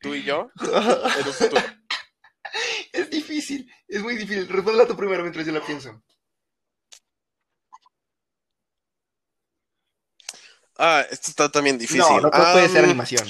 ¿Tú 0.00 0.14
y 0.14 0.24
yo? 0.24 0.50
Eres 1.16 1.38
tú. 1.38 1.56
Es 3.50 3.58
difícil, 3.58 3.72
es 3.88 4.02
muy 4.02 4.16
difícil. 4.16 4.48
Respóndela 4.48 4.86
tú 4.86 4.96
primero 4.96 5.22
mientras 5.22 5.46
yo 5.46 5.52
la 5.52 5.64
pienso. 5.64 6.02
Ah, 10.78 11.04
esto 11.10 11.30
está 11.30 11.50
también 11.50 11.78
difícil. 11.78 12.00
No, 12.00 12.20
no, 12.20 12.30
puede 12.30 12.68
ser 12.68 12.84
animación. 12.84 13.28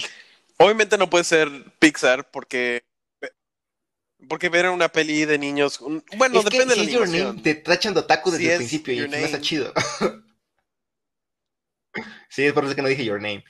Obviamente 0.58 0.96
no 0.98 1.10
puede 1.10 1.24
ser 1.24 1.48
Pixar 1.78 2.30
porque 2.30 2.84
porque 4.28 4.50
ver 4.50 4.68
una 4.68 4.90
peli 4.90 5.24
de 5.24 5.38
niños, 5.38 5.80
un- 5.80 6.04
bueno, 6.18 6.38
es 6.38 6.44
que 6.44 6.50
depende 6.50 6.74
si 6.74 6.80
de 6.80 6.86
es 6.86 6.92
la 6.92 7.06
Your. 7.06 7.08
Name, 7.26 7.42
te 7.42 7.54
tachan 7.54 7.94
de 7.94 8.00
otaku 8.00 8.30
desde 8.30 8.42
Si 8.44 8.48
el 8.48 8.52
es 8.52 8.58
principio 8.58 8.92
y 8.94 9.08
no 9.08 9.16
está 9.16 9.40
chido. 9.40 9.72
sí, 12.28 12.44
es 12.44 12.52
por 12.52 12.64
eso 12.64 12.74
que 12.74 12.82
no 12.82 12.88
dije 12.88 13.04
Your 13.04 13.20
Name. 13.20 13.44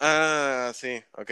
Ah, 0.00 0.72
sí, 0.74 1.02
ok. 1.12 1.30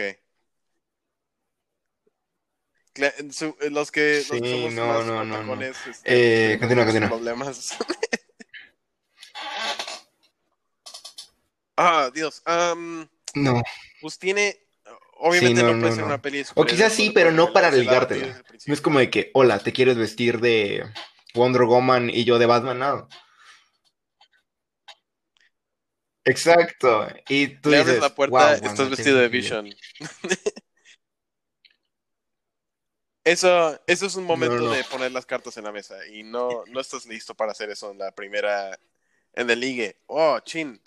Su- 3.31 3.55
los 3.71 3.91
que, 3.91 4.17
los 4.17 4.27
que 4.27 4.39
Sí, 4.39 4.51
somos 4.51 4.73
no, 4.73 4.87
más 4.87 5.05
no, 5.05 5.23
no, 5.45 5.61
este, 5.63 5.91
Eh, 6.05 6.57
continúa, 6.59 6.85
continúa. 6.85 7.09
problemas. 7.09 7.75
ah, 11.77 12.11
Dios. 12.13 12.43
No. 13.33 13.63
pues 14.01 14.19
tiene. 14.19 14.59
Obviamente 15.25 15.61
Sí, 15.61 15.65
no, 15.65 15.73
no, 15.73 15.79
puede 15.79 15.95
ser 15.95 16.03
una 16.03 16.21
peli 16.21 16.43
O 16.55 16.65
quizás 16.65 16.91
sí, 16.93 17.09
pero 17.11 17.31
no 17.31 17.53
para 17.53 17.69
revelar 17.71 18.03
a 18.03 18.07
ti 18.07 18.15
ligártela. 18.15 18.37
desde 18.43 18.53
el 18.55 18.59
No 18.67 18.73
es 18.73 18.81
como 18.81 18.99
de 18.99 19.09
que, 19.09 19.31
hola, 19.33 19.59
¿te 19.59 19.71
quieres 19.71 19.95
vestir 19.97 20.41
de 20.41 20.83
Wonder 21.33 21.61
Woman 21.63 22.09
y 22.09 22.25
yo 22.25 22.37
de 22.39 22.45
Batman? 22.45 22.79
No. 22.79 23.07
Exacto. 26.25 27.07
Y 27.29 27.47
tú 27.59 27.69
Le 27.69 27.77
dices, 27.77 27.89
abres 27.97 28.01
la 28.01 28.15
puerta, 28.15 28.57
"Wow, 28.57 28.69
estás 28.69 28.89
vestido 28.89 29.17
de 29.17 29.27
Vision. 29.29 29.73
Eso, 33.23 33.79
eso 33.87 34.05
es 34.05 34.15
un 34.15 34.25
momento 34.25 34.57
No, 34.57 34.65
no. 34.67 34.71
de 34.71 34.83
poner 34.83 35.11
las 35.11 35.25
cartas 35.25 35.55
en 35.57 35.63
la 35.63 35.71
mesa 35.71 36.05
y 36.07 36.23
no, 36.23 36.63
no 36.67 36.79
estás 36.81 37.05
listo 37.05 37.33
para 37.35 37.53
hacer 37.53 37.69
eso 37.69 37.91
en 37.91 37.97
la 37.99 38.11
primera, 38.11 38.77
en 39.33 39.49
el 39.49 39.59
ligue. 39.61 39.97
Oh, 40.07 40.39
chin. 40.41 40.81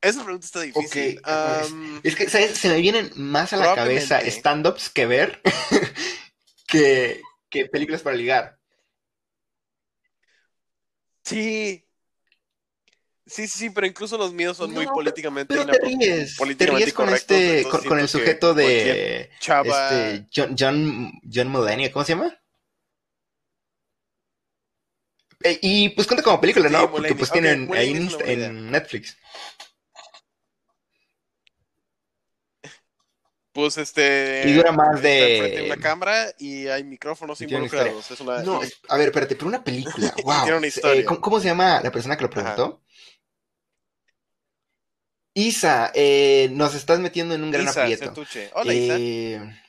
Esa 0.00 0.24
pregunta 0.24 0.46
está 0.46 0.60
difícil. 0.62 1.18
Ok, 1.18 1.28
Am, 1.28 2.00
Es 2.04 2.16
que, 2.16 2.28
¿sabes? 2.30 2.58
Se 2.58 2.68
me 2.68 2.80
vienen 2.80 3.10
más 3.16 3.52
a 3.52 3.56
la 3.58 3.74
cabeza 3.74 4.20
stand-ups 4.20 4.90
que 4.90 5.06
ver 5.06 5.42
que, 6.66 7.22
que 7.50 7.66
películas 7.66 8.02
para 8.02 8.16
ligar. 8.16 8.58
sí. 11.24 11.85
Sí, 13.26 13.48
sí, 13.48 13.58
sí, 13.58 13.70
pero 13.70 13.88
incluso 13.88 14.16
los 14.16 14.32
míos 14.32 14.56
son 14.56 14.72
muy 14.72 14.86
políticamente 14.86 15.52
Pero 15.52 15.66
te 15.66 15.78
ríes. 15.80 16.36
Te 16.36 16.66
ríes 16.66 16.94
con 16.94 17.06
correctos, 17.06 17.36
este, 17.36 17.68
con, 17.68 17.84
con 17.84 17.98
el 17.98 18.08
sujeto 18.08 18.54
de 18.54 19.30
chava. 19.40 19.90
este 19.90 20.28
John, 20.34 20.54
John, 20.56 21.12
John 21.32 21.48
Mulaney, 21.48 21.90
¿cómo 21.90 22.04
se 22.04 22.12
llama? 22.14 22.38
Eh, 25.42 25.58
y 25.60 25.88
pues 25.90 26.06
cuenta 26.06 26.22
como 26.22 26.40
película, 26.40 26.68
Sí, 26.68 26.74
¿no? 26.74 26.90
Porque 26.90 27.14
pues 27.16 27.30
tienen 27.30 27.68
ahí 27.74 27.90
en, 28.24 28.70
Netflix. 28.70 29.16
Pues 33.52 33.78
este. 33.78 34.42
Y 34.46 34.52
dura 34.52 34.70
más 34.70 35.00
de- 35.02 35.36
enfrente 35.36 35.60
de 35.62 35.66
una 35.66 35.76
cámara 35.80 36.26
y 36.38 36.68
hay 36.68 36.84
micrófonos 36.84 37.40
involucrados. 37.40 38.10
Es 38.10 38.20
una. 38.20 38.42
No, 38.42 38.62
es- 38.62 38.78
a 38.88 38.96
ver, 38.98 39.08
espérate, 39.08 39.34
pero 39.34 39.48
una 39.48 39.64
película, 39.64 40.14
wow. 40.24 40.42
Tiene 40.42 40.58
una 40.58 40.66
historia. 40.66 41.04
¿cómo, 41.06 41.20
cómo 41.20 41.40
se 41.40 41.46
llama 41.46 41.80
la 41.82 41.90
persona 41.90 42.16
que 42.16 42.24
lo 42.24 42.30
preguntó? 42.30 42.82
Isa, 45.46 45.92
eh, 45.94 46.48
nos 46.52 46.74
estás 46.74 46.98
metiendo 46.98 47.34
en 47.34 47.44
un 47.44 47.50
gran 47.50 47.68
Isa, 47.68 47.82
aprieto. 47.82 48.04
Sertuche. 48.06 48.50
Hola, 48.54 48.72
Isa. 48.72 48.96
Eh, 48.98 49.60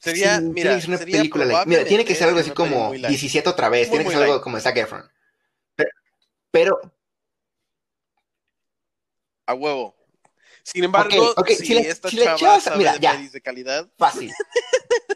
Sería, 0.00 0.38
sí, 0.38 0.44
mira, 0.44 0.54
tiene 0.54 0.76
que 0.76 0.80
ser 0.82 0.88
una 0.90 0.98
sería 0.98 1.18
película 1.18 1.44
light. 1.44 1.66
Mira, 1.66 1.84
tiene 1.84 2.04
que 2.04 2.14
ser 2.14 2.28
algo 2.28 2.38
así 2.38 2.52
como 2.52 2.76
una 2.76 2.76
peli 2.76 2.88
muy 2.90 2.98
light. 2.98 3.08
17 3.10 3.48
otra 3.48 3.68
vez, 3.68 3.88
Muy, 3.88 3.96
tiene 3.98 4.04
que 4.04 4.10
ser 4.16 4.22
algo 4.22 4.40
como 4.40 4.60
Zac 4.60 4.76
Efron. 4.76 5.10
Pero, 5.74 5.90
pero 6.52 6.92
A 9.46 9.54
huevo. 9.54 9.96
Sin 10.62 10.84
embargo, 10.84 11.34
si, 11.48 11.56
si 11.56 11.74
le- 11.74 11.88
esta 11.90 12.08
si 12.08 12.18
chava 12.18 12.36
echabas- 12.36 12.62
sabe 12.62 12.78
mira, 12.78 12.96
ya. 12.98 13.16
de 13.16 13.40
calidad. 13.40 13.88
fácil. 13.98 14.32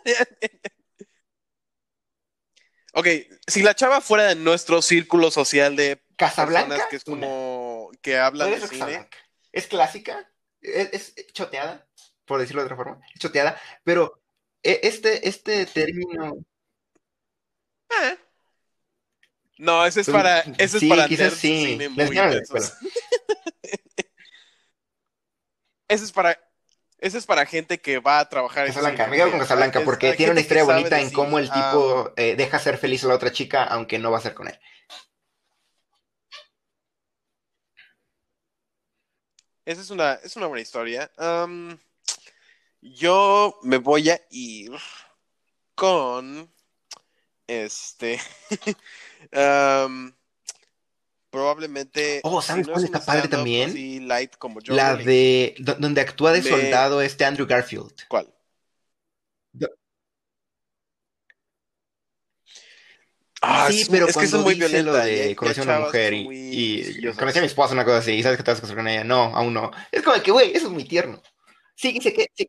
ok, 2.94 3.06
si 3.46 3.62
la 3.62 3.76
chava 3.76 4.00
fuera 4.00 4.24
de 4.24 4.34
nuestro 4.34 4.82
círculo 4.82 5.30
social 5.30 5.76
de 5.76 6.02
Casablanca, 6.20 6.86
que 6.88 6.96
es 6.96 7.06
una. 7.06 7.26
que 8.02 8.18
hablan 8.18 8.50
de 8.50 8.56
cine, 8.60 8.68
Casablanca. 8.68 9.18
Es 9.52 9.66
clásica, 9.66 10.30
es, 10.60 11.12
es 11.16 11.32
choteada, 11.32 11.86
por 12.24 12.40
decirlo 12.40 12.62
de 12.62 12.66
otra 12.66 12.76
forma, 12.76 13.00
es 13.14 13.20
choteada, 13.20 13.60
pero 13.82 14.20
eh, 14.62 14.80
este, 14.82 15.26
este 15.28 15.66
término... 15.66 16.34
eh. 17.88 18.18
No, 19.58 19.84
ese 19.84 20.00
es 20.00 20.08
para, 20.08 20.40
ese 20.58 20.78
sí, 20.78 20.86
es 20.86 20.96
para 20.96 21.08
quizás 21.08 21.34
sí. 21.34 21.66
cine 21.66 21.88
muy 21.90 22.16
en. 22.16 22.42
Ese 25.88 26.04
es 26.04 26.12
para, 26.12 26.38
ese 26.98 27.18
es 27.18 27.26
para 27.26 27.46
gente 27.46 27.80
que 27.80 27.98
va 27.98 28.20
a 28.20 28.28
trabajar 28.28 28.64
en 28.64 28.72
Casablanca, 28.72 29.08
me 29.08 29.16
quedo 29.16 29.30
con 29.32 29.40
Casablanca 29.40 29.80
porque 29.84 30.12
tiene 30.12 30.30
una 30.30 30.40
historia 30.40 30.62
bonita 30.62 31.00
en 31.00 31.10
cómo 31.10 31.40
el 31.40 31.50
Ah, 31.50 31.72
tipo 31.72 32.12
eh, 32.16 32.36
deja 32.36 32.60
ser 32.60 32.78
feliz 32.78 33.02
a 33.02 33.08
la 33.08 33.14
otra 33.14 33.32
chica 33.32 33.64
aunque 33.64 33.98
no 33.98 34.12
va 34.12 34.18
a 34.18 34.20
ser 34.20 34.34
con 34.34 34.46
él. 34.46 34.56
Esa 39.64 39.80
es 39.82 39.90
una, 39.90 40.14
es 40.14 40.36
una 40.36 40.46
buena 40.46 40.62
historia. 40.62 41.10
Yo 42.80 43.58
me 43.62 43.76
voy 43.76 44.08
a 44.10 44.20
ir 44.30 44.72
con 45.74 46.50
este. 47.46 48.18
probablemente. 51.30 52.20
Oh, 52.24 52.40
¿sabes 52.42 52.66
si 52.66 52.68
no 52.68 52.72
cuál 52.74 52.84
es 52.84 52.90
está 52.90 53.04
padre 53.06 53.28
también? 53.28 54.08
light 54.08 54.36
como 54.36 54.60
La 54.60 54.96
de 54.96 55.54
do- 55.58 55.74
donde 55.76 56.00
actúa 56.00 56.32
de 56.32 56.42
De- 56.42 56.48
soldado 56.48 57.02
este 57.02 57.24
Andrew 57.24 57.46
Garfield. 57.46 57.94
¿Cuál? 58.08 58.32
Do- 59.52 59.68
Ah, 63.42 63.68
sí, 63.70 63.86
pero 63.90 64.06
es 64.06 64.12
que 64.16 64.20
cuando 64.28 64.36
es 64.38 64.42
muy 64.44 64.54
dice 64.54 64.66
y 65.08 65.12
y 65.12 65.14
de 65.14 65.22
hay 65.22 65.34
conocí 65.34 65.60
a 65.60 65.62
una 65.62 65.78
mujer 65.80 66.12
y, 66.12 66.24
muy 66.24 66.36
y 66.52 67.12
conocí 67.14 67.38
a 67.38 67.40
mi 67.42 67.46
esposa, 67.46 67.72
una 67.74 67.84
cosa 67.86 67.98
así, 67.98 68.12
y 68.12 68.22
sabes 68.22 68.36
que 68.36 68.44
te 68.44 68.50
vas 68.50 68.58
a 68.58 68.62
casar 68.62 68.76
con 68.76 68.88
ella. 68.88 69.02
No, 69.04 69.34
aún 69.34 69.54
no. 69.54 69.70
Es 69.90 70.02
como 70.02 70.22
que, 70.22 70.30
güey, 70.30 70.52
eso 70.54 70.66
es 70.66 70.72
muy 70.72 70.84
tierno. 70.84 71.22
Sí, 71.74 71.98
sé 72.02 72.12
que 72.12 72.26
sí, 72.34 72.46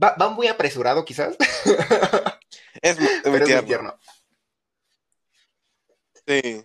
va, 0.00 0.14
va 0.20 0.30
muy 0.30 0.46
apresurado 0.48 1.04
quizás, 1.04 1.36
Es 2.82 2.98
muy, 3.00 3.08
muy 3.08 3.20
pero 3.22 3.34
es 3.36 3.40
muy 3.40 3.46
tierno. 3.46 3.66
tierno. 3.66 3.98
Sí. 6.26 6.64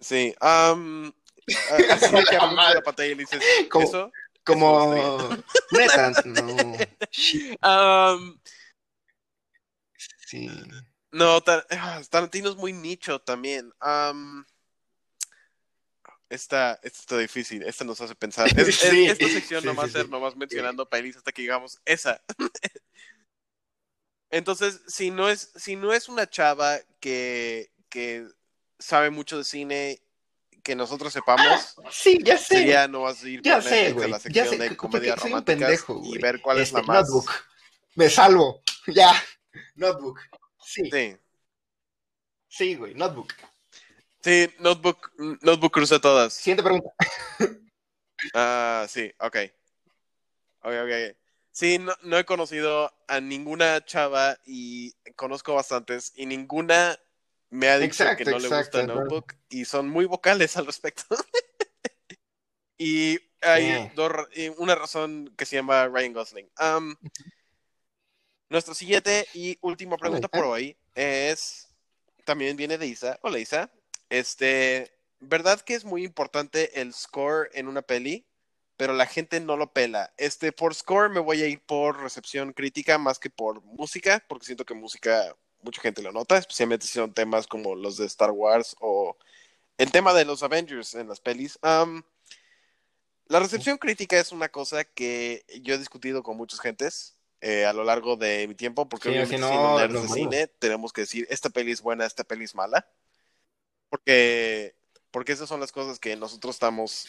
Sí. 0.00 0.34
a- 0.40 1.92
así 1.92 2.10
que 2.30 2.36
la 2.74 2.82
pantalla 2.82 3.06
y 3.12 3.14
le 3.14 3.22
dices, 3.24 3.42
Como- 3.70 3.84
¿eso? 3.86 4.10
Como... 4.44 4.94
No. 4.94 5.44
Am, 7.60 8.40
Sí. 10.26 10.48
No, 11.12 11.40
Tar- 11.42 11.66
ah, 11.70 12.00
Tarantino 12.08 12.50
es 12.50 12.56
muy 12.56 12.72
nicho 12.72 13.20
también. 13.20 13.72
Am, 13.80 14.44
esta, 16.28 16.74
esta 16.82 16.98
está 17.00 17.18
difícil, 17.18 17.62
esta 17.62 17.84
nos 17.84 18.00
hace 18.00 18.14
pensar. 18.14 18.46
Es- 18.48 18.68
es- 18.68 18.76
Sí, 18.80 19.06
esta 19.06 19.28
sección 19.28 19.60
sí, 19.62 19.66
no 19.66 19.74
va 19.74 19.84
a 19.84 19.88
ser 19.88 20.04
sí. 20.04 20.10
nomás 20.10 20.36
mencionando 20.36 20.88
pelis 20.88 21.16
hasta 21.16 21.32
que 21.32 21.42
digamos 21.42 21.80
esa. 21.84 22.22
Entonces, 24.30 24.82
si 24.86 25.10
no 25.10 25.28
es, 25.30 25.52
si 25.56 25.76
no 25.76 25.92
es 25.92 26.08
una 26.08 26.28
chava 26.28 26.78
que, 27.00 27.70
que 27.88 28.26
sabe 28.78 29.10
mucho 29.10 29.38
de 29.38 29.44
cine 29.44 30.02
que 30.62 30.76
nosotros 30.76 31.12
sepamos, 31.14 31.76
Sí, 31.90 32.18
ya 32.22 32.36
sé. 32.36 32.56
sería 32.56 32.86
no 32.88 33.02
vas 33.02 33.22
a 33.24 33.28
ir 33.28 33.40
Ya 33.40 33.54
por 33.54 33.62
sé, 33.62 33.86
a 33.86 33.92
la 34.08 34.18
ya 34.18 34.20
sección 34.20 34.48
sé, 34.50 34.58
de 34.58 34.68
románticas 35.16 35.44
pendejo, 35.44 36.02
y 36.04 36.18
ver 36.18 36.42
cuál 36.42 36.58
es 36.58 36.64
Este, 36.68 36.76
la 36.76 36.82
más. 36.82 37.08
Notebook. 37.08 37.30
Me 37.94 38.10
salvo. 38.10 38.62
Ya. 38.86 39.12
Notebook. 39.76 40.18
Sí, 40.68 40.90
Sí, 40.90 41.16
sí, 42.46 42.74
güey, 42.74 42.94
Notebook. 42.94 43.32
Sí, 44.20 44.50
Notebook, 44.58 45.10
Notebook 45.40 45.72
crucé 45.72 45.98
todas. 45.98 46.34
Siguiente 46.34 46.62
pregunta. 46.62 46.90
Ah, 48.34 48.84
sí, 48.86 49.10
ok. 49.18 49.36
Ok, 50.60 50.72
ok. 50.84 51.16
Sí, 51.50 51.78
no, 51.78 51.94
no 52.02 52.18
he 52.18 52.26
conocido 52.26 52.92
a 53.06 53.20
ninguna 53.20 53.82
chava 53.82 54.36
y 54.44 54.92
conozco 55.16 55.54
bastantes 55.54 56.12
y 56.16 56.26
ninguna 56.26 56.98
me 57.48 57.68
ha 57.68 57.78
dicho 57.78 58.04
Exacto, 58.04 58.24
que 58.24 58.30
no 58.30 58.38
le 58.38 58.48
gusta. 58.48 58.86
Notebook 58.86 59.34
y 59.48 59.64
son 59.64 59.88
muy 59.88 60.04
vocales 60.04 60.54
al 60.58 60.66
respecto. 60.66 61.04
y 62.76 63.18
hay 63.40 63.90
dos 63.94 64.12
una 64.58 64.74
razón 64.74 65.34
que 65.34 65.46
se 65.46 65.56
llama 65.56 65.88
Ryan 65.88 66.12
Gosling. 66.12 66.50
Nuestra 68.50 68.74
siguiente 68.74 69.26
y 69.34 69.58
última 69.60 69.96
pregunta 69.96 70.28
por 70.28 70.44
hoy 70.44 70.76
es 70.94 71.68
también 72.24 72.56
viene 72.56 72.78
de 72.78 72.86
Isa. 72.86 73.18
Hola 73.22 73.38
Isa. 73.38 73.70
Este, 74.10 74.92
¿verdad 75.20 75.60
que 75.60 75.74
es 75.74 75.84
muy 75.84 76.04
importante 76.04 76.80
el 76.80 76.92
score 76.94 77.50
en 77.52 77.68
una 77.68 77.82
peli? 77.82 78.24
Pero 78.76 78.92
la 78.92 79.06
gente 79.06 79.40
no 79.40 79.56
lo 79.56 79.72
pela. 79.72 80.12
Este, 80.16 80.52
por 80.52 80.74
score 80.74 81.10
me 81.10 81.20
voy 81.20 81.42
a 81.42 81.46
ir 81.46 81.60
por 81.60 82.00
recepción 82.00 82.52
crítica 82.52 82.96
más 82.96 83.18
que 83.18 83.28
por 83.28 83.62
música, 83.62 84.24
porque 84.28 84.46
siento 84.46 84.64
que 84.64 84.74
música 84.74 85.34
mucha 85.60 85.82
gente 85.82 86.02
lo 86.02 86.12
nota, 86.12 86.38
especialmente 86.38 86.86
si 86.86 86.92
son 86.92 87.12
temas 87.12 87.46
como 87.46 87.74
los 87.74 87.96
de 87.96 88.06
Star 88.06 88.30
Wars 88.30 88.76
o 88.80 89.16
el 89.76 89.90
tema 89.90 90.14
de 90.14 90.24
los 90.24 90.42
Avengers 90.42 90.94
en 90.94 91.08
las 91.08 91.20
pelis. 91.20 91.58
La 93.26 93.40
recepción 93.40 93.76
crítica 93.76 94.18
es 94.18 94.32
una 94.32 94.48
cosa 94.48 94.84
que 94.84 95.44
yo 95.62 95.74
he 95.74 95.78
discutido 95.78 96.22
con 96.22 96.36
muchas 96.36 96.60
gentes 96.60 97.17
eh, 97.40 97.64
a 97.66 97.72
lo 97.72 97.84
largo 97.84 98.16
de 98.16 98.46
mi 98.48 98.54
tiempo, 98.54 98.88
porque 98.88 99.04
Sí, 99.08 99.10
obviamente 99.10 99.36
si 99.36 99.40
no, 99.40 99.78
morimos. 99.78 100.12
cine 100.12 100.46
tenemos 100.46 100.92
que 100.92 101.02
decir 101.02 101.26
esta 101.30 101.50
peli 101.50 101.72
es 101.72 101.80
buena, 101.82 102.04
esta 102.06 102.24
peli 102.24 102.44
es 102.44 102.54
mala, 102.54 102.88
porque, 103.88 104.74
porque 105.10 105.32
esas 105.32 105.48
son 105.48 105.60
las 105.60 105.72
cosas 105.72 105.98
que 105.98 106.16
nosotros 106.16 106.56
estamos 106.56 107.06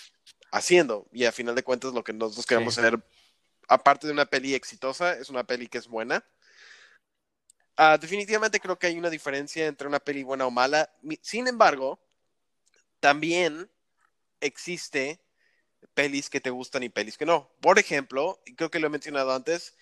haciendo 0.51 1.07
y 1.11 1.25
a 1.25 1.31
final 1.31 1.55
de 1.55 1.63
cuentas 1.63 1.93
lo 1.93 2.03
que 2.03 2.13
nosotros 2.13 2.45
queremos 2.45 2.75
Sí. 2.75 2.81
aparte 3.67 4.07
de 4.07 4.13
una 4.13 4.25
peli 4.25 4.55
exitosa, 4.55 5.13
es 5.13 5.29
una 5.29 5.43
peli 5.43 5.67
que 5.67 5.77
es 5.77 5.87
buena. 5.87 6.25
Ah, 7.75 7.97
definitivamente 7.97 8.59
creo 8.59 8.77
que 8.77 8.87
hay 8.87 8.97
una 8.97 9.09
diferencia 9.09 9.65
entre 9.67 9.87
una 9.87 9.99
peli 9.99 10.23
buena 10.23 10.45
o 10.45 10.51
mala. 10.51 10.91
Sin 11.21 11.47
embargo, 11.47 11.99
también 12.99 13.69
existe 14.41 15.21
pelis 15.93 16.29
que 16.29 16.41
te 16.41 16.49
gustan 16.49 16.83
y 16.83 16.89
pelis 16.89 17.17
que 17.17 17.25
no. 17.25 17.49
Por 17.61 17.79
ejemplo, 17.79 18.41
creo 18.57 18.69
que 18.69 18.79
lo 18.79 18.87
he 18.87 18.89
mencionado 18.89 19.33
antes, 19.33 19.77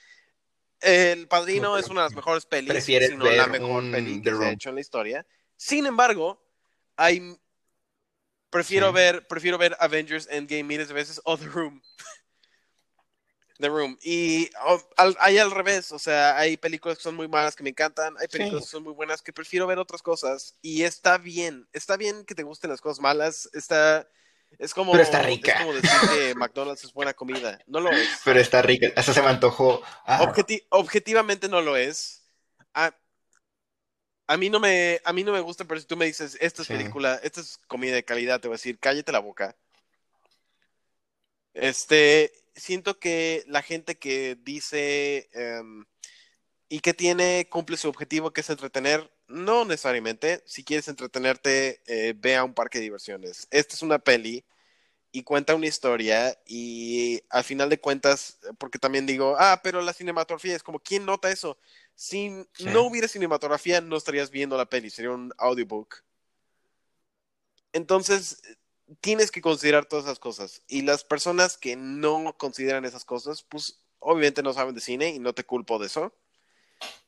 El 0.82 1.28
Padrino 1.28 1.70
No, 1.70 1.78
es 1.78 1.88
una 1.88 2.02
de 2.02 2.06
las 2.10 2.16
mejores 2.16 2.46
pelis, 2.46 2.70
prefieres 2.70 3.10
si 3.10 3.16
no 3.16 3.26
la 3.26 3.48
mejor 3.48 3.84
un 3.84 3.92
peli 3.92 4.22
The 4.22 4.30
que 4.32 4.38
se 4.38 4.46
ha 4.46 4.52
hecho 4.52 4.70
en 4.70 4.76
la 4.76 4.82
historia. 4.82 5.26
Sin 5.56 5.86
embargo, 5.86 6.40
hay 6.96 7.36
prefiero 8.50 8.88
Sí. 8.90 8.94
ver 8.94 9.28
prefiero 9.28 9.58
ver 9.58 9.76
Avengers 9.80 10.28
Endgame 10.30 10.64
miles 10.64 10.88
de 10.88 10.94
veces 10.94 11.20
o 11.24 11.38
The 11.38 11.46
Room. 11.48 11.82
The 13.60 13.70
Room. 13.70 13.98
Y 14.04 14.50
oh, 14.68 14.80
al- 14.98 15.18
hay 15.20 15.40
al 15.40 15.50
revés, 15.50 15.92
o 15.92 15.98
sea, 15.98 16.38
hay 16.38 16.58
películas 16.58 16.98
que 16.98 17.04
son 17.04 17.16
muy 17.16 17.28
malas 17.28 17.56
que 17.56 17.64
me 17.64 17.72
encantan, 17.72 18.16
hay 18.20 18.28
películas 18.28 18.64
Sí. 18.64 18.68
que 18.68 18.72
son 18.72 18.84
muy 18.84 18.94
buenas 18.94 19.24
que 19.24 19.34
prefiero 19.34 19.66
ver 19.66 19.80
otras 19.80 20.04
cosas. 20.04 20.56
Y 20.62 20.84
está 20.84 21.18
bien, 21.18 21.68
está 21.74 21.98
bien 21.98 22.24
que 22.24 22.36
te 22.36 22.44
gusten 22.44 22.70
las 22.70 22.82
cosas 22.82 23.02
malas, 23.02 23.50
está... 23.54 24.08
Es 24.60 24.74
como, 24.74 24.92
Pero 24.92 25.04
está 25.04 25.22
rica. 25.22 25.52
es 25.54 25.60
como 25.60 25.74
decir 25.74 25.92
que 26.10 26.36
McDonald's 26.36 26.84
es 26.84 26.94
buena 26.94 27.14
comida. 27.14 27.60
No 27.68 27.80
lo 27.80 27.92
es. 27.92 28.22
Pero 28.26 28.40
está 28.40 28.62
rica. 28.62 28.88
Hasta 28.96 29.14
se 29.14 29.22
me 29.22 29.28
antojó. 29.28 29.82
Ah, 30.06 30.22
Objeti- 30.24 30.66
objetivamente 30.70 31.48
no 31.48 31.62
lo 31.62 31.78
es. 31.78 32.24
A, 32.74 32.92
a 34.28 34.38
mí 34.38 34.50
no 34.50 34.60
me, 34.60 35.00
a 35.06 35.14
mí 35.14 35.24
no 35.24 35.32
me 35.32 35.40
gusta, 35.42 35.66
pero 35.66 35.80
si 35.80 35.86
tú 35.86 35.96
me 35.96 36.06
dices, 36.06 36.38
esta 36.42 36.62
es 36.64 36.68
Sí. 36.68 36.74
película, 36.74 37.20
esta 37.24 37.42
es 37.42 37.60
comida 37.68 37.94
de 37.96 38.04
calidad, 38.04 38.40
te 38.42 38.48
voy 38.48 38.56
a 38.56 38.58
decir, 38.58 38.80
cállate 38.80 39.12
la 39.12 39.20
boca. 39.20 39.56
Este, 41.54 42.32
siento 42.56 43.00
que 43.00 43.44
la 43.48 43.62
gente 43.62 43.98
que 43.98 44.38
dice 44.42 45.30
em, 45.34 45.86
y 46.70 46.82
que 46.82 46.94
tiene, 46.94 47.48
cumple 47.50 47.78
su 47.78 47.88
objetivo, 47.90 48.32
que 48.32 48.42
es 48.42 48.50
entretener, 48.50 49.10
no 49.28 49.66
necesariamente. 49.66 50.44
Si 50.46 50.64
quieres 50.64 50.88
entretenerte, 50.88 51.82
eh, 51.88 52.14
ve 52.18 52.36
a 52.36 52.44
un 52.44 52.54
parque 52.54 52.80
de 52.80 52.86
diversiones. 52.86 53.48
Esta 53.52 53.76
es 53.76 53.82
una 53.82 54.00
peli 54.00 54.46
y 55.12 55.24
cuenta 55.24 55.56
una 55.56 55.68
historia 55.68 56.38
y 56.46 57.22
al 57.30 57.44
final 57.44 57.70
de 57.70 57.80
cuentas, 57.80 58.40
porque 58.60 58.80
también 58.80 59.06
digo, 59.08 59.36
ah, 59.40 59.62
pero 59.64 59.82
la 59.82 59.94
cinematografía 59.94 60.56
es 60.56 60.64
como, 60.64 60.80
¿quién 60.80 61.06
nota 61.06 61.32
eso? 61.32 61.58
Si 61.96 62.30
Sí. 62.54 62.66
no 62.66 62.84
hubiera 62.84 63.08
cinematografía, 63.08 63.82
no 63.82 63.98
estarías 63.98 64.32
viendo 64.32 64.58
la 64.58 64.68
peli, 64.70 64.90
sería 64.90 65.12
un 65.12 65.34
audiobook. 65.38 66.04
Entonces, 67.74 68.42
tienes 69.02 69.32
que 69.32 69.42
considerar 69.42 69.86
todas 69.86 70.06
esas 70.06 70.20
cosas. 70.20 70.64
Y 70.68 70.82
las 70.84 71.04
personas 71.04 71.58
que 71.58 71.76
no 71.76 72.36
consideran 72.38 72.86
esas 72.86 73.06
cosas, 73.06 73.44
pues 73.44 73.82
obviamente 74.00 74.44
no 74.44 74.54
saben 74.54 74.76
de 74.76 74.82
cine 74.82 75.10
y 75.10 75.20
no 75.20 75.34
te 75.34 75.44
culpo 75.46 75.80
de 75.80 75.88
eso. 75.88 76.14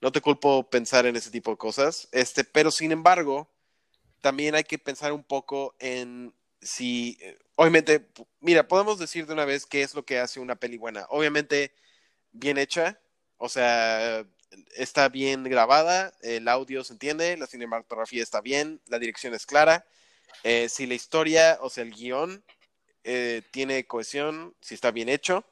No 0.01 0.11
te 0.11 0.21
culpo 0.21 0.69
pensar 0.69 1.05
en 1.05 1.15
ese 1.15 1.31
tipo 1.31 1.51
de 1.51 1.57
cosas. 1.57 2.07
Este, 2.11 2.43
pero 2.43 2.71
sin 2.71 2.91
embargo, 2.91 3.49
también 4.21 4.55
hay 4.55 4.63
que 4.63 4.79
pensar 4.79 5.13
un 5.13 5.23
poco 5.23 5.75
en 5.79 6.33
si, 6.61 7.17
eh, 7.21 7.37
obviamente, 7.55 8.09
mira, 8.41 8.67
podemos 8.67 8.99
decir 8.99 9.25
de 9.25 9.33
una 9.33 9.45
vez 9.45 9.65
qué 9.65 9.81
es 9.81 9.95
lo 9.95 10.03
que 10.05 10.19
hace 10.19 10.39
una 10.39 10.55
peli 10.55 10.77
buena. 10.77 11.05
Obviamente, 11.09 11.73
bien 12.31 12.57
hecha, 12.57 12.99
o 13.37 13.49
sea, 13.49 14.25
está 14.75 15.09
bien 15.09 15.43
grabada, 15.43 16.13
el 16.21 16.47
audio 16.47 16.83
se 16.83 16.93
entiende, 16.93 17.37
la 17.37 17.47
cinematografía 17.47 18.23
está 18.23 18.41
bien, 18.41 18.81
la 18.87 18.99
dirección 18.99 19.33
es 19.33 19.45
clara. 19.45 19.85
Eh, 20.43 20.69
si 20.69 20.85
la 20.87 20.95
historia, 20.95 21.57
o 21.61 21.69
sea, 21.69 21.83
el 21.83 21.91
guion 21.93 22.43
eh, 23.03 23.41
tiene 23.51 23.85
cohesión, 23.87 24.55
si 24.61 24.75
está 24.75 24.91
bien 24.91 25.09
hecho. 25.09 25.45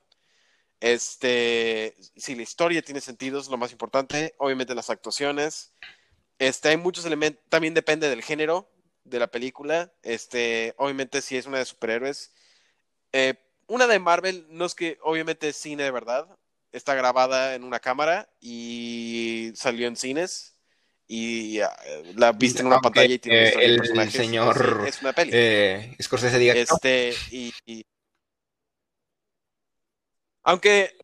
Este, 0.80 1.96
si 2.16 2.36
la 2.36 2.44
historia 2.44 2.82
tiene 2.82 3.02
sentido, 3.02 3.40
es 3.40 3.48
lo 3.48 3.58
más 3.58 3.72
importante. 3.72 4.36
Obviamente 4.38 4.76
las 4.76 4.90
actuaciones. 4.90 5.74
Este, 6.40 6.70
hay 6.70 6.78
muchos 6.78 7.06
elementos, 7.06 7.44
también 7.50 7.74
depende 7.74 8.10
del 8.10 8.22
género 8.22 8.72
de 9.04 9.20
la 9.20 9.28
película. 9.28 9.92
Este, 10.04 10.74
obviamente 10.78 11.22
si 11.22 11.38
es 11.38 11.46
una 11.48 11.58
de 11.60 11.66
superhéroes. 11.66 12.34
Eh, 13.12 13.36
una 13.68 13.88
de 13.88 14.00
Marvel, 14.00 14.46
no 14.50 14.66
es 14.66 14.76
que 14.76 14.98
obviamente 15.02 15.50
es 15.50 15.56
cine 15.58 15.84
de 15.84 15.92
verdad. 15.92 16.28
Está 16.72 16.94
grabada 16.96 17.56
en 17.56 17.64
una 17.64 17.80
cámara 17.80 18.30
y 18.40 19.52
salió 19.56 19.88
en 19.88 19.96
cines. 19.96 20.54
Y 21.08 21.62
ah, 21.62 21.76
la 22.16 22.34
viste 22.34 22.60
en 22.60 22.68
una 22.68 22.76
Aunque, 22.76 22.90
pantalla 22.90 23.14
y 23.14 23.20
tiene 23.20 23.48
eh, 23.48 23.54
el 23.66 23.78
personajes. 23.78 24.14
señor, 24.14 24.84
es 24.86 25.02
una 25.02 25.14
peli. 25.14 25.32
eh, 25.34 25.96
Scorsese 26.02 26.38
diga 26.38 26.54
que 26.54 26.66
no. 26.66 26.76
Este, 26.76 27.14
y, 27.32 27.54
y- 27.66 27.86
Aunque, 30.48 30.96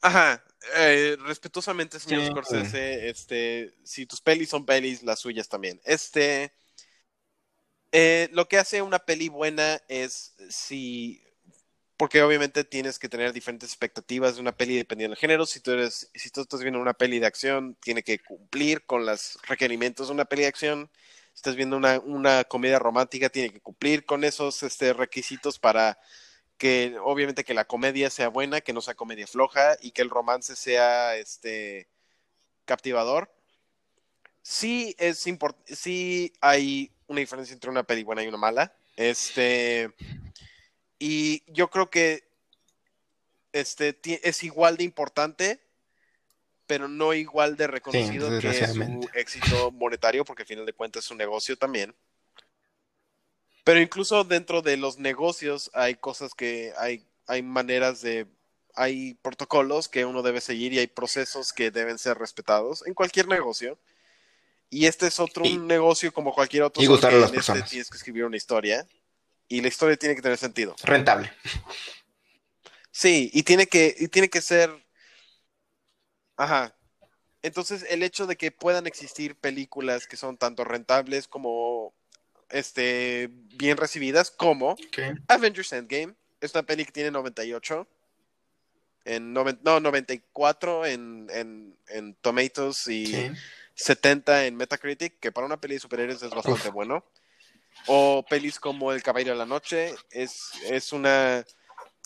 ajá, 0.00 0.42
eh, 0.76 1.16
respetuosamente, 1.20 2.00
señor 2.00 2.22
Sí. 2.22 2.30
Scorsese, 2.30 3.08
este, 3.08 3.72
si 3.84 4.06
tus 4.06 4.20
pelis 4.20 4.48
son 4.48 4.66
pelis, 4.66 5.04
las 5.04 5.20
suyas 5.20 5.48
también. 5.48 5.80
Este, 5.84 6.52
eh, 7.92 8.28
lo 8.32 8.48
que 8.48 8.58
hace 8.58 8.82
una 8.82 8.98
peli 8.98 9.28
buena 9.28 9.80
es 9.86 10.34
si, 10.50 11.22
porque 11.96 12.24
obviamente 12.24 12.64
tienes 12.64 12.98
que 12.98 13.08
tener 13.08 13.32
diferentes 13.32 13.70
expectativas 13.70 14.34
de 14.34 14.40
una 14.40 14.56
peli 14.56 14.76
dependiendo 14.76 15.14
del 15.14 15.20
género. 15.20 15.46
Si 15.46 15.60
tú 15.60 15.70
eres, 15.70 16.10
si 16.12 16.30
tú 16.30 16.40
estás 16.40 16.62
viendo 16.62 16.80
una 16.80 16.94
peli 16.94 17.20
de 17.20 17.26
acción, 17.26 17.76
tiene 17.80 18.02
que 18.02 18.18
cumplir 18.18 18.84
con 18.84 19.06
los 19.06 19.38
requerimientos 19.46 20.08
de 20.08 20.14
una 20.14 20.24
peli 20.24 20.42
de 20.42 20.48
acción. 20.48 20.90
Si 21.34 21.36
estás 21.36 21.54
viendo 21.54 21.76
una, 21.76 22.00
una 22.00 22.42
comedia 22.42 22.80
romántica, 22.80 23.28
tiene 23.28 23.52
que 23.52 23.60
cumplir 23.60 24.04
con 24.04 24.24
esos 24.24 24.64
este, 24.64 24.92
requisitos 24.92 25.60
para 25.60 26.00
que 26.58 26.98
obviamente 27.02 27.44
que 27.44 27.54
la 27.54 27.64
comedia 27.64 28.10
sea 28.10 28.28
buena, 28.28 28.60
que 28.60 28.72
no 28.72 28.82
sea 28.82 28.94
comedia 28.94 29.26
floja 29.26 29.76
y 29.80 29.92
que 29.92 30.02
el 30.02 30.10
romance 30.10 30.56
sea 30.56 31.16
este 31.16 31.88
captivador. 32.64 33.32
Sí 34.42 34.94
es 34.98 35.24
sí 35.66 36.32
hay 36.40 36.90
una 37.06 37.20
diferencia 37.20 37.54
entre 37.54 37.70
una 37.70 37.84
peli 37.84 38.02
buena 38.02 38.24
y 38.24 38.26
una 38.28 38.38
mala. 38.38 38.74
Este 38.96 39.90
y 40.98 41.44
yo 41.52 41.70
creo 41.70 41.88
que 41.88 42.28
este 43.52 43.98
es 44.04 44.42
igual 44.42 44.76
de 44.76 44.84
importante, 44.84 45.60
pero 46.66 46.88
no 46.88 47.14
igual 47.14 47.56
de 47.56 47.68
reconocido 47.68 48.40
que 48.40 48.66
su 48.66 49.08
éxito 49.14 49.70
monetario, 49.70 50.24
porque 50.24 50.42
al 50.42 50.48
final 50.48 50.66
de 50.66 50.72
cuentas 50.72 51.04
es 51.04 51.10
un 51.10 51.18
negocio 51.18 51.56
también. 51.56 51.94
Pero 53.68 53.82
incluso 53.82 54.24
dentro 54.24 54.62
de 54.62 54.78
los 54.78 54.96
negocios 54.96 55.70
hay 55.74 55.94
cosas 55.96 56.32
que 56.32 56.72
hay, 56.78 57.06
hay 57.26 57.42
maneras 57.42 58.00
de, 58.00 58.26
hay 58.74 59.12
protocolos 59.20 59.90
que 59.90 60.06
uno 60.06 60.22
debe 60.22 60.40
seguir 60.40 60.72
y 60.72 60.78
hay 60.78 60.86
procesos 60.86 61.52
que 61.52 61.70
deben 61.70 61.98
ser 61.98 62.16
respetados 62.16 62.82
en 62.86 62.94
cualquier 62.94 63.28
negocio. 63.28 63.78
Y 64.70 64.86
este 64.86 65.06
es 65.08 65.20
otro 65.20 65.44
Y- 65.44 65.58
un 65.58 65.66
negocio 65.66 66.14
como 66.14 66.32
cualquier 66.32 66.62
otro. 66.62 66.82
y 66.82 66.86
que 66.86 67.06
a 67.06 67.10
las 67.10 67.24
este 67.24 67.34
personas. 67.34 67.68
tienes 67.68 67.90
que 67.90 67.98
escribir 67.98 68.24
una 68.24 68.38
historia 68.38 68.86
y 69.48 69.60
la 69.60 69.68
historia 69.68 69.98
tiene 69.98 70.14
que 70.16 70.22
tener 70.22 70.38
sentido. 70.38 70.74
Rentable. 70.84 71.30
Sí, 72.90 73.28
y 73.34 73.42
tiene 73.42 73.66
que, 73.66 73.94
y 73.98 74.08
tiene 74.08 74.30
que 74.30 74.40
ser. 74.40 74.70
Ajá. 76.38 76.74
Entonces, 77.42 77.84
el 77.90 78.02
hecho 78.02 78.26
de 78.26 78.36
que 78.36 78.50
puedan 78.50 78.86
existir 78.86 79.36
películas 79.36 80.06
que 80.06 80.16
son 80.16 80.38
tanto 80.38 80.64
rentables 80.64 81.28
como 81.28 81.92
este, 82.50 83.28
bien 83.32 83.76
recibidas, 83.76 84.30
como 84.30 84.76
Avengers 85.28 85.72
Endgame. 85.72 86.14
Es 86.40 86.54
una 86.54 86.62
peli 86.62 86.84
que 86.84 86.92
tiene 86.92 87.10
98. 87.10 87.86
En 89.04 89.32
no, 89.32 89.44
94 89.80 90.86
en, 90.86 91.28
en, 91.30 91.76
en 91.88 92.14
Tomatoes 92.16 92.86
y 92.88 93.32
70 93.74 94.46
en 94.46 94.56
Metacritic, 94.56 95.18
que 95.20 95.32
para 95.32 95.46
una 95.46 95.60
peli 95.60 95.74
de 95.74 95.80
superhéroes 95.80 96.22
es 96.22 96.30
bastante 96.30 96.70
bueno. 96.70 97.04
O 97.86 98.24
pelis 98.28 98.58
como 98.58 98.92
El 98.92 99.02
Caballero 99.02 99.32
de 99.32 99.38
la 99.38 99.46
Noche, 99.46 99.94
es, 100.10 100.50
es 100.64 100.92
una... 100.92 101.44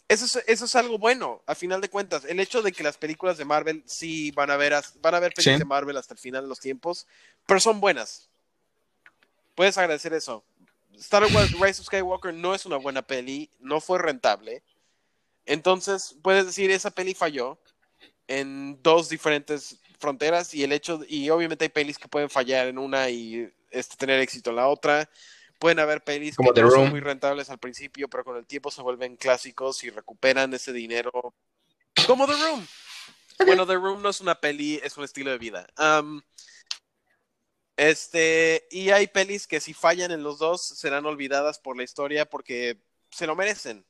Eso 0.09 0.27
es, 0.27 0.45
eso 0.47 0.67
es, 0.67 0.77
algo 0.77 0.99
bueno, 0.99 1.43
a 1.47 1.55
final 1.55 1.81
de 1.81 1.89
cuentas. 1.89 2.27
El 2.27 2.39
hecho 2.39 2.61
de 2.61 2.73
que 2.73 2.83
las 2.83 2.99
películas 2.99 3.39
de 3.39 3.47
Marvel 3.47 3.83
sí 3.87 4.31
van 4.33 4.51
a 4.51 4.59
ver, 4.59 4.75
van 5.01 5.15
a 5.15 5.21
ver 5.21 5.33
películas 5.33 5.61
de 5.61 5.65
Marvel 5.65 5.97
hasta 5.97 6.13
el 6.13 6.21
final 6.21 6.43
de 6.43 6.49
los 6.49 6.61
tiempos, 6.61 7.07
pero 7.47 7.59
son 7.61 7.81
buenas. 7.81 8.29
Puedes 9.55 9.77
agradecer 9.79 10.13
eso. 10.13 10.45
Star 10.95 11.25
Wars 11.25 11.53
Rise 11.53 11.81
of 11.81 11.87
Skywalker 11.87 12.33
no 12.33 12.55
es 12.55 12.67
una 12.67 12.77
buena 12.77 13.03
peli, 13.03 13.51
no 13.59 13.81
fue 13.81 13.99
rentable. 13.99 14.63
Entonces, 15.47 16.17
puedes 16.23 16.47
decir, 16.47 16.71
esa 16.71 16.91
peli 16.91 17.15
falló 17.15 17.59
en 18.29 18.81
dos 18.83 19.09
diferentes 19.09 19.79
fronteras 19.99 20.55
y 20.55 20.65
el 20.65 20.73
hecho, 20.73 21.01
y 21.09 21.31
obviamente 21.31 21.65
hay 21.65 21.69
pelis 21.71 21.99
que 21.99 22.09
pueden 22.09 22.31
fallar 22.31 22.67
en 22.67 22.79
una 22.79 23.09
y 23.09 23.53
este, 23.71 23.97
tener 23.97 24.21
éxito 24.21 24.51
en 24.51 24.57
la 24.57 24.69
otra. 24.69 25.09
Pueden 25.59 25.79
haber 25.79 26.03
pelis 26.03 26.37
que 26.37 26.61
no 26.61 26.71
son 26.71 26.91
muy 26.91 27.01
rentables 27.01 27.49
al 27.51 27.59
principio, 27.59 28.09
pero 28.09 28.25
con 28.25 28.37
el 28.37 28.47
tiempo 28.47 28.71
se 28.71 28.83
vuelven 28.83 29.17
clásicos 29.17 29.83
y 29.85 29.91
recuperan 29.91 30.53
ese 30.55 30.73
dinero. 30.73 31.35
Como 32.07 32.27
The 32.27 32.33
Room. 32.33 32.67
Bueno, 33.47 33.67
The 33.67 33.75
Room 33.75 34.03
no 34.03 34.09
es 34.09 34.21
una 34.21 34.35
peli, 34.35 34.81
es 34.83 34.97
un 34.97 35.05
estilo 35.05 35.31
de 35.31 35.39
vida. 35.39 35.67
Este, 37.91 38.67
y 38.71 38.91
hay 38.91 39.07
pelis 39.07 39.47
que 39.47 39.61
si 39.61 39.75
fallan 39.75 40.11
en 40.11 40.23
los 40.23 40.39
dos 40.39 40.63
serán 40.63 41.07
olvidadas 41.07 41.59
por 41.59 41.77
la 41.77 41.83
historia 41.83 42.25
porque 42.25 42.79
se 43.11 43.27
lo 43.27 43.35
merecen 43.35 43.85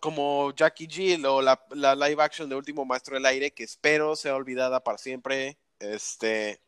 como 0.00 0.54
Jackie 0.54 0.88
Jill 0.88 1.26
o 1.26 1.42
la, 1.42 1.60
live 1.70 2.22
action 2.22 2.48
de 2.48 2.56
Último 2.56 2.84
Maestro 2.84 3.14
del 3.14 3.26
Aire, 3.26 3.52
que 3.52 3.64
espero 3.64 4.16
sea 4.16 4.34
olvidada 4.34 4.82
para 4.82 4.98
siempre. 4.98 5.58
Este, 5.78 6.60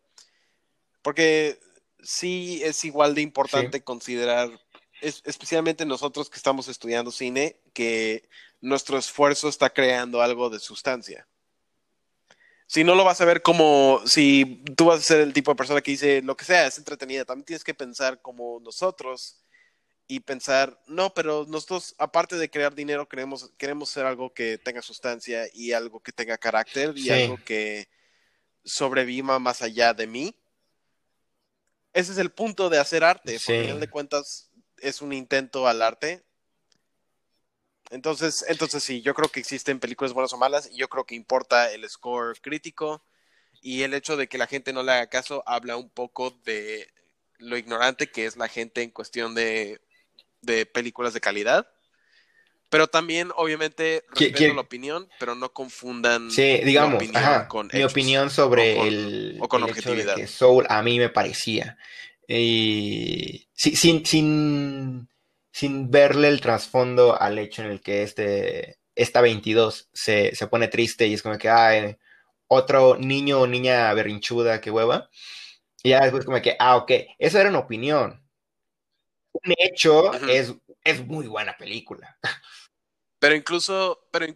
porque 1.03 1.59
sí 2.03 2.61
es 2.62 2.85
igual 2.85 3.15
de 3.15 3.23
importante 3.23 3.82
considerar, 3.82 4.51
especialmente 5.01 5.85
nosotros 5.85 6.28
que 6.28 6.36
estamos 6.36 6.69
estudiando 6.69 7.11
cine, 7.11 7.57
que 7.73 8.28
nuestro 8.61 8.99
esfuerzo 8.99 9.49
está 9.49 9.70
creando 9.70 10.23
algo 10.23 10.51
de 10.51 10.59
sustancia. 10.59 11.27
Si 12.73 12.85
no 12.85 12.94
lo 12.94 13.05
vas 13.05 13.20
a 13.20 13.27
ver 13.27 13.43
como 13.43 14.01
si 14.07 14.65
tú 14.78 14.86
vas 14.86 15.01
a 15.01 15.03
ser 15.03 15.20
el 15.20 15.35
tipo 15.35 15.51
de 15.51 15.57
persona 15.57 15.82
que 15.82 15.90
dice 15.90 16.23
lo 16.23 16.39
que 16.39 16.47
sea, 16.47 16.66
es 16.66 16.78
entretenida, 16.78 17.27
también 17.27 17.44
tienes 17.44 17.65
que 17.65 17.74
pensar 17.74 18.23
como 18.23 18.61
nosotros 18.61 19.44
y 20.09 20.20
pensar, 20.20 20.81
no, 20.86 21.12
pero 21.12 21.44
nosotros, 21.47 21.94
aparte 21.99 22.36
de 22.39 22.49
crear 22.49 22.74
dinero, 22.74 23.07
queremos, 23.07 23.51
queremos 23.59 23.90
ser 23.90 24.07
algo 24.07 24.32
que 24.32 24.57
tenga 24.57 24.81
sustancia 24.81 25.49
y 25.53 25.73
algo 25.73 26.01
que 26.01 26.12
tenga 26.12 26.39
carácter 26.39 26.97
y 26.97 27.11
algo 27.11 27.36
que 27.44 27.89
sobreviva 28.65 29.39
más 29.39 29.61
allá 29.61 29.93
de 29.93 30.07
mí. 30.07 30.35
Ese 31.93 32.12
es 32.12 32.16
el 32.16 32.31
punto 32.31 32.70
de 32.70 32.78
hacer 32.78 33.05
arte. 33.05 33.39
Sí. 33.39 33.53
Por 33.53 33.62
final 33.65 33.81
de 33.81 33.90
cuentas, 33.90 34.51
es 34.78 35.03
un 35.03 35.12
intento 35.12 35.69
al 35.69 35.82
arte. 35.82 36.24
Entonces, 37.93 38.44
entonces 38.48 38.82
sí, 38.82 39.02
yo 39.02 39.14
creo 39.14 39.28
que 39.28 39.40
existen 39.40 39.78
películas 39.78 40.12
buenas 40.12 40.32
o 40.32 40.39
malas 40.39 40.69
y 40.73 40.77
yo 40.77 40.89
creo 40.89 41.05
que 41.05 41.14
importa 41.14 41.73
el 41.73 41.89
score 41.89 42.40
crítico 42.40 43.05
y 43.60 43.82
el 43.82 43.94
hecho 43.94 44.16
de 44.16 44.27
que 44.27 44.39
la 44.39 44.47
gente 44.47 44.73
no 44.73 44.82
le 44.82 44.93
haga 44.93 45.06
caso 45.09 45.44
habla 45.47 45.77
un 45.77 45.90
poco 45.90 46.31
de 46.44 46.89
lo 47.39 47.56
ignorante 47.56 48.10
que 48.10 48.27
es 48.27 48.36
la 48.36 48.48
gente 48.48 48.82
en 48.82 48.90
cuestión 48.90 49.35
de 49.35 49.81
de 50.43 50.66
películas 50.66 51.14
de 51.14 51.20
calidad. 51.20 51.66
Pero 52.69 52.86
también, 52.86 53.31
obviamente, 53.36 54.05
respeto 54.14 54.55
la 54.55 54.62
opinión, 54.62 55.09
pero 55.19 55.35
no 55.35 55.52
confundan 55.52 56.31
sí, 56.31 56.60
digamos, 56.64 57.02
con 57.48 57.70
mi 57.73 57.82
opinión 57.82 58.31
sobre 58.31 58.89
el, 58.89 59.39
Hecho 59.77 59.94
de 59.94 60.14
que 60.14 60.27
Soul 60.27 60.64
a 60.69 60.82
mí 60.82 60.98
me 60.98 61.10
parecía. 61.10 61.77
Y 62.27 63.47
sin, 63.52 64.06
sin, 64.06 65.09
sin 65.53 65.91
verle 65.91 66.29
el 66.29 66.41
trasfondo 66.41 67.20
al 67.20 67.39
hecho 67.39 67.62
en 67.62 67.70
el 67.70 67.81
que 67.81 68.03
este, 68.03 68.79
esta 68.95 69.20
22 69.20 69.91
se, 69.93 70.35
se 70.35 70.47
pone 70.49 70.69
triste 70.69 71.07
y 71.07 71.15
es 71.15 71.23
como 71.23 71.39
que, 71.39 71.49
hay 71.49 71.97
otro 72.49 72.97
niño 72.99 73.41
o 73.41 73.47
niña 73.47 73.93
berrinchuda 73.95 74.61
que 74.61 74.70
hueva. 74.70 75.09
Y 75.85 75.91
ya 75.91 76.01
después 76.01 76.24
como 76.24 76.41
que, 76.43 76.57
ah, 76.59 76.77
ok, 76.77 76.93
eso 77.19 77.39
era 77.39 77.51
una 77.51 77.61
opinión 77.61 78.23
un 79.33 79.55
hecho 79.59 80.12
es, 80.29 80.55
es 80.85 81.07
muy 81.07 81.27
buena 81.27 81.57
película. 81.57 82.19
Pero 83.19 83.35
incluso, 83.35 84.07
pero 84.11 84.27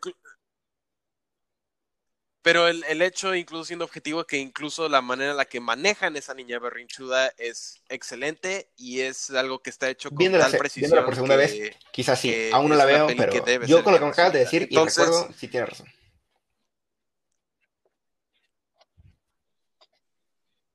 pero 2.46 2.68
el, 2.68 2.84
el, 2.84 3.02
hecho, 3.02 3.34
incluso 3.34 3.64
siendo 3.64 3.84
objetivo, 3.84 4.24
que 4.24 4.36
incluso 4.36 4.88
la 4.88 5.02
manera 5.02 5.32
en 5.32 5.36
la 5.36 5.46
que 5.46 5.58
manejan 5.58 6.14
esa 6.14 6.32
niña 6.32 6.60
berrinchuda 6.60 7.32
es 7.38 7.82
excelente 7.88 8.70
y 8.76 9.00
es 9.00 9.30
algo 9.30 9.58
que 9.58 9.70
está 9.70 9.90
hecho 9.90 10.12
con 10.12 10.30
tal 10.30 10.56
precisión. 10.56 11.04
por 11.04 11.16
segunda 11.16 11.34
vez, 11.34 11.76
quizás 11.90 12.20
sí, 12.20 12.50
aún 12.52 12.68
no 12.68 12.76
la 12.76 12.84
veo, 12.84 13.08
pero 13.08 13.66
yo 13.66 13.82
con 13.82 13.94
lo 13.94 13.98
que 13.98 14.04
me 14.04 14.10
acabas 14.12 14.32
de 14.32 14.38
decir 14.38 14.68
y 14.70 14.76
recuerdo, 14.76 15.28
sí 15.36 15.48
tienes 15.48 15.70
razón. 15.70 15.88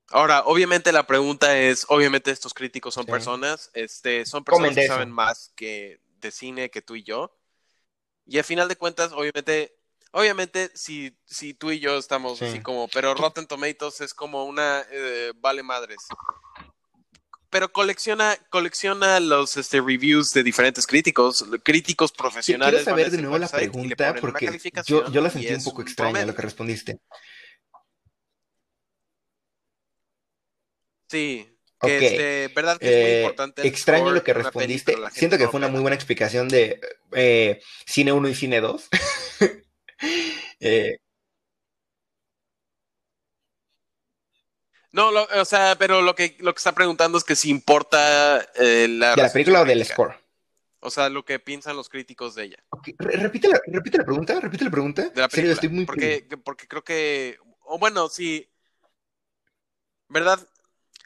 Ahora, 0.09 0.43
obviamente 0.47 0.91
la 0.91 1.07
pregunta 1.07 1.57
es, 1.57 1.85
obviamente 1.87 2.31
estos 2.31 2.53
críticos 2.53 2.93
son 2.93 3.05
personas, 3.05 3.71
este, 3.73 4.25
son 4.25 4.43
personas 4.43 4.75
que 4.75 4.87
saben 4.87 5.09
más 5.09 5.53
que 5.55 6.01
de 6.19 6.31
cine 6.31 6.69
que 6.69 6.81
tú 6.81 6.97
y 6.97 7.03
yo. 7.03 7.33
Y 8.25 8.39
al 8.39 8.43
final 8.43 8.67
de 8.67 8.75
cuentas, 8.75 9.13
obviamente, 9.13 9.77
obviamente 10.11 10.71
si, 10.73 11.15
si 11.25 11.53
tú 11.53 11.71
y 11.71 11.79
yo 11.79 11.97
estamos 11.97 12.41
así 12.41 12.61
como, 12.61 12.87
pero 12.87 13.13
Rotten 13.13 13.47
Tomatoes 13.47 14.01
es 14.01 14.13
como 14.13 14.45
una 14.45 14.83
eh, 14.91 15.33
vale 15.37 15.63
madres. 15.63 15.97
Pero 17.49 17.71
colecciona, 17.73 18.37
colecciona 18.49 19.19
los 19.19 19.57
este, 19.57 19.81
reviews 19.81 20.31
de 20.31 20.41
diferentes 20.41 20.87
críticos, 20.87 21.45
críticos 21.63 22.13
profesionales. 22.13 22.83
Quiero 22.83 22.91
saber 22.91 23.11
de 23.11 23.21
nuevo 23.21 23.37
la 23.37 23.49
pregunta 23.49 24.15
porque 24.15 24.57
yo, 24.85 25.11
yo 25.11 25.21
la 25.21 25.29
sentí 25.29 25.53
un 25.53 25.63
poco 25.63 25.81
extraña 25.81 26.25
lo 26.25 26.33
que 26.33 26.41
respondiste. 26.41 26.99
Sí, 31.09 31.51
que 31.81 32.07
este, 32.07 32.53
verdad 32.55 32.77
que 32.77 32.85
es 32.85 32.95
muy 32.95 33.11
eh, 33.11 33.21
importante. 33.23 33.67
Extraño 33.67 34.11
lo 34.11 34.23
que 34.23 34.33
respondiste. 34.33 34.95
Siento 35.11 35.37
que 35.37 35.49
fue 35.49 35.57
una 35.57 35.67
muy 35.67 35.81
buena 35.81 35.95
explicación 35.95 36.47
de 36.47 36.79
eh, 37.11 37.61
cine 37.85 38.13
1 38.13 38.29
y 38.29 38.35
cine 38.35 38.61
2. 38.61 38.87
Eh, 40.63 40.99
no, 44.91 45.09
o 45.09 45.45
sea, 45.45 45.75
pero 45.79 46.01
lo 46.01 46.15
que, 46.15 46.35
lo 46.39 46.53
que 46.53 46.57
está 46.57 46.73
preguntando 46.73 47.17
es 47.17 47.23
que 47.23 47.35
si 47.35 47.49
importa 47.49 48.45
la... 48.57 49.15
¿De 49.15 49.21
la 49.21 49.31
película 49.31 49.61
o 49.61 49.65
del 49.65 49.85
score? 49.85 50.15
O 50.81 50.89
sea, 50.89 51.09
lo 51.09 51.23
que 51.23 51.39
piensan 51.39 51.77
los 51.77 51.87
críticos 51.87 52.35
de 52.35 52.43
ella. 52.45 52.63
Repite, 52.97 53.47
la, 53.47 53.61
repite 53.67 53.97
la 53.99 54.03
pregunta, 54.03 54.39
repite 54.39 54.65
la 54.65 54.71
pregunta. 54.71 55.09
De 55.09 55.21
la 55.21 55.29
película, 55.29 55.53
estoy 55.53 55.69
muy... 55.69 55.85
Porque, 55.85 56.27
porque 56.43 56.67
creo 56.67 56.83
que... 56.83 57.37
O 57.63 57.79
bueno, 57.79 58.09
sí... 58.09 58.49
¿Verdad? 60.09 60.45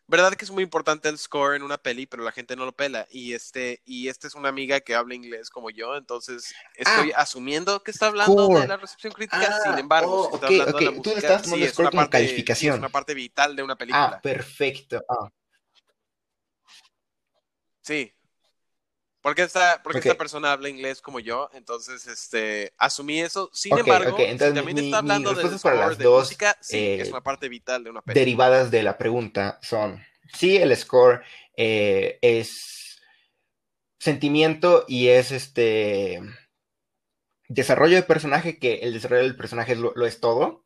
Verdad 0.08 0.34
que 0.34 0.46
es 0.46 0.52
muy 0.52 0.64
importante 0.64 1.10
el 1.10 1.18
score 1.18 1.56
en 1.56 1.64
una 1.64 1.78
peli, 1.78 2.06
pero 2.06 2.24
la 2.24 2.32
gente 2.32 2.56
no 2.56 2.66
lo 2.66 2.72
pela. 2.72 3.08
Y 3.12 3.34
este, 3.34 3.82
y 3.86 4.08
esta 4.08 4.28
es 4.28 4.36
una 4.36 4.50
amiga 4.50 4.80
que 4.80 4.96
habla 4.96 5.16
inglés 5.16 5.50
como 5.50 5.70
yo, 5.70 5.96
entonces 5.96 6.54
estoy 6.76 7.12
ah. 7.12 7.22
asumiendo 7.22 7.84
que 7.84 7.92
está 7.92 8.08
hablando 8.08 8.48
de 8.50 8.68
la 8.68 8.78
recepción 8.78 9.14
crítica, 9.14 9.60
sin 9.64 9.74
ah, 9.74 9.80
embargo, 9.80 10.30
oh, 10.30 10.36
está 10.36 10.48
hablando 10.48 10.78
de 10.78 10.86
la 10.86 10.92
música, 10.92 11.12
Tú 11.12 11.18
estás 11.18 11.42
tomando 11.44 11.68
score 11.68 11.90
como 11.90 12.02
parte, 12.02 12.12
calificación. 12.12 12.74
es 12.74 12.80
una 12.80 12.90
parte 12.90 13.14
vital 13.14 13.56
de 13.56 13.64
una 13.64 13.76
película. 13.76 14.16
Ah, 14.16 14.22
perfecto. 14.22 15.04
Ah. 15.10 15.30
Sí. 17.82 18.15
Porque 19.26 19.42
esta, 19.42 19.82
porque 19.82 19.98
esta 19.98 20.14
persona 20.14 20.52
habla 20.52 20.70
inglés 20.70 21.02
como 21.02 21.20
yo, 21.20 21.50
entonces 21.56 22.06
este 22.06 22.74
asumí 22.78 23.22
eso. 23.22 23.50
Sin 23.52 23.76
embargo, 23.76 24.16
también 24.16 24.78
está 24.78 25.00
hablando 25.00 25.34
de, 25.34 25.58
para 25.58 25.88
las 25.88 25.98
dos, 25.98 26.26
música, 26.26 26.56
sí, 26.62 26.78
es 26.78 27.08
eh, 27.08 27.12
una 27.12 27.24
parte 27.24 27.50
vital 27.50 27.84
de 27.84 27.90
una 27.90 28.04
película. 28.04 28.20
Derivadas 28.22 28.70
de 28.70 28.84
la 28.84 29.00
pregunta 29.00 29.58
son, 29.64 30.00
sí, 30.32 30.58
el 30.58 30.78
score 30.78 31.24
eh, 31.58 32.20
es 32.22 33.02
sentimiento 33.98 34.86
y 34.88 35.08
es 35.08 35.32
este 35.32 36.22
desarrollo 37.48 37.96
de 37.96 38.04
personaje, 38.04 38.60
que 38.60 38.76
el 38.84 38.94
desarrollo 38.94 39.24
del 39.24 39.36
personaje 39.36 39.76
lo, 39.76 40.06
es 40.06 40.20
todo. 40.20 40.66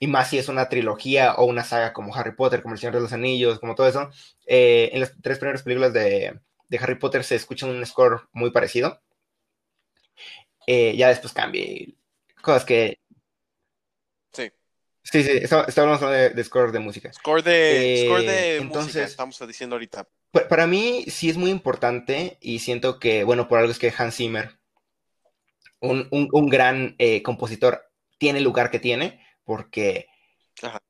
Y 0.00 0.08
más 0.08 0.28
si 0.28 0.38
es 0.38 0.48
una 0.48 0.68
trilogía 0.68 1.34
o 1.34 1.44
una 1.44 1.62
saga 1.62 1.92
como 1.92 2.16
Harry 2.16 2.34
Potter, 2.34 2.62
como 2.62 2.74
El 2.74 2.80
Señor 2.80 2.96
de 2.96 3.00
los 3.02 3.12
Anillos, 3.12 3.60
como 3.60 3.76
todo 3.76 3.86
eso. 3.86 4.10
Eh, 4.44 4.90
en 4.92 4.98
las 4.98 5.14
tres 5.22 5.38
primeras 5.38 5.62
películas 5.62 5.92
de 5.92 6.40
de 6.72 6.78
Harry 6.78 6.94
Potter 6.96 7.22
se 7.22 7.34
escucha 7.34 7.66
un 7.66 7.84
score 7.84 8.22
muy 8.32 8.50
parecido. 8.50 9.00
Eh, 10.66 10.96
ya 10.96 11.08
después 11.08 11.32
cambia. 11.32 11.64
Cosas 12.40 12.64
que. 12.64 12.98
Sí. 14.32 14.50
Sí, 15.02 15.22
sí, 15.22 15.30
estábamos 15.42 15.76
hablando 15.78 16.08
de, 16.10 16.30
de 16.30 16.44
score 16.44 16.72
de 16.72 16.78
música. 16.78 17.12
Score 17.12 17.42
de, 17.42 17.94
Eh, 17.94 18.06
score 18.06 18.22
de 18.24 18.56
entonces- 18.56 18.86
música, 18.94 19.04
estamos 19.04 19.46
diciendo 19.46 19.74
ahorita. 19.76 20.08
Pa- 20.30 20.48
Para 20.48 20.66
mí 20.66 21.04
sí 21.08 21.28
es 21.28 21.36
muy 21.36 21.50
importante 21.50 22.38
y 22.40 22.60
siento 22.60 22.98
que, 22.98 23.22
bueno, 23.24 23.48
por 23.48 23.58
algo 23.58 23.70
es 23.70 23.78
que 23.78 23.92
Hans 23.96 24.16
Zimmer, 24.16 24.58
un, 25.80 26.08
un- 26.10 26.28
un 26.32 26.48
gran 26.48 26.94
eh, 26.98 27.22
compositor, 27.22 27.82
tiene 28.18 28.38
el 28.38 28.44
lugar 28.44 28.70
que 28.70 28.78
tiene, 28.78 29.20
porque 29.44 30.06
Ajá. 30.62 30.80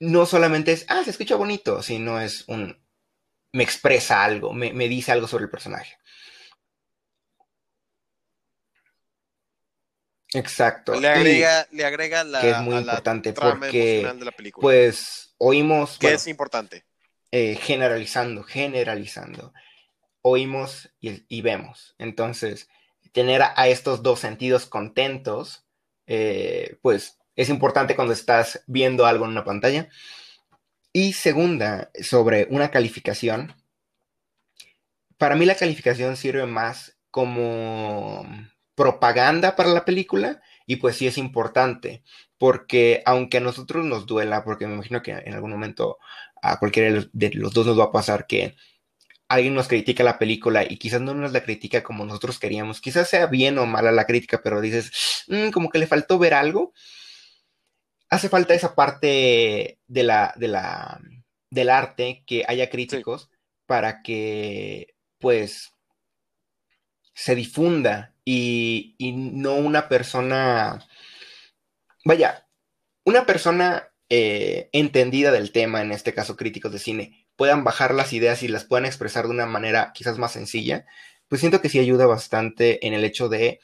no 0.00 0.26
solamente 0.26 0.72
es, 0.72 0.84
ah, 0.88 1.02
se 1.04 1.10
escucha 1.10 1.36
bonito, 1.36 1.82
sino 1.82 2.20
es 2.20 2.44
un, 2.48 2.84
me 3.52 3.62
expresa 3.62 4.24
algo, 4.24 4.52
me, 4.52 4.72
me 4.72 4.88
dice 4.88 5.12
algo 5.12 5.28
sobre 5.28 5.44
el 5.44 5.50
personaje. 5.50 5.96
Exacto. 10.34 10.94
Le 10.94 11.00
Y, 11.00 11.06
agrega, 11.06 11.66
le 11.72 11.84
agrega 11.84 12.24
la, 12.24 12.40
que 12.40 12.50
es 12.50 12.58
muy 12.58 12.74
la 12.74 12.80
importante 12.80 13.32
trama 13.32 13.60
porque, 13.60 13.78
emocional 14.00 14.18
de 14.18 14.24
la 14.24 14.32
película. 14.32 14.62
pues, 14.62 15.34
oímos, 15.38 15.98
que 15.98 16.06
bueno, 16.06 16.16
es 16.16 16.26
importante. 16.26 16.84
eh, 17.30 17.56
generalizando, 17.56 18.42
generalizando. 18.42 19.52
Oímos 20.22 20.90
y, 21.00 21.24
y 21.28 21.42
vemos. 21.42 21.94
Entonces, 21.98 22.68
tener 23.12 23.42
a, 23.42 23.52
a 23.56 23.68
estos 23.68 24.02
dos 24.02 24.20
sentidos 24.20 24.66
contentos, 24.66 25.66
eh, 26.06 26.78
pues 26.80 27.18
es 27.36 27.48
importante 27.50 27.94
cuando 27.96 28.14
estás 28.14 28.62
viendo 28.66 29.04
algo 29.04 29.24
en 29.26 29.32
una 29.32 29.44
pantalla. 29.44 29.88
Y 30.94 31.14
segunda, 31.14 31.90
sobre 32.02 32.46
una 32.50 32.70
calificación. 32.70 33.54
Para 35.16 35.36
mí 35.36 35.46
la 35.46 35.54
calificación 35.54 36.16
sirve 36.16 36.44
más 36.46 36.98
como 37.10 38.26
propaganda 38.74 39.56
para 39.56 39.70
la 39.70 39.84
película 39.84 40.42
y 40.66 40.76
pues 40.76 40.96
sí 40.96 41.06
es 41.06 41.18
importante 41.18 42.02
porque 42.38 43.02
aunque 43.06 43.36
a 43.38 43.40
nosotros 43.40 43.84
nos 43.84 44.06
duela, 44.06 44.44
porque 44.44 44.66
me 44.66 44.74
imagino 44.74 45.02
que 45.02 45.12
en 45.12 45.34
algún 45.34 45.50
momento 45.50 45.98
a 46.42 46.58
cualquiera 46.58 47.06
de 47.12 47.30
los, 47.34 47.52
dos 47.52 47.66
nos 47.66 47.78
va 47.78 47.84
a 47.84 47.92
pasar 47.92 48.26
que 48.26 48.56
alguien 49.28 49.54
nos 49.54 49.68
critica 49.68 50.04
la 50.04 50.18
película 50.18 50.64
y 50.68 50.78
quizás 50.78 51.00
no 51.00 51.14
nos 51.14 51.32
la 51.32 51.42
critica 51.44 51.82
como 51.82 52.04
nosotros 52.04 52.38
queríamos, 52.38 52.80
quizás 52.80 53.08
sea 53.10 53.26
bien 53.26 53.58
o 53.58 53.66
mala 53.66 53.92
la 53.92 54.06
crítica, 54.06 54.40
pero 54.42 54.60
dices, 54.60 54.92
"Mm, 55.28 55.50
como 55.50 55.70
que 55.70 55.78
le 55.78 55.86
faltó 55.86 56.18
ver 56.18 56.34
algo. 56.34 56.74
Hace 58.12 58.28
falta 58.28 58.52
esa 58.52 58.74
parte 58.74 59.78
de 59.86 60.02
la, 60.02 60.34
de 60.36 60.48
la, 60.48 61.00
del 61.48 61.70
arte, 61.70 62.22
que 62.26 62.44
haya 62.46 62.68
críticos 62.68 63.30
para 63.64 64.02
que 64.02 64.94
pues 65.18 65.72
se 67.14 67.34
difunda 67.34 68.14
y, 68.22 68.96
y 68.98 69.12
no 69.12 69.54
una 69.54 69.88
persona, 69.88 70.86
vaya, 72.04 72.46
una 73.06 73.24
persona 73.24 73.88
eh, 74.10 74.68
entendida 74.72 75.32
del 75.32 75.50
tema, 75.50 75.80
en 75.80 75.90
este 75.90 76.12
caso 76.12 76.36
críticos 76.36 76.70
de 76.70 76.80
cine, 76.80 77.26
puedan 77.34 77.64
bajar 77.64 77.94
las 77.94 78.12
ideas 78.12 78.42
y 78.42 78.48
las 78.48 78.66
puedan 78.66 78.84
expresar 78.84 79.24
de 79.24 79.30
una 79.30 79.46
manera 79.46 79.92
quizás 79.94 80.18
más 80.18 80.32
sencilla, 80.32 80.84
pues 81.28 81.40
siento 81.40 81.62
que 81.62 81.70
sí 81.70 81.78
ayuda 81.78 82.04
bastante 82.04 82.86
en 82.86 82.92
el 82.92 83.04
hecho 83.04 83.30
de 83.30 83.58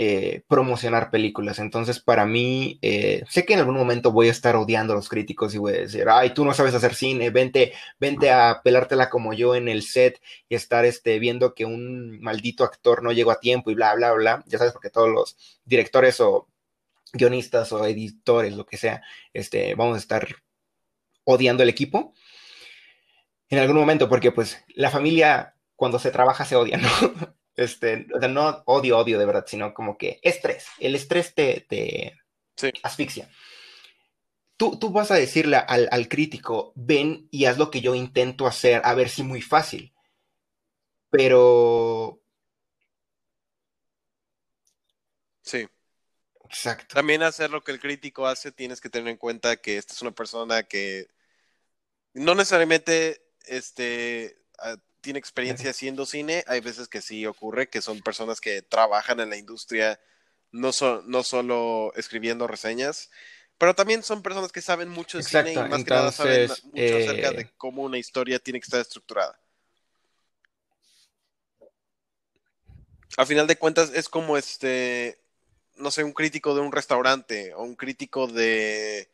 eh, 0.00 0.42
promocionar 0.46 1.10
películas. 1.10 1.58
Entonces, 1.58 1.98
para 1.98 2.24
mí, 2.24 2.78
eh, 2.82 3.24
sé 3.28 3.44
que 3.44 3.54
en 3.54 3.58
algún 3.58 3.74
momento 3.74 4.12
voy 4.12 4.28
a 4.28 4.30
estar 4.30 4.54
odiando 4.54 4.92
a 4.92 4.96
los 4.96 5.08
críticos 5.08 5.56
y 5.56 5.58
voy 5.58 5.72
a 5.72 5.80
decir, 5.80 6.06
ay, 6.08 6.32
tú 6.32 6.44
no 6.44 6.54
sabes 6.54 6.72
hacer 6.72 6.94
cine, 6.94 7.30
vente, 7.30 7.72
vente 7.98 8.30
a 8.30 8.60
pelártela 8.62 9.10
como 9.10 9.32
yo 9.34 9.56
en 9.56 9.66
el 9.66 9.82
set 9.82 10.22
y 10.48 10.54
estar 10.54 10.84
este, 10.84 11.18
viendo 11.18 11.52
que 11.52 11.64
un 11.64 12.20
maldito 12.20 12.62
actor 12.62 13.02
no 13.02 13.10
llegó 13.10 13.32
a 13.32 13.40
tiempo 13.40 13.72
y 13.72 13.74
bla, 13.74 13.92
bla, 13.96 14.12
bla. 14.12 14.44
Ya 14.46 14.58
sabes, 14.58 14.72
porque 14.72 14.90
todos 14.90 15.08
los 15.10 15.36
directores 15.64 16.20
o 16.20 16.46
guionistas 17.12 17.72
o 17.72 17.84
editores, 17.84 18.54
lo 18.54 18.66
que 18.66 18.76
sea, 18.76 19.02
este, 19.32 19.74
vamos 19.74 19.96
a 19.96 19.98
estar 19.98 20.28
odiando 21.24 21.64
el 21.64 21.70
equipo 21.70 22.14
en 23.48 23.58
algún 23.58 23.76
momento, 23.76 24.08
porque 24.08 24.30
pues 24.30 24.64
la 24.74 24.90
familia 24.90 25.56
cuando 25.74 25.98
se 25.98 26.12
trabaja 26.12 26.44
se 26.44 26.54
odia, 26.54 26.76
¿no? 26.76 26.88
Este, 27.58 28.06
o 28.14 28.20
sea, 28.20 28.28
no 28.28 28.62
odio, 28.66 28.96
odio 28.98 29.18
de 29.18 29.26
verdad, 29.26 29.44
sino 29.46 29.74
como 29.74 29.98
que 29.98 30.20
estrés. 30.22 30.66
El 30.78 30.94
estrés 30.94 31.34
te, 31.34 31.66
te 31.68 32.16
Sí. 32.56 32.70
asfixia. 32.84 33.28
Tú, 34.56 34.78
tú 34.78 34.90
vas 34.90 35.10
a 35.10 35.16
decirle 35.16 35.56
al, 35.56 35.88
al 35.90 36.08
crítico, 36.08 36.72
ven 36.76 37.28
y 37.32 37.46
haz 37.46 37.58
lo 37.58 37.70
que 37.70 37.80
yo 37.80 37.96
intento 37.96 38.46
hacer, 38.46 38.80
a 38.84 38.94
ver 38.94 39.08
si 39.08 39.24
muy 39.24 39.42
fácil. 39.42 39.92
Pero, 41.10 42.20
Sí. 45.42 45.66
exacto. 46.44 46.94
También 46.94 47.22
hacer 47.22 47.50
lo 47.50 47.62
que 47.62 47.72
el 47.72 47.80
crítico 47.80 48.26
hace, 48.26 48.52
tienes 48.52 48.80
que 48.80 48.88
tener 48.90 49.08
en 49.08 49.16
cuenta 49.16 49.56
que 49.56 49.78
esta 49.78 49.94
es 49.94 50.02
una 50.02 50.12
persona 50.12 50.62
que 50.62 51.08
no 52.14 52.34
necesariamente 52.36 53.22
este, 53.46 54.38
tiene 55.00 55.18
experiencia 55.18 55.70
haciendo 55.70 56.06
cine. 56.06 56.44
Hay 56.46 56.60
veces 56.60 56.88
que 56.88 57.00
sí 57.02 57.26
ocurre, 57.26 57.68
que 57.68 57.82
son 57.82 58.00
personas 58.00 58.40
que 58.40 58.62
trabajan 58.62 59.20
en 59.20 59.30
la 59.30 59.36
industria, 59.36 60.00
no, 60.52 60.72
so- 60.72 61.02
no 61.06 61.22
solo 61.22 61.92
escribiendo 61.96 62.46
reseñas, 62.46 63.10
pero 63.58 63.74
también 63.74 64.02
son 64.02 64.22
personas 64.22 64.52
que 64.52 64.62
saben 64.62 64.88
mucho 64.88 65.18
de 65.18 65.24
cine 65.24 65.52
y 65.54 65.56
más 65.56 65.84
que 65.84 65.90
nada 65.90 66.12
saben 66.12 66.48
mucho 66.72 66.96
acerca 66.96 67.28
eh, 67.30 67.34
de 67.34 67.50
cómo 67.56 67.82
una 67.82 67.98
historia 67.98 68.38
tiene 68.38 68.60
que 68.60 68.64
estar 68.64 68.80
estructurada. 68.80 69.38
Al 73.16 73.26
final 73.26 73.46
de 73.46 73.56
cuentas 73.56 73.90
es 73.94 74.08
como 74.08 74.36
este, 74.36 75.18
no 75.76 75.90
sé, 75.90 76.04
un 76.04 76.12
crítico 76.12 76.54
de 76.54 76.60
un 76.60 76.70
restaurante 76.72 77.52
o 77.54 77.62
un 77.62 77.74
crítico 77.74 78.28
de, 78.28 79.08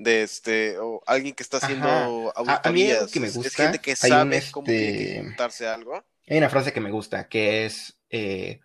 de 0.00 0.22
este, 0.22 0.78
o 0.78 1.02
alguien 1.06 1.34
que 1.34 1.42
está 1.42 1.58
haciendo 1.58 1.86
Ajá. 1.86 2.32
A- 2.52 2.68
a 2.68 2.72
mí 2.72 2.90
auditorías. 2.90 3.12
que 3.12 3.20
me 3.20 3.26
Es- 3.26 3.32
es, 3.32 3.36
gusta, 3.36 3.62
gente 3.64 3.78
que 3.80 3.94
sabe 3.96 4.42
cómo 4.50 4.66
que 4.66 5.18
este, 5.20 5.66
algo. 5.66 6.02
Hay 6.26 6.38
una 6.38 6.48
frase 6.48 6.72
que 6.72 6.80
me 6.80 6.90
gusta, 6.90 7.28
que 7.28 7.66
es, 7.66 7.98
eh, 8.08 8.60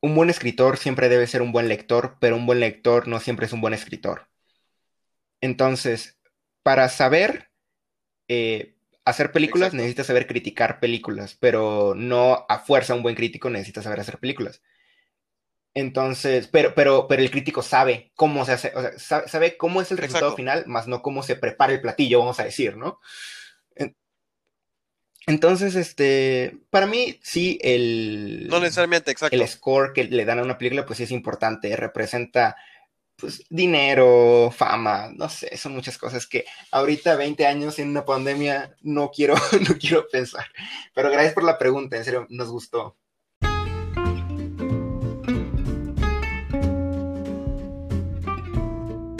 un 0.00 0.14
buen 0.14 0.28
escritor 0.28 0.76
siempre 0.76 1.08
debe 1.08 1.26
ser 1.26 1.40
un 1.40 1.52
buen 1.52 1.68
lector, 1.68 2.16
pero 2.20 2.36
un 2.36 2.46
buen 2.46 2.60
lector 2.60 3.06
no 3.06 3.20
siempre 3.20 3.46
es 3.46 3.52
un 3.52 3.60
buen 3.60 3.74
escritor. 3.74 4.28
Entonces, 5.40 6.18
para 6.62 6.88
saber 6.88 7.50
eh, 8.28 8.74
hacer 9.04 9.30
películas, 9.32 9.66
Exacto. 9.68 9.76
necesitas 9.76 10.06
saber 10.06 10.26
criticar 10.26 10.80
películas, 10.80 11.36
pero 11.38 11.94
no 11.94 12.44
a 12.48 12.58
fuerza 12.58 12.94
un 12.94 13.02
buen 13.02 13.14
crítico 13.14 13.50
necesita 13.50 13.82
saber 13.82 14.00
hacer 14.00 14.18
películas. 14.18 14.62
Entonces, 15.74 16.46
pero, 16.46 16.72
pero, 16.74 17.08
pero 17.08 17.20
el 17.22 17.30
crítico 17.32 17.60
sabe 17.62 18.12
cómo 18.14 18.44
se 18.44 18.52
hace, 18.52 18.72
o 18.76 18.80
sea, 18.80 18.98
sa- 18.98 19.28
sabe 19.28 19.56
cómo 19.56 19.80
es 19.82 19.90
el 19.90 19.98
resultado 19.98 20.26
Exacto. 20.28 20.36
final, 20.36 20.64
más 20.66 20.86
no 20.86 21.02
cómo 21.02 21.22
se 21.24 21.34
prepara 21.36 21.72
el 21.72 21.80
platillo, 21.80 22.20
vamos 22.20 22.38
a 22.38 22.44
decir, 22.44 22.76
¿no? 22.76 23.00
En- 23.74 23.96
Entonces, 25.26 25.74
este, 25.74 26.58
para 26.70 26.86
mí, 26.86 27.18
sí, 27.22 27.58
el, 27.62 28.46
No 28.48 28.60
necesariamente, 28.60 29.10
exacto. 29.10 29.34
el 29.34 29.48
score 29.48 29.92
que 29.94 30.04
le 30.04 30.24
dan 30.24 30.38
a 30.38 30.42
una 30.42 30.58
película, 30.58 30.84
pues 30.86 30.98
sí 30.98 31.04
es 31.04 31.10
importante, 31.10 31.74
representa 31.76 32.56
pues 33.16 33.44
dinero, 33.48 34.50
fama, 34.54 35.10
no 35.14 35.28
sé, 35.28 35.56
son 35.56 35.72
muchas 35.72 35.96
cosas 35.98 36.26
que 36.26 36.44
ahorita 36.72 37.14
20 37.14 37.46
años 37.46 37.78
en 37.78 37.88
una 37.90 38.04
pandemia 38.04 38.74
no 38.82 39.10
quiero, 39.12 39.34
no 39.68 39.78
quiero 39.78 40.06
pensar. 40.08 40.46
Pero 40.94 41.10
gracias 41.10 41.32
por 41.32 41.44
la 41.44 41.56
pregunta, 41.58 41.96
en 41.96 42.04
serio, 42.04 42.26
nos 42.28 42.50
gustó. 42.50 42.96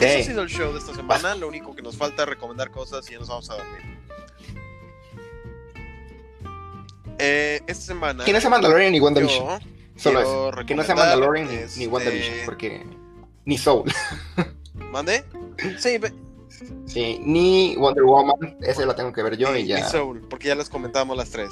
Ese 0.07 0.21
ha 0.21 0.25
sido 0.25 0.43
el 0.43 0.49
show 0.49 0.73
de 0.73 0.79
esta 0.79 0.95
semana. 0.95 1.35
Lo 1.35 1.49
único 1.49 1.75
que 1.75 1.83
nos 1.83 1.97
falta 1.97 2.23
es 2.23 2.29
recomendar 2.29 2.71
cosas 2.71 3.09
y 3.09 3.13
ya 3.13 3.19
nos 3.19 3.29
vamos 3.29 3.49
a 3.51 3.55
dormir. 3.57 3.83
Eh, 7.19 7.61
esta 7.67 7.85
semana. 7.87 8.25
Que 8.25 8.33
no 8.33 8.41
sea 8.41 8.51
Mandalorian 8.51 8.93
ni 8.93 9.01
WandaVision. 9.01 9.61
Solo 9.97 10.21
eso. 10.21 10.67
Que 10.67 10.75
no 10.75 10.83
sea 10.83 10.95
Mandalorian 10.95 11.47
ni, 11.49 11.55
este, 11.55 11.81
ni 11.81 11.87
WandaVision, 11.87 12.35
porque. 12.45 12.85
Ni 13.45 13.59
Soul. 13.59 13.91
¿Mande? 14.91 15.25
Sí, 15.79 15.99
ve- 15.99 16.13
Sí, 16.87 17.21
ni 17.25 17.77
Wonder 17.77 18.05
Woman. 18.05 18.57
Ese 18.61 18.87
lo 18.87 18.95
tengo 18.95 19.13
que 19.13 19.23
ver 19.23 19.37
yo 19.37 19.55
y 19.57 19.61
y 19.61 19.67
ya. 19.67 19.89
Soul, 19.89 20.21
porque 20.31 20.49
ya 20.49 20.55
las 20.55 20.69
comentamos 20.71 21.17
las 21.17 21.31
tres. 21.31 21.51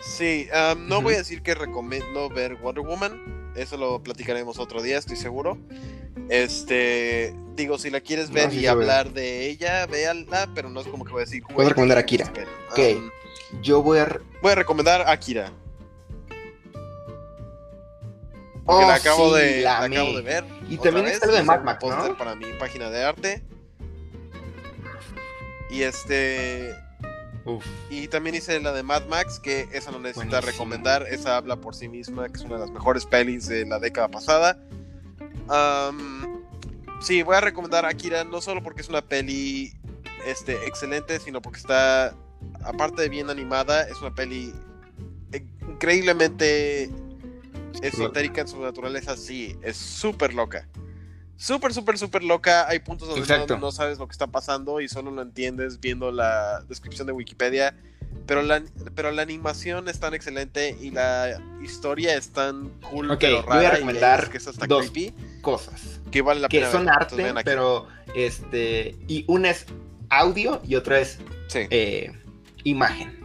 Sí, 0.00 0.48
no 0.78 1.02
voy 1.02 1.14
a 1.14 1.18
decir 1.18 1.42
que 1.42 1.54
recomiendo 1.54 2.28
ver 2.28 2.56
Wonder 2.56 2.84
Woman. 2.84 3.43
Eso 3.56 3.76
lo 3.76 4.02
platicaremos 4.02 4.58
otro 4.58 4.82
día, 4.82 4.98
estoy 4.98 5.16
seguro. 5.16 5.56
Este, 6.28 7.34
digo, 7.54 7.78
si 7.78 7.90
la 7.90 8.00
quieres 8.00 8.28
No, 8.28 8.34
ver 8.34 8.50
sí 8.50 8.60
y 8.60 8.66
hablar 8.66 9.12
de 9.12 9.48
ella, 9.48 9.86
véanla, 9.86 10.48
pero 10.54 10.70
no 10.70 10.80
es 10.80 10.86
como 10.88 11.04
que 11.04 11.12
voy 11.12 11.22
a 11.22 11.24
decir. 11.24 11.42
Puedo 11.42 11.54
"Güey, 11.56 11.68
recomendar 11.68 11.98
que 11.98 12.02
Akira". 12.02 12.24
esperen". 12.24 12.48
Ok. 12.70 12.78
Am, 12.78 13.10
Yo 13.62 13.82
voy 13.82 13.98
a. 13.98 14.20
voy 14.42 14.52
a 14.52 14.54
recomendar 14.56 15.08
Akira. 15.08 15.52
Porque 18.64 18.84
Oh, 18.84 18.88
la 18.88 18.94
acabo, 18.94 19.36
sí, 19.36 19.42
de, 19.42 19.60
la 19.60 19.78
la 19.80 19.84
amé. 19.84 19.96
acabo 19.98 20.16
de 20.16 20.22
ver. 20.22 20.44
Y 20.70 20.78
también 20.78 21.04
vez, 21.04 21.14
está 21.14 21.26
lo 21.26 21.34
de 21.34 21.42
Mad 21.42 21.60
Max, 21.62 21.84
para 22.18 22.34
mi 22.34 22.50
página 22.54 22.88
de 22.90 23.04
arte. 23.04 23.42
Y 25.70 25.82
este. 25.82 26.74
Uf. 27.44 27.64
Y 27.90 28.08
también 28.08 28.34
hice 28.36 28.58
la 28.60 28.72
de 28.72 28.82
Mad 28.82 29.06
Max, 29.08 29.38
que 29.38 29.68
esa 29.72 29.90
no 29.90 29.98
necesita 29.98 30.40
Buenísimo. 30.40 30.52
recomendar, 30.52 31.06
esa 31.08 31.36
habla 31.36 31.56
por 31.56 31.74
sí 31.74 31.88
misma, 31.88 32.28
que 32.28 32.38
es 32.38 32.44
una 32.44 32.54
de 32.54 32.60
las 32.60 32.70
mejores 32.70 33.04
pelis 33.04 33.46
de 33.48 33.66
la 33.66 33.78
década 33.78 34.08
pasada. 34.08 34.58
Sí, 37.00 37.22
voy 37.22 37.36
a 37.36 37.40
recomendar 37.40 37.84
Akira 37.84 38.24
no 38.24 38.40
solo 38.40 38.62
porque 38.62 38.80
es 38.80 38.88
una 38.88 39.02
peli 39.02 39.74
este, 40.26 40.66
excelente, 40.66 41.20
sino 41.20 41.42
porque 41.42 41.58
está, 41.58 42.14
aparte 42.62 43.02
de 43.02 43.08
bien 43.10 43.28
animada, 43.28 43.82
es 43.82 44.00
una 44.00 44.14
peli 44.14 44.54
increíblemente 45.68 46.90
esotérica 47.82 48.40
en 48.40 48.48
su 48.48 48.60
naturaleza, 48.60 49.16
sí, 49.16 49.56
es 49.62 49.76
súper 49.76 50.32
loca. 50.32 50.66
Súper, 51.36 51.74
súper, 51.74 51.98
súper 51.98 52.22
loca. 52.22 52.68
Hay 52.68 52.78
puntos 52.78 53.08
donde 53.08 53.46
no, 53.48 53.58
no 53.58 53.72
sabes 53.72 53.98
lo 53.98 54.06
que 54.06 54.12
está 54.12 54.26
pasando 54.28 54.80
y 54.80 54.88
solo 54.88 55.10
lo 55.10 55.22
entiendes 55.22 55.80
viendo 55.80 56.10
la 56.12 56.62
descripción 56.68 57.06
de 57.06 57.12
Wikipedia. 57.12 57.76
Pero 58.26 58.42
la, 58.42 58.62
pero 58.94 59.10
la 59.10 59.22
animación 59.22 59.88
es 59.88 59.98
tan 60.00 60.14
excelente 60.14 60.76
y 60.80 60.90
la 60.92 61.40
historia 61.62 62.14
es 62.16 62.30
tan 62.32 62.70
cool, 62.90 63.10
Ok, 63.10 63.18
pero 63.20 63.42
voy 63.42 63.56
a 63.56 63.62
rara 63.62 63.70
recomendar 63.72 64.22
es 64.22 64.28
que 64.30 64.36
es 64.38 64.46
hasta 64.46 64.66
dos. 64.66 64.88
creepy, 64.90 65.12
Cosas. 65.42 66.00
que 66.10 66.22
vale 66.22 66.40
la 66.40 66.48
Que 66.48 66.60
pena 66.60 66.70
son 66.70 66.84
ver. 66.86 66.94
arte, 66.94 67.14
Entonces, 67.16 67.42
pero 67.44 67.88
este. 68.14 68.96
Y 69.08 69.24
una 69.28 69.50
es 69.50 69.66
audio 70.08 70.62
y 70.64 70.76
otra 70.76 71.00
es 71.00 71.18
Sí. 71.48 71.66
eh, 71.70 72.12
imagen. 72.62 73.18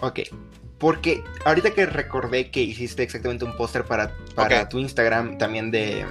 Ok. 0.00 0.20
Porque 0.78 1.24
ahorita 1.46 1.70
que 1.70 1.86
recordé 1.86 2.50
que 2.50 2.60
hiciste 2.60 3.02
exactamente 3.02 3.44
un 3.44 3.56
póster 3.56 3.84
para, 3.84 4.14
para 4.34 4.68
tu 4.68 4.78
Instagram 4.78 5.38
también 5.38 5.70
de 5.70 6.04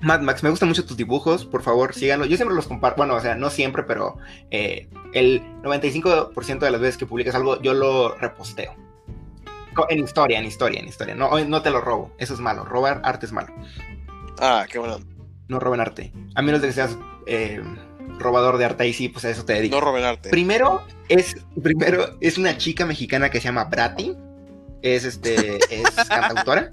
Mad 0.00 0.20
Max, 0.20 0.42
me 0.42 0.50
gustan 0.50 0.68
mucho 0.68 0.84
tus 0.84 0.96
dibujos, 0.96 1.44
por 1.44 1.62
favor, 1.62 1.94
síganlo. 1.94 2.24
Yo 2.26 2.36
siempre 2.36 2.54
los 2.54 2.68
comparto, 2.68 2.98
bueno, 2.98 3.14
o 3.14 3.20
sea, 3.20 3.34
no 3.34 3.50
siempre, 3.50 3.82
pero 3.82 4.18
eh, 4.50 4.88
el 5.12 5.42
95% 5.62 6.58
de 6.60 6.70
las 6.70 6.80
veces 6.80 6.96
que 6.96 7.06
publicas 7.06 7.34
algo, 7.34 7.60
yo 7.60 7.74
lo 7.74 8.14
reposteo. 8.14 8.74
En 9.88 10.00
historia, 10.00 10.38
en 10.38 10.44
historia, 10.44 10.80
en 10.80 10.88
historia. 10.88 11.14
No, 11.14 11.38
no 11.44 11.62
te 11.62 11.70
lo 11.70 11.80
robo, 11.80 12.12
eso 12.18 12.34
es 12.34 12.40
malo. 12.40 12.64
Robar 12.64 13.00
arte 13.04 13.26
es 13.26 13.32
malo. 13.32 13.54
Ah, 14.40 14.66
qué 14.68 14.78
bueno. 14.78 14.98
No 15.48 15.60
roben 15.60 15.80
arte. 15.80 16.12
A 16.34 16.42
menos 16.42 16.60
de 16.60 16.68
que 16.68 16.74
seas 16.74 16.96
eh, 17.26 17.62
robador 18.18 18.58
de 18.58 18.64
arte, 18.64 18.84
ahí 18.84 18.92
sí, 18.92 19.08
pues 19.08 19.24
a 19.24 19.30
eso 19.30 19.44
te 19.44 19.54
dedicas. 19.54 19.78
No 19.78 19.84
roben 19.84 20.04
arte. 20.04 20.30
Primero 20.30 20.84
es, 21.08 21.36
primero 21.62 22.16
es 22.20 22.38
una 22.38 22.56
chica 22.58 22.86
mexicana 22.86 23.30
que 23.30 23.40
se 23.40 23.44
llama 23.44 23.64
Brati. 23.64 24.16
Es 24.82 25.04
este, 25.04 25.58
es 25.70 25.90
cantautora. 26.08 26.72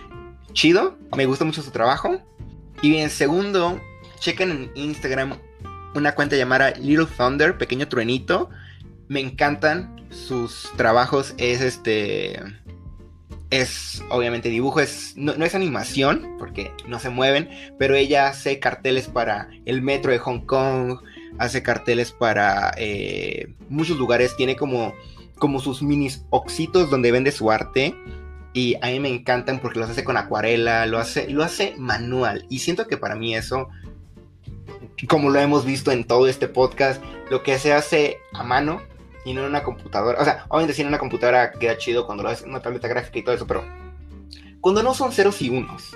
Chido, 0.52 0.96
me 1.14 1.26
gusta 1.26 1.44
mucho 1.44 1.62
su 1.62 1.70
trabajo. 1.70 2.20
Y 2.82 2.96
en 2.96 3.10
segundo, 3.10 3.80
chequen 4.18 4.50
en 4.50 4.70
Instagram 4.74 5.38
una 5.94 6.14
cuenta 6.14 6.36
llamada 6.36 6.72
Little 6.72 7.06
Thunder, 7.06 7.56
pequeño 7.56 7.88
truenito. 7.88 8.50
Me 9.08 9.20
encantan 9.20 10.06
sus 10.10 10.70
trabajos. 10.76 11.34
Es 11.38 11.60
este. 11.60 12.40
Es 13.48 14.02
obviamente 14.10 14.48
dibujo, 14.48 14.80
es, 14.80 15.12
no, 15.16 15.36
no 15.36 15.44
es 15.44 15.54
animación, 15.54 16.34
porque 16.36 16.72
no 16.88 16.98
se 16.98 17.10
mueven, 17.10 17.48
pero 17.78 17.94
ella 17.94 18.28
hace 18.28 18.58
carteles 18.58 19.06
para 19.06 19.48
el 19.66 19.82
metro 19.82 20.10
de 20.10 20.18
Hong 20.18 20.40
Kong, 20.40 20.98
hace 21.38 21.62
carteles 21.62 22.10
para 22.10 22.74
eh, 22.76 23.54
muchos 23.68 23.98
lugares, 23.98 24.36
tiene 24.36 24.56
como, 24.56 24.96
como 25.38 25.60
sus 25.60 25.80
minis 25.80 26.24
oxitos 26.30 26.90
donde 26.90 27.12
vende 27.12 27.30
su 27.30 27.52
arte 27.52 27.94
y 28.56 28.74
a 28.80 28.86
mí 28.86 29.00
me 29.00 29.10
encantan 29.10 29.58
porque 29.58 29.78
los 29.78 29.90
hace 29.90 30.02
con 30.02 30.16
acuarela, 30.16 30.86
lo 30.86 30.96
hace, 30.96 31.28
lo 31.28 31.44
hace 31.44 31.74
manual. 31.76 32.46
Y 32.48 32.60
siento 32.60 32.86
que 32.86 32.96
para 32.96 33.14
mí 33.14 33.36
eso, 33.36 33.68
como 35.10 35.28
lo 35.28 35.38
hemos 35.38 35.66
visto 35.66 35.92
en 35.92 36.04
todo 36.04 36.26
este 36.26 36.48
podcast, 36.48 37.02
lo 37.28 37.42
que 37.42 37.58
se 37.58 37.74
hace 37.74 38.16
a 38.32 38.42
mano 38.44 38.80
y 39.26 39.34
no 39.34 39.42
en 39.42 39.48
una 39.48 39.62
computadora, 39.62 40.18
o 40.18 40.24
sea, 40.24 40.46
obviamente 40.48 40.72
si 40.72 40.80
en 40.80 40.88
una 40.88 40.98
computadora 40.98 41.52
queda 41.52 41.76
chido 41.76 42.06
cuando 42.06 42.22
lo 42.22 42.30
haces 42.30 42.44
en 42.44 42.50
una 42.50 42.62
tableta 42.62 42.88
gráfica 42.88 43.18
y 43.18 43.24
todo 43.24 43.34
eso, 43.34 43.46
pero 43.46 43.62
cuando 44.62 44.82
no 44.82 44.94
son 44.94 45.12
ceros 45.12 45.42
y 45.42 45.50
unos, 45.50 45.94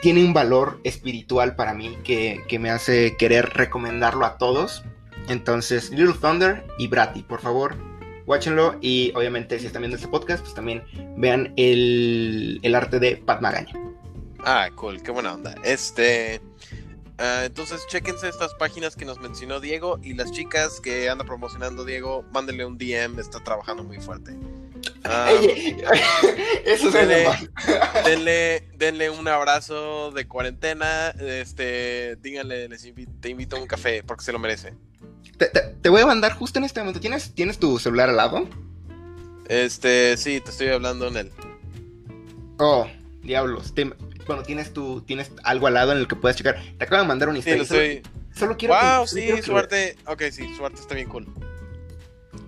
tiene 0.00 0.24
un 0.24 0.32
valor 0.32 0.80
espiritual 0.82 1.56
para 1.56 1.74
mí 1.74 1.98
que, 2.04 2.42
que 2.48 2.58
me 2.58 2.70
hace 2.70 3.18
querer 3.18 3.50
recomendarlo 3.50 4.24
a 4.24 4.38
todos. 4.38 4.82
Entonces, 5.28 5.90
Little 5.90 6.14
Thunder 6.14 6.66
y 6.78 6.86
Bratty, 6.88 7.22
por 7.22 7.42
favor, 7.42 7.76
watchenlo. 8.28 8.76
Y 8.80 9.12
obviamente, 9.16 9.58
si 9.58 9.66
están 9.66 9.82
viendo 9.82 9.96
este 9.96 10.08
podcast, 10.08 10.42
pues 10.42 10.54
también 10.54 10.84
vean 11.16 11.52
el, 11.56 12.60
el 12.62 12.74
arte 12.74 12.98
de 13.00 13.16
Pat 13.16 13.40
Magaña. 13.40 13.72
Ah, 14.44 14.68
cool, 14.76 15.02
qué 15.02 15.10
buena 15.10 15.34
onda. 15.34 15.54
Este. 15.64 16.40
ah, 17.18 17.42
entonces, 17.44 17.84
chéquense 17.88 18.28
estas 18.28 18.54
páginas 18.54 18.94
que 18.94 19.04
nos 19.04 19.18
mencionó 19.18 19.58
Diego 19.58 19.98
y 20.02 20.14
las 20.14 20.30
chicas 20.30 20.80
que 20.80 21.08
anda 21.08 21.24
promocionando 21.24 21.84
Diego, 21.84 22.24
mándenle 22.32 22.64
un 22.64 22.78
DM, 22.78 23.18
está 23.18 23.40
trabajando 23.42 23.82
muy 23.82 23.98
fuerte. 24.00 24.36
Ey, 25.04 25.76
eso 26.64 26.90
más. 26.92 28.04
denle, 28.04 28.68
denle 28.76 29.10
un 29.10 29.26
abrazo 29.26 30.12
de 30.12 30.28
cuarentena, 30.28 31.08
este, 31.18 32.14
díganle, 32.16 32.68
les 32.68 32.86
invi- 32.86 33.08
te 33.20 33.28
invito 33.30 33.56
a 33.56 33.60
un 33.60 33.66
café 33.66 34.04
porque 34.04 34.24
se 34.24 34.32
lo 34.32 34.38
merece. 34.38 34.74
Te, 35.38 35.46
te- 35.46 35.60
te 35.80 35.88
voy 35.88 36.02
a 36.02 36.06
mandar 36.06 36.32
justo 36.32 36.58
en 36.58 36.64
este 36.64 36.80
momento. 36.80 37.00
¿Tienes, 37.00 37.32
¿Tienes 37.34 37.58
tu 37.58 37.78
celular 37.78 38.10
al 38.10 38.16
lado? 38.16 38.48
Este, 39.48 40.16
sí, 40.16 40.40
te 40.40 40.50
estoy 40.50 40.68
hablando 40.68 41.06
en 41.08 41.16
él. 41.16 41.32
Oh, 42.58 42.86
diablos. 43.22 43.74
Te- 43.74 43.90
bueno, 44.26 44.42
tienes 44.42 44.72
tu, 44.72 45.00
tienes 45.02 45.30
algo 45.44 45.68
al 45.68 45.74
lado 45.74 45.92
en 45.92 45.98
el 45.98 46.08
que 46.08 46.16
puedes 46.16 46.36
checar. 46.36 46.60
Te 46.76 46.84
acabo 46.84 47.02
de 47.02 47.08
mandar 47.08 47.28
una 47.28 47.40
Sí, 47.40 47.50
historia. 47.50 47.58
lo 47.58 47.64
Solo- 47.66 47.80
estoy. 47.80 48.12
Solo 48.34 48.56
quiero 48.56 48.74
que- 48.74 48.80
Wow, 48.86 48.94
solo 48.94 49.06
sí, 49.06 49.20
quiero 49.22 49.36
que 49.36 49.42
su 49.42 49.52
lo- 49.52 49.58
arte. 49.58 49.96
Ok, 50.06 50.22
sí, 50.30 50.54
su 50.56 50.66
arte 50.66 50.80
está 50.80 50.94
bien 50.94 51.08
cool. 51.08 51.26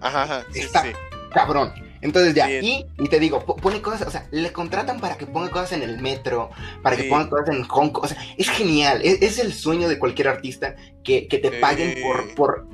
Ajá, 0.00 0.22
ajá, 0.24 0.44
sí, 0.52 0.60
sí, 0.60 0.66
Está- 0.66 0.82
sí. 0.82 0.88
cabrón. 1.32 1.72
Entonces 2.02 2.34
ya, 2.34 2.46
Sí. 2.46 2.86
y, 2.98 3.04
y 3.04 3.08
te 3.08 3.20
digo, 3.20 3.44
po- 3.44 3.56
pone 3.56 3.82
cosas, 3.82 4.06
o 4.06 4.10
sea, 4.10 4.26
le 4.30 4.52
contratan 4.52 5.00
para 5.00 5.18
que 5.18 5.26
ponga 5.26 5.50
cosas 5.50 5.72
en 5.72 5.82
el 5.82 6.00
metro, 6.00 6.50
para 6.82 6.96
que 6.96 7.02
Sí. 7.04 7.08
ponga 7.10 7.28
cosas 7.28 7.48
en 7.50 7.62
Hong 7.64 7.90
Kong, 7.90 8.04
o 8.04 8.08
sea, 8.08 8.16
es 8.38 8.48
genial, 8.48 9.00
es, 9.04 9.20
es 9.20 9.38
el 9.38 9.52
sueño 9.52 9.86
de 9.88 9.98
cualquier 9.98 10.28
artista 10.28 10.76
que, 11.04 11.28
que 11.28 11.38
te 11.38 11.50
Sí. 11.50 11.56
paguen 11.60 12.02
por, 12.02 12.34
por 12.34 12.66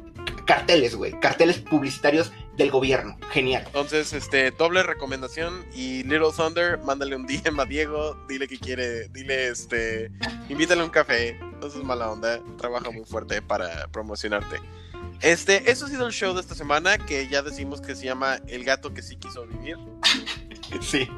carteles, 0.47 0.95
güey, 0.95 1.19
carteles 1.21 1.59
publicitarios 1.59 2.33
del 2.57 2.71
gobierno, 2.71 3.17
genial. 3.31 3.65
Entonces, 3.67 4.13
este, 4.13 4.51
doble 4.51 4.83
recomendación 4.83 5.65
y 5.75 6.03
Little 6.05 6.29
Thunder, 6.37 6.79
mándale 6.79 7.17
un 7.17 7.27
DM 7.27 7.59
a 7.61 7.65
Diego, 7.65 8.17
dile 8.29 8.49
que 8.49 8.59
quiere, 8.59 9.09
dile, 9.09 9.49
este, 9.49 10.11
invítale 10.49 10.83
un 10.83 10.91
café, 10.91 11.39
no 11.61 11.67
es 11.67 11.75
mala 11.77 12.11
onda, 12.11 12.41
trabaja 12.57 12.91
muy 12.91 13.05
fuerte 13.05 13.43
para 13.43 13.89
promocionarte. 13.89 14.57
Este, 15.21 15.71
eso 15.71 15.87
ha 15.87 15.89
sido 15.89 16.07
el 16.07 16.13
show 16.13 16.35
de 16.35 16.41
esta 16.41 16.55
semana, 16.55 16.99
que 16.99 17.27
ya 17.29 17.43
decimos 17.43 17.81
que 17.81 17.95
se 17.95 18.05
llama 18.05 18.39
El 18.49 18.65
gato 18.65 18.93
que 18.95 19.03
sí 19.03 19.17
quiso 19.17 19.47
vivir. 19.47 19.77
Sí. 20.81 21.09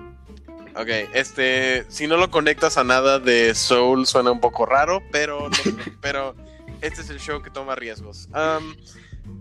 Ok, 0.77 0.89
este, 1.15 1.85
si 1.89 2.07
no 2.07 2.17
lo 2.19 2.31
conectas 2.31 2.77
a 2.77 2.85
nada 2.85 3.19
de 3.19 3.55
Soul 3.55 4.07
suena 4.07 4.31
un 4.31 4.41
poco 4.41 4.67
raro, 4.67 5.03
pero, 5.11 5.49
no- 5.49 5.57
pero 6.03 6.37
este 6.81 7.03
es 7.03 7.11
el 7.11 7.21
show 7.21 7.43
que 7.43 7.51
toma 7.51 7.75
riesgos. 7.75 8.29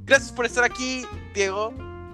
Gracias 0.05 0.31
por 0.31 0.45
estar 0.45 0.63
aquí, 0.63 1.05
Diego. 1.33 1.73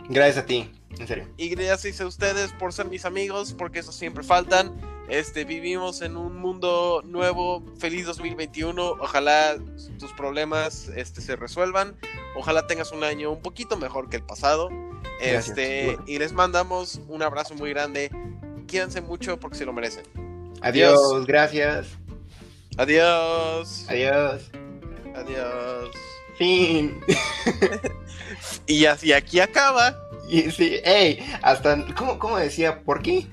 Gracias 0.09 0.43
a 0.43 0.45
ti, 0.45 0.71
en 0.99 1.07
serio. 1.07 1.27
Y 1.37 1.49
gracias 1.49 2.01
a 2.01 2.07
ustedes 2.07 2.51
por 2.53 2.73
ser 2.73 2.87
mis 2.87 3.05
amigos, 3.05 3.53
porque 3.57 3.79
eso 3.79 3.91
siempre 3.91 4.23
faltan. 4.23 4.73
Este, 5.09 5.43
vivimos 5.43 6.01
en 6.01 6.15
un 6.15 6.37
mundo 6.37 7.01
nuevo, 7.05 7.63
feliz 7.77 8.05
2021. 8.05 8.97
Ojalá 8.99 9.57
tus 9.99 10.11
problemas 10.13 10.89
este, 10.95 11.21
se 11.21 11.35
resuelvan. 11.35 11.95
Ojalá 12.35 12.67
tengas 12.67 12.91
un 12.91 13.03
año 13.03 13.31
un 13.31 13.41
poquito 13.41 13.77
mejor 13.77 14.09
que 14.09 14.17
el 14.17 14.23
pasado. 14.23 14.69
Gracias. 15.19 15.49
Este, 15.49 15.97
y 16.07 16.19
les 16.19 16.33
mandamos 16.33 17.01
un 17.07 17.21
abrazo 17.21 17.53
muy 17.55 17.69
grande. 17.69 18.11
Quédense 18.67 19.01
mucho 19.01 19.39
porque 19.39 19.57
se 19.57 19.65
lo 19.65 19.73
merecen. 19.73 20.03
Adiós, 20.61 20.97
Adiós. 20.97 21.25
gracias. 21.25 21.87
Adiós. 22.77 23.85
Adiós. 23.89 24.62
Adiós. 25.15 25.91
Fin. 26.38 26.99
Y 28.68 28.85
así 28.85 29.14
aquí 29.14 29.40
acaba. 29.40 29.95
Y 30.30 30.49
sí, 30.52 30.80
hey, 30.84 31.19
hasta, 31.41 31.85
¿cómo, 31.95 32.18
cómo 32.18 32.38
decía? 32.38 32.81
¿Por 32.81 33.02
qué? 33.02 33.27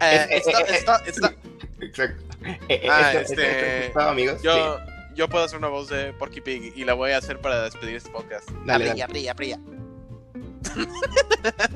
Eh, 0.00 0.26
Es- 0.30 0.46
eh, 0.46 0.50
está- 0.50 0.60
eh, 0.60 0.64
eh, 0.68 0.74
está- 0.76 1.02
está- 1.06 1.34
Exacto. 1.80 2.22
Eh, 2.68 2.86
Ah, 2.90 3.12
esto- 3.12 3.32
este, 3.32 3.50
esto- 3.86 3.86
esto, 3.86 4.00
amigos. 4.00 4.42
Yo, 4.42 4.78
yo 5.14 5.28
puedo 5.28 5.44
hacer 5.44 5.58
una 5.58 5.68
voz 5.68 5.88
de 5.88 6.12
Porky 6.14 6.40
Pig 6.40 6.72
y 6.76 6.84
la 6.84 6.94
voy 6.94 7.12
a 7.12 7.18
hacer 7.18 7.40
para 7.40 7.62
despedir 7.64 7.96
este 7.96 8.10
podcast. 8.10 8.48
Sí, 8.48 8.54
dale, 8.66 8.90
brilla, 9.06 9.32
brilla. 9.34 9.58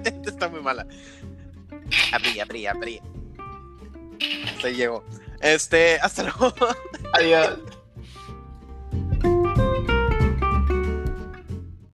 Esta 0.04 0.30
está 0.30 0.48
muy 0.48 0.60
mala. 0.60 0.86
Brilla, 2.20 2.44
brilla. 2.44 2.72
Hasta 2.72 4.66
ahí 4.68 4.74
llegó. 4.74 5.04
Este, 5.40 5.98
hasta 6.00 6.24
luego. 6.24 6.52
Adiós. 7.14 7.58